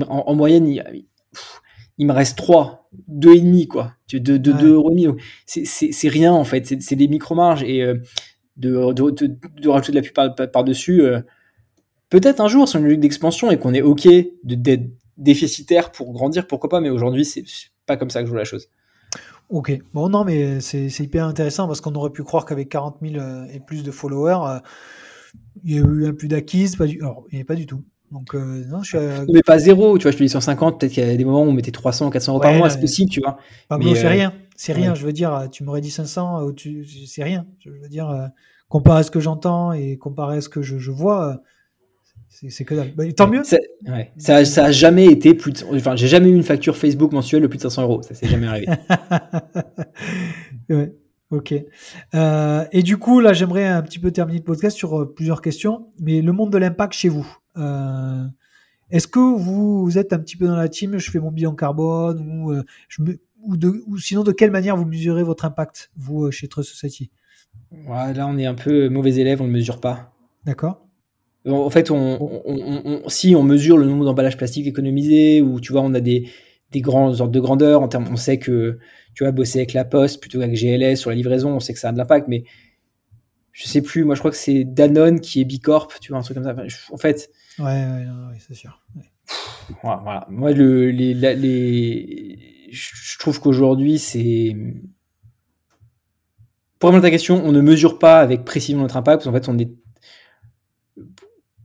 En, 0.10 0.36
moyenne, 0.36 0.68
il, 0.68 0.84
il 1.98 2.06
me 2.06 2.14
reste 2.14 2.38
3, 2.38 2.90
2,5 3.12 3.68
quoi. 3.68 3.94
De, 4.12 4.20
de, 4.20 4.38
de 4.38 4.52
2 4.52 4.74
euros 4.74 4.96
C'est 5.46 6.10
rien 6.10 6.34
en 6.34 6.44
fait, 6.44 6.82
c'est 6.82 6.96
des 6.96 7.08
micro-marges 7.08 7.64
et 7.64 7.82
euh, 7.82 7.96
de, 8.56 8.94
de, 8.94 9.10
de, 9.62 9.70
rajouter 9.70 9.92
de 9.92 9.98
la 9.98 10.26
pub 10.26 10.52
par-dessus. 10.52 11.02
Euh, 11.02 11.22
peut-être 12.10 12.40
un 12.40 12.48
jour 12.48 12.68
sur 12.68 12.80
une 12.80 12.86
logique 12.86 13.02
d'expansion 13.02 13.52
et 13.52 13.58
qu'on 13.58 13.74
est 13.74 13.82
OK 13.82 14.08
d'être 14.44 14.90
déficitaire 15.18 15.92
pour 15.92 16.14
grandir, 16.14 16.48
pourquoi 16.48 16.70
pas, 16.70 16.80
mais 16.80 16.90
aujourd'hui 16.90 17.26
c'est 17.26 17.44
pas 17.86 17.98
comme 17.98 18.10
ça 18.10 18.22
que 18.22 18.28
je 18.28 18.32
vois 18.32 18.40
la 18.40 18.46
chose. 18.46 18.70
Ok, 19.50 19.78
bon 19.94 20.10
non 20.10 20.24
mais 20.24 20.60
c'est 20.60 21.00
hyper 21.00 21.26
intéressant 21.26 21.68
parce 21.68 21.82
qu'on 21.82 21.96
aurait 21.96 22.12
pu 22.12 22.24
croire 22.24 22.46
qu'avec 22.46 22.70
40 22.70 22.98
000 23.02 23.16
euh, 23.16 23.46
et 23.52 23.60
plus 23.60 23.84
de 23.84 23.92
followers, 23.92 24.60
il 25.64 25.76
y 25.76 25.80
a 25.80 25.82
eu 25.82 26.06
un 26.06 26.14
plus 26.14 26.28
d'acquise, 26.28 26.76
pas 26.76 26.86
du... 26.86 27.00
alors 27.02 27.26
il 27.32 27.36
n'y 27.36 27.42
a 27.42 27.46
pas 27.46 27.56
du 27.56 27.66
tout. 27.66 27.84
Donc, 28.12 28.36
euh, 28.36 28.64
non, 28.68 28.84
je 28.84 28.98
suis 28.98 29.32
Mais 29.34 29.42
pas 29.42 29.60
zéro, 29.60 29.98
tu 29.98 30.04
vois, 30.04 30.12
je 30.12 30.18
te 30.18 30.24
dis 30.24 30.30
150, 30.30 30.80
peut-être 30.80 30.94
qu'il 30.94 31.06
y 31.06 31.10
a 31.10 31.16
des 31.16 31.26
moments 31.26 31.42
où 31.42 31.48
on 31.48 31.54
mettait 31.54 31.72
300, 31.72 32.10
400 32.10 32.32
euros 32.32 32.42
par 32.42 32.54
mois, 32.54 32.70
c'est 32.70 32.80
possible, 32.80 33.12
tu 33.12 33.22
vois. 33.22 33.38
mais 33.78 33.96
c'est 33.96 34.06
euh, 34.06 34.10
rien, 34.10 34.34
c'est 34.56 34.74
rien, 34.74 34.96
je 34.96 35.06
veux 35.06 35.12
dire, 35.12 35.50
tu 35.52 35.64
m'aurais 35.64 35.82
dit 35.82 35.92
500, 35.92 36.48
c'est 37.08 37.24
rien, 37.24 37.46
je 37.60 37.70
veux 37.70 37.90
dire, 37.90 38.10
euh, 38.10 38.28
comparé 38.70 39.00
à 39.00 39.04
ce 39.04 39.12
que 39.12 39.20
j'entends 39.20 39.74
et 39.74 39.98
comparé 39.98 40.38
à 40.38 40.42
ce 40.42 40.48
que 40.48 40.62
je, 40.62 40.78
je 40.78 40.92
vois, 40.92 41.42
c'est 42.30 42.64
que 42.64 42.76
dalle. 42.76 42.94
Bah, 42.96 43.04
tant 43.12 43.28
mieux. 43.28 43.42
Ouais. 43.88 44.12
Ça, 44.18 44.46
ça 44.46 44.66
a 44.66 44.72
jamais 44.72 45.08
été 45.08 45.34
plus 45.34 45.52
de, 45.52 45.76
enfin, 45.76 45.96
j'ai 45.96 46.08
jamais 46.08 46.30
eu 46.30 46.36
une 46.36 46.44
facture 46.44 46.78
Facebook 46.78 47.12
mensuelle 47.12 47.42
de 47.42 47.48
plus 47.48 47.58
de 47.58 47.64
500 47.64 47.84
euros, 47.84 48.02
ça 48.04 48.14
s'est 48.14 48.28
jamais 48.28 48.48
arrivé. 48.48 48.68
ouais. 50.70 50.94
Ok. 51.30 51.54
Euh, 52.16 52.66
et 52.72 52.84
du 52.84 52.98
coup, 52.98 53.20
là, 53.20 53.34
j'aimerais 53.34 53.68
un 53.68 53.82
petit 53.82 54.00
peu 54.00 54.12
terminer 54.12 54.40
le 54.40 54.46
podcast 54.46 54.78
sur 54.78 55.02
euh, 55.02 55.14
plusieurs 55.14 55.42
questions. 55.42 55.88
Mais 56.00 56.22
le 56.22 56.32
monde 56.32 56.52
de 56.52 56.58
l'impact 56.58 56.94
chez 56.94 57.10
vous, 57.10 57.28
euh, 57.28 57.47
est-ce 58.90 59.08
que 59.08 59.20
vous, 59.20 59.98
êtes 59.98 60.14
un 60.14 60.20
petit 60.20 60.38
peu 60.38 60.48
dans 60.48 60.56
la 60.56 60.70
team 60.70 60.98
Je 60.98 61.12
fais 61.12 61.20
mon 61.20 61.32
bilan 61.32 61.56
carbone 61.56 62.20
ou, 62.20 62.54
je 62.90 63.02
me, 63.02 63.20
ou, 63.44 63.58
de, 63.58 63.84
ou 63.88 63.98
sinon, 63.98 64.24
de 64.24 64.32
quelle 64.32 64.52
manière 64.52 64.76
vous 64.78 64.86
mesurez 64.86 65.24
votre 65.24 65.46
impact, 65.46 65.92
vous, 65.96 66.32
chez 66.32 66.48
Trust 66.48 66.70
Society? 66.70 67.12
Ouais, 67.72 68.14
Là, 68.14 68.28
on 68.28 68.38
est 68.38 68.46
un 68.46 68.56
peu 68.56 68.90
mauvais 68.90 69.16
élève, 69.16 69.42
on 69.42 69.48
ne 69.48 69.52
mesure 69.52 69.80
pas. 69.80 70.14
D'accord. 70.46 70.86
En 71.48 71.70
fait, 71.70 71.92
on, 71.92 72.42
on, 72.46 73.10
si 73.10 73.36
on 73.36 73.44
mesure 73.44 73.78
le 73.78 73.86
nombre 73.86 74.06
d'emballages 74.06 74.38
plastiques 74.38 74.68
économisés, 74.68 75.42
ou 75.42 75.62
tu 75.62 75.72
vois, 75.72 75.82
on 75.82 75.94
a 75.94 76.02
des, 76.02 76.30
des 76.72 76.82
grands 76.82 77.22
ordres 77.22 77.32
de 77.32 77.40
grandeur. 77.40 77.82
En 77.82 77.88
termes, 77.88 78.08
on 78.12 78.18
sait 78.18 78.38
que 78.38 78.80
tu 79.14 79.24
vois, 79.24 79.32
bosser 79.32 79.60
avec 79.60 79.74
la 79.74 79.86
Poste 79.86 80.20
plutôt 80.20 80.40
qu'avec 80.40 80.56
GLS 80.56 80.98
sur 80.98 81.10
la 81.10 81.16
livraison, 81.16 81.52
on 81.52 81.60
sait 81.60 81.74
que 81.74 81.80
ça 81.80 81.90
a 81.90 81.92
de 81.92 81.98
l'impact, 81.98 82.28
mais 82.28 82.44
je 83.54 83.68
sais 83.68 83.82
plus. 83.82 84.04
Moi, 84.04 84.16
je 84.16 84.20
crois 84.20 84.32
que 84.32 84.38
c'est 84.38 84.64
Danone 84.64 85.22
qui 85.22 85.42
est 85.42 85.46
Bicorp, 85.46 86.00
tu 86.02 86.12
vois, 86.12 86.20
un 86.20 86.22
truc 86.22 86.36
comme 86.36 86.44
ça. 86.44 86.56
en 86.92 86.98
fait. 86.98 87.30
Ouais, 87.60 87.66
ouais, 87.66 88.38
c'est 88.40 88.54
sûr. 88.54 88.82
Voilà, 89.84 90.26
Moi, 90.30 90.52
le, 90.52 90.92
les, 90.92 91.14
les, 91.14 92.68
je 92.72 93.20
trouve 93.20 93.40
qu'aujourd'hui, 93.40 94.00
c'est. 94.00 94.56
Pour 96.80 96.90
répondre 96.90 97.06
à 97.06 97.08
ta 97.08 97.12
question, 97.12 97.44
on 97.44 97.52
ne 97.52 97.62
mesure 97.62 97.98
pas 97.98 98.20
avec 98.20 98.46
précision 98.46 98.80
notre 98.80 98.98
impact, 98.98 99.24
parce 99.24 99.26
qu'en 99.26 99.34
fait, 99.34 99.50
on 99.50 99.58
est 99.58 99.72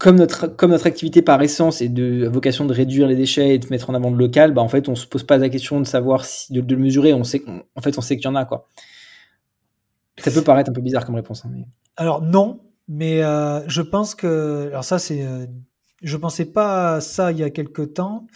comme 0.03 0.17
notre, 0.17 0.49
comme 0.49 0.73
notre 0.73 0.89
activité 0.89 1.23
par 1.23 1.41
essence 1.43 1.81
est 1.81 1.89
de 1.89 2.27
vocation 2.27 2.65
de 2.65 2.75
réduire 2.75 3.07
les 3.07 3.15
déchets 3.15 3.55
et 3.55 3.59
de 3.59 3.69
mettre 3.69 3.89
en 3.89 3.95
avant 3.95 4.11
le 4.11 4.17
local, 4.17 4.53
bah 4.53 4.61
en 4.61 4.69
fait, 4.69 4.89
on 4.89 4.97
se 4.97 5.07
pose 5.07 5.23
pas 5.23 5.39
la 5.39 5.49
question 5.49 5.79
de 5.79 5.87
savoir 5.87 6.25
si, 6.25 6.53
de, 6.53 6.75
le 6.75 6.81
mesurer. 6.81 7.15
On 7.15 7.23
sait, 7.23 7.45
en 7.77 7.81
fait, 7.81 7.97
on 7.99 8.01
sait 8.01 8.17
qu'il 8.17 8.25
y 8.25 8.29
en 8.29 8.35
a, 8.35 8.45
quoi. 8.45 8.67
Ça 10.19 10.33
peut 10.33 10.43
paraître 10.43 10.71
un 10.71 10.73
peu 10.73 10.81
bizarre 10.81 11.07
comme 11.07 11.15
réponse. 11.15 11.45
Hein, 11.45 11.51
mais... 11.53 11.69
Alors, 11.97 12.21
non, 12.21 12.61
mais 12.89 13.23
euh, 13.23 13.61
je 13.69 13.81
pense 13.81 14.17
que. 14.17 14.67
Alors, 14.71 14.83
ça, 14.83 14.99
c'est. 14.99 15.25
Euh, 15.25 15.47
je 16.03 16.17
pensais 16.17 16.45
pas 16.45 16.95
à 16.97 17.01
ça 17.01 17.33
il 17.33 17.39
y 17.39 17.43
a 17.43 17.51
quelques 17.51 17.95
temps 17.95 18.27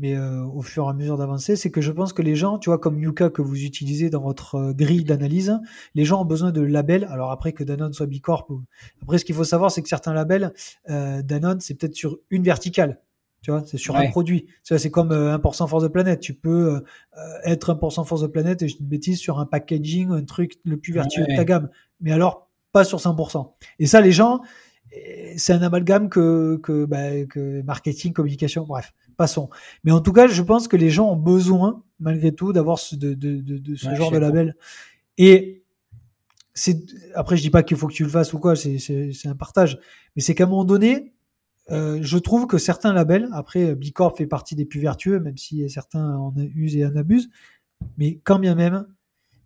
mais 0.00 0.16
euh, 0.16 0.42
au 0.44 0.62
fur 0.62 0.86
et 0.86 0.88
à 0.88 0.94
mesure 0.94 1.18
d'avancer, 1.18 1.56
c'est 1.56 1.70
que 1.70 1.82
je 1.82 1.92
pense 1.92 2.14
que 2.14 2.22
les 2.22 2.34
gens, 2.34 2.58
tu 2.58 2.70
vois, 2.70 2.78
comme 2.78 2.98
Yuka 2.98 3.28
que 3.28 3.42
vous 3.42 3.64
utilisez 3.64 4.08
dans 4.08 4.22
votre 4.22 4.54
euh, 4.54 4.72
grille 4.72 5.04
d'analyse, 5.04 5.60
les 5.94 6.06
gens 6.06 6.22
ont 6.22 6.24
besoin 6.24 6.52
de 6.52 6.62
labels. 6.62 7.04
Alors 7.10 7.30
après 7.30 7.52
que 7.52 7.62
Danone 7.62 7.92
soit 7.92 8.06
Bicorp, 8.06 8.48
après 9.02 9.18
ce 9.18 9.26
qu'il 9.26 9.34
faut 9.34 9.44
savoir, 9.44 9.70
c'est 9.70 9.82
que 9.82 9.90
certains 9.90 10.14
labels, 10.14 10.54
euh, 10.88 11.20
Danone, 11.20 11.60
c'est 11.60 11.74
peut-être 11.74 11.94
sur 11.94 12.18
une 12.30 12.42
verticale. 12.42 13.02
Tu 13.42 13.50
vois, 13.50 13.62
c'est 13.66 13.76
sur 13.76 13.94
un 13.96 14.10
produit. 14.10 14.46
C'est 14.62 14.90
comme 14.90 15.12
1% 15.12 15.66
force 15.66 15.82
de 15.82 15.88
planète. 15.88 16.20
Tu 16.20 16.34
peux 16.34 16.84
être 17.44 17.72
1% 17.72 18.04
force 18.04 18.20
de 18.20 18.26
planète 18.26 18.60
et 18.60 18.68
je 18.68 18.76
dis 18.76 18.82
une 18.82 18.88
bêtise 18.88 19.18
sur 19.18 19.38
un 19.38 19.46
packaging, 19.46 20.10
un 20.10 20.24
truc 20.24 20.58
le 20.62 20.76
plus 20.76 20.92
vertueux 20.92 21.22
de 21.22 21.34
ta 21.34 21.46
gamme. 21.46 21.70
Mais 22.02 22.12
alors, 22.12 22.50
pas 22.72 22.84
sur 22.84 22.98
100%. 22.98 23.50
Et 23.78 23.86
ça, 23.86 24.02
les 24.02 24.12
gens, 24.12 24.42
c'est 25.36 25.52
un 25.52 25.62
amalgame 25.62 26.08
que, 26.08 26.56
que, 26.62 26.84
bah, 26.84 27.24
que 27.26 27.62
marketing, 27.62 28.12
communication, 28.12 28.64
bref 28.64 28.92
passons. 29.20 29.50
Mais 29.84 29.92
en 29.92 30.00
tout 30.00 30.14
cas, 30.14 30.28
je 30.28 30.42
pense 30.42 30.66
que 30.66 30.78
les 30.78 30.88
gens 30.88 31.10
ont 31.10 31.16
besoin, 31.16 31.82
malgré 31.98 32.34
tout, 32.34 32.54
d'avoir 32.54 32.78
ce, 32.78 32.96
de, 32.96 33.76
ce 33.76 33.94
genre 33.94 34.10
de 34.10 34.16
label. 34.16 34.56
Et 35.18 35.62
c'est 36.54 36.78
après, 37.14 37.36
je 37.36 37.42
dis 37.42 37.50
pas 37.50 37.62
qu'il 37.62 37.76
faut 37.76 37.86
que 37.86 37.92
tu 37.92 38.02
le 38.02 38.08
fasses 38.08 38.32
ou 38.32 38.38
quoi, 38.38 38.56
c'est 38.56 39.26
un 39.26 39.36
partage. 39.36 39.78
Mais 40.16 40.22
c'est 40.22 40.34
qu'à 40.34 40.44
un 40.44 40.46
moment 40.46 40.64
donné, 40.64 41.12
euh, 41.70 41.98
je 42.00 42.16
trouve 42.16 42.46
que 42.46 42.56
certains 42.56 42.94
labels, 42.94 43.28
après, 43.32 43.74
Bicorp 43.74 44.16
fait 44.16 44.26
partie 44.26 44.56
des 44.56 44.64
plus 44.64 44.80
vertueux, 44.80 45.20
même 45.20 45.36
si 45.36 45.68
certains 45.68 46.16
en 46.16 46.34
usent 46.36 46.76
et 46.76 46.86
en 46.86 46.96
abusent. 46.96 47.28
Mais 47.98 48.20
quand 48.24 48.38
bien 48.38 48.54
même, 48.54 48.86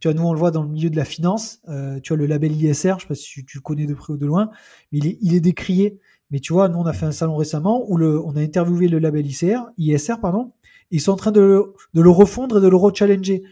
tu 0.04 0.08
vois, 0.08 0.20
nous 0.20 0.28
on 0.28 0.34
le 0.34 0.38
voit 0.38 0.50
dans 0.50 0.62
le 0.62 0.68
milieu 0.68 0.90
de 0.90 0.96
la 0.96 1.06
finance, 1.06 1.62
euh, 1.70 1.98
tu 1.98 2.12
vois 2.12 2.18
le 2.18 2.26
label 2.26 2.52
ISR, 2.52 2.96
je 2.98 3.04
sais 3.04 3.08
pas 3.08 3.14
si 3.14 3.42
tu, 3.42 3.56
le 3.56 3.62
connais 3.62 3.86
de 3.86 3.94
près 3.94 4.12
ou 4.12 4.18
de 4.18 4.26
loin, 4.26 4.50
mais 4.92 4.98
il 4.98 5.06
est, 5.06 5.18
il 5.22 5.34
est 5.34 5.40
décrié. 5.40 5.98
Mais 6.30 6.40
tu 6.40 6.52
vois, 6.52 6.68
nous, 6.68 6.78
on 6.78 6.84
a 6.84 6.92
fait 6.92 7.06
un 7.06 7.10
salon 7.10 7.36
récemment 7.36 7.90
où 7.90 7.96
le, 7.96 8.22
on 8.22 8.36
a 8.36 8.40
interviewé 8.40 8.88
le 8.88 8.98
label 8.98 9.26
ICR, 9.26 9.60
ISR, 9.78 10.16
pardon, 10.20 10.52
Ils 10.90 11.00
sont 11.00 11.12
en 11.12 11.16
train 11.16 11.32
de 11.32 11.40
le, 11.40 11.72
de 11.94 12.02
le 12.02 12.10
refondre 12.10 12.58
et 12.58 12.60
de 12.60 12.68
le 12.68 12.76
rechallenger. 12.76 13.44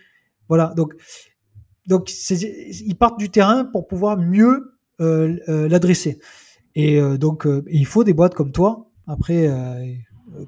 Voilà. 0.50 0.74
Donc, 0.76 0.92
donc 1.86 2.12
ils 2.30 2.96
partent 2.96 3.18
du 3.18 3.30
terrain 3.30 3.64
pour 3.64 3.86
pouvoir 3.86 4.18
mieux 4.18 4.76
euh, 5.00 5.38
euh, 5.48 5.68
l'adresser. 5.70 6.18
Et 6.74 7.00
euh, 7.00 7.16
donc, 7.16 7.48
il 7.70 7.86
faut 7.86 8.04
des 8.04 8.12
boîtes 8.12 8.34
comme 8.34 8.52
toi. 8.52 8.90
Après, 9.06 9.48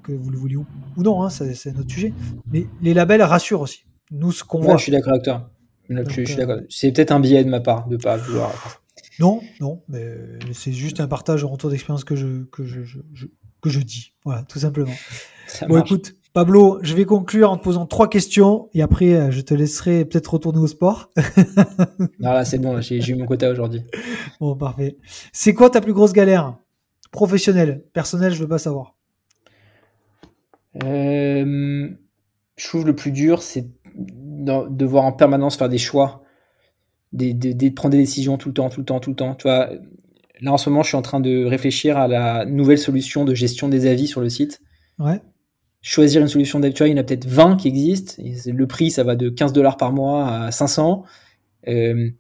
que 0.03 0.13
vous 0.13 0.29
le 0.29 0.37
vouliez 0.37 0.57
ou, 0.57 0.67
non, 0.99 1.23
hein, 1.23 1.31
c'est 1.31 1.75
notre 1.75 1.91
sujet. 1.91 2.13
Mais 2.53 2.67
les 2.83 2.93
labels 2.93 3.23
rassurent 3.23 3.63
aussi. 3.63 3.87
Nous, 4.11 4.33
ce 4.33 4.45
qu'on 4.45 4.61
voit. 4.61 4.77
Je 4.77 4.83
suis 4.83 4.93
d'accord 4.93 5.15
avec 5.15 5.25
toi. 5.25 5.51
C'est 6.69 6.93
peut-être 6.93 7.13
un 7.13 7.21
biais 7.21 7.45
de 7.45 7.51
ma 7.51 7.61
part 7.61 7.89
de 7.89 7.97
pas 7.97 8.17
vouloir. 8.17 8.83
Non, 9.21 9.41
non, 9.61 9.83
mais 9.89 10.17
c'est 10.53 10.73
juste 10.73 11.01
un 11.01 11.07
partage 11.07 11.45
en 11.45 11.49
retour 11.49 11.71
d'expérience 11.71 12.05
que 12.05 12.17
je, 12.17 12.45
que 12.45 12.65
je, 12.65 12.99
que 13.63 13.71
je 13.71 13.81
dis. 13.81 14.13
Voilà, 14.25 14.43
tout 14.43 14.59
simplement. 14.59 14.93
bon, 15.69 15.79
écoute, 15.79 16.17
Pablo, 16.33 16.81
je 16.83 16.95
vais 16.95 17.05
conclure 17.05 17.51
en 17.51 17.57
te 17.57 17.63
posant 17.63 17.87
trois 17.87 18.09
questions 18.09 18.69
et 18.75 18.83
après, 18.83 19.15
euh, 19.15 19.31
je 19.31 19.41
te 19.41 19.55
laisserai 19.55 20.05
peut-être 20.05 20.35
retourner 20.35 20.59
au 20.59 20.67
sport. 20.67 21.11
Ah 22.25 22.45
c'est 22.45 22.59
bon, 22.59 22.81
j'ai 22.81 22.99
eu 22.99 23.15
mon 23.15 23.27
quota 23.27 23.51
aujourd'hui. 23.51 23.83
Bon, 24.41 24.57
parfait. 24.57 24.97
C'est 25.33 25.55
quoi 25.55 25.71
ta 25.71 25.81
plus 25.81 25.93
grosse 25.93 26.13
galère? 26.13 26.57
Professionnelle, 27.13 27.85
personnelle, 27.93 28.33
je 28.33 28.41
veux 28.41 28.49
pas 28.49 28.59
savoir. 28.59 28.97
Euh, 30.83 31.91
je 32.57 32.69
trouve 32.69 32.87
le 32.87 32.97
plus 32.97 33.13
dur, 33.13 33.43
c'est 33.43 33.69
de 34.45 34.69
devoir 34.71 35.05
en 35.05 35.13
permanence 35.13 35.57
faire 35.57 35.69
des 35.69 35.79
choix, 35.79 36.23
de, 37.13 37.69
prendre 37.71 37.93
des 37.93 37.99
décisions 37.99 38.39
tout 38.39 38.49
le 38.49 38.55
temps, 38.55 38.69
tout 38.69 38.81
le 38.81 38.87
temps, 38.87 39.01
tout 39.01 39.11
le 39.11 39.17
temps. 39.17 39.35
Tu 39.35 39.45
vois, 39.45 39.71
là 40.41 40.53
en 40.53 40.59
ce 40.59 40.69
moment, 40.69 40.83
je 40.83 40.89
suis 40.89 40.97
en 40.97 41.03
train 41.03 41.21
de 41.21 41.45
réfléchir 41.45 41.97
à 41.97 42.09
la 42.09 42.45
nouvelle 42.45 42.79
solution 42.79 43.25
de 43.25 43.35
gestion 43.35 43.69
des 43.69 43.87
avis 43.87 44.07
sur 44.07 44.21
le 44.21 44.29
site. 44.29 44.61
Ouais 44.99 45.21
choisir 45.85 46.23
une 46.23 46.29
solution 46.29 46.59
d'avis. 46.59 46.75
Il 46.81 46.89
y 46.89 46.95
en 46.95 46.97
a 46.97 47.05
peut-être 47.05 47.27
20 47.29 47.57
qui 47.57 47.69
existent. 47.69 48.21
le 48.21 48.67
prix, 48.67 48.91
ça 48.91 49.05
va 49.05 49.15
de 49.15 49.29
15 49.29 49.53
dollars 49.53 49.77
par 49.77 49.93
mois 49.93 50.27
à 50.29 50.51
500. 50.51 51.05
Euh, 51.69 52.11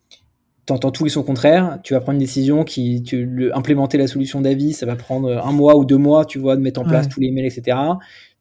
T'entends 0.67 0.93
tout 0.93 1.07
et 1.07 1.11
son 1.11 1.23
contraire. 1.23 1.79
Tu 1.83 1.93
vas 1.93 2.01
prendre 2.01 2.15
une 2.15 2.25
décision 2.25 2.65
qui, 2.65 3.03
tu, 3.03 3.27
le, 3.27 3.55
implémenter 3.57 3.99
la 3.99 4.07
solution 4.07 4.41
d'avis, 4.41 4.73
ça 4.73 4.87
va 4.87 4.97
prendre 4.97 5.31
un 5.45 5.53
mois 5.53 5.77
ou 5.77 5.85
deux 5.85 5.99
mois, 5.99 6.25
tu 6.25 6.39
vois, 6.39 6.57
de 6.57 6.63
mettre 6.63 6.81
en 6.81 6.85
place 6.85 7.07
tous 7.07 7.21
les 7.21 7.31
mails, 7.31 7.45
etc. 7.45 7.77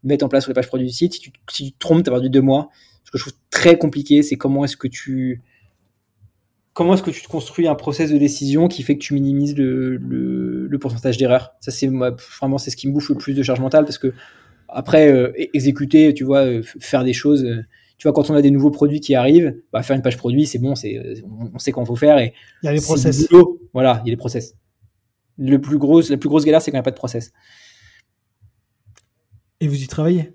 De 0.04 0.08
mettre 0.08 0.24
en 0.26 0.30
place 0.30 0.44
sur 0.44 0.52
les 0.52 0.54
pages 0.54 0.68
produits 0.68 0.88
du 0.88 0.94
site. 0.94 1.14
Si 1.14 1.20
tu, 1.20 1.32
si 1.52 1.66
tu 1.66 1.72
te 1.74 1.80
trompes, 1.80 2.04
tu 2.04 2.12
perdu 2.12 2.30
deux 2.30 2.42
mois. 2.42 2.70
Ce 3.04 3.12
que 3.12 3.18
je 3.18 3.24
trouve 3.24 3.40
très 3.50 3.78
compliqué, 3.78 4.24
c'est 4.24 4.36
comment 4.36 4.66
est-ce 4.66 4.78
que 4.78 4.88
tu, 4.88 5.42
comment 6.74 6.96
est-ce 6.96 7.04
que 7.04 7.12
tu 7.12 7.22
te 7.22 7.28
construis 7.28 7.68
un 7.68 7.76
process 7.76 8.12
de 8.12 8.18
décision 8.18 8.68
qui 8.68 8.84
fait 8.84 8.96
que 8.96 9.02
tu 9.02 9.14
minimises 9.14 9.56
le, 9.56 9.98
le, 9.98 10.68
le 10.68 10.80
pourcentage 10.80 11.18
d'erreurs. 11.18 11.54
Ça, 11.62 11.72
c'est 11.72 11.88
vraiment, 11.88 12.58
c'est 12.58 12.72
ce 12.72 12.76
qui 12.76 12.88
me 12.88 12.94
bouffe 12.94 13.10
le 13.10 13.16
plus 13.16 13.34
de 13.34 13.44
charge 13.44 13.60
mentale 13.60 13.86
parce 13.86 13.98
que 13.98 14.14
après, 14.68 15.12
euh, 15.12 15.32
exécuter, 15.54 16.14
tu 16.14 16.24
vois, 16.24 16.46
euh, 16.46 16.64
faire 16.64 17.04
des 17.04 17.14
choses. 17.14 17.44
Euh, 17.44 17.62
tu 17.98 18.08
vois, 18.08 18.14
quand 18.14 18.30
on 18.32 18.34
a 18.34 18.42
des 18.42 18.52
nouveaux 18.52 18.72
produits 18.72 19.00
qui 19.00 19.14
arrivent, 19.16 19.56
bah, 19.72 19.84
faire 19.84 19.96
une 19.96 20.02
page 20.02 20.18
produit, 20.18 20.46
c'est 20.46 20.58
bon, 20.58 20.76
c'est, 20.76 21.24
on, 21.54 21.60
sait 21.60 21.72
comment 21.72 21.86
faut 21.86 21.96
faire. 21.96 22.18
Et 22.18 22.34
il 22.64 22.66
y 22.66 22.70
a 22.70 22.74
les 22.74 22.82
process. 22.82 23.28
Voilà, 23.72 24.02
il 24.04 24.08
y 24.08 24.10
a 24.10 24.14
les 24.14 24.18
process. 24.18 24.56
Le 25.38 25.60
plus 25.62 25.78
gros, 25.78 26.02
la 26.02 26.18
plus 26.18 26.28
grosse 26.28 26.44
galère, 26.44 26.62
c'est 26.62 26.72
quand 26.72 26.78
il 26.78 26.80
n'y 26.80 26.82
a 26.82 26.84
pas 26.84 26.92
de 26.92 26.96
process. 26.96 27.32
Et 29.62 29.68
vous 29.68 29.82
y 29.82 29.88
travaillez? 29.88 30.34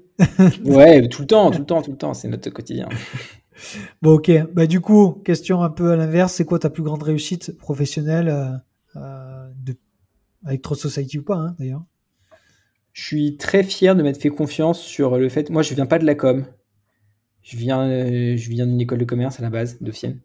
Ouais, 0.64 1.08
tout 1.08 1.22
le 1.22 1.26
temps, 1.26 1.50
tout 1.50 1.60
le 1.60 1.66
temps, 1.66 1.82
tout 1.82 1.90
le 1.90 1.96
temps. 1.96 2.14
C'est 2.14 2.28
notre 2.28 2.50
quotidien. 2.50 2.88
Bon, 4.02 4.12
ok. 4.12 4.30
Bah, 4.52 4.68
du 4.68 4.80
coup, 4.80 5.20
question 5.24 5.64
un 5.64 5.68
peu 5.68 5.90
à 5.90 5.96
l'inverse. 5.96 6.32
C'est 6.32 6.44
quoi 6.44 6.60
ta 6.60 6.70
plus 6.70 6.84
grande 6.84 7.02
réussite 7.02 7.58
professionnelle 7.58 8.62
de... 8.94 9.76
avec 10.44 10.62
Trust 10.62 10.82
Society 10.82 11.18
ou 11.18 11.24
pas, 11.24 11.34
hein, 11.34 11.56
d'ailleurs? 11.58 11.82
Je 12.92 13.04
suis 13.04 13.36
très 13.36 13.62
fier 13.62 13.94
de 13.94 14.02
m'être 14.02 14.20
fait 14.20 14.28
confiance 14.28 14.80
sur 14.80 15.18
le 15.18 15.28
fait. 15.28 15.50
Moi, 15.50 15.62
je 15.62 15.72
viens 15.74 15.86
pas 15.86 15.98
de 16.00 16.04
la 16.04 16.14
com. 16.14 16.44
Je 17.42 17.56
viens, 17.56 17.88
euh, 17.88 18.36
je 18.36 18.50
viens 18.50 18.66
d'une 18.66 18.80
école 18.80 18.98
de 18.98 19.04
commerce 19.04 19.38
à 19.38 19.42
la 19.42 19.50
base, 19.50 19.78
Dauphine. 19.80 20.18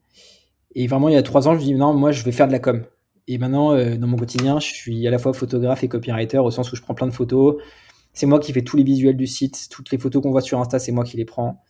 Et 0.76 0.88
vraiment, 0.88 1.08
il 1.08 1.14
y 1.14 1.18
a 1.18 1.24
trois 1.24 1.48
ans, 1.48 1.54
je 1.54 1.60
me 1.60 1.64
dis 1.64 1.76
non, 1.76 1.94
moi, 1.94 2.12
je 2.12 2.24
vais 2.24 2.32
faire 2.32 2.48
de 2.48 2.52
la 2.52 2.60
com. 2.60 2.84
Et 3.28 3.38
maintenant, 3.38 3.74
euh, 3.74 3.96
dans 3.96 4.08
mon 4.08 4.18
quotidien, 4.18 4.60
je 4.60 4.74
suis 4.74 5.08
à 5.08 5.12
la 5.12 5.20
fois 5.20 5.34
photographe 5.34 5.84
et 5.84 5.88
copywriter, 5.88 6.40
au 6.40 6.52
sens 6.52 6.72
où 6.74 6.76
je 6.76 6.82
prends 6.82 6.96
plein 6.96 7.08
de 7.08 7.14
photos. 7.14 7.58
C'est 8.14 8.26
moi 8.26 8.40
qui 8.40 8.54
fais 8.54 8.62
tous 8.62 8.78
les 8.78 8.84
visuels 8.84 9.18
du 9.18 9.28
site, 9.28 9.68
toutes 9.70 9.92
les 9.92 9.98
photos 9.98 10.22
qu'on 10.22 10.32
voit 10.32 10.42
sur 10.42 10.60
Insta, 10.60 10.80
c'est 10.80 10.92
moi 10.92 11.04
qui 11.04 11.18
les 11.18 11.26
prends. 11.26 11.64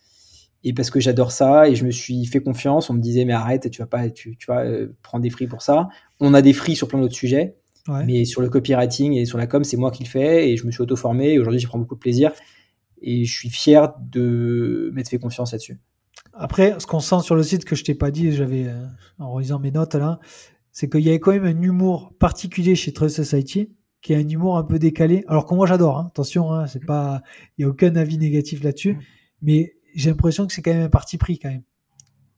Et 0.65 0.73
parce 0.73 0.89
que 0.89 0.99
j'adore 0.99 1.31
ça, 1.31 1.67
et 1.67 1.75
je 1.75 1.85
me 1.85 1.91
suis 1.91 2.25
fait 2.25 2.41
confiance, 2.41 2.89
on 2.89 2.93
me 2.93 3.01
disait 3.01 3.25
mais 3.25 3.33
arrête, 3.33 3.69
tu 3.69 3.81
vas 3.81 3.87
pas, 3.87 4.09
tu, 4.09 4.37
tu 4.37 4.45
vas 4.47 4.63
euh, 4.63 4.95
prendre 5.01 5.23
des 5.23 5.29
fris 5.29 5.47
pour 5.47 5.61
ça. 5.61 5.89
On 6.19 6.33
a 6.33 6.41
des 6.41 6.53
fris 6.53 6.75
sur 6.75 6.87
plein 6.87 6.99
d'autres 6.99 7.15
sujets. 7.15 7.57
Mais 8.05 8.23
sur 8.23 8.41
le 8.41 8.49
copywriting 8.49 9.13
et 9.13 9.25
sur 9.25 9.37
la 9.37 9.45
com, 9.45 9.63
c'est 9.65 9.75
moi 9.75 9.91
qui 9.91 10.05
le 10.05 10.09
fais 10.09 10.49
et 10.49 10.55
je 10.55 10.65
me 10.65 10.71
suis 10.71 10.81
auto-formé 10.81 11.33
et 11.33 11.39
aujourd'hui, 11.39 11.59
j'y 11.59 11.65
prends 11.65 11.79
beaucoup 11.79 11.95
de 11.95 11.99
plaisir 11.99 12.31
et 13.01 13.25
je 13.25 13.33
suis 13.33 13.49
fier 13.49 13.93
de 13.99 14.89
m'être 14.93 15.09
fait 15.09 15.19
confiance 15.19 15.51
là-dessus. 15.51 15.79
Après, 16.31 16.75
ce 16.79 16.87
qu'on 16.87 17.01
sent 17.01 17.19
sur 17.23 17.35
le 17.35 17.43
site 17.43 17.65
que 17.65 17.75
je 17.75 17.83
t'ai 17.83 17.93
pas 17.93 18.09
dit, 18.09 18.31
j'avais 18.31 18.67
euh, 18.67 18.85
en 19.19 19.31
relisant 19.31 19.59
mes 19.59 19.71
notes 19.71 19.95
là, 19.95 20.19
c'est 20.71 20.89
qu'il 20.89 21.01
y 21.01 21.09
avait 21.09 21.19
quand 21.19 21.31
même 21.31 21.45
un 21.45 21.61
humour 21.61 22.13
particulier 22.17 22.75
chez 22.75 22.93
Trust 22.93 23.17
Society, 23.17 23.69
qui 24.03 24.13
est 24.13 24.17
un 24.17 24.27
humour 24.27 24.57
un 24.57 24.63
peu 24.63 24.77
décalé. 24.77 25.23
Alors 25.27 25.47
que 25.47 25.55
moi 25.55 25.65
j'adore, 25.65 25.97
hein. 25.97 26.07
attention, 26.11 26.51
hein, 26.51 26.67
c'est 26.67 26.85
pas, 26.85 27.23
il 27.57 27.63
y 27.63 27.65
a 27.65 27.69
aucun 27.69 27.95
avis 27.95 28.19
négatif 28.19 28.61
là-dessus, 28.63 28.97
mais 29.41 29.73
j'ai 29.95 30.11
l'impression 30.11 30.45
que 30.45 30.53
c'est 30.53 30.61
quand 30.61 30.73
même 30.73 30.83
un 30.83 30.89
parti 30.89 31.17
pris 31.17 31.39
quand 31.39 31.49
même, 31.49 31.63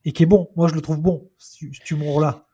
et 0.05 0.13
qui 0.13 0.23
est 0.23 0.27
bon. 0.27 0.49
Moi 0.55 0.69
je 0.69 0.75
le 0.75 0.81
trouve 0.81 1.01
bon, 1.01 1.29
cet 1.37 1.91
humour-là. 1.91 2.45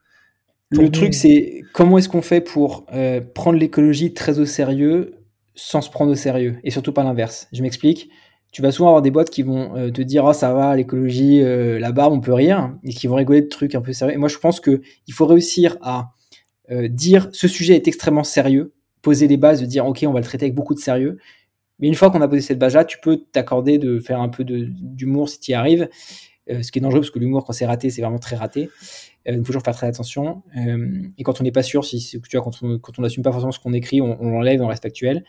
Le 0.72 0.90
truc, 0.90 1.14
c'est 1.14 1.64
comment 1.74 1.98
est-ce 1.98 2.08
qu'on 2.08 2.22
fait 2.22 2.40
pour 2.40 2.86
euh, 2.94 3.20
prendre 3.20 3.60
l'écologie 3.60 4.14
très 4.14 4.40
au 4.40 4.46
sérieux 4.46 5.16
sans 5.54 5.82
se 5.82 5.90
prendre 5.90 6.12
au 6.12 6.16
sérieux? 6.16 6.60
Et 6.64 6.72
surtout 6.72 6.94
pas 6.94 7.04
l'inverse. 7.04 7.50
Je 7.52 7.62
m'explique. 7.62 8.10
Tu 8.54 8.62
vas 8.62 8.72
souvent 8.72 8.90
avoir 8.90 9.02
des 9.02 9.12
boîtes 9.12 9.30
qui 9.30 9.44
vont 9.44 9.76
euh, 9.76 9.92
te 9.92 10.02
dire 10.02 10.24
oh 10.24 10.32
ça 10.32 10.54
va 10.54 10.74
l'écologie 10.78 11.42
euh, 11.42 11.78
la 11.78 11.92
barbe 11.92 12.14
on 12.14 12.22
peut 12.22 12.34
rire 12.34 12.74
et 12.84 12.94
qui 12.94 13.08
vont 13.08 13.16
rigoler 13.16 13.42
de 13.42 13.48
trucs 13.48 13.76
un 13.76 13.82
peu 13.82 13.92
sérieux. 13.92 14.14
Et 14.14 14.18
moi 14.18 14.30
je 14.30 14.38
pense 14.38 14.62
que 14.62 14.82
il 15.08 15.14
faut 15.14 15.26
réussir 15.26 15.78
à 15.82 16.14
dire 16.88 17.28
ce 17.34 17.50
sujet 17.50 17.76
est 17.76 17.90
extrêmement 17.90 18.24
sérieux, 18.24 18.74
poser 19.02 19.28
les 19.28 19.38
bases, 19.38 19.62
de 19.62 19.66
dire 19.66 19.86
ok 19.86 20.04
on 20.08 20.14
va 20.14 20.20
le 20.20 20.26
traiter 20.26 20.46
avec 20.46 20.56
beaucoup 20.56 20.74
de 20.74 20.80
sérieux. 20.80 21.18
Mais 21.80 21.88
une 21.88 21.96
fois 21.96 22.12
qu'on 22.12 22.22
a 22.22 22.28
posé 22.28 22.42
cette 22.42 22.60
base 22.60 22.76
là, 22.76 22.86
tu 22.86 23.00
peux 23.00 23.24
t'accorder 23.32 23.78
de 23.78 24.00
faire 24.00 24.22
un 24.22 24.30
peu 24.30 24.44
d'humour 24.44 25.30
si 25.30 25.40
tu 25.40 25.52
y 25.52 25.54
arrives. 25.54 25.90
ce 26.48 26.72
qui 26.72 26.80
est 26.80 26.82
dangereux 26.82 27.02
parce 27.02 27.12
que 27.12 27.20
l'humour 27.20 27.44
quand 27.46 27.54
c'est 27.54 27.66
raté 27.66 27.90
c'est 27.90 28.02
vraiment 28.02 28.20
très 28.20 28.36
raté. 28.36 28.70
Euh, 29.28 29.34
il 29.34 29.38
faut 29.40 29.46
toujours 29.46 29.62
faire 29.64 29.76
très 29.76 29.88
attention. 29.88 30.44
Euh, 30.58 31.08
et 31.18 31.24
quand 31.24 31.40
on 31.42 31.44
n'est 31.44 31.52
pas 31.52 31.64
sûr, 31.64 31.86
si, 31.86 32.00
tu 32.00 32.38
vois, 32.38 32.44
quand 32.44 32.64
on 32.64 32.80
quand 32.80 32.98
n'assume 33.00 33.24
pas 33.24 33.32
forcément 33.32 33.52
ce 33.52 33.60
qu'on 33.60 33.74
écrit, 33.74 34.02
on, 34.02 34.16
l'enlève, 34.30 34.62
on 34.62 34.68
reste 34.68 34.86
actuel. 34.86 35.24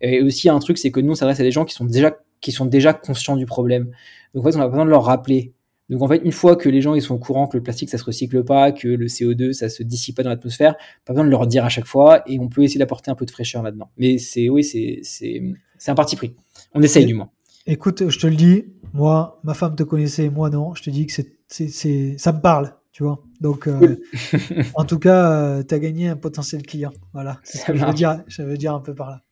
Et 0.00 0.22
aussi, 0.22 0.48
un 0.48 0.58
truc, 0.58 0.78
c'est 0.78 0.90
que 0.90 1.00
nous, 1.00 1.12
on 1.12 1.14
s'adresse 1.14 1.40
à 1.40 1.42
des 1.42 1.52
gens 1.52 1.64
qui 1.64 1.74
sont 1.74 1.84
déjà 1.84 2.16
qui 2.40 2.50
sont 2.50 2.66
déjà 2.66 2.92
conscients 2.92 3.36
du 3.36 3.46
problème. 3.46 3.92
Donc 4.34 4.44
en 4.44 4.50
fait, 4.50 4.58
on 4.58 4.60
a 4.60 4.68
besoin 4.68 4.84
de 4.84 4.90
leur 4.90 5.04
rappeler. 5.04 5.52
Donc 5.88 6.02
en 6.02 6.08
fait, 6.08 6.18
une 6.24 6.32
fois 6.32 6.56
que 6.56 6.68
les 6.68 6.80
gens 6.80 6.94
ils 6.94 7.02
sont 7.02 7.14
au 7.14 7.18
courant 7.18 7.46
que 7.46 7.56
le 7.56 7.62
plastique 7.62 7.90
ça 7.90 7.98
se 7.98 8.04
recycle 8.04 8.44
pas, 8.44 8.72
que 8.72 8.88
le 8.88 9.06
CO2 9.06 9.52
ça 9.52 9.68
se 9.68 9.82
dissipe 9.82 10.16
pas 10.16 10.22
dans 10.22 10.30
l'atmosphère, 10.30 10.76
pas 11.04 11.12
besoin 11.12 11.24
de 11.24 11.30
leur 11.30 11.46
dire 11.46 11.64
à 11.64 11.68
chaque 11.68 11.86
fois 11.86 12.22
et 12.26 12.38
on 12.38 12.48
peut 12.48 12.62
essayer 12.62 12.78
d'apporter 12.78 13.10
un 13.10 13.14
peu 13.14 13.26
de 13.26 13.30
fraîcheur 13.30 13.62
là-dedans. 13.62 13.90
Mais 13.96 14.18
c'est 14.18 14.48
oui, 14.48 14.64
c'est 14.64 15.00
c'est 15.02 15.42
c'est 15.78 15.90
un 15.90 15.94
parti 15.94 16.16
pris. 16.16 16.34
On 16.74 16.82
essaye 16.82 17.06
du 17.06 17.14
moins. 17.14 17.30
Écoute, 17.66 18.08
je 18.08 18.18
te 18.18 18.26
le 18.26 18.34
dis, 18.34 18.64
moi, 18.92 19.40
ma 19.44 19.54
femme 19.54 19.76
te 19.76 19.82
connaissait, 19.82 20.30
moi 20.30 20.50
non. 20.50 20.74
Je 20.74 20.82
te 20.82 20.90
dis 20.90 21.06
que 21.06 21.12
c'est 21.12 21.36
c'est 21.48 22.16
ça 22.16 22.32
me 22.32 22.40
parle 22.40 22.74
tu 22.92 23.02
vois. 23.02 23.22
Donc, 23.40 23.66
euh, 23.66 23.96
en 24.74 24.84
tout 24.84 24.98
cas, 24.98 25.32
euh, 25.32 25.62
tu 25.62 25.74
as 25.74 25.78
gagné 25.78 26.08
un 26.08 26.16
potentiel 26.16 26.62
client. 26.62 26.92
Voilà, 27.12 27.40
c'est 27.42 27.58
ce 27.58 27.64
que 27.64 27.74
je 27.74 27.84
veux, 27.84 27.94
dire, 27.94 28.22
je 28.28 28.42
veux 28.42 28.56
dire 28.56 28.74
un 28.74 28.80
peu 28.80 28.94
par 28.94 29.10
là. 29.10 29.22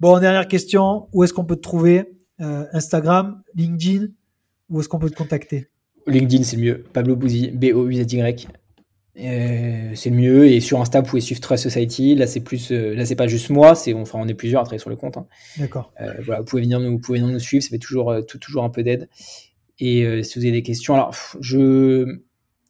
Bon, 0.00 0.18
dernière 0.20 0.46
question, 0.46 1.08
où 1.12 1.24
est-ce 1.24 1.34
qu'on 1.34 1.44
peut 1.44 1.56
te 1.56 1.62
trouver 1.62 2.16
euh, 2.40 2.66
Instagram, 2.72 3.42
LinkedIn, 3.54 4.06
où 4.70 4.80
est-ce 4.80 4.88
qu'on 4.88 5.00
peut 5.00 5.10
te 5.10 5.16
contacter? 5.16 5.68
LinkedIn, 6.08 6.44
c'est 6.44 6.56
le 6.56 6.62
mieux. 6.62 6.84
Pablo 6.92 7.16
Bouzy, 7.16 7.50
B-O-U-Z-Y. 7.52 8.48
c'est 9.14 10.10
le 10.10 10.16
mieux. 10.16 10.46
Et 10.46 10.60
sur 10.60 10.80
Insta, 10.80 11.00
vous 11.00 11.06
pouvez 11.06 11.20
suivre 11.20 11.40
Trust 11.40 11.64
Society. 11.64 12.14
Là, 12.14 12.26
c'est 12.26 12.40
plus, 12.40 12.70
là, 12.70 13.04
c'est 13.06 13.16
pas 13.16 13.26
juste 13.26 13.50
moi, 13.50 13.74
c'est, 13.74 13.94
enfin, 13.94 14.18
on 14.20 14.28
est 14.28 14.34
plusieurs 14.34 14.62
à 14.62 14.64
travailler 14.64 14.80
sur 14.80 14.90
le 14.90 14.96
compte. 14.96 15.16
Hein. 15.16 15.26
D'accord. 15.58 15.92
voilà, 16.24 16.40
vous 16.40 16.46
pouvez 16.46 16.62
venir 16.62 16.80
nous, 16.80 16.90
vous 16.92 16.98
pouvez 16.98 17.18
venir 17.18 17.32
nous 17.32 17.38
suivre. 17.38 17.62
Ça 17.62 17.70
fait 17.70 17.78
toujours, 17.78 18.14
toujours 18.26 18.64
un 18.64 18.70
peu 18.70 18.82
d'aide. 18.82 19.08
Et 19.78 20.22
si 20.22 20.38
vous 20.38 20.44
avez 20.44 20.52
des 20.52 20.62
questions, 20.62 20.94
alors, 20.94 21.14
je, 21.40 22.20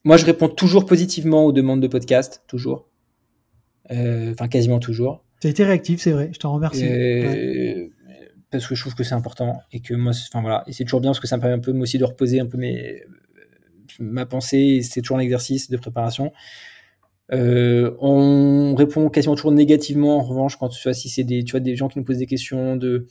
moi, 0.05 0.17
je 0.17 0.25
réponds 0.25 0.49
toujours 0.49 0.87
positivement 0.87 1.45
aux 1.45 1.53
demandes 1.53 1.83
de 1.83 1.87
podcast, 1.87 2.43
toujours. 2.47 2.89
Euh, 3.91 4.33
enfin, 4.33 4.49
quasiment 4.49 4.79
toujours. 4.79 5.25
Tu 5.41 5.47
as 5.47 5.51
été 5.51 5.65
réactif, 5.65 6.01
c'est 6.01 6.13
vrai. 6.13 6.31
Je 6.33 6.39
t'en 6.39 6.53
remercie. 6.53 6.85
Euh, 6.85 7.89
parce 8.51 8.67
que 8.67 8.75
je 8.75 8.81
trouve 8.81 8.95
que 8.95 9.05
c'est 9.05 9.15
important 9.15 9.61
et 9.73 9.81
que 9.81 9.95
moi, 9.95 10.13
enfin 10.13 10.41
voilà, 10.41 10.65
et 10.67 10.73
c'est 10.73 10.85
toujours 10.85 11.01
bien 11.01 11.11
parce 11.11 11.21
que 11.21 11.27
ça 11.27 11.37
me 11.37 11.43
permet 11.43 11.57
un 11.57 11.61
peu 11.61 11.73
moi 11.73 11.83
aussi 11.83 11.99
de 11.99 12.05
reposer 12.05 12.41
un 12.41 12.47
peu 12.47 12.57
mes, 12.57 13.03
ma 14.01 14.27
pensée. 14.27 14.81
C'est 14.83 15.01
toujours 15.01 15.19
un 15.19 15.21
exercice 15.21 15.71
de 15.71 15.77
préparation. 15.77 16.33
Euh, 17.33 17.95
on 18.01 18.75
répond 18.75 19.11
quasiment 19.11 19.35
toujours 19.35 19.53
négativement 19.53 20.19
en 20.19 20.23
revanche 20.23 20.57
quand 20.57 20.71
tu 20.71 20.83
vois 20.83 20.95
si 20.95 21.11
c'est 21.11 21.25
des 21.25 21.45
tu 21.45 21.51
vois 21.51 21.61
des 21.61 21.77
gens 21.77 21.89
qui 21.89 21.99
nous 21.99 22.05
posent 22.05 22.17
des 22.17 22.27
questions 22.27 22.75
de 22.77 23.07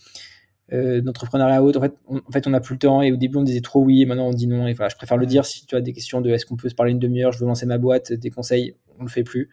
euh, 0.74 1.02
d'entrepreneuriat 1.02 1.64
haute. 1.64 1.78
En 1.78 1.82
fait, 1.82 1.94
on, 2.08 2.18
en 2.18 2.32
fait, 2.32 2.48
on 2.48 2.50
n'a 2.50 2.60
plus 2.60 2.74
le 2.76 2.80
temps 2.80 3.02
et 3.02 3.12
au 3.12 3.16
début 3.16 3.38
on 3.38 3.44
disait 3.44 3.62
trop 3.62 3.82
oui 3.82 4.02
et 4.02 4.06
maintenant 4.06 4.28
on 4.28 4.34
dit 4.34 4.48
non. 4.48 4.68
Et 4.68 4.74
voilà, 4.74 4.90
je 4.90 4.96
préfère 4.96 5.18
le 5.18 5.26
dire 5.28 5.46
si 5.46 5.66
tu 5.66 5.76
as 5.76 5.82
des 5.82 5.94
questions 5.94 6.22
de 6.22 6.32
est-ce 6.32 6.46
qu'on 6.46 6.58
peut 6.58 6.70
se 6.70 6.76
parler 6.76 6.92
une 6.92 7.00
demi-heure, 7.00 7.32
je 7.32 7.40
veux 7.40 7.46
lancer 7.46 7.66
ma 7.66 7.78
boîte, 7.78 8.12
des 8.12 8.30
conseils, 8.32 8.76
on 9.00 9.04
le 9.04 9.10
fait 9.10 9.24
plus. 9.24 9.50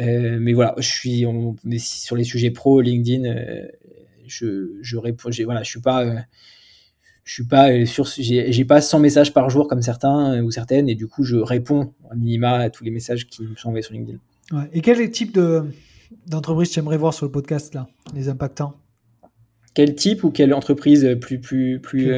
Euh, 0.00 0.38
mais 0.40 0.54
voilà, 0.54 0.74
je 0.78 0.88
suis 0.88 1.26
on, 1.26 1.54
sur 1.78 2.16
les 2.16 2.24
sujets 2.24 2.50
pro 2.50 2.80
LinkedIn, 2.80 3.24
euh, 3.26 3.68
je, 4.26 4.78
je 4.80 4.96
réponds, 4.96 5.30
voilà, 5.44 5.62
je 5.62 5.70
suis 5.70 5.80
pas 5.80 6.04
je 7.24 7.32
suis 7.32 7.44
pas 7.44 7.86
sur, 7.86 8.06
j'ai 8.06 8.64
pas 8.64 8.80
100 8.80 9.00
messages 9.00 9.32
par 9.32 9.48
jour 9.48 9.66
comme 9.66 9.80
certains 9.82 10.42
ou 10.42 10.50
certaines, 10.50 10.88
et 10.88 10.94
du 10.94 11.06
coup, 11.06 11.24
je 11.24 11.36
réponds 11.36 11.94
à 12.10 12.14
minima 12.14 12.56
à 12.58 12.70
tous 12.70 12.84
les 12.84 12.90
messages 12.90 13.26
qui 13.26 13.42
me 13.42 13.56
sont 13.56 13.68
envoyés 13.68 13.82
sur 13.82 13.94
LinkedIn. 13.94 14.18
Et 14.72 14.82
quel 14.82 15.10
type 15.10 15.34
de 15.34 15.64
d'entreprise 16.26 16.70
tu 16.70 16.78
aimerais 16.78 16.98
voir 16.98 17.14
sur 17.14 17.26
le 17.26 17.32
podcast 17.32 17.74
là, 17.74 17.88
les 18.14 18.28
impactants? 18.28 18.74
Quel 19.72 19.94
type 19.94 20.22
ou 20.22 20.30
quelle 20.30 20.52
entreprise 20.52 21.16
plus 21.20 21.40
plus 21.40 21.80
plus 21.80 22.12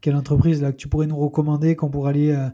Quelle 0.00 0.16
entreprise 0.16 0.62
là 0.62 0.72
que 0.72 0.76
tu 0.76 0.88
pourrais 0.88 1.06
nous 1.06 1.18
recommander 1.18 1.76
qu'on 1.76 1.90
pourrait 1.90 2.10
aller 2.10 2.48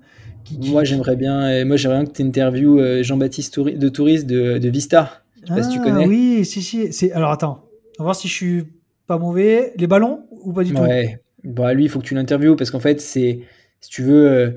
Moi, 0.60 0.82
j'aimerais 0.82 1.16
bien, 1.16 1.64
moi 1.64 1.76
j'aimerais 1.76 2.02
bien 2.02 2.06
que 2.06 2.16
tu 2.16 2.22
interviewes 2.22 3.04
Jean-Baptiste 3.04 3.60
de 3.60 3.88
Tourisme 3.88 4.26
de, 4.26 4.58
de 4.58 4.68
Vista. 4.68 5.22
Je 5.42 5.48
sais 5.48 5.54
pas 5.54 5.62
si 5.62 5.70
tu 5.70 5.78
ah 5.80 5.84
connais. 5.84 6.06
Oui, 6.06 6.44
si, 6.44 6.62
si. 6.62 6.92
C'est... 6.92 7.12
Alors 7.12 7.30
attends, 7.30 7.64
on 7.98 8.02
va 8.02 8.06
voir 8.06 8.16
si 8.16 8.28
je 8.28 8.34
suis 8.34 8.64
pas 9.06 9.18
mauvais. 9.18 9.72
Les 9.76 9.86
ballons 9.86 10.26
ou 10.30 10.52
pas 10.52 10.64
du 10.64 10.72
tout? 10.72 10.82
Bon, 11.44 11.74
lui, 11.74 11.84
il 11.84 11.88
faut 11.88 11.98
que 11.98 12.04
tu 12.04 12.14
l'interviewes 12.14 12.56
parce 12.56 12.70
qu'en 12.70 12.80
fait, 12.80 13.00
c'est, 13.00 13.40
si 13.80 13.90
tu 13.90 14.02
veux, 14.02 14.30
euh, 14.30 14.50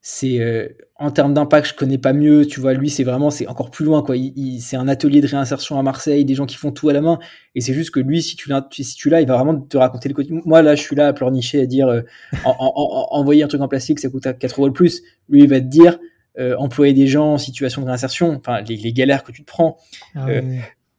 c'est 0.00 0.40
euh, 0.40 0.68
en 0.96 1.10
termes 1.10 1.34
d'impact, 1.34 1.68
je 1.68 1.74
connais 1.74 1.98
pas 1.98 2.12
mieux. 2.12 2.46
Tu 2.46 2.60
vois, 2.60 2.74
lui, 2.74 2.90
c'est 2.90 3.04
vraiment, 3.04 3.30
c'est 3.30 3.46
encore 3.46 3.70
plus 3.70 3.84
loin, 3.84 4.02
quoi. 4.02 4.16
Il, 4.16 4.60
c'est 4.60 4.76
un 4.76 4.88
atelier 4.88 5.20
de 5.20 5.26
réinsertion 5.26 5.78
à 5.78 5.82
Marseille, 5.82 6.24
des 6.24 6.34
gens 6.34 6.46
qui 6.46 6.56
font 6.56 6.72
tout 6.72 6.88
à 6.88 6.92
la 6.92 7.00
main. 7.00 7.18
Et 7.54 7.60
c'est 7.60 7.74
juste 7.74 7.90
que 7.90 8.00
lui, 8.00 8.22
si 8.22 8.36
tu 8.36 8.48
l'as, 8.48 8.66
si 8.70 8.94
tu 8.94 9.10
l'as, 9.10 9.20
il 9.20 9.26
va 9.26 9.34
vraiment 9.34 9.60
te 9.60 9.76
raconter 9.76 10.08
le 10.08 10.14
quotidien. 10.14 10.40
Moi, 10.44 10.62
là, 10.62 10.74
je 10.74 10.82
suis 10.82 10.96
là 10.96 11.08
à 11.08 11.12
pleurnicher, 11.12 11.60
à 11.60 11.66
dire, 11.66 11.88
euh, 11.88 12.02
envoyer 12.44 13.42
un 13.42 13.48
truc 13.48 13.60
en 13.60 13.68
plastique, 13.68 14.00
ça 14.00 14.08
coûte 14.08 14.26
4 14.38 14.58
euros 14.58 14.68
le 14.68 14.72
plus. 14.72 15.02
Lui, 15.28 15.42
il 15.42 15.48
va 15.48 15.60
te 15.60 15.66
dire, 15.66 15.98
euh, 16.36 16.56
employer 16.56 16.94
des 16.94 17.06
gens 17.06 17.34
en 17.34 17.38
situation 17.38 17.80
de 17.82 17.86
réinsertion, 17.86 18.34
enfin 18.34 18.60
les, 18.62 18.76
les 18.76 18.92
galères 18.92 19.22
que 19.22 19.30
tu 19.30 19.42
te 19.42 19.46
prends. 19.46 19.78
Ah 20.16 20.26
euh, 20.26 20.42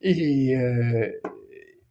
et, 0.02 0.56
euh, 0.56 1.10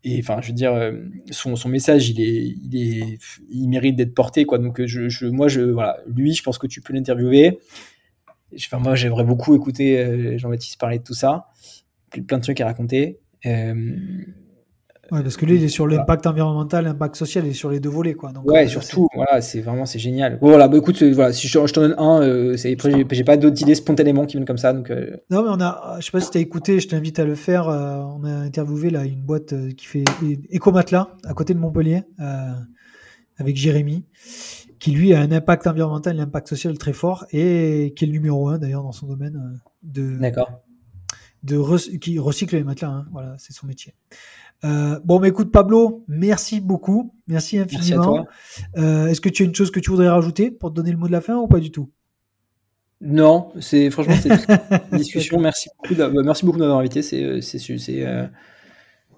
et 0.05 0.19
enfin, 0.21 0.41
je 0.43 0.49
veux 0.49 0.55
dire, 0.55 0.93
son, 1.31 1.57
son 1.57 1.69
message, 1.69 2.11
il 2.11 2.21
est, 2.21 2.55
il 2.63 2.77
est, 2.77 3.19
il 3.51 3.69
mérite 3.69 3.97
d'être 3.97 4.15
porté, 4.15 4.45
quoi. 4.45 4.59
Donc, 4.59 4.85
je, 4.85 5.09
je, 5.09 5.27
moi, 5.27 5.49
je, 5.49 5.63
voilà, 5.63 5.99
lui, 6.07 6.35
je 6.35 6.43
pense 6.43 6.59
que 6.59 6.67
tu 6.67 6.81
peux 6.81 6.93
l'interviewer. 6.93 7.59
Enfin, 8.55 8.79
moi, 8.79 8.95
j'aimerais 8.95 9.25
beaucoup 9.25 9.57
écouter 9.57 10.39
Jean-Baptiste 10.39 10.79
parler 10.79 10.99
de 10.99 11.05
tout 11.05 11.15
ça, 11.15 11.47
plein 12.27 12.39
de 12.39 12.43
trucs 12.43 12.61
à 12.61 12.67
raconter. 12.67 13.19
Ouais, 15.11 15.23
parce 15.23 15.37
que 15.37 15.45
lui, 15.45 15.57
il 15.57 15.65
est 15.65 15.69
sur 15.69 15.87
l'impact 15.87 16.27
environnemental, 16.27 16.85
l'impact 16.85 17.17
social, 17.17 17.45
il 17.45 17.51
est 17.51 17.55
sur 17.55 17.71
les 17.71 17.81
deux 17.81 17.89
volets, 17.89 18.15
quoi. 18.15 18.33
Donc, 18.33 18.51
ouais, 18.51 18.65
euh, 18.65 18.69
surtout, 18.69 19.09
voilà, 19.15 19.41
c'est 19.41 19.61
vraiment, 19.61 19.87
c'est 19.87 19.99
génial. 19.99 20.39
voilà, 20.41 20.69
bah 20.69 20.79
écoute, 20.79 21.03
voilà, 21.03 21.33
si 21.33 21.47
je, 21.47 21.67
je 21.67 21.73
t'en 21.73 21.83
donne 21.83 21.95
un, 21.99 22.23
euh, 22.23 22.57
j'ai 22.57 23.25
pas 23.25 23.37
d'autres 23.37 23.61
idées 23.61 23.75
spontanément 23.75 24.27
qui 24.27 24.37
viennent 24.37 24.47
comme 24.47 24.59
ça, 24.59 24.73
donc. 24.73 24.91
Euh. 24.91 25.17
Non, 25.31 25.43
mais 25.43 25.51
on 25.51 25.61
a, 25.61 25.97
je 26.01 26.07
sais 26.07 26.13
pas 26.13 26.21
si 26.21 26.31
t'as 26.31 26.41
écouté, 26.41 26.81
je 26.81 26.89
t'invite 26.89 27.19
à 27.19 27.25
le 27.25 27.35
faire. 27.35 27.69
Euh, 27.69 27.99
on 27.99 28.25
a 28.25 28.31
interviewé 28.31 28.91
là 28.91 29.05
une 29.05 29.23
boîte 29.23 29.55
qui 29.77 29.87
fait 29.87 30.05
Ecomatelas 30.55 31.09
à 31.25 31.35
côté 31.35 31.55
de 31.55 31.59
Montpellier, 31.59 32.03
avec 33.37 33.57
Jérémy, 33.57 34.07
qui 34.79 34.93
lui 34.93 35.13
a 35.15 35.21
un 35.21 35.33
impact 35.33 35.67
environnemental, 35.67 36.19
un 36.19 36.23
impact 36.23 36.49
social 36.49 36.77
très 36.79 36.93
fort 36.93 37.27
et 37.31 37.93
qui 37.97 38.05
est 38.05 38.07
le 38.07 38.13
numéro 38.13 38.49
un 38.49 38.59
d'ailleurs 38.59 38.83
dans 38.83 38.93
son 38.93 39.07
domaine 39.07 39.61
de. 39.83 40.19
D'accord. 40.19 40.63
De 41.43 41.99
qui 41.99 42.19
recycle 42.19 42.57
les 42.57 42.65
matelas, 42.65 42.89
hein, 42.89 43.07
voilà, 43.13 43.35
c'est 43.37 43.53
son 43.53 43.67
métier. 43.67 43.95
Euh, 44.65 44.99
bon, 45.05 45.21
mais 45.21 45.29
écoute, 45.29 45.53
Pablo, 45.53 46.05
merci 46.09 46.61
beaucoup. 46.61 47.15
Merci 47.27 47.59
infiniment. 47.59 48.27
Euh, 48.77 49.09
est-ce 49.09 49.21
que 49.21 49.29
tu 49.29 49.43
as 49.43 49.47
une 49.47 49.55
chose 49.55 49.71
que 49.71 49.81
tu 49.81 49.91
voudrais 49.91 50.09
rajouter 50.09 50.51
pour 50.51 50.71
te 50.71 50.75
donner 50.75 50.91
le 50.91 50.97
mot 50.97 51.07
de 51.07 51.13
la 51.13 51.21
fin 51.21 51.37
ou 51.37 51.47
pas 51.47 51.61
du 51.61 51.71
tout? 51.71 51.91
Non, 53.01 53.53
c'est 53.61 53.91
franchement, 53.91 54.15
c'est 54.21 54.31
une 54.93 54.99
discussion. 54.99 55.39
Merci 55.39 55.69
beaucoup, 55.77 55.95
bah, 55.95 56.09
d'avoir 56.09 56.79
invité. 56.79 57.03
C'est, 57.03 57.23
euh, 57.23 57.41
c'est, 57.43 58.07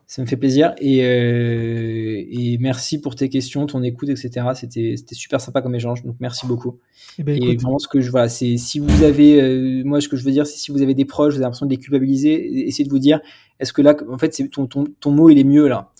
ça 0.06 0.22
me 0.22 0.26
fait 0.26 0.36
plaisir 0.36 0.72
et, 0.78 1.04
euh, 1.04 2.24
et, 2.30 2.58
merci 2.58 3.00
pour 3.00 3.16
tes 3.16 3.28
questions, 3.28 3.66
ton 3.66 3.82
écoute, 3.82 4.08
etc. 4.08 4.46
C'était 4.54 4.94
super 5.12 5.40
sympa 5.40 5.62
comme 5.62 5.74
échange, 5.74 6.04
donc 6.04 6.14
merci 6.20 6.46
beaucoup. 6.46 6.78
Eh 7.18 7.24
ben, 7.24 7.42
et, 7.42 7.56
vraiment, 7.56 7.80
ce 7.80 7.88
que 7.88 8.00
je 8.00 8.10
voilà, 8.12 8.28
c'est 8.28 8.56
si 8.56 8.78
vous 8.78 9.02
avez, 9.02 9.40
euh, 9.42 9.82
moi, 9.84 10.00
ce 10.00 10.08
que 10.08 10.16
je 10.16 10.24
veux 10.24 10.30
dire, 10.30 10.46
c'est 10.46 10.58
si 10.58 10.70
vous 10.70 10.80
avez 10.80 10.94
des 10.94 11.04
proches, 11.04 11.32
vous 11.32 11.38
avez 11.38 11.44
l'impression 11.44 11.66
de 11.66 11.72
les 11.72 11.76
culpabiliser, 11.76 12.68
essayez 12.68 12.84
de 12.84 12.90
vous 12.90 13.00
dire, 13.00 13.20
est-ce 13.58 13.72
que 13.72 13.82
là, 13.82 13.96
en 14.08 14.18
fait, 14.18 14.32
c'est 14.32 14.48
ton, 14.48 14.66
ton, 14.66 14.84
ton 15.00 15.10
mot, 15.10 15.28
il 15.28 15.38
est 15.38 15.44
mieux 15.44 15.66
là? 15.66 15.90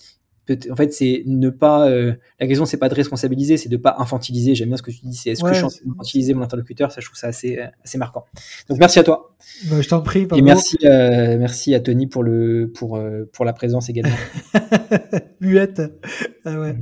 En 0.69 0.75
fait, 0.75 0.93
c'est 0.93 1.23
ne 1.25 1.49
pas. 1.49 1.89
Euh, 1.89 2.13
la 2.39 2.47
question, 2.47 2.65
c'est 2.65 2.77
pas 2.77 2.89
de 2.89 2.93
responsabiliser, 2.93 3.57
c'est 3.57 3.69
de 3.69 3.77
pas 3.77 3.95
infantiliser. 3.99 4.55
J'aime 4.55 4.69
bien 4.69 4.77
ce 4.77 4.81
que 4.81 4.91
tu 4.91 4.99
dis. 5.03 5.15
C'est 5.15 5.31
est-ce 5.31 5.43
que 5.43 5.53
je 5.53 5.67
suis 5.67 5.89
infantiliser 5.89 6.33
mon 6.33 6.43
interlocuteur? 6.43 6.91
Ça, 6.91 7.01
je 7.01 7.05
trouve 7.05 7.17
ça 7.17 7.27
assez, 7.27 7.59
assez 7.83 7.97
marquant. 7.97 8.25
Donc, 8.69 8.79
merci 8.79 8.99
à 8.99 9.03
toi. 9.03 9.35
Bah, 9.69 9.81
je 9.81 9.87
t'en 9.87 10.01
prie. 10.01 10.27
Et 10.35 10.41
merci, 10.41 10.77
euh, 10.83 11.37
merci 11.37 11.75
à 11.75 11.79
Tony 11.79 12.07
pour 12.07 12.23
le 12.23 12.71
pour 12.73 12.97
euh, 12.97 13.29
pour 13.33 13.45
la 13.45 13.53
présence 13.53 13.89
également. 13.89 14.15
Muette. 15.41 15.81
Ah 16.45 16.59
ouais. 16.59 16.75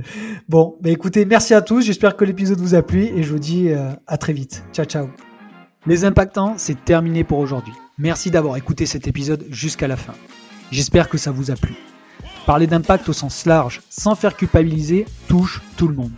Bon, 0.48 0.76
bah 0.80 0.90
écoutez, 0.90 1.24
merci 1.24 1.54
à 1.54 1.60
tous. 1.60 1.82
J'espère 1.82 2.16
que 2.16 2.24
l'épisode 2.24 2.58
vous 2.58 2.74
a 2.74 2.82
plu 2.82 3.04
et 3.04 3.22
je 3.22 3.30
vous 3.30 3.38
dis 3.38 3.70
à 4.06 4.16
très 4.18 4.32
vite. 4.32 4.64
Ciao, 4.72 4.86
ciao. 4.86 5.08
Les 5.86 6.04
impactants, 6.04 6.54
c'est 6.56 6.84
terminé 6.84 7.22
pour 7.22 7.38
aujourd'hui. 7.38 7.72
Merci 7.98 8.30
d'avoir 8.30 8.56
écouté 8.56 8.86
cet 8.86 9.06
épisode 9.06 9.44
jusqu'à 9.50 9.88
la 9.88 9.96
fin. 9.96 10.14
J'espère 10.70 11.08
que 11.08 11.16
ça 11.16 11.30
vous 11.30 11.50
a 11.50 11.54
plu. 11.54 11.76
Parler 12.46 12.68
d'impact 12.68 13.08
au 13.08 13.12
sens 13.12 13.44
large, 13.44 13.82
sans 13.90 14.14
faire 14.14 14.36
culpabiliser, 14.36 15.04
touche 15.26 15.62
tout 15.76 15.88
le 15.88 15.96
monde. 15.96 16.12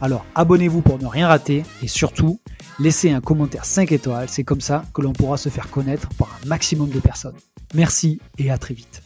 Alors 0.00 0.24
abonnez-vous 0.34 0.80
pour 0.80 0.98
ne 0.98 1.06
rien 1.06 1.28
rater 1.28 1.62
et 1.82 1.88
surtout, 1.88 2.40
laissez 2.78 3.10
un 3.10 3.20
commentaire 3.20 3.66
5 3.66 3.92
étoiles, 3.92 4.30
c'est 4.30 4.44
comme 4.44 4.62
ça 4.62 4.84
que 4.94 5.02
l'on 5.02 5.12
pourra 5.12 5.36
se 5.36 5.50
faire 5.50 5.70
connaître 5.70 6.08
par 6.16 6.30
un 6.42 6.46
maximum 6.46 6.88
de 6.88 7.00
personnes. 7.00 7.36
Merci 7.74 8.18
et 8.38 8.50
à 8.50 8.56
très 8.56 8.72
vite. 8.72 9.03